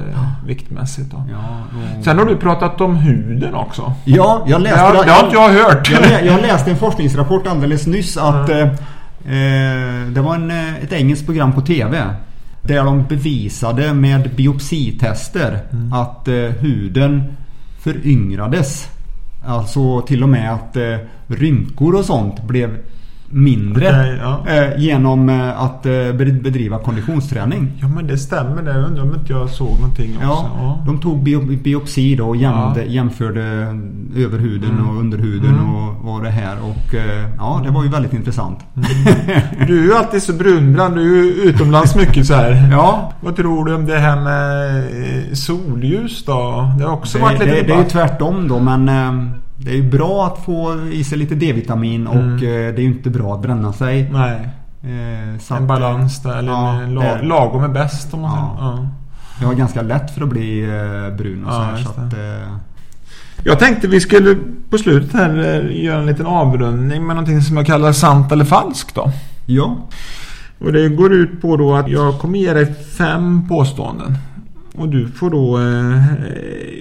viktmässigt. 0.48 1.12
Då. 1.12 1.24
Ja, 1.32 1.38
och... 1.98 2.04
Sen 2.04 2.18
har 2.18 2.26
du 2.26 2.36
pratat 2.38 2.82
om 2.82 2.96
huden 2.96 3.56
också. 3.56 3.94
ja 4.06 4.44
jag 4.48 4.62
läste... 4.62 4.80
Ja, 4.80 5.04
det 5.04 5.12
har 5.12 5.24
inte 5.24 5.36
jag 5.36 5.50
hört. 5.50 5.92
Jag, 5.92 6.26
jag 6.26 6.42
läste 6.42 6.72
en 6.72 6.78
forskningsrapport 6.78 7.48
alldeles 7.48 7.88
nyss 7.88 8.18
att 8.18 8.50
eh, 8.50 8.60
eh, 8.60 10.08
det 10.14 10.22
var 10.22 10.36
en, 10.36 10.52
eh, 10.52 10.76
ett 10.84 10.92
engelskt 10.94 11.26
program 11.26 11.54
på 11.54 11.62
TV. 11.62 12.04
Där 12.62 12.84
de 12.84 13.04
bevisade 13.04 13.94
med 13.94 14.30
biopsitester 14.36 15.60
att 15.94 16.28
eh, 16.28 16.34
huden 16.36 17.24
föryngrades. 17.80 18.88
Alltså 19.48 20.02
till 20.02 20.24
och 20.24 20.30
med 20.30 20.54
att 20.54 20.76
eh, 20.76 20.96
rynkor 21.28 21.96
och 21.96 22.06
sånt 22.06 22.44
blev 22.44 22.78
mindre. 23.32 23.88
Okej, 23.90 24.20
ja. 24.22 24.44
eh, 24.54 24.80
genom 24.82 25.30
eh, 25.30 25.62
att 25.64 25.86
eh, 25.86 25.92
bed- 25.92 26.42
bedriva 26.44 26.78
konditionsträning. 26.80 27.72
Ja 27.82 27.88
men 27.88 28.08
det 28.08 28.18
stämmer 28.18 28.62
det. 28.62 28.74
Undrar 28.80 29.04
om 29.04 29.14
inte 29.14 29.34
jag 29.34 29.50
såg 29.50 29.80
någonting 29.80 30.12
också. 30.16 30.28
Ja, 30.28 30.50
Ja. 30.62 30.84
de 30.86 31.00
tog 31.02 31.24
bio, 31.24 31.58
biopsi 31.64 32.16
då 32.16 32.28
och 32.28 32.36
jämde, 32.36 32.80
Ja. 32.86 32.92
jämförde 32.92 33.42
överhuden 34.16 34.70
Mm. 34.70 34.90
och 34.90 35.00
underhuden 35.00 35.50
Mm. 35.50 35.76
och, 35.76 36.14
och 36.16 36.24
det 36.24 36.30
här. 36.30 36.56
Och 36.64 36.96
eh, 36.96 37.30
ja, 37.38 37.62
det 37.66 37.72
var 37.72 37.84
ju 37.84 37.90
väldigt 37.90 38.14
intressant. 38.14 38.60
Du 39.68 39.80
är 39.80 39.84
ju 39.84 39.94
alltid 39.94 40.24
så 40.24 40.34
brunbrand. 40.34 40.96
Du 40.96 41.20
är 41.20 41.24
ju 41.24 41.32
utomlands 41.34 41.96
mycket 41.96 42.26
så 42.26 42.34
här. 42.34 42.70
Ja, 42.72 43.14
Vad 43.22 43.36
tror 43.36 43.66
du 43.66 43.74
om 43.76 43.86
det 43.86 43.98
här 44.00 44.22
med 44.22 45.38
solljus 45.38 46.26
då? 46.26 46.72
Det 46.80 46.84
har 46.86 46.94
också 46.94 47.18
det, 47.18 47.24
varit 47.24 47.40
det, 47.40 47.46
lite 47.46 47.56
det 47.56 47.62
är 47.62 47.68
ju 47.68 47.74
debatt. 47.74 47.90
tvärtom 47.90 48.48
då 48.48 48.60
men 48.60 48.90
eh, 48.90 49.14
det 49.64 49.72
är 49.72 49.76
ju 49.76 49.90
bra 49.90 50.26
att 50.28 50.46
få 50.46 50.88
i 50.92 51.04
sig 51.04 51.18
lite 51.18 51.36
D-vitamin 51.36 52.08
och 52.08 52.16
Mm. 52.16 52.34
eh, 52.36 52.40
det 52.42 52.50
är 52.50 52.80
ju 52.80 52.84
inte 52.86 53.10
bra 53.10 53.36
att 53.36 53.42
bränna 53.42 53.74
sig. 53.74 54.10
Nej, 54.14 54.50
Eh, 54.84 55.58
en 55.58 55.68
balans 55.68 56.22
där. 56.24 56.38
Eller 56.38 56.52
Ja, 56.52 56.82
en 56.82 56.94
la, 56.94 57.02
det- 57.02 57.22
lagom 57.22 57.64
är 57.64 57.68
bäst 57.68 58.14
om 58.14 58.22
man 58.22 58.32
Ja. 58.38 58.56
säger. 58.60 58.72
Ja. 58.72 58.88
Jag 59.42 59.48
har 59.48 59.54
ganska 59.56 59.82
lätt 59.82 60.12
för 60.12 60.22
att 60.24 60.30
bli 60.30 60.62
eh, 60.64 61.16
brun 61.18 61.46
och 61.46 61.54
Ja, 61.54 61.56
så 61.56 61.62
här. 61.64 61.78
Så 61.84 61.90
att, 61.90 62.14
eh, 62.14 62.54
Jag 63.44 63.60
tänkte 63.60 63.88
vi 63.88 64.00
skulle 64.00 64.38
på 64.70 64.78
slutet 64.78 65.14
här 65.14 65.30
eh, 65.40 65.84
göra 65.84 66.00
en 66.00 66.06
liten 66.06 66.26
avrundning 66.26 67.08
med 67.08 67.16
någonting 67.16 67.42
som 67.42 67.58
jag 67.58 67.66
kallar 67.66 67.92
sant 67.92 68.32
eller 68.32 68.46
falskt 68.46 68.96
då. 68.96 69.12
ja, 69.46 69.78
Och 70.60 70.74
det 70.74 70.90
går 70.90 71.14
ut 71.14 71.42
på 71.42 71.58
då 71.58 71.76
att 71.76 71.90
jag 71.90 72.20
kommer 72.20 72.40
ge 72.40 72.54
dig 72.54 72.74
fem 72.98 73.48
påståenden. 73.48 74.18
Och 74.76 74.90
du 74.90 75.08
får 75.08 75.30
då 75.30 75.58
eh, 75.60 76.14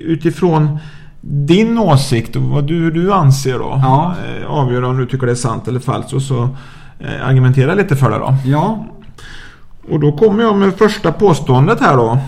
utifrån 0.05 0.79
din 1.21 1.79
åsikt 1.79 2.37
och 2.37 2.43
vad 2.43 2.65
du, 2.67 2.91
du 2.91 3.13
anser 3.13 3.59
då 3.59 3.81
Ja. 3.83 4.15
eh, 4.41 4.47
avgöra 4.51 4.87
om 4.89 4.97
du 4.99 5.07
tycker 5.07 5.27
det 5.27 5.33
är 5.33 5.37
sant 5.37 5.69
eller 5.69 5.81
falskt 5.81 6.13
och 6.13 6.23
så 6.23 6.43
eh, 7.01 7.27
argumentera 7.29 7.75
lite 7.75 7.97
för 7.97 8.11
det 8.11 8.19
då. 8.19 8.37
ja, 8.45 8.87
Och 9.91 10.01
då 10.01 10.13
kommer 10.13 10.43
jag 10.43 10.57
med 10.57 10.75
första 10.75 11.13
påståendet 11.13 11.81
här 11.81 11.97
då. 11.97 12.19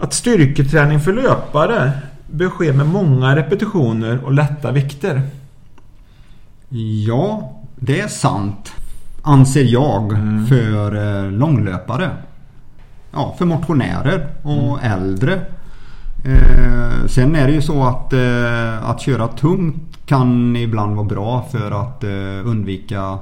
Att 0.00 0.14
styrketräning 0.14 1.00
för 1.00 1.12
löpare 1.12 1.90
bör 2.30 2.48
ske 2.48 2.72
med 2.72 2.86
många 2.86 3.36
repetitioner 3.36 4.24
och 4.24 4.32
lätta 4.32 4.72
vikter. 4.72 5.22
Ja, 7.06 7.52
det 7.76 8.00
är 8.00 8.08
sant. 8.08 8.72
Anser 9.22 9.64
jag 9.64 10.12
Mm. 10.12 10.46
för 10.46 10.96
eh, 11.24 11.30
långlöpare. 11.30 12.10
Ja, 13.12 13.34
för 13.38 13.44
motionärer 13.44 14.26
och 14.42 14.78
Mm. 14.84 14.92
äldre. 14.92 15.40
Eh, 16.26 17.06
sen 17.06 17.34
är 17.36 17.46
det 17.46 17.52
ju 17.52 17.62
så 17.62 17.84
att, 17.84 18.12
eh, 18.12 18.90
att 18.90 19.00
köra 19.00 19.28
tungt 19.28 19.76
kan 20.06 20.56
ibland 20.56 20.96
vara 20.96 21.06
bra 21.06 21.48
för 21.52 21.70
att 21.82 22.04
eh, 22.04 22.10
undvika 22.50 23.18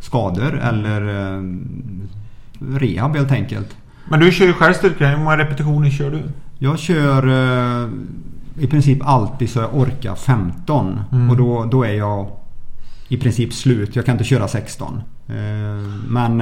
skador 0.00 0.58
eller 0.62 1.00
eh, 1.36 1.42
rehab 2.78 3.16
helt 3.16 3.32
enkelt. 3.32 3.76
Men 4.08 4.20
du 4.20 4.32
kör 4.32 4.46
ju 4.46 4.52
själv 4.52 4.72
styrketräning. 4.74 5.16
Hur 5.18 5.24
många 5.24 5.38
repetitioner 5.38 5.90
kör 5.90 6.10
du? 6.10 6.22
Jag 6.58 6.78
kör 6.78 7.26
eh, 7.28 7.88
i 8.58 8.66
princip 8.66 8.98
alltid 9.06 9.50
så 9.50 9.58
jag 9.58 9.74
orkar 9.76 10.14
15 10.14 11.00
Mm. 11.12 11.30
och 11.30 11.36
då, 11.36 11.64
då 11.64 11.84
är 11.84 11.92
jag 11.94 12.26
i 13.08 13.16
princip 13.16 13.52
slut. 13.52 13.96
Jag 13.96 14.06
kan 14.06 14.12
inte 14.12 14.24
köra 14.24 14.48
16. 14.48 15.00
Eh, 15.28 15.34
men 16.08 16.40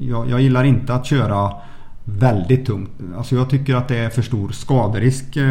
jag, 0.00 0.30
jag 0.30 0.40
gillar 0.40 0.64
inte 0.64 0.94
att 0.94 1.06
köra 1.06 1.52
väldigt 2.18 2.66
tungt. 2.66 2.90
Alltså 3.16 3.34
jag 3.34 3.50
tycker 3.50 3.74
att 3.74 3.88
det 3.88 3.98
är 3.98 4.08
för 4.10 4.22
stor 4.22 4.48
skaderisk 4.48 5.36
eh, 5.36 5.44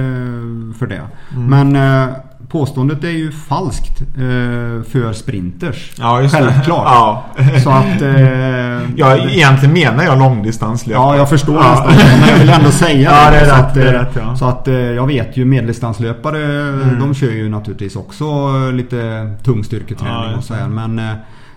för 0.80 0.88
det. 0.88 1.02
Mm. 1.36 1.72
Men 1.72 2.04
eh, 2.04 2.16
påståendet 2.50 3.04
är 3.04 3.10
ju 3.10 3.32
falskt 3.32 4.02
eh, 4.02 4.84
för 4.92 5.14
sprinters. 5.14 5.92
Ja, 6.00 6.22
just. 6.22 6.36
Självklart. 6.36 6.88
Ja. 6.88 7.26
Så 7.64 7.70
att... 7.70 8.02
Ja, 8.96 9.18
egentligen 9.18 9.74
menar 9.74 10.04
jag 10.04 10.20
långdistanslöpare. 10.20 11.04
Ja, 11.06 11.18
jag 11.18 11.30
förstår 11.30 11.56
Ja. 11.56 11.70
nästan 11.70 12.20
Men 12.20 12.30
jag 12.30 12.38
vill 12.38 12.50
ändå 12.50 12.72
säga 12.72 13.12
Ja, 13.26 13.32
det 13.32 13.38
är 13.38 13.46
så 13.46 13.52
rätt, 13.56 13.60
att, 13.66 13.74
det 13.74 13.90
är 13.90 13.94
rätt, 13.94 14.16
ja. 14.16 14.36
Så 14.36 14.46
att 14.46 14.68
jag 14.96 15.08
vet 15.08 15.38
ju 15.38 15.46
medeldistanslöpare 15.46 16.38
Mm. 16.68 17.00
de 17.00 17.14
kör 17.14 17.32
ju 17.32 17.50
naturligtvis 17.50 17.96
också 17.96 18.26
lite 18.72 19.32
tung 19.44 19.58
Ja, 19.58 19.64
styrketräning 19.64 20.30
och 20.30 20.36
just 20.36 20.48
så 20.48 20.54
här. 20.54 20.68
Men 20.68 21.02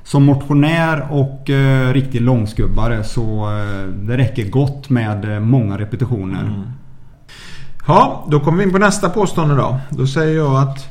som 0.05 0.25
motionär 0.25 1.07
och 1.11 1.51
eh, 1.51 1.93
riktig 1.93 2.21
långskubbare 2.21 3.05
så 3.05 3.45
eh, 3.45 3.87
det 3.89 4.17
räcker 4.17 4.51
gott 4.51 4.91
med 4.91 5.33
eh, 5.35 5.41
många 5.41 5.79
repetitioner. 5.79 6.43
Mm. 6.43 6.63
Ja, 7.87 8.27
då 8.31 8.41
kommer 8.41 8.59
vi 8.59 8.65
in 8.65 8.73
på 8.73 8.79
nästa 8.79 9.11
påstående 9.11 9.55
då. 9.55 9.81
Då 9.91 10.07
säger 10.07 10.37
jag 10.37 10.57
att 10.57 10.89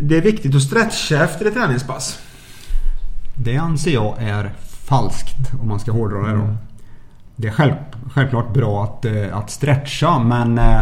det 0.00 0.16
är 0.16 0.22
viktigt 0.22 0.54
att 0.54 0.62
stretcha 0.62 1.24
efter 1.24 1.46
ett 1.46 1.54
träningspass. 1.54 2.18
Det 3.36 3.56
anser 3.56 3.90
jag 3.90 4.14
är 4.18 4.52
falskt 4.88 5.54
om 5.60 5.68
man 5.68 5.80
ska 5.80 5.92
hårdra 5.92 6.18
det 6.18 6.32
då. 6.32 6.42
Mm. 6.42 6.56
Det 7.36 7.48
är 7.48 7.52
själv, 7.52 7.72
självklart 8.12 8.54
bra 8.54 8.84
att, 8.84 9.04
eh, 9.04 9.36
att 9.36 9.50
stretcha 9.50 10.18
men 10.18 10.58
eh, 10.58 10.80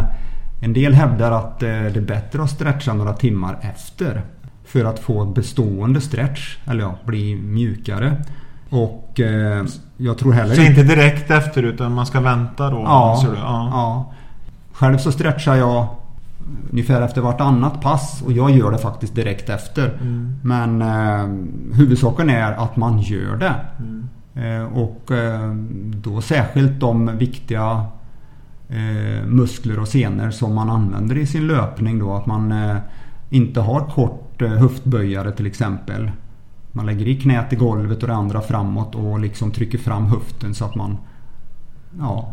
en 0.63 0.73
del 0.73 0.95
hävdar 0.95 1.33
att 1.33 1.63
eh, 1.63 1.69
det 1.69 1.97
är 1.97 2.01
bättre 2.01 2.43
att 2.43 2.51
stretcha 2.51 2.95
några 2.95 3.13
timmar 3.13 3.59
efter. 3.63 4.23
För 4.73 4.85
att 4.85 4.99
få 4.99 5.25
bestående 5.25 6.01
stretch, 6.01 6.59
eller 6.67 6.81
ja, 6.81 6.95
bli 7.05 7.35
mjukare. 7.37 8.17
Och 8.71 9.21
eh, 9.21 9.65
jag 9.97 10.19
tror 10.19 10.33
heller 10.33 10.55
Så 10.55 10.63
inte 10.63 10.83
direkt 10.83 11.31
efter 11.31 11.63
utan 11.63 11.95
man 11.95 12.07
ska 12.07 12.21
vänta 12.21 12.71
då? 12.71 12.77
Ja, 12.77 13.23
ja. 13.25 13.69
ja. 13.73 14.13
Själv 14.73 14.99
så 14.99 15.13
stretchar 15.13 15.55
jag 15.55 15.87
ungefär 16.71 17.03
efter 17.03 17.21
vartannat 17.21 17.81
pass 17.81 18.23
och 18.27 18.33
jag 18.33 18.51
gör 18.51 18.71
det 18.71 18.79
faktiskt 18.79 19.15
direkt 19.15 19.49
efter. 19.49 19.99
Mm. 20.03 20.35
Men 20.43 20.83
eh, 20.83 21.77
huvudsaken 21.77 22.31
är 22.31 22.53
att 22.53 22.77
man 22.77 23.01
gör 23.01 23.37
det. 23.37 23.55
Mm. 23.79 24.09
Eh, 24.35 24.79
och 24.79 25.11
eh, 25.11 25.55
då 25.95 26.21
särskilt 26.21 26.81
de 26.81 27.19
viktiga 27.19 27.85
eh, 28.69 29.27
muskler 29.27 29.79
och 29.79 29.89
senor 29.89 30.31
som 30.31 30.55
man 30.55 30.71
använder 30.71 31.19
i 31.19 31.27
sin 31.27 31.47
löpning 31.47 31.99
då. 31.99 32.15
Att 32.15 32.27
man 32.27 32.53
eh, 32.53 32.77
inte 33.31 33.61
har 33.61 33.81
kort 33.81 34.32
eh, 34.43 34.51
höftböjare 34.51 35.33
till 35.33 35.47
exempel. 35.47 36.11
Man 36.73 36.87
lägger 36.87 37.09
i 37.09 37.21
knät 37.21 37.53
i 37.53 37.57
golvet 37.57 38.03
och 38.03 38.09
det 38.09 38.15
andra 38.15 38.41
framåt 38.41 38.95
och 38.95 39.21
liksom 39.21 39.51
trycker 39.51 39.79
fram 39.79 40.07
höften 40.07 40.55
så 40.55 40.65
att 40.65 40.75
man 40.75 40.97
ja, 41.99 42.33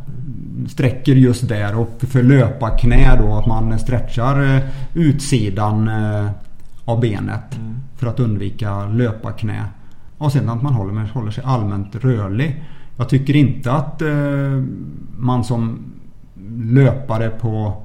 sträcker 0.68 1.16
just 1.16 1.48
där. 1.48 1.80
Och 1.80 1.90
för 2.00 2.24
löparknä 2.24 3.16
då 3.16 3.34
att 3.34 3.46
man 3.46 3.80
stretchar 3.80 4.56
eh, 4.56 4.64
utsidan 4.94 5.88
eh, 5.88 6.30
av 6.86 7.00
benet. 7.00 7.58
Mm. 7.58 7.76
För 7.96 8.08
att 8.08 8.20
undvika 8.20 8.86
löparknä. 8.86 9.66
Och 10.18 10.32
sen 10.32 10.50
att 10.50 10.62
man 10.62 10.74
håller, 10.74 11.10
håller 11.14 11.32
sig 11.32 11.44
allmänt 11.48 11.96
rörlig. 11.96 12.64
Jag 12.98 13.10
tycker 13.10 13.36
inte 13.36 13.72
att 13.72 14.02
man 15.18 15.44
som 15.44 15.94
löpare 16.58 17.30
på 17.30 17.84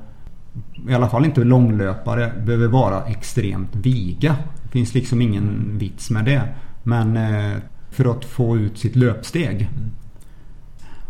i 0.89 0.95
alla 0.95 1.09
fall 1.09 1.25
inte 1.25 1.45
långlöpare 1.45 2.33
behöver 2.45 2.67
vara 2.69 3.03
extremt 3.05 3.77
viga. 3.77 4.37
Det 4.63 4.71
finns 4.71 4.95
liksom 4.95 5.23
ingen 5.23 5.79
vits 5.79 6.11
med 6.11 6.25
det. 6.25 6.43
Men 6.83 7.17
eh, 7.17 7.59
för 7.91 8.11
att 8.11 8.25
få 8.25 8.57
ut 8.57 8.79
sitt 8.79 8.97
löpsteg. 8.97 9.71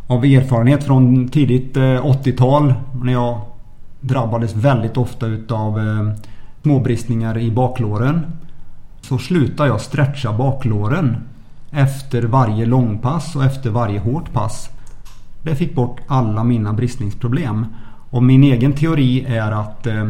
Av 0.06 0.24
erfarenhet 0.24 0.84
från 0.84 1.28
tidigt 1.28 1.76
eh, 1.76 1.82
80-tal 1.82 2.74
när 3.02 3.12
jag 3.12 3.40
drabbades 4.00 4.54
väldigt 4.54 4.96
ofta 4.96 5.26
utav 5.26 5.78
eh, 5.78 6.12
småbristningar 6.62 7.38
i 7.38 7.50
baklåren. 7.50 8.26
Så 9.00 9.18
slutade 9.18 9.68
jag 9.68 9.80
stretcha 9.80 10.32
baklåren 10.32 11.16
efter 11.70 12.22
varje 12.22 12.66
långpass 12.66 13.36
och 13.36 13.44
efter 13.44 13.70
varje 13.70 13.98
hårt 13.98 14.32
pass. 14.32 14.70
Det 15.42 15.54
fick 15.54 15.74
bort 15.74 16.00
alla 16.06 16.44
mina 16.44 16.72
bristningsproblem. 16.72 17.66
Och 18.14 18.22
min 18.22 18.44
egen 18.44 18.72
teori 18.72 19.24
är 19.28 19.50
att 19.50 19.86
eh, 19.86 20.08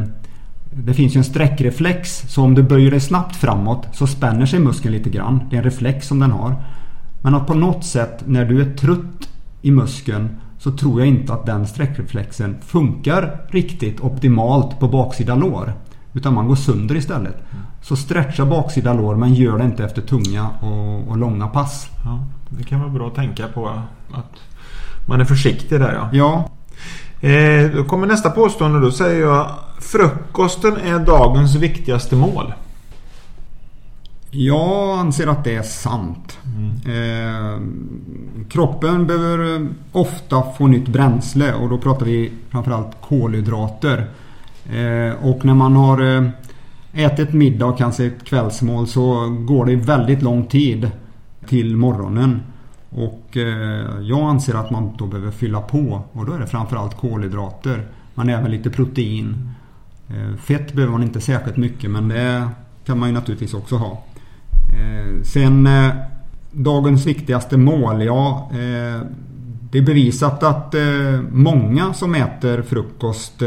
det 0.71 0.95
finns 0.95 1.17
ju 1.17 1.19
en 1.19 1.25
sträckreflex. 1.25 2.25
Så 2.29 2.43
om 2.43 2.55
du 2.55 2.63
böjer 2.63 2.91
dig 2.91 3.01
snabbt 3.01 3.37
framåt 3.37 3.89
så 3.93 4.07
spänner 4.07 4.47
sig 4.47 4.61
muskeln 4.61 4.95
lite 4.95 5.11
grann. 5.11 5.41
Det 5.51 5.57
är 5.57 5.59
en 5.59 5.65
reflex 5.65 6.09
som 6.09 6.19
den 6.19 6.31
har. 6.31 6.57
Men 7.23 7.35
att 7.35 7.47
på 7.47 7.55
något 7.55 7.85
sätt 7.85 8.23
när 8.27 8.45
du 8.45 8.61
är 8.61 8.75
trött 8.75 9.29
i 9.63 9.71
muskeln 9.71 10.29
så 10.59 10.73
tror 10.73 11.01
jag 11.01 11.09
inte 11.09 11.33
att 11.33 11.47
den 11.47 11.67
sträckreflexen 11.67 12.57
funkar 12.61 13.41
riktigt 13.49 14.01
optimalt 14.01 14.81
på 14.81 14.89
baksida 14.89 15.35
lår. 15.35 15.73
Utan 16.13 16.35
man 16.35 16.49
går 16.49 16.57
sönder 16.57 16.97
istället. 16.97 17.37
Så 17.83 17.97
stretcha 17.97 18.47
baksida 18.47 18.95
lår 18.95 19.17
men 19.17 19.35
gör 19.35 19.59
det 19.59 19.65
inte 19.65 19.85
efter 19.85 20.03
tunga 20.03 20.49
och, 20.61 21.09
och 21.09 21.17
långa 21.17 21.49
pass. 21.49 21.91
Ja, 22.05 22.27
det 22.49 22.65
kan 22.65 22.81
vara 22.81 22.91
bra 22.91 23.07
att 23.07 23.15
tänka 23.15 23.49
på 23.49 23.69
att 24.13 24.33
man 25.07 25.21
är 25.21 25.25
försiktig 25.25 25.81
där 25.81 25.95
ja. 25.95 26.09
Ja, 26.13 26.49
Eh, 27.25 27.71
då 27.77 27.85
kommer 27.85 28.07
nästa 28.07 28.31
påstående. 28.31 28.81
Då 28.81 28.91
säger 28.91 29.21
jag 29.21 29.51
frukosten 29.81 30.77
är 30.77 30.99
dagens 30.99 31.55
viktigaste 31.55 32.17
mål. 32.17 32.55
Jag 34.31 34.99
anser 34.99 35.27
att 35.27 35.45
det 35.45 35.55
är 35.55 35.63
sant. 35.63 36.39
Eh, 36.87 37.61
kroppen 38.49 39.07
behöver 39.07 39.69
ofta 39.93 40.43
få 40.59 40.67
nytt 40.67 40.89
bränsle 40.89 41.55
och 41.55 41.69
då 41.69 41.79
pratar 41.79 42.07
vi 42.07 42.33
framförallt 42.51 42.97
kolhydrater. 43.01 44.07
Eh, 44.73 45.25
och 45.25 45.45
när 45.45 45.55
man 45.55 45.77
har 45.77 46.17
eh, 46.17 46.29
ätit 46.93 47.33
middag 47.33 47.67
och 47.67 47.79
kanske 47.79 48.05
ett 48.05 48.25
kvällsmål 48.25 48.87
så 48.87 49.29
går 49.29 49.67
det 49.67 49.77
väldigt 49.77 50.23
lång 50.23 50.47
tid 50.47 50.91
till 51.47 51.77
morgonen. 51.77 52.41
Och 52.95 53.37
eh, 53.37 54.01
jag 54.03 54.21
anser 54.21 54.55
att 54.55 54.71
man 54.71 54.97
då 54.99 55.07
behöver 55.07 55.31
fylla 55.31 55.61
på 55.61 56.03
och 56.13 56.27
då 56.27 56.33
är 56.33 56.39
det 56.39 56.47
framförallt 56.47 56.97
kolhydrater. 56.97 57.87
Men 58.15 58.29
även 58.29 58.51
lite 58.51 58.71
protein. 58.71 59.51
Eh, 60.09 60.37
fett 60.37 60.73
behöver 60.73 60.93
man 60.93 61.03
inte 61.03 61.21
särskilt 61.21 61.57
mycket 61.57 61.91
men 61.91 62.09
det 62.09 62.49
kan 62.85 62.99
man 62.99 63.09
ju 63.09 63.15
naturligtvis 63.15 63.55
också 63.55 63.77
ha. 63.77 64.03
Eh, 64.79 65.23
sen 65.23 65.69
dagens 66.53 67.07
viktigaste 67.07 67.57
mål. 67.57 68.05
Ja, 68.05 68.51
det 69.71 69.79
är 69.79 69.83
bevisat 69.83 70.43
att 70.43 70.75
många 71.31 71.95
som 71.95 72.15
äter 72.15 72.63
frukost 72.63 73.43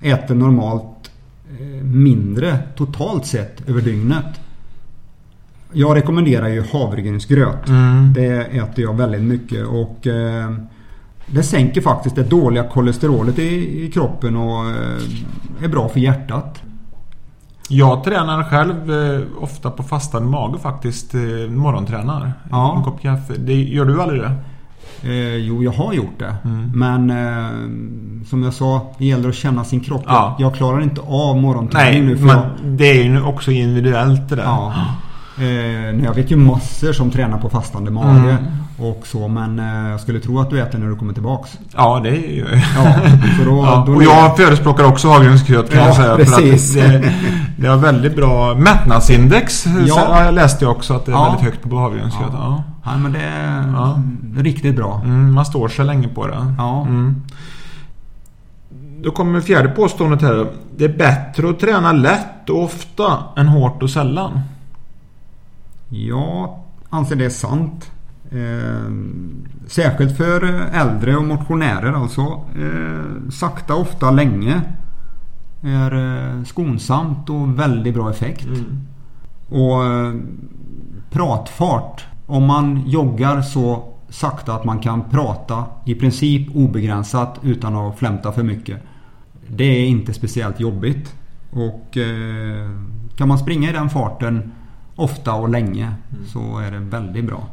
äter 0.00 0.34
normalt 0.34 1.10
mindre 1.82 2.58
totalt 2.76 3.26
sett 3.26 3.68
över 3.68 3.80
dygnet. 3.80 4.40
Jag 5.72 5.96
rekommenderar 5.96 6.48
ju 6.48 6.62
havregrynsgröt. 6.72 7.68
Mm. 7.68 8.12
Det 8.12 8.40
äter 8.40 8.84
jag 8.84 8.96
väldigt 8.96 9.22
mycket 9.22 9.66
och 9.66 10.06
eh, 10.06 10.50
det 11.26 11.42
sänker 11.42 11.80
faktiskt 11.80 12.16
det 12.16 12.22
dåliga 12.22 12.64
kolesterolet 12.64 13.38
i, 13.38 13.84
i 13.84 13.90
kroppen 13.90 14.36
och 14.36 14.70
eh, 14.70 15.64
är 15.64 15.68
bra 15.68 15.88
för 15.88 16.00
hjärtat. 16.00 16.62
Jag 17.68 18.04
tränar 18.04 18.44
själv 18.44 18.92
eh, 18.92 19.20
ofta 19.40 19.70
på 19.70 19.82
fastande 19.82 20.28
mage 20.28 20.58
faktiskt. 20.58 21.14
Eh, 21.14 21.20
morgontränar. 21.50 22.32
Ja. 22.50 22.76
En 22.76 22.84
kopp 22.84 23.02
kaffe. 23.02 23.34
Det, 23.38 23.62
gör 23.62 23.84
du 23.84 24.02
aldrig 24.02 24.20
det? 24.20 24.34
Eh, 25.02 25.36
jo, 25.36 25.62
jag 25.62 25.72
har 25.72 25.92
gjort 25.92 26.18
det. 26.18 26.36
Mm. 26.44 26.70
Men 26.74 27.10
eh, 27.10 28.26
som 28.26 28.42
jag 28.42 28.54
sa, 28.54 28.94
det 28.98 29.06
gäller 29.06 29.28
att 29.28 29.34
känna 29.34 29.64
sin 29.64 29.80
kropp. 29.80 30.04
Ja. 30.06 30.36
Jag, 30.38 30.54
klarar 30.54 30.82
inte 30.82 31.00
av 31.00 31.36
morgonträning 31.36 32.06
nu. 32.06 32.16
För 32.16 32.24
men 32.24 32.36
jag, 32.36 32.46
det 32.62 32.90
är 32.90 33.04
ju 33.04 33.22
också 33.22 33.50
individuellt 33.50 34.28
det 34.28 34.36
där. 34.36 34.42
ja, 34.42 34.74
eh, 35.40 36.04
jag 36.04 36.14
vet 36.14 36.30
ju 36.30 36.36
massor 36.36 36.92
som 36.92 37.10
tränar 37.10 37.38
på 37.38 37.48
fastande 37.50 37.90
mage. 37.90 38.30
Mm. 38.30 38.44
Och 38.78 39.02
så, 39.06 39.28
men 39.28 39.58
eh, 39.58 39.90
jag 39.90 40.00
skulle 40.00 40.20
tro 40.20 40.40
att 40.40 40.50
du 40.50 40.60
äter 40.60 40.78
när 40.78 40.86
du 40.88 40.96
kommer 40.96 41.12
tillbaks. 41.12 41.58
Ja, 41.76 42.00
det 42.02 42.08
är 42.08 42.30
ju... 42.34 42.46
Ja, 42.76 42.94
så 43.38 43.44
då, 43.50 43.56
Ja, 43.66 43.84
då 43.86 43.94
och 43.94 44.02
jag 44.02 44.36
förespråkar 44.36 44.84
också 44.84 45.08
havregrynsgröt 45.08 45.70
kan 45.70 45.80
Ja, 45.80 45.86
jag 45.86 45.96
säga. 45.96 46.16
precis. 46.16 46.74
För 46.74 46.84
att 46.96 47.02
det, 47.02 47.12
det 47.58 47.66
har 47.68 47.76
väldigt 47.76 48.16
bra 48.16 48.54
mättnadsindex. 48.54 49.66
Ja. 49.66 49.72
Ja. 49.86 50.24
Jag 50.24 50.34
läste 50.34 50.64
jag 50.64 50.72
också 50.72 50.94
att 50.94 51.06
det 51.06 51.12
är 51.12 51.16
Ja. 51.16 51.24
väldigt 51.24 51.40
högt 51.44 51.70
på 51.70 51.78
havregrynsgröt. 51.78 52.30
Ja. 52.32 52.64
Ja, 52.84 52.96
men 52.96 53.12
det 53.12 53.20
är 53.22 53.72
Ja. 53.76 54.02
riktigt 54.36 54.76
bra. 54.76 55.00
Mm, 55.04 55.34
man 55.34 55.46
står 55.46 55.68
sig 55.68 55.84
länge 55.84 56.08
på 56.08 56.26
det. 56.26 56.54
Ja. 56.58 56.82
Mm. 56.82 57.22
Då 59.02 59.10
kommer 59.10 59.40
fjärde 59.40 59.68
påståendet 59.68 60.22
här. 60.22 60.46
Det 60.76 60.84
är 60.84 60.88
bättre 60.98 61.50
att 61.50 61.60
träna 61.60 61.92
lätt 61.92 62.50
och 62.50 62.62
ofta 62.64 63.12
än 63.36 63.48
hårt 63.48 63.82
och 63.82 63.90
sällan. 63.90 64.40
Jag 65.88 66.58
anser 66.90 67.16
det 67.16 67.24
är 67.24 67.30
sant. 67.30 67.92
Eh, 68.30 68.92
särskilt 69.66 70.16
för 70.16 70.42
äldre 70.72 71.16
och 71.16 71.24
motionärer 71.24 71.92
alltså. 71.92 72.20
Eh, 72.56 73.30
sakta, 73.30 73.74
ofta, 73.74 74.10
länge. 74.10 74.62
Är 75.62 75.94
eh, 75.94 76.44
skonsamt 76.44 77.30
och 77.30 77.58
väldigt 77.58 77.94
bra 77.94 78.10
effekt. 78.10 78.48
Och 79.48 79.84
eh, 79.84 80.14
pratfart. 81.10 82.06
Om 82.26 82.44
man 82.44 82.82
joggar 82.86 83.42
så 83.42 83.84
sakta 84.08 84.54
att 84.54 84.64
man 84.64 84.78
kan 84.78 85.10
prata 85.10 85.64
i 85.84 85.94
princip 85.94 86.56
obegränsat 86.56 87.38
utan 87.42 87.76
att 87.76 87.98
flämta 87.98 88.32
för 88.32 88.42
mycket. 88.42 88.82
Det 89.48 89.64
är 89.64 89.86
inte 89.86 90.14
speciellt 90.14 90.60
jobbigt. 90.60 91.14
Och 91.50 91.96
eh, 91.96 92.70
kan 93.16 93.28
man 93.28 93.38
springa 93.38 93.70
i 93.70 93.72
den 93.72 93.90
farten 93.90 94.52
ofta 94.98 95.32
och 95.34 95.48
länge 95.48 95.92
så 96.32 96.58
är 96.58 96.70
det 96.70 96.78
väldigt 96.78 97.24
bra. 97.24 97.46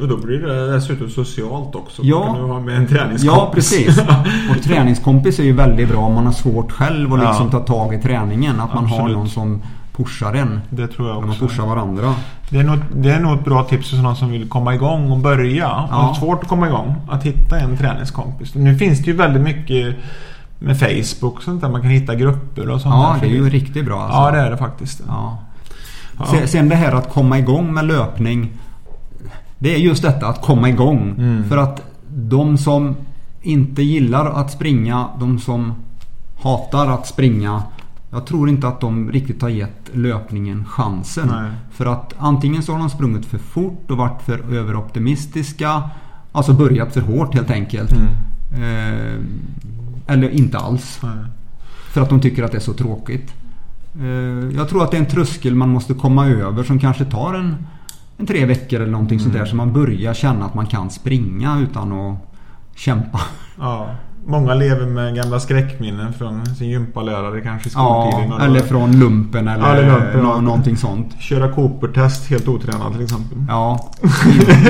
Och 0.00 0.08
då 0.08 0.16
blir 0.16 0.38
det 0.38 0.72
dessutom 0.74 1.08
socialt 1.10 1.74
också. 1.74 2.02
Ja. 2.04 2.26
Kan 2.26 2.34
du 2.42 2.52
ha 2.52 2.60
med 2.60 2.76
en 2.76 2.86
träningskompis. 2.86 3.24
Ja 3.24 3.50
precis. 3.54 3.98
Och 4.56 4.62
träningskompis 4.64 5.38
är 5.38 5.44
ju 5.44 5.52
väldigt 5.52 5.88
bra 5.88 5.98
om 5.98 6.14
man 6.14 6.26
har 6.26 6.32
svårt 6.32 6.72
själv 6.72 7.12
att 7.14 7.20
liksom 7.20 7.48
Ja. 7.52 7.58
ta 7.58 7.66
tag 7.66 7.94
i 7.94 7.98
träningen. 8.02 8.60
Att 8.60 8.74
man 8.74 8.86
har 8.86 8.96
Absolut. 8.98 9.16
någon 9.16 9.28
som 9.28 9.62
pushar 9.96 10.34
en. 10.34 10.60
Det 10.70 10.86
tror 10.86 11.08
jag 11.08 11.14
När 11.14 11.20
man 11.20 11.30
också. 11.30 11.46
pushar 11.48 11.66
varandra. 11.66 12.14
Det 12.50 12.58
är, 12.58 12.64
nog, 12.64 12.78
det 12.94 13.10
är 13.10 13.20
nog 13.20 13.38
ett 13.38 13.44
bra 13.44 13.64
tips 13.64 13.88
för 13.90 13.96
sådana 13.96 14.14
som 14.14 14.30
vill 14.30 14.48
komma 14.48 14.74
igång 14.74 15.10
och 15.10 15.18
börja. 15.18 15.54
Ja. 15.64 15.88
Har 15.90 16.14
svårt 16.14 16.42
att 16.42 16.48
komma 16.48 16.68
igång. 16.68 16.94
Att 17.10 17.22
hitta 17.22 17.58
en 17.58 17.76
träningskompis. 17.76 18.54
Nu 18.54 18.76
finns 18.78 18.98
det 18.98 19.04
ju 19.10 19.16
väldigt 19.16 19.42
mycket 19.42 19.96
med 20.58 20.78
Facebook 20.80 21.36
och 21.36 21.42
sånt 21.42 21.60
där. 21.60 21.68
Man 21.68 21.80
kan 21.82 21.90
hitta 21.90 22.14
grupper 22.14 22.68
och 22.70 22.80
sånt 22.80 22.94
Ja, 22.94 23.16
där. 23.20 23.28
det 23.28 23.34
är 23.34 23.36
ju 23.36 23.50
riktigt 23.50 23.84
bra 23.84 24.00
alltså. 24.02 24.18
Ja, 24.18 24.30
det 24.30 24.38
är 24.38 24.50
det 24.50 24.56
faktiskt. 24.56 25.02
Ja. 25.08 25.38
Sen, 26.30 26.48
sen 26.48 26.68
det 26.68 26.74
här 26.74 26.92
att 26.92 27.12
komma 27.12 27.38
igång 27.38 27.74
med 27.74 27.84
löpning. 27.84 28.50
Det 29.58 29.74
är 29.74 29.78
just 29.78 30.02
detta 30.02 30.26
att 30.26 30.42
komma 30.42 30.68
igång. 30.68 31.14
Mm. 31.18 31.48
För 31.48 31.56
att 31.56 31.82
de 32.08 32.58
som 32.58 32.96
inte 33.42 33.82
gillar 33.82 34.26
att 34.26 34.50
springa, 34.50 35.08
de 35.20 35.38
som 35.38 35.74
hatar 36.42 36.86
att 36.86 37.06
springa. 37.06 37.62
Jag 38.10 38.26
tror 38.26 38.48
inte 38.48 38.68
att 38.68 38.80
de 38.80 39.12
riktigt 39.12 39.42
har 39.42 39.48
gett 39.48 39.90
löpningen 39.92 40.64
chansen. 40.64 41.28
Nej. 41.32 41.50
För 41.70 41.86
att 41.86 42.14
antingen 42.18 42.62
så 42.62 42.72
har 42.72 42.78
de 42.78 42.90
sprungit 42.90 43.26
för 43.26 43.38
fort 43.38 43.90
och 43.90 43.96
varit 43.96 44.22
för 44.22 44.54
överoptimistiska. 44.54 45.82
Alltså 46.32 46.52
börjat 46.52 46.94
för 46.94 47.00
hårt 47.00 47.34
helt 47.34 47.50
enkelt. 47.50 47.92
Mm. 47.92 48.08
Eh, 48.54 49.14
Eller 50.06 50.30
inte 50.30 50.58
alls. 50.58 51.00
Nej. 51.02 51.24
För 51.92 52.00
att 52.00 52.08
de 52.08 52.20
tycker 52.20 52.42
att 52.42 52.52
det 52.52 52.58
är 52.58 52.60
så 52.60 52.72
tråkigt. 52.72 53.32
Eh, 54.00 54.56
Jag 54.56 54.68
tror 54.68 54.82
att 54.84 54.90
det 54.90 54.96
är 54.96 55.00
en 55.00 55.06
tröskel 55.06 55.54
man 55.54 55.68
måste 55.68 55.94
komma 55.94 56.26
över 56.26 56.62
som 56.62 56.78
kanske 56.78 57.04
tar 57.04 57.34
en, 57.34 57.56
en 58.18 58.26
tre 58.26 58.44
veckor 58.46 58.80
eller 58.80 58.92
någonting 58.92 59.20
sånt 59.20 59.34
där. 59.34 59.44
Så 59.44 59.56
man 59.56 59.72
börjar 59.72 60.14
känna 60.14 60.44
att 60.46 60.54
man 60.54 60.66
kan 60.66 60.90
springa 60.90 61.58
utan 61.60 61.92
att 61.92 62.18
kämpa. 62.76 63.20
Ja. 63.60 63.90
Många 64.26 64.54
lever 64.54 64.86
med 64.86 65.14
gamla 65.14 65.40
skräckminnen 65.40 66.12
från 66.12 66.46
sin 66.46 66.68
gympalärare 66.70 67.40
kanske 67.40 67.68
i 67.68 67.72
Ja, 67.74 68.10
skoltiden. 68.12 68.40
eller 68.40 68.60
från 68.60 68.98
lumpen 69.00 69.48
eller, 69.48 69.66
Ja, 69.66 69.72
eller 69.74 69.90
lumpen, 69.90 70.20
nå- 70.22 70.32
ja. 70.34 70.40
någonting 70.40 70.76
sånt. 70.76 71.14
Köra 71.20 71.52
Cooper-test 71.52 72.30
helt 72.30 72.48
otränad 72.48 72.92
till 72.92 73.02
exempel. 73.02 73.38
Ja, 73.48 73.90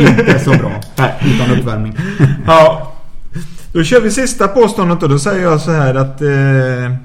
inte, 0.08 0.38
så 0.38 0.50
bra. 0.50 0.70
Utan 1.20 1.58
uppvärmning. 1.58 1.96
Ja. 2.46 2.92
Då 3.72 3.82
kör 3.82 4.00
vi 4.00 4.10
sista 4.10 4.48
påståendet 4.48 5.02
och 5.02 5.08
då 5.08 5.18
säger 5.18 5.42
jag 5.42 5.60
så 5.60 5.70
här 5.72 5.94
att 5.94 6.22
eh, 6.22 6.96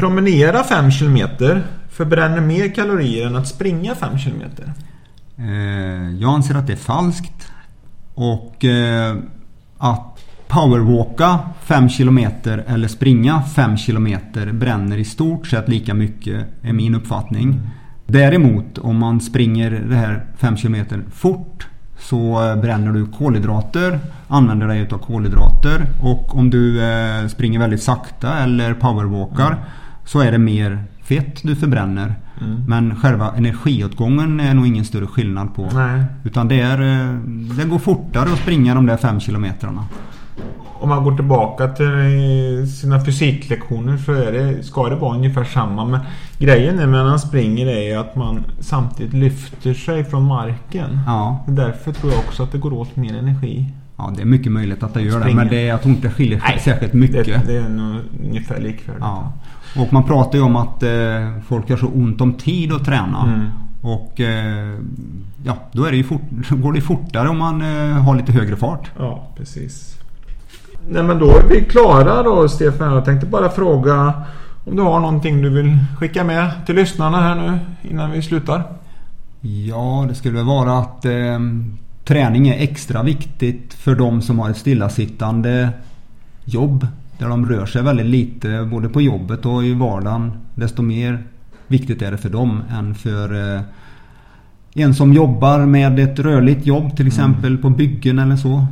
promenera 0.00 0.64
5 0.64 0.90
kilometer 0.90 1.62
förbränner 1.90 2.40
mer 2.40 2.74
kalorier 2.74 3.26
än 3.26 3.36
att 3.36 3.48
springa 3.48 3.94
5 3.94 4.18
kilometer. 4.18 4.72
Eh, 5.38 6.10
jag 6.20 6.34
anser 6.34 6.54
att 6.54 6.66
det 6.66 6.72
är 6.72 6.76
falskt. 6.76 7.52
Och 8.14 8.64
eh, 8.64 9.16
att 9.78 10.18
powerwalka 10.48 11.38
5 11.62 11.88
kilometer 11.88 12.64
eller 12.68 12.88
springa 12.88 13.42
5 13.42 13.76
kilometer 13.76 14.52
bränner 14.52 14.96
i 14.96 15.04
stort 15.04 15.46
sett 15.46 15.68
lika 15.68 15.94
mycket 15.94 16.46
är 16.62 16.72
min 16.72 16.94
uppfattning. 16.94 17.60
Däremot 18.06 18.78
om 18.78 18.96
man 18.96 19.20
springer 19.20 19.70
det 19.70 19.96
här 19.96 20.26
5 20.36 20.56
kilometer 20.56 21.02
fort 21.14 21.66
så 21.98 22.50
eh, 22.50 22.56
bränner 22.56 22.92
du 22.92 23.06
kolhydrater, 23.06 24.00
använder 24.28 24.68
dig 24.68 24.80
utav 24.80 24.98
kolhydrater 24.98 25.86
och 26.02 26.36
om 26.36 26.50
du 26.50 26.82
eh, 26.84 27.26
springer 27.26 27.58
väldigt 27.58 27.82
sakta 27.82 28.38
eller 28.38 28.74
powerwalkar 28.74 29.58
så 30.12 30.20
är 30.20 30.32
det 30.32 30.38
mer 30.38 30.84
fett 31.02 31.42
du 31.42 31.56
förbränner. 31.56 32.14
Mm. 32.40 32.64
Men 32.66 32.96
själva 32.96 33.32
energiåtgången 33.36 34.40
är 34.40 34.54
nog 34.54 34.66
ingen 34.66 34.84
större 34.84 35.06
skillnad 35.06 35.54
på. 35.54 35.68
Nej. 35.74 36.04
Utan 36.24 36.48
det, 36.48 36.60
är, 36.60 36.80
eh, 36.80 37.14
det 37.56 37.64
går 37.64 37.78
fortare 37.78 38.32
att 38.32 38.38
springa 38.38 38.74
de 38.74 38.86
där 38.86 38.96
5 38.96 39.20
kilometrarna. 39.20 39.84
Om 40.80 40.88
man 40.88 41.04
går 41.04 41.16
tillbaka 41.16 41.68
till 41.68 41.86
eh, 41.86 42.66
sina 42.66 43.04
fysiklektioner 43.04 43.96
så 43.96 44.12
är 44.12 44.32
det, 44.32 44.62
ska 44.62 44.88
det 44.88 44.96
vara 44.96 45.14
ungefär 45.16 45.44
samma. 45.44 45.84
Men 45.84 46.00
grejen 46.38 46.78
är 46.78 46.86
när 46.86 47.04
man 47.04 47.18
springer 47.18 47.66
är 47.66 47.98
att 47.98 48.16
man 48.16 48.44
samtidigt 48.60 49.14
lyfter 49.14 49.74
sig 49.74 50.04
från 50.04 50.22
marken. 50.24 51.00
Ja, 51.06 51.44
Därför 51.48 51.92
tror 51.92 52.12
jag 52.12 52.20
också 52.20 52.42
att 52.42 52.52
det 52.52 52.58
går 52.58 52.72
åt 52.72 52.96
mer 52.96 53.18
energi. 53.18 53.66
ja 53.96 54.12
det 54.16 54.22
är 54.22 54.26
mycket 54.26 54.52
möjligt 54.52 54.82
att 54.82 54.94
det 54.94 55.02
gör 55.02 55.16
det. 55.16 55.20
Springa. 55.20 55.36
Men 55.36 55.48
det, 55.48 55.62
jag 55.62 55.82
tror 55.82 55.94
inte 55.94 56.08
det 56.08 56.14
skiljer 56.14 56.42
Nej, 56.48 56.58
särskilt 56.60 56.92
mycket. 56.92 57.26
Det, 57.26 57.42
det 57.46 57.56
är 57.56 57.68
nog 57.68 58.00
ungefär 58.24 58.60
likvärdigt. 58.60 59.00
Ja. 59.00 59.32
Och 59.76 59.92
man 59.92 60.04
pratar 60.04 60.38
ju 60.38 60.44
om 60.44 60.56
att 60.56 60.82
eh, 60.82 61.42
folk 61.48 61.70
har 61.70 61.76
så 61.76 61.86
ont 61.86 62.20
om 62.20 62.34
tid 62.34 62.72
att 62.72 62.84
träna. 62.84 63.22
Mm. 63.22 63.46
Och 63.80 64.20
eh, 64.20 64.78
ja, 65.44 65.56
då 65.72 65.84
är 65.84 65.90
det 65.90 65.96
ju 65.96 66.04
fort, 66.04 66.22
går 66.50 66.72
det 66.72 66.80
fortare 66.80 67.28
om 67.28 67.38
man 67.38 67.62
eh, 67.62 67.92
har 67.92 68.14
lite 68.14 68.32
högre 68.32 68.56
fart. 68.56 68.90
Ja, 68.98 69.28
precis. 69.36 69.96
Nej 70.88 71.02
men 71.02 71.18
då 71.18 71.30
är 71.30 71.48
vi 71.48 71.64
klara 71.64 72.22
då 72.22 72.48
Stefan. 72.48 72.94
Jag 72.94 73.04
tänkte 73.04 73.26
bara 73.26 73.48
fråga 73.48 74.14
om 74.64 74.76
du 74.76 74.82
har 74.82 75.00
någonting 75.00 75.42
du 75.42 75.50
vill 75.50 75.78
skicka 75.98 76.24
med 76.24 76.50
till 76.66 76.74
lyssnarna 76.74 77.20
här 77.20 77.34
nu 77.34 77.58
innan 77.90 78.10
vi 78.10 78.22
slutar. 78.22 78.62
Ja, 79.40 80.06
det 80.08 80.14
skulle 80.14 80.42
vara 80.42 80.78
att 80.78 81.04
eh, 81.04 81.38
träning 82.04 82.48
är 82.48 82.62
extra 82.62 83.02
viktigt 83.02 83.74
för 83.74 83.94
de 83.94 84.22
som 84.22 84.38
har 84.38 84.50
ett 84.50 84.56
stillasittande 84.56 85.70
jobb. 86.44 86.86
Där 87.20 87.28
de 87.28 87.46
rör 87.46 87.66
sig 87.66 87.82
väldigt 87.82 88.06
lite 88.06 88.68
både 88.70 88.88
på 88.88 89.00
jobbet 89.00 89.46
och 89.46 89.64
i 89.64 89.74
vardagen. 89.74 90.32
Desto 90.54 90.82
mer 90.82 91.22
viktigt 91.66 92.02
är 92.02 92.10
det 92.10 92.18
för 92.18 92.28
dem 92.30 92.62
än 92.70 92.94
för 92.94 93.54
eh, 93.56 93.60
en 94.74 94.94
som 94.94 95.12
jobbar 95.12 95.58
med 95.66 95.98
ett 95.98 96.18
rörligt 96.18 96.66
jobb 96.66 96.96
till 96.96 97.06
exempel 97.06 97.58
på 97.58 97.70
byggen 97.70 98.18
eller 98.18 98.36
så. 98.36 98.66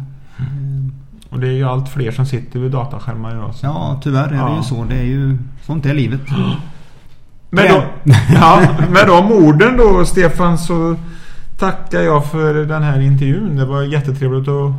Och 1.31 1.41
det 1.41 1.47
är 1.49 1.53
ju 1.53 1.65
allt 1.65 1.89
fler 1.89 2.11
som 2.11 2.27
sitter 2.27 2.61
vid 2.61 2.71
dataskärmar 2.71 3.33
idag. 3.35 3.55
Ja, 3.63 4.01
tyvärr 4.05 4.25
är 4.27 4.31
det 4.31 4.37
Ja. 4.37 4.57
ju 4.57 4.63
så. 4.63 4.85
Det 4.85 4.95
är 4.97 5.05
ju, 5.05 5.39
sånt 5.63 5.87
är 5.87 5.95
livet. 5.95 6.21
Med, 7.51 7.65
de, 7.71 8.13
ja, 8.35 8.63
med 8.91 9.07
de 9.07 9.33
orden 9.33 9.77
då 9.77 10.05
Stefan 10.05 10.59
så 10.59 10.97
tackar 11.59 12.01
jag 12.01 12.27
för 12.27 12.55
den 12.55 12.83
här 12.83 13.01
intervjun. 13.01 13.57
Det 13.57 13.65
var 13.65 13.83
jättetrevligt 13.83 14.49
att 14.49 14.73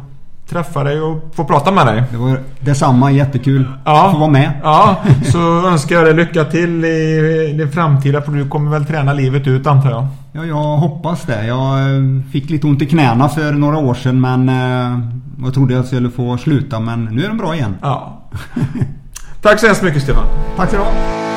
träffa 0.49 0.83
dig 0.83 1.01
och 1.01 1.31
få 1.35 1.43
prata 1.45 1.71
med 1.71 1.87
dig. 1.87 2.03
Det 2.11 2.17
var 2.17 2.39
detsamma, 2.59 3.11
jättekul 3.11 3.65
Ja. 3.85 4.05
att 4.05 4.11
få 4.11 4.17
vara 4.19 4.29
med. 4.29 4.51
Ja, 4.63 4.95
så 5.31 5.67
önskar 5.67 5.95
jag 5.95 6.05
dig 6.05 6.13
lycka 6.13 6.45
till 6.45 6.85
i 6.85 7.55
det 7.57 7.67
framtida 7.67 8.21
för 8.21 8.31
du 8.31 8.49
kommer 8.49 8.71
väl 8.71 8.85
träna 8.85 9.13
livet 9.13 9.47
ut 9.47 9.67
antar 9.67 9.89
jag. 9.89 10.07
Ja, 10.31 10.45
jag 10.45 10.77
hoppas 10.77 11.21
det. 11.23 11.45
Jag 11.45 11.79
eh, 11.79 12.01
fick 12.31 12.49
lite 12.49 12.67
ont 12.67 12.81
i 12.81 12.85
knäna 12.85 13.29
för 13.29 13.51
några 13.51 13.77
år 13.77 13.93
sedan 13.93 14.21
men 14.21 14.49
eh, 14.49 14.99
jag 15.43 15.53
trodde 15.53 15.73
jag 15.73 15.85
skulle 15.85 16.09
få 16.09 16.37
sluta 16.37 16.79
men 16.79 17.05
nu 17.05 17.23
är 17.23 17.27
de 17.27 17.37
bra 17.37 17.55
igen. 17.55 17.75
Ja. 17.81 18.21
Tack 19.41 19.59
så 19.59 19.65
hemskt 19.65 19.83
mycket 19.83 20.03
Stefan. 20.03 20.25
Tack 20.57 20.69
så 20.69 20.75
du 20.75 21.28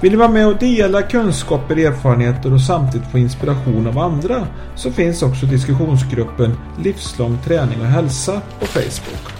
Vill 0.00 0.12
du 0.12 0.18
vara 0.18 0.28
med 0.28 0.46
och 0.46 0.56
dela 0.56 1.02
kunskaper, 1.02 1.76
erfarenheter 1.76 2.54
och 2.54 2.60
samtidigt 2.60 3.10
få 3.10 3.18
inspiration 3.18 3.86
av 3.86 3.98
andra 3.98 4.46
så 4.74 4.90
finns 4.90 5.22
också 5.22 5.46
diskussionsgruppen 5.46 6.56
Livslång 6.82 7.38
träning 7.44 7.80
och 7.80 7.86
hälsa 7.86 8.40
på 8.60 8.66
Facebook. 8.66 9.32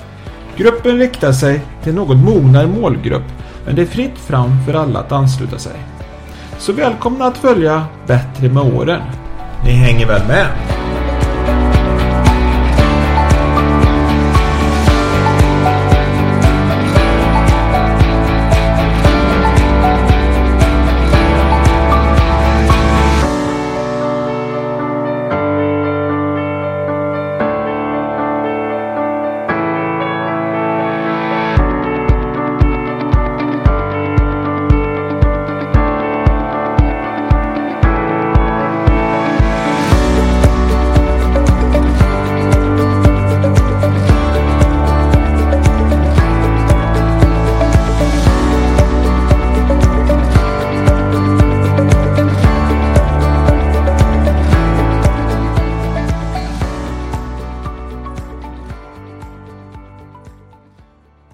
Gruppen 0.56 0.98
riktar 0.98 1.32
sig 1.32 1.60
till 1.82 1.90
en 1.90 1.97
något 1.97 2.16
mognare 2.16 2.66
målgrupp 2.66 3.22
men 3.66 3.76
det 3.76 3.82
är 3.82 3.86
fritt 3.86 4.18
fram 4.18 4.51
för 4.66 4.74
alla 4.74 5.01
att 5.01 5.12
ansluta 5.12 5.59
sig. 5.59 5.76
Så 6.59 6.72
välkomna 6.72 7.24
att 7.24 7.36
följa 7.36 7.86
Bättre 8.06 8.48
med 8.48 8.74
åren. 8.74 9.02
Ni 9.64 9.70
hänger 9.70 10.06
väl 10.06 10.26
med? 10.28 10.77